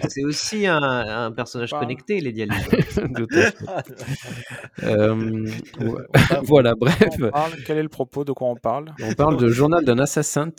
C'est 0.09 0.23
aussi, 0.23 0.67
un, 0.67 0.77
un 0.81 1.31
personnage 1.31 1.71
connecté, 1.71 2.19
les 2.21 2.31
dialyses. 2.33 2.67
Euh, 4.83 5.45
ouais. 5.79 6.01
voilà, 6.43 6.75
bref. 6.75 6.97
On 7.21 7.29
parle- 7.29 7.51
Quel 7.65 7.77
est 7.77 7.83
le 7.83 7.89
propos 7.89 8.23
De 8.23 8.31
quoi 8.31 8.47
on 8.49 8.55
parle? 8.55 8.93
On 9.01 9.13
parle 9.13 9.37
de 9.37 9.47
Journal 9.49 9.83
d'un 9.83 9.99
assassin, 9.99 10.49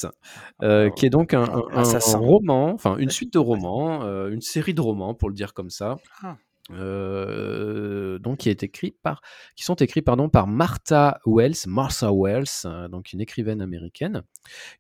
euh, 0.63 0.91
qui 0.91 1.07
est 1.07 1.11
donc 1.11 1.35
un, 1.35 1.43
un- 1.45 1.63
un 1.73 1.81
Assassin. 1.81 2.19
roman, 2.19 2.73
enfin 2.75 2.97
une 2.99 3.11
suite 3.11 3.33
de 3.35 3.39
romans, 3.39 4.03
euh, 4.05 4.31
une 4.31 4.41
série 4.43 4.75
de 4.75 4.81
romans 4.81 5.15
pour 5.15 5.29
le 5.29 5.35
dire 5.35 5.55
comme 5.55 5.71
ça, 5.71 5.97
Ah. 6.23 6.37
Euh, 6.73 8.19
donc 8.19 8.39
qui 8.39 8.51
est 8.51 8.63
écrit 8.63 8.97
par, 9.03 9.21
qui 9.57 9.65
sont 9.65 9.75
écrits 9.77 10.03
pardon 10.03 10.29
par 10.29 10.47
Martha 10.47 11.21
Wells, 11.27 11.57
Martha 11.67 12.11
Wells, 12.13 12.45
euh, 12.65 12.89
donc 12.89 13.13
une 13.13 13.21
écrivaine 13.21 13.61
américaine 13.61 14.23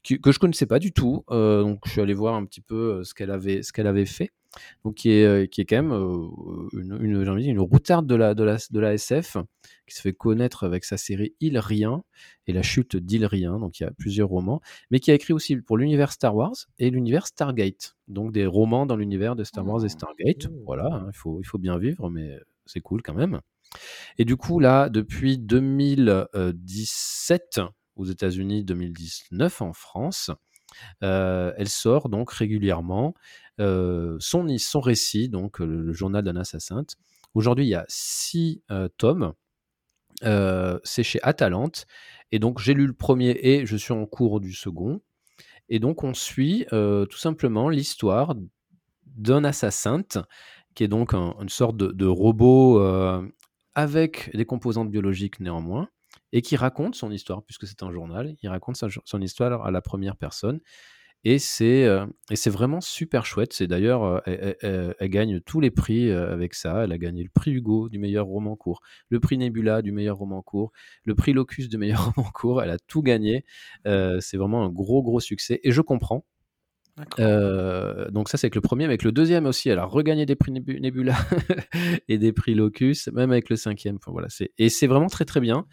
que 0.04 0.32
je 0.32 0.38
connaissais 0.38 0.66
pas 0.66 0.78
du 0.78 0.92
tout, 0.92 1.24
euh, 1.30 1.62
donc 1.62 1.80
je 1.86 1.92
suis 1.92 2.00
allé 2.00 2.14
voir 2.14 2.34
un 2.34 2.44
petit 2.44 2.60
peu 2.60 3.02
ce 3.04 3.14
qu'elle 3.14 3.30
avait, 3.30 3.62
ce 3.62 3.72
qu'elle 3.72 3.86
avait 3.86 4.06
fait, 4.06 4.30
donc 4.85 4.97
qui 4.97 5.10
est, 5.10 5.24
euh, 5.24 5.47
qui 5.47 5.60
est 5.60 5.64
quand 5.64 5.77
même 5.77 5.93
euh, 5.93 6.28
une, 6.72 6.98
une, 7.01 7.28
envie 7.28 7.43
de 7.43 7.47
dire, 7.47 7.52
une 7.52 7.60
routarde 7.60 8.06
de 8.06 8.14
la, 8.14 8.35
de 8.35 8.43
la, 8.43 8.56
de 8.70 8.81
la 8.81 8.94
SF 8.94 9.36
qui 9.86 9.94
se 9.94 10.01
fait 10.01 10.12
connaître 10.12 10.64
avec 10.64 10.85
sa 10.85 10.97
série 10.97 11.35
Il 11.40 11.59
Rien 11.59 12.02
et 12.47 12.52
la 12.52 12.62
chute 12.62 12.97
d'Il 12.97 13.27
Rien, 13.27 13.59
donc 13.59 13.81
il 13.81 13.85
y 13.85 13.86
a 13.86 13.93
plusieurs 13.93 14.28
romans, 14.28 14.60
mais 14.90 15.01
qui 15.01 15.10
a 15.10 15.14
écrit 15.14 15.32
aussi 15.32 15.56
pour 15.56 15.78
l'univers 15.78 16.12
Star 16.12 16.35
Wars 16.35 16.55
et 16.78 16.90
l'univers 16.90 17.27
Stargate, 17.27 17.97
donc 18.09 18.32
des 18.32 18.47
romans 18.47 18.86
dans 18.86 18.97
l'univers 18.97 19.36
de 19.36 19.44
Star 19.44 19.66
Wars 19.66 19.85
et 19.85 19.89
Stargate. 19.89 20.48
Voilà, 20.64 20.86
hein, 20.86 21.06
il, 21.12 21.16
faut, 21.16 21.40
il 21.40 21.47
faut 21.47 21.59
bien 21.59 21.78
vivre, 21.78 22.10
mais 22.10 22.39
c'est 22.66 22.81
cool 22.81 23.02
quand 23.02 23.14
même. 23.14 23.40
Et 24.18 24.24
du 24.24 24.36
coup, 24.36 24.59
là, 24.59 24.89
depuis 24.89 25.39
2017 25.39 27.60
aux 27.97 28.05
États-Unis, 28.05 28.64
2019 28.64 29.62
en 29.62 29.72
France, 29.72 30.31
euh, 31.02 31.52
elle 31.56 31.68
sort 31.68 32.09
donc 32.09 32.31
régulièrement 32.31 33.14
son, 33.61 34.47
son 34.59 34.81
récit, 34.81 35.28
donc 35.28 35.61
euh, 35.61 35.66
le, 35.66 35.93
journal 35.93 36.24
d'un 36.24 36.37
assassin. 36.37 36.85
Aujourd'hui, 37.35 37.66
il 37.66 37.69
y 37.69 37.74
a 37.74 37.85
six 37.89 38.62
euh, 38.70 38.89
tomes. 38.97 39.35
Euh, 40.24 40.78
c'est 40.85 41.03
chez 41.03 41.20
Atalante. 41.23 41.87
Et 42.32 42.39
donc, 42.39 42.59
j'ai 42.61 42.74
lu 42.74 42.87
le 42.87 42.93
premier 42.93 43.39
et 43.43 43.66
je 43.66 43.77
suis 43.77 43.93
en 43.93 44.07
cours 44.07 44.41
du 44.41 44.53
second. 44.53 45.01
Et 45.69 45.78
donc, 45.78 46.05
on 46.05 46.15
suit 46.15 46.66
euh, 46.73 47.07
tout 47.07 47.19
simplement 47.19 47.69
l'histoire 47.69 48.35
d'un 49.07 49.45
assassin 49.45 50.03
qui 50.74 50.85
est 50.85 50.89
donc 50.89 51.15
un- 51.15 51.35
une 51.41 51.49
sorte 51.49 51.77
de, 51.77 52.07
robot 52.07 52.81
euh, 52.81 53.27
avec 53.74 54.31
des 54.37 54.45
composantes 54.45 54.91
biologiques 54.91 55.41
néanmoins 55.41 55.89
et 56.32 56.43
qui 56.43 56.57
raconte 56.57 56.95
son 56.95 57.11
histoire, 57.11 57.43
puisque 57.43 57.66
c'est 57.66 57.82
un 57.82 57.93
journal. 57.93 58.35
Il 58.43 58.49
raconte 58.49 58.77
son 59.05 59.20
histoire 59.20 59.65
à 59.65 59.70
la 59.70 59.81
première 59.82 60.16
personne. 60.16 60.61
Et 61.24 61.38
c'est 61.38 61.84
euh, 61.84 62.06
et 62.30 62.36
c'est 62.36 62.48
vraiment 62.51 62.80
super 62.80 63.26
chouette. 63.26 63.52
C'est 63.52 63.66
d'ailleurs, 63.66 64.05
euh, 64.26 64.94
elle, 64.98 65.09
gagne 65.10 65.40
tous 65.40 65.60
les 65.60 65.70
prix 65.70 66.09
euh, 66.09 66.32
avec 66.32 66.55
ça. 66.55 66.84
Elle 66.84 66.92
a 66.92 66.98
gagné 66.98 67.22
le 67.22 67.28
prix 67.28 67.52
Hugo 67.52 67.90
du 67.90 67.98
meilleur 67.98 68.26
roman 68.26 68.56
court, 68.56 68.80
le 69.10 69.20
prix 69.20 69.36
Nebula 69.36 69.82
du 69.82 69.92
meilleur 69.92 70.16
roman 70.16 70.40
court, 70.40 70.72
le 71.05 71.14
prix 71.14 71.34
Locus 71.34 71.68
du 71.68 71.76
meilleur 71.76 72.12
roman 72.14 72.30
court. 72.30 72.62
Elle 72.62 72.70
a 72.70 72.78
tout 72.78 73.02
gagné. 73.02 73.44
C'est 73.84 74.36
vraiment 74.36 74.64
un 74.64 74.70
gros 74.70 75.02
gros 75.02 75.20
succès. 75.20 75.60
Et 75.62 75.72
je 75.72 75.82
comprends. 75.82 76.24
Euh, 77.18 78.10
donc 78.10 78.28
ça 78.28 78.39
c'est 78.39 78.51
que 78.51 78.56
le 78.56 78.60
premier, 78.60 78.85
mais 78.85 78.90
avec 78.93 79.02
le 79.02 79.12
deuxième 79.12 79.47
aussi, 79.47 79.68
elle 79.68 79.78
a 79.78 79.85
regagné 79.85 80.27
des 80.27 80.36
prix 80.36 80.52
Nebu- 80.52 80.81
Nebula 80.81 81.16
et 82.09 82.18
des 82.18 82.32
prix 82.32 82.55
Locus, 82.55 83.09
même 83.09 83.31
avec 83.31 83.51
le 83.51 83.56
cinquième. 83.56 83.97
Enfin, 83.97 84.12
voilà, 84.12 84.28
c'est 84.28 84.52
et 84.59 84.68
c'est 84.68 84.86
vraiment 84.86 85.09
très 85.09 85.24
très 85.24 85.40
bien. 85.40 85.66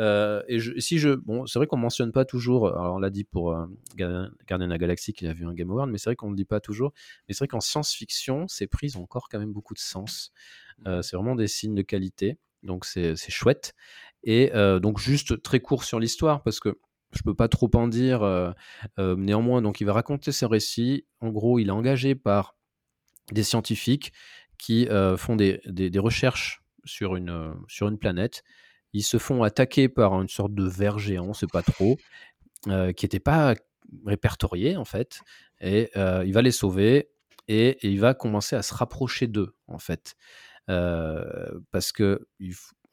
Euh, 0.00 0.42
et 0.48 0.58
je, 0.58 0.78
si 0.78 0.98
je, 0.98 1.10
bon, 1.10 1.46
c'est 1.46 1.58
vrai 1.58 1.66
qu'on 1.66 1.76
mentionne 1.76 2.12
pas 2.12 2.24
toujours. 2.24 2.68
Alors 2.68 2.94
on 2.96 2.98
l'a 2.98 3.10
dit 3.10 3.24
pour 3.24 3.52
euh, 3.52 3.66
de 3.98 4.64
la 4.64 4.78
Galaxie 4.78 5.12
qui 5.12 5.26
a 5.26 5.32
vu 5.32 5.46
un 5.46 5.54
Game 5.54 5.70
Award, 5.70 5.90
mais 5.90 5.98
c'est 5.98 6.10
vrai 6.10 6.16
qu'on 6.16 6.26
ne 6.26 6.32
le 6.32 6.36
dit 6.36 6.44
pas 6.44 6.60
toujours. 6.60 6.92
Mais 7.28 7.34
c'est 7.34 7.40
vrai 7.40 7.48
qu'en 7.48 7.60
science-fiction, 7.60 8.48
ces 8.48 8.66
prix 8.66 8.92
ont 8.96 9.02
encore 9.02 9.28
quand 9.28 9.38
même 9.38 9.52
beaucoup 9.52 9.74
de 9.74 9.78
sens. 9.80 10.32
Euh, 10.86 11.02
c'est 11.02 11.16
vraiment 11.16 11.34
des 11.34 11.46
signes 11.46 11.74
de 11.74 11.82
qualité, 11.82 12.38
donc 12.62 12.84
c'est 12.84 13.16
chouette. 13.28 13.74
Et 14.24 14.52
euh, 14.54 14.80
donc 14.80 14.98
juste 14.98 15.42
très 15.42 15.60
court 15.60 15.84
sur 15.84 16.00
l'histoire 16.00 16.42
parce 16.42 16.60
que 16.60 16.78
je 17.14 17.22
peux 17.22 17.34
pas 17.34 17.48
trop 17.48 17.70
en 17.74 17.88
dire. 17.88 18.22
euh, 18.22 18.52
euh, 18.98 19.16
néanmoins, 19.16 19.62
donc 19.62 19.80
il 19.80 19.84
va 19.84 19.92
raconter 19.92 20.32
ses 20.32 20.46
récits. 20.46 21.06
En 21.20 21.30
gros, 21.30 21.58
il 21.58 21.68
est 21.68 21.72
engagé 21.72 22.14
par 22.14 22.56
des 23.32 23.42
scientifiques 23.42 24.12
qui 24.58 24.88
euh, 24.88 25.16
font 25.16 25.36
des, 25.36 25.60
des- 25.66 25.98
recherches 25.98 26.62
sur 26.84 27.16
une, 27.16 27.54
sur 27.68 27.88
une 27.88 27.98
planète. 27.98 28.42
Ils 28.92 29.02
se 29.02 29.18
font 29.18 29.42
attaquer 29.42 29.88
par 29.88 30.20
une 30.20 30.28
sorte 30.28 30.54
de 30.54 30.64
ver 30.68 30.98
géant, 30.98 31.32
c'est 31.34 31.50
pas 31.50 31.62
trop, 31.62 31.96
qui 32.64 32.70
n'était 32.70 33.20
pas 33.20 33.54
répertorié 34.06 34.76
en 34.76 34.84
fait. 34.84 35.20
Et 35.60 35.90
il 35.96 36.32
va 36.32 36.42
les 36.42 36.52
sauver 36.52 37.10
et, 37.48 37.78
il 37.82 37.98
va 37.98 38.14
commencer 38.14 38.54
à 38.54 38.62
se 38.62 38.72
rapprocher 38.72 39.26
d'eux 39.26 39.56
en 39.66 39.78
fait. 39.78 40.14
Parce 40.66 41.90
que 41.92 42.28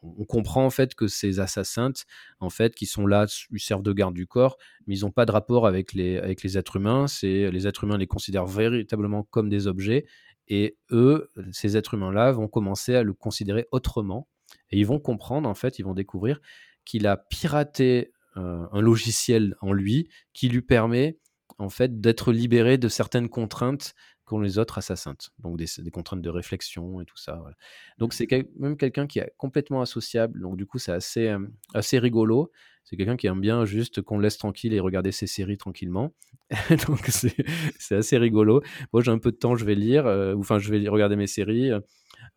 on 0.02 0.26
comprend 0.26 0.66
en 0.66 0.70
fait 0.70 0.96
que 0.96 1.08
ces 1.08 1.40
assassins, 1.40 1.94
en 2.40 2.50
fait, 2.50 2.74
qui 2.74 2.86
sont 2.86 3.06
là, 3.06 3.28
ils 3.52 3.60
servent 3.60 3.84
de 3.84 3.94
garde 3.94 4.14
du 4.14 4.28
corps, 4.28 4.58
mais 4.88 4.98
ils 4.98 5.02
n'ont 5.02 5.12
pas 5.12 5.26
de 5.26 5.32
rapport 5.32 5.68
avec 5.68 5.94
les, 5.94 6.18
êtres 6.58 6.78
humains. 6.78 7.08
C'est 7.08 7.52
les 7.52 7.68
êtres 7.68 7.84
humains 7.84 7.98
les 7.98 8.08
considèrent 8.08 8.48
véritablement 8.48 9.24
comme 9.24 9.50
des 9.50 9.68
objets, 9.68 10.06
et 10.48 10.78
eux, 10.92 11.30
ces 11.52 11.78
êtres 11.78 11.94
humains-là, 11.94 12.32
vont 12.32 12.48
commencer 12.48 12.96
à 12.96 13.04
le 13.04 13.14
considérer 13.14 13.68
autrement, 13.72 14.28
et 14.72 14.80
ils 14.80 14.86
vont 14.86 15.00
comprendre 15.00 15.48
en 15.48 15.54
fait, 15.54 15.80
ils 15.80 15.86
vont 15.86 15.94
découvrir 15.94 16.40
qu'il 16.84 17.08
a 17.08 17.18
piraté 17.18 18.12
euh, 18.38 18.66
un 18.72 18.82
logiciel 18.82 19.56
en 19.62 19.74
lui 19.74 20.10
qui 20.34 20.50
lui 20.50 20.62
permet 20.62 21.20
en 21.58 21.70
fait 21.70 22.00
d'être 22.02 22.32
libéré 22.32 22.78
de 22.78 22.88
certaines 22.88 23.30
contraintes 23.30 23.94
qu'ont 24.32 24.40
les 24.40 24.58
autres 24.60 24.78
assassins, 24.78 25.16
donc 25.40 25.58
des, 25.58 25.66
des 25.80 25.92
contraintes 25.92 26.22
de 26.22 26.30
réflexion 26.30 27.02
et 27.02 27.06
tout 27.06 27.18
ça. 27.18 27.36
voilà. 27.42 27.56
Donc 27.98 28.14
c'est 28.14 28.28
quel- 28.28 28.48
même 28.58 28.78
quelqu'un 28.78 29.08
qui 29.08 29.20
est 29.20 29.34
complètement 29.38 29.82
associable, 29.82 30.40
donc 30.42 30.58
du 30.58 30.66
coup 30.66 30.80
c'est 30.80 30.92
assez, 30.94 31.28
euh, 31.28 31.40
assez 31.74 32.00
rigolo. 32.00 32.52
C'est 32.84 32.98
quelqu'un 32.98 33.18
qui 33.18 33.28
aime 33.28 33.42
bien 33.42 33.64
juste 33.66 34.02
qu'on 34.02 34.18
le 34.18 34.24
laisse 34.24 34.38
tranquille 34.38 34.74
et 34.74 34.80
regarder 34.80 35.12
ses 35.12 35.28
séries 35.28 35.58
tranquillement. 35.58 36.14
donc 36.88 37.06
c'est 37.08 37.36
c'est 37.80 37.96
assez 37.96 38.18
rigolo. 38.18 38.62
Moi 38.94 39.02
j'ai 39.04 39.12
un 39.12 39.20
peu 39.20 39.32
de 39.32 39.38
temps, 39.38 39.56
je 39.56 39.66
vais 39.66 39.76
lire, 39.76 40.08
euh, 40.08 40.34
ou 40.34 40.40
enfin 40.42 40.60
je 40.60 40.72
vais 40.72 40.88
regarder 40.90 41.16
mes 41.16 41.28
séries. 41.28 41.72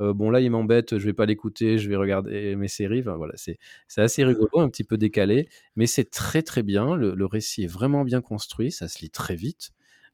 Euh, 0.01 0.13
bon 0.15 0.31
là 0.31 0.41
il 0.41 0.51
m'embête, 0.51 0.99
je 0.99 1.05
vais 1.07 1.13
pas 1.13 1.27
l'écouter, 1.27 1.79
je 1.79 1.89
vais 1.89 1.97
regarder 1.97 2.57
mes 2.57 2.69
séries. 2.69 3.01
Enfin 3.01 3.17
voilà, 3.17 3.35
c'est 3.37 3.59
c'est 3.89 4.03
assez 4.03 4.25
rigolo, 4.25 4.49
un 4.61 4.69
petit 4.69 4.85
peu 4.85 4.97
décalé, 4.99 5.49
mais 5.77 5.87
c'est 5.87 6.11
très 6.11 6.43
très 6.43 6.63
bien. 6.63 6.97
Le, 6.97 7.15
le 7.15 7.27
récit 7.27 7.65
est 7.65 7.67
vraiment 7.67 8.05
bien 8.05 8.21
construit, 8.21 8.71
ça 8.73 8.89
se 8.89 9.01
lit 9.01 9.11
très 9.11 9.35
vite 9.37 9.71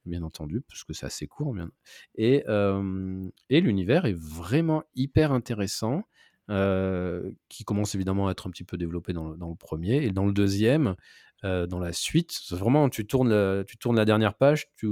bien 0.07 0.23
entendu, 0.23 0.63
parce 0.63 0.85
que 0.85 0.93
c'est 0.93 1.07
assez 1.07 1.27
court. 1.27 1.55
Bien... 1.55 1.71
Et, 2.15 2.45
euh, 2.49 3.29
et 3.49 3.61
l'univers 3.61 4.07
est 4.07 4.17
vraiment 4.17 4.83
hyper 4.95 5.33
intéressant, 5.33 6.05
euh, 6.49 7.31
qui 7.49 7.65
commence 7.65 7.95
évidemment 7.95 8.29
à 8.29 8.33
être 8.33 8.47
un 8.49 8.51
petit 8.51 8.65
peu 8.65 8.77
développé 8.77 9.13
dans 9.13 9.29
le, 9.31 9.37
dans 9.37 9.49
le 9.49 9.57
premier. 9.57 10.05
Et 10.05 10.11
dans 10.11 10.27
le 10.27 10.33
deuxième, 10.33 10.97
euh, 11.45 11.67
dans 11.67 11.79
la 11.79 11.93
suite, 11.93 12.41
vraiment, 12.51 12.89
tu 12.89 13.07
tournes, 13.07 13.31
la, 13.31 13.65
tu 13.65 13.77
tournes 13.77 13.97
la 13.97 14.05
dernière 14.05 14.35
page, 14.35 14.67
tu 14.77 14.89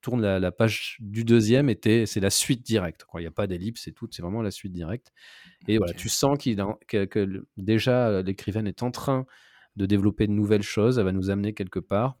tournes 0.00 0.22
la, 0.22 0.38
la 0.38 0.52
page 0.52 0.96
du 1.00 1.24
deuxième, 1.24 1.68
et 1.70 2.06
c'est 2.06 2.20
la 2.20 2.30
suite 2.30 2.62
directe. 2.62 3.06
Il 3.14 3.20
n'y 3.20 3.26
a 3.26 3.30
pas 3.30 3.46
d'ellipse 3.46 3.86
et 3.86 3.92
tout, 3.92 4.08
c'est 4.10 4.22
vraiment 4.22 4.42
la 4.42 4.50
suite 4.50 4.72
directe. 4.72 5.12
Et 5.68 5.78
voilà, 5.78 5.92
tu 5.92 6.08
sens 6.08 6.38
qu'il 6.38 6.56
que, 6.88 7.44
déjà 7.56 8.22
l'écrivaine 8.22 8.66
est 8.66 8.82
en 8.82 8.90
train 8.90 9.26
de 9.76 9.86
développer 9.86 10.26
de 10.26 10.32
nouvelles 10.32 10.62
choses, 10.62 10.98
elle 10.98 11.04
va 11.04 11.12
nous 11.12 11.30
amener 11.30 11.54
quelque 11.54 11.78
part. 11.78 12.18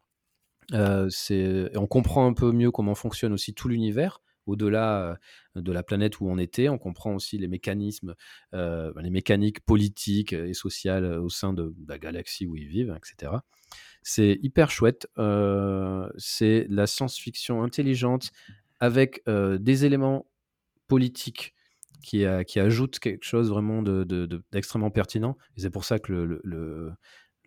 On 0.72 1.86
comprend 1.86 2.26
un 2.26 2.32
peu 2.32 2.52
mieux 2.52 2.70
comment 2.70 2.94
fonctionne 2.94 3.32
aussi 3.32 3.54
tout 3.54 3.68
l'univers 3.68 4.20
au-delà 4.46 5.18
de 5.54 5.72
la 5.72 5.82
planète 5.82 6.20
où 6.20 6.28
on 6.28 6.38
était. 6.38 6.68
On 6.68 6.78
comprend 6.78 7.14
aussi 7.14 7.38
les 7.38 7.48
mécanismes, 7.48 8.14
euh, 8.54 8.92
les 9.00 9.10
mécaniques 9.10 9.60
politiques 9.60 10.32
et 10.32 10.54
sociales 10.54 11.04
au 11.04 11.28
sein 11.28 11.52
de, 11.52 11.74
la 11.86 11.98
galaxie 11.98 12.46
où 12.46 12.56
ils 12.56 12.66
vivent, 12.66 12.96
etc. 12.96 13.32
C'est 14.02 14.38
hyper 14.42 14.70
chouette. 14.70 15.06
Euh, 15.18 16.08
c'est 16.16 16.66
la 16.68 16.86
science-fiction 16.86 17.62
intelligente 17.62 18.30
avec 18.80 19.22
des 19.26 19.84
éléments 19.84 20.26
politiques 20.88 21.54
qui, 22.02 22.26
ajoutent 22.26 22.98
quelque 22.98 23.24
chose 23.24 23.48
vraiment 23.48 23.80
de- 23.80 24.02
de- 24.02 24.26
de- 24.26 24.42
d'extrêmement 24.50 24.90
pertinent. 24.90 25.36
C'est 25.56 25.70
pour 25.70 25.84
ça 25.84 26.00
que 26.00 26.12
le, 26.12 26.92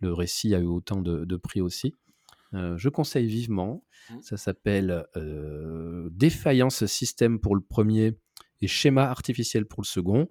récit 0.02 0.54
a 0.54 0.60
eu 0.60 0.66
autant 0.66 1.02
de 1.02 1.36
prix 1.36 1.60
aussi. 1.60 1.92
Euh, 2.54 2.76
je 2.78 2.88
conseille 2.88 3.26
vivement. 3.26 3.84
Ça 4.22 4.36
s'appelle 4.36 5.04
euh, 5.16 6.08
Défaillance 6.12 6.86
système 6.86 7.40
pour 7.40 7.54
le 7.56 7.60
premier 7.60 8.14
et 8.60 8.68
Schéma 8.68 9.04
artificiel 9.10 9.66
pour 9.66 9.82
le 9.82 9.86
second. 9.86 10.28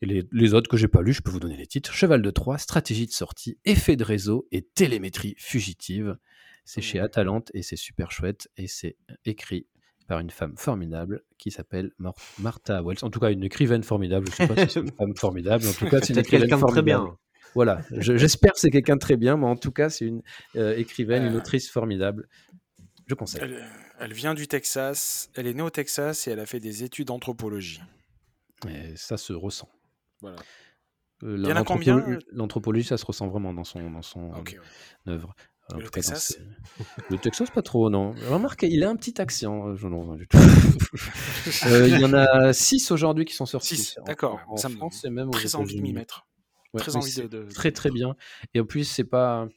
Et 0.00 0.06
les, 0.06 0.24
les 0.32 0.54
autres 0.54 0.70
que 0.70 0.76
j'ai 0.76 0.88
pas 0.88 1.02
lus, 1.02 1.12
je 1.14 1.22
peux 1.22 1.30
vous 1.30 1.40
donner 1.40 1.56
les 1.56 1.66
titres. 1.66 1.92
Cheval 1.92 2.22
de 2.22 2.30
Troie, 2.30 2.56
stratégie 2.58 3.06
de 3.06 3.12
sortie, 3.12 3.58
effet 3.64 3.96
de 3.96 4.04
réseau 4.04 4.46
et 4.52 4.62
télémétrie 4.62 5.34
fugitive. 5.38 6.16
C'est 6.64 6.80
chez 6.82 7.00
Atalante 7.00 7.50
et 7.54 7.62
c'est 7.62 7.76
super 7.76 8.10
chouette 8.12 8.48
et 8.56 8.66
c'est 8.68 8.96
écrit 9.24 9.66
par 10.06 10.20
une 10.20 10.30
femme 10.30 10.56
formidable 10.56 11.22
qui 11.36 11.50
s'appelle 11.50 11.92
Mar- 11.98 12.14
Martha 12.38 12.82
Wells. 12.82 12.98
En 13.02 13.10
tout 13.10 13.20
cas, 13.20 13.30
une 13.30 13.42
écrivaine 13.44 13.82
formidable. 13.82 14.26
Je 14.36 14.42
ne 14.42 14.48
sais 14.48 14.54
pas 14.54 14.66
si 14.66 14.72
c'est 14.74 14.80
une 14.80 14.92
femme 14.96 15.16
formidable. 15.16 15.66
En 15.66 15.72
tout 15.72 15.86
cas, 15.86 16.00
c'est 16.00 16.12
une 16.14 16.18
écrivaine 16.20 16.46
de 16.46 16.50
très 16.50 16.60
formidable. 16.60 16.84
bien. 17.04 17.16
Voilà, 17.54 17.80
Je- 17.90 18.16
j'espère 18.16 18.52
que 18.52 18.58
c'est 18.60 18.70
quelqu'un 18.70 18.94
de 18.94 19.00
très 19.00 19.16
bien, 19.16 19.36
mais 19.36 19.46
en 19.46 19.56
tout 19.56 19.72
cas, 19.72 19.88
c'est 19.90 20.04
une 20.06 20.22
euh, 20.56 20.76
écrivaine, 20.76 21.24
une 21.24 21.34
Euh. 21.34 21.38
autrice 21.38 21.70
formidable. 21.70 22.28
Je 23.06 23.14
conseille. 23.14 23.40
Elle, 23.42 23.64
elle 24.00 24.12
vient 24.12 24.34
du 24.34 24.46
Texas. 24.48 25.30
Elle 25.34 25.46
est 25.46 25.54
née 25.54 25.62
au 25.62 25.70
Texas 25.70 26.26
et 26.28 26.32
elle 26.32 26.40
a 26.40 26.46
fait 26.46 26.60
des 26.60 26.84
études 26.84 27.06
d'anthropologie. 27.08 27.80
Et 28.68 28.94
ça 28.96 29.16
se 29.16 29.32
ressent. 29.32 29.68
Voilà. 30.20 30.36
Euh, 31.24 31.36
Il 31.38 31.48
y 31.48 31.52
en 31.52 31.56
a 31.56 31.64
combien, 31.64 31.96
l'anthropolo- 31.96 32.12
euh 32.14 32.18
L'anthropologie, 32.32 32.86
ça 32.86 32.96
se 32.96 33.04
ressent 33.06 33.26
vraiment 33.28 33.52
dans 33.52 33.64
son, 33.64 33.90
dans 33.90 34.02
son 34.02 34.30
ouais. 34.32 34.58
œuvre. 35.08 35.34
En 35.72 35.76
le 35.76 35.84
tout 35.84 35.90
cas, 35.90 36.00
dans 36.00 36.06
Texas 36.08 36.38
Le 37.10 37.18
Texas, 37.18 37.50
pas 37.50 37.60
trop, 37.62 37.90
non. 37.90 38.12
Remarque, 38.30 38.62
il 38.62 38.82
a 38.84 38.88
un 38.88 38.96
petit 38.96 39.20
accent. 39.20 39.74
Je 39.76 39.86
non, 39.86 40.14
du 40.16 40.26
tout. 40.28 40.38
Euh, 41.66 41.86
il 41.88 41.98
y 42.00 42.04
en 42.04 42.12
a 42.14 42.52
six 42.52 42.90
aujourd'hui 42.90 43.24
qui 43.24 43.34
sont 43.34 43.46
sortis. 43.46 43.76
Six, 43.76 43.98
d'accord. 44.06 44.40
Ça 44.56 44.68
me 44.68 44.76
France 44.76 45.02
donne 45.02 45.12
et 45.12 45.14
même 45.14 45.28
aux 45.28 45.32
très 45.32 45.54
envie 45.56 45.76
de 45.76 45.82
m'y 45.82 45.92
mettre. 45.92 46.26
Ouais, 46.74 46.80
Très 46.80 46.96
envie 46.96 47.14
de- 47.14 47.26
de- 47.26 47.44
Très 47.50 47.72
très 47.72 47.90
bien. 47.90 48.14
Et 48.54 48.60
en 48.60 48.64
plus, 48.66 48.84
c'est 48.84 49.04
pas. 49.04 49.48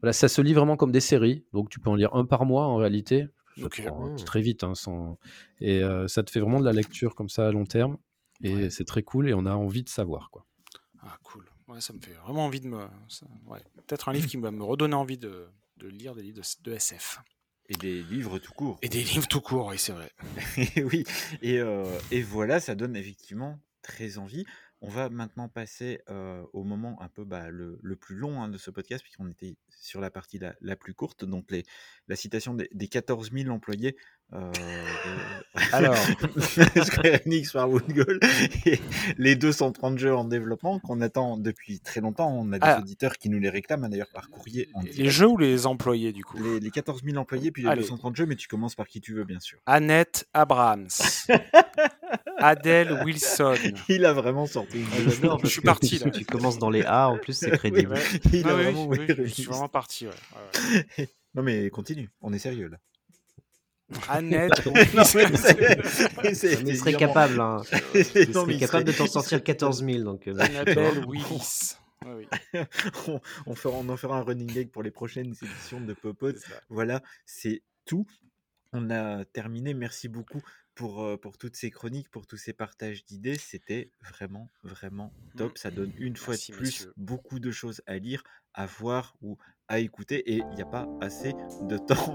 Voilà, 0.00 0.12
ça 0.12 0.28
se 0.28 0.40
lit 0.42 0.52
vraiment 0.54 0.76
comme 0.76 0.92
des 0.92 1.00
séries. 1.00 1.44
Donc 1.52 1.70
tu 1.70 1.80
peux 1.80 1.90
en 1.90 1.94
lire 1.96 2.14
un 2.14 2.24
par 2.24 2.44
mois 2.44 2.66
en 2.66 2.76
réalité. 2.76 3.26
Prend, 3.70 4.10
Mmh. 4.10 4.16
Très 4.24 4.40
vite. 4.40 4.62
hein, 4.62 4.74
sans... 4.76 5.18
Et 5.60 5.82
euh, 5.82 6.06
ça 6.06 6.22
te 6.22 6.30
fait 6.30 6.38
vraiment 6.38 6.60
de 6.60 6.64
la 6.64 6.72
lecture 6.72 7.16
comme 7.16 7.28
ça 7.28 7.48
à 7.48 7.50
long 7.50 7.64
terme. 7.64 7.98
Et 8.40 8.70
c'est 8.70 8.84
très 8.84 9.02
cool 9.02 9.28
et 9.28 9.34
on 9.34 9.46
a 9.46 9.52
envie 9.54 9.82
de 9.82 9.88
savoir. 9.88 10.30
quoi. 10.30 10.46
Ah, 11.02 11.18
cool. 11.24 11.44
Ouais, 11.66 11.80
ça 11.80 11.92
me 11.92 12.00
fait 12.00 12.12
vraiment 12.24 12.44
envie 12.46 12.60
de 12.60 12.68
me. 12.68 12.86
ça- 13.08 13.26
ouais. 13.46 13.58
Peut-être 13.86 14.08
un 14.08 14.12
livre 14.12 14.28
qui 14.28 14.36
va 14.36 14.52
me 14.52 14.62
redonner 14.62 14.94
envie 14.94 15.18
de, 15.18 15.48
de 15.78 15.88
lire 15.88 16.14
des 16.14 16.22
livres 16.22 16.36
de, 16.40 16.70
de 16.70 16.76
SF. 16.76 17.18
Et 17.70 17.74
des 17.74 18.02
livres 18.04 18.38
tout 18.38 18.52
court. 18.52 18.78
Et 18.80 18.88
des 18.88 19.02
livres 19.02 19.26
tout 19.26 19.40
court, 19.40 19.66
oui, 19.66 19.78
c'est 19.78 19.92
vrai. 19.92 20.12
Et 20.76 20.82
oui, 20.84 21.04
et, 21.42 21.58
euh, 21.58 21.84
et 22.12 22.22
voilà, 22.22 22.60
ça 22.60 22.74
donne 22.76 22.94
effectivement 22.96 23.58
très 23.82 24.18
envie. 24.18 24.46
On 24.80 24.88
va 24.88 25.08
maintenant 25.08 25.48
passer 25.48 26.00
au 26.52 26.62
moment 26.62 27.00
un 27.02 27.08
peu 27.08 27.24
bah, 27.24 27.50
le, 27.50 27.96
plus 27.96 28.14
long 28.14 28.42
hein, 28.42 28.48
de 28.48 28.58
ce 28.58 28.70
podcast, 28.70 29.02
puisqu'on 29.02 29.28
était 29.28 29.56
sur 29.68 30.00
la 30.00 30.10
partie 30.10 30.38
la, 30.38 30.54
la 30.60 30.76
plus 30.76 30.94
courte, 30.94 31.24
donc 31.24 31.50
les, 31.50 31.64
la 32.06 32.16
citation 32.16 32.54
des, 32.54 32.68
des 32.72 32.88
14 32.88 33.32
000 33.32 33.50
employés 33.50 33.96
euh, 34.34 34.52
Alors. 35.72 35.96
Square 36.84 37.20
Enix 37.26 37.52
par 37.52 37.68
Woodgall 37.70 38.20
et 38.66 38.78
les 39.16 39.36
230 39.36 39.98
jeux 39.98 40.14
en 40.14 40.24
développement 40.24 40.78
qu'on 40.80 41.00
attend 41.00 41.36
depuis 41.36 41.80
très 41.80 42.00
longtemps. 42.00 42.30
On 42.30 42.52
a 42.52 42.58
des 42.58 42.66
Ah. 42.66 42.78
auditeurs 42.80 43.16
qui 43.16 43.30
nous 43.30 43.38
les 43.38 43.48
réclament 43.48 43.84
hein, 43.84 43.88
d'ailleurs 43.88 44.10
par 44.12 44.28
courrier. 44.30 44.68
En 44.74 44.82
Les 44.82 44.90
direct. 44.90 45.10
jeux 45.12 45.26
ou 45.28 45.36
les 45.38 45.66
employés, 45.66 46.12
du 46.12 46.24
coup? 46.24 46.38
Les, 46.42 46.60
les 46.60 46.70
14 46.70 47.02
000 47.04 47.16
employés, 47.16 47.50
puis 47.50 47.62
les 47.62 47.68
Allez. 47.70 47.80
230 47.82 48.16
jeux, 48.16 48.26
mais 48.26 48.36
tu 48.36 48.48
commences 48.48 48.74
par 48.74 48.86
qui 48.86 49.00
tu 49.00 49.14
veux, 49.14 49.24
bien 49.24 49.40
sûr. 49.40 49.58
Annette 49.66 50.26
Abrams. 50.34 50.88
Adèle 52.38 52.92
Wilson. 53.04 53.54
Il 53.88 54.04
a 54.04 54.12
vraiment 54.12 54.46
sorti 54.46 54.78
une 54.80 54.86
Ah, 54.92 54.96
Je 55.08 55.20
parce 55.26 55.48
suis 55.48 55.60
parti, 55.60 55.98
là. 55.98 56.10
Tu 56.10 56.24
commences 56.24 56.58
dans 56.58 56.70
les 56.70 56.82
A, 56.84 57.08
en 57.08 57.18
plus, 57.18 57.32
c'est 57.32 57.50
crédible. 57.58 57.92
Ouais. 57.94 58.00
Il 58.32 58.42
Ah 58.46 58.50
a 58.50 58.54
oui, 58.54 58.62
vraiment 58.62 58.86
oui, 58.86 58.98
oui, 59.08 59.14
je 59.18 59.24
suis 59.24 59.42
vraiment 59.44 59.68
parti. 59.68 60.06
ouais. 60.06 60.12
Ouais, 60.12 60.84
ouais. 60.98 61.08
Non 61.34 61.42
mais 61.42 61.68
continue, 61.68 62.08
on 62.22 62.32
est 62.32 62.38
sérieux 62.38 62.68
là. 62.68 62.78
Annette. 64.08 64.64
Non, 64.94 65.04
mais 65.14 66.32
On 66.72 66.74
serait 66.74 66.94
capable, 66.94 67.40
hein. 67.40 67.62
Mais 67.94 68.00
il 68.54 68.58
capable 68.58 68.84
de 68.84 68.92
serait- 68.92 69.06
t'en 69.06 69.06
sortir 69.06 69.42
14 69.42 69.84
000. 69.84 70.02
Donc, 70.04 70.26
euh, 70.28 70.38
Annabelle 70.38 71.04
Willis. 71.06 71.74
Oui. 72.06 72.26
on, 73.08 73.20
on 73.46 73.54
fera, 73.54 73.76
on 73.76 73.88
en 73.88 73.96
fera 73.96 74.18
un 74.18 74.22
running 74.22 74.46
gag 74.52 74.68
pour 74.70 74.82
les 74.82 74.90
prochaines 74.90 75.34
éditions 75.42 75.80
de 75.80 75.94
Popot. 75.94 76.32
Voilà, 76.68 77.02
c'est 77.26 77.62
tout. 77.84 78.06
On 78.72 78.90
a 78.90 79.24
terminé. 79.24 79.74
Merci 79.74 80.08
beaucoup 80.08 80.42
pour, 80.74 81.02
euh, 81.02 81.16
pour 81.16 81.38
toutes 81.38 81.56
ces 81.56 81.70
chroniques, 81.70 82.08
pour 82.10 82.26
tous 82.26 82.36
ces 82.36 82.52
partages 82.52 83.04
d'idées. 83.04 83.36
C'était 83.38 83.90
vraiment, 84.00 84.48
vraiment 84.62 85.12
top. 85.36 85.58
Ça 85.58 85.70
donne 85.70 85.92
une 85.98 86.16
fois 86.16 86.34
Merci, 86.34 86.52
de 86.52 86.56
plus 86.56 86.66
messieurs. 86.66 86.92
beaucoup 86.96 87.40
de 87.40 87.50
choses 87.50 87.82
à 87.86 87.98
lire, 87.98 88.22
à 88.54 88.66
voir 88.66 89.16
ou 89.22 89.38
à 89.68 89.78
écouter. 89.78 90.32
Et 90.32 90.36
il 90.50 90.54
n'y 90.56 90.62
a 90.62 90.66
pas 90.66 90.86
assez 91.00 91.34
de 91.62 91.76
temps 91.88 92.14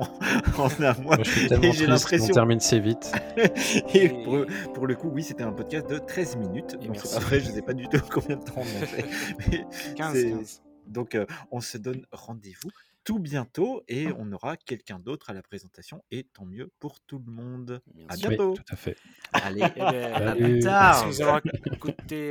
en 0.58 0.68
un 0.84 0.94
mois. 1.02 1.16
Moi, 1.16 1.18
je 1.24 1.30
suis 1.32 1.46
Et 1.46 1.50
tellement 1.50 1.72
j'ai 1.72 1.86
l'impression. 1.88 2.34
termine 2.34 2.60
si 2.60 2.80
vite. 2.80 3.12
Et 3.94 4.10
pour, 4.24 4.46
pour 4.74 4.88
le 4.88 4.96
coup, 4.96 5.10
oui, 5.10 5.24
c'était 5.24 5.44
un 5.44 5.52
podcast 5.54 5.90
de 5.90 5.98
13 6.00 6.36
minutes. 6.38 6.78
Et 6.82 6.88
Donc 6.88 6.96
c'est 6.98 7.04
merci. 7.04 7.14
pas 7.16 7.20
vrai, 7.22 7.40
je 7.40 7.50
ne 7.50 7.54
sais 7.56 7.62
pas 7.62 7.74
du 7.74 7.88
tout 7.88 8.00
combien 8.12 8.38
de 8.38 8.44
temps 8.44 8.54
on 8.58 8.84
a 8.84 8.86
fait. 8.86 9.06
mais 9.50 9.66
15, 9.96 10.14
c'est- 10.14 10.30
15. 10.32 10.62
Donc 10.88 11.16
euh, 11.16 11.26
on 11.52 11.62
se 11.62 11.78
donne 11.78 12.06
rendez-vous 12.12 12.70
tout 13.04 13.20
bientôt 13.20 13.84
et 13.88 14.08
on 14.18 14.32
aura 14.32 14.56
quelqu'un 14.58 14.98
d'autre 15.00 15.30
à 15.30 15.34
la 15.34 15.42
présentation 15.42 16.04
et 16.12 16.26
tant 16.34 16.46
mieux 16.46 16.72
pour 16.80 17.00
tout 17.06 17.22
le 17.26 17.32
monde. 17.32 17.82
Bien 17.94 18.06
À 18.10 18.16
sûr. 18.16 18.30
Oui, 18.30 18.36
bientôt. 18.38 18.54
tout 18.56 18.64
à 18.72 18.76
fait. 18.76 18.96
Allez, 19.34 19.64
Eh 19.76 19.80
ben, 19.80 20.14
à 20.14 20.36
plus 20.36 20.60
tard. 20.60 21.06
Merci. 21.06 21.24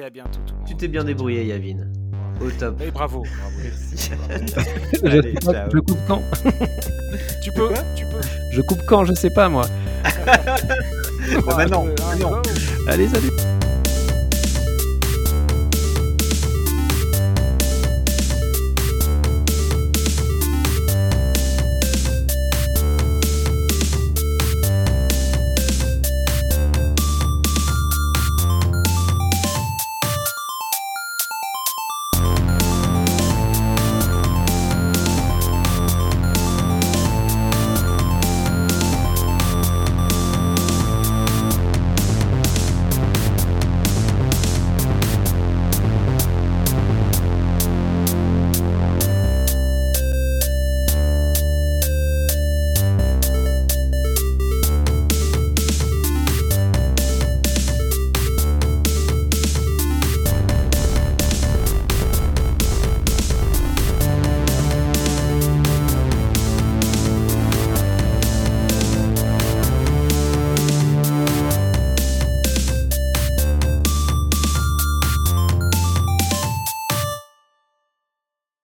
À 0.02 0.10
bientôt 0.10 0.40
tout 0.46 0.54
le 0.54 0.58
monde. 0.60 0.68
Tu 0.68 0.76
t'es 0.76 0.88
bien 0.88 1.04
débrouillé, 1.04 1.44
Yavin. 1.46 1.90
Au 2.40 2.50
top. 2.50 2.80
Et 2.80 2.90
bravo. 2.90 3.22
bravo. 3.22 3.56
Merci. 3.62 4.10
Je, 5.02 5.06
Allez, 5.06 5.34
pas, 5.34 5.68
je 5.72 5.78
coupe 5.78 5.98
quand? 6.08 6.22
Tu 7.42 7.52
peux, 7.52 7.68
quoi? 7.68 7.82
tu 7.94 8.04
peux. 8.06 8.20
Je 8.52 8.60
coupe 8.62 8.82
quand 8.86 9.04
Je 9.04 9.12
sais 9.14 9.30
pas 9.30 9.48
moi. 9.48 9.64
Bah, 11.46 11.64
non. 11.66 11.86
go. 12.18 12.42
Allez, 12.88 13.08
salut 13.08 13.30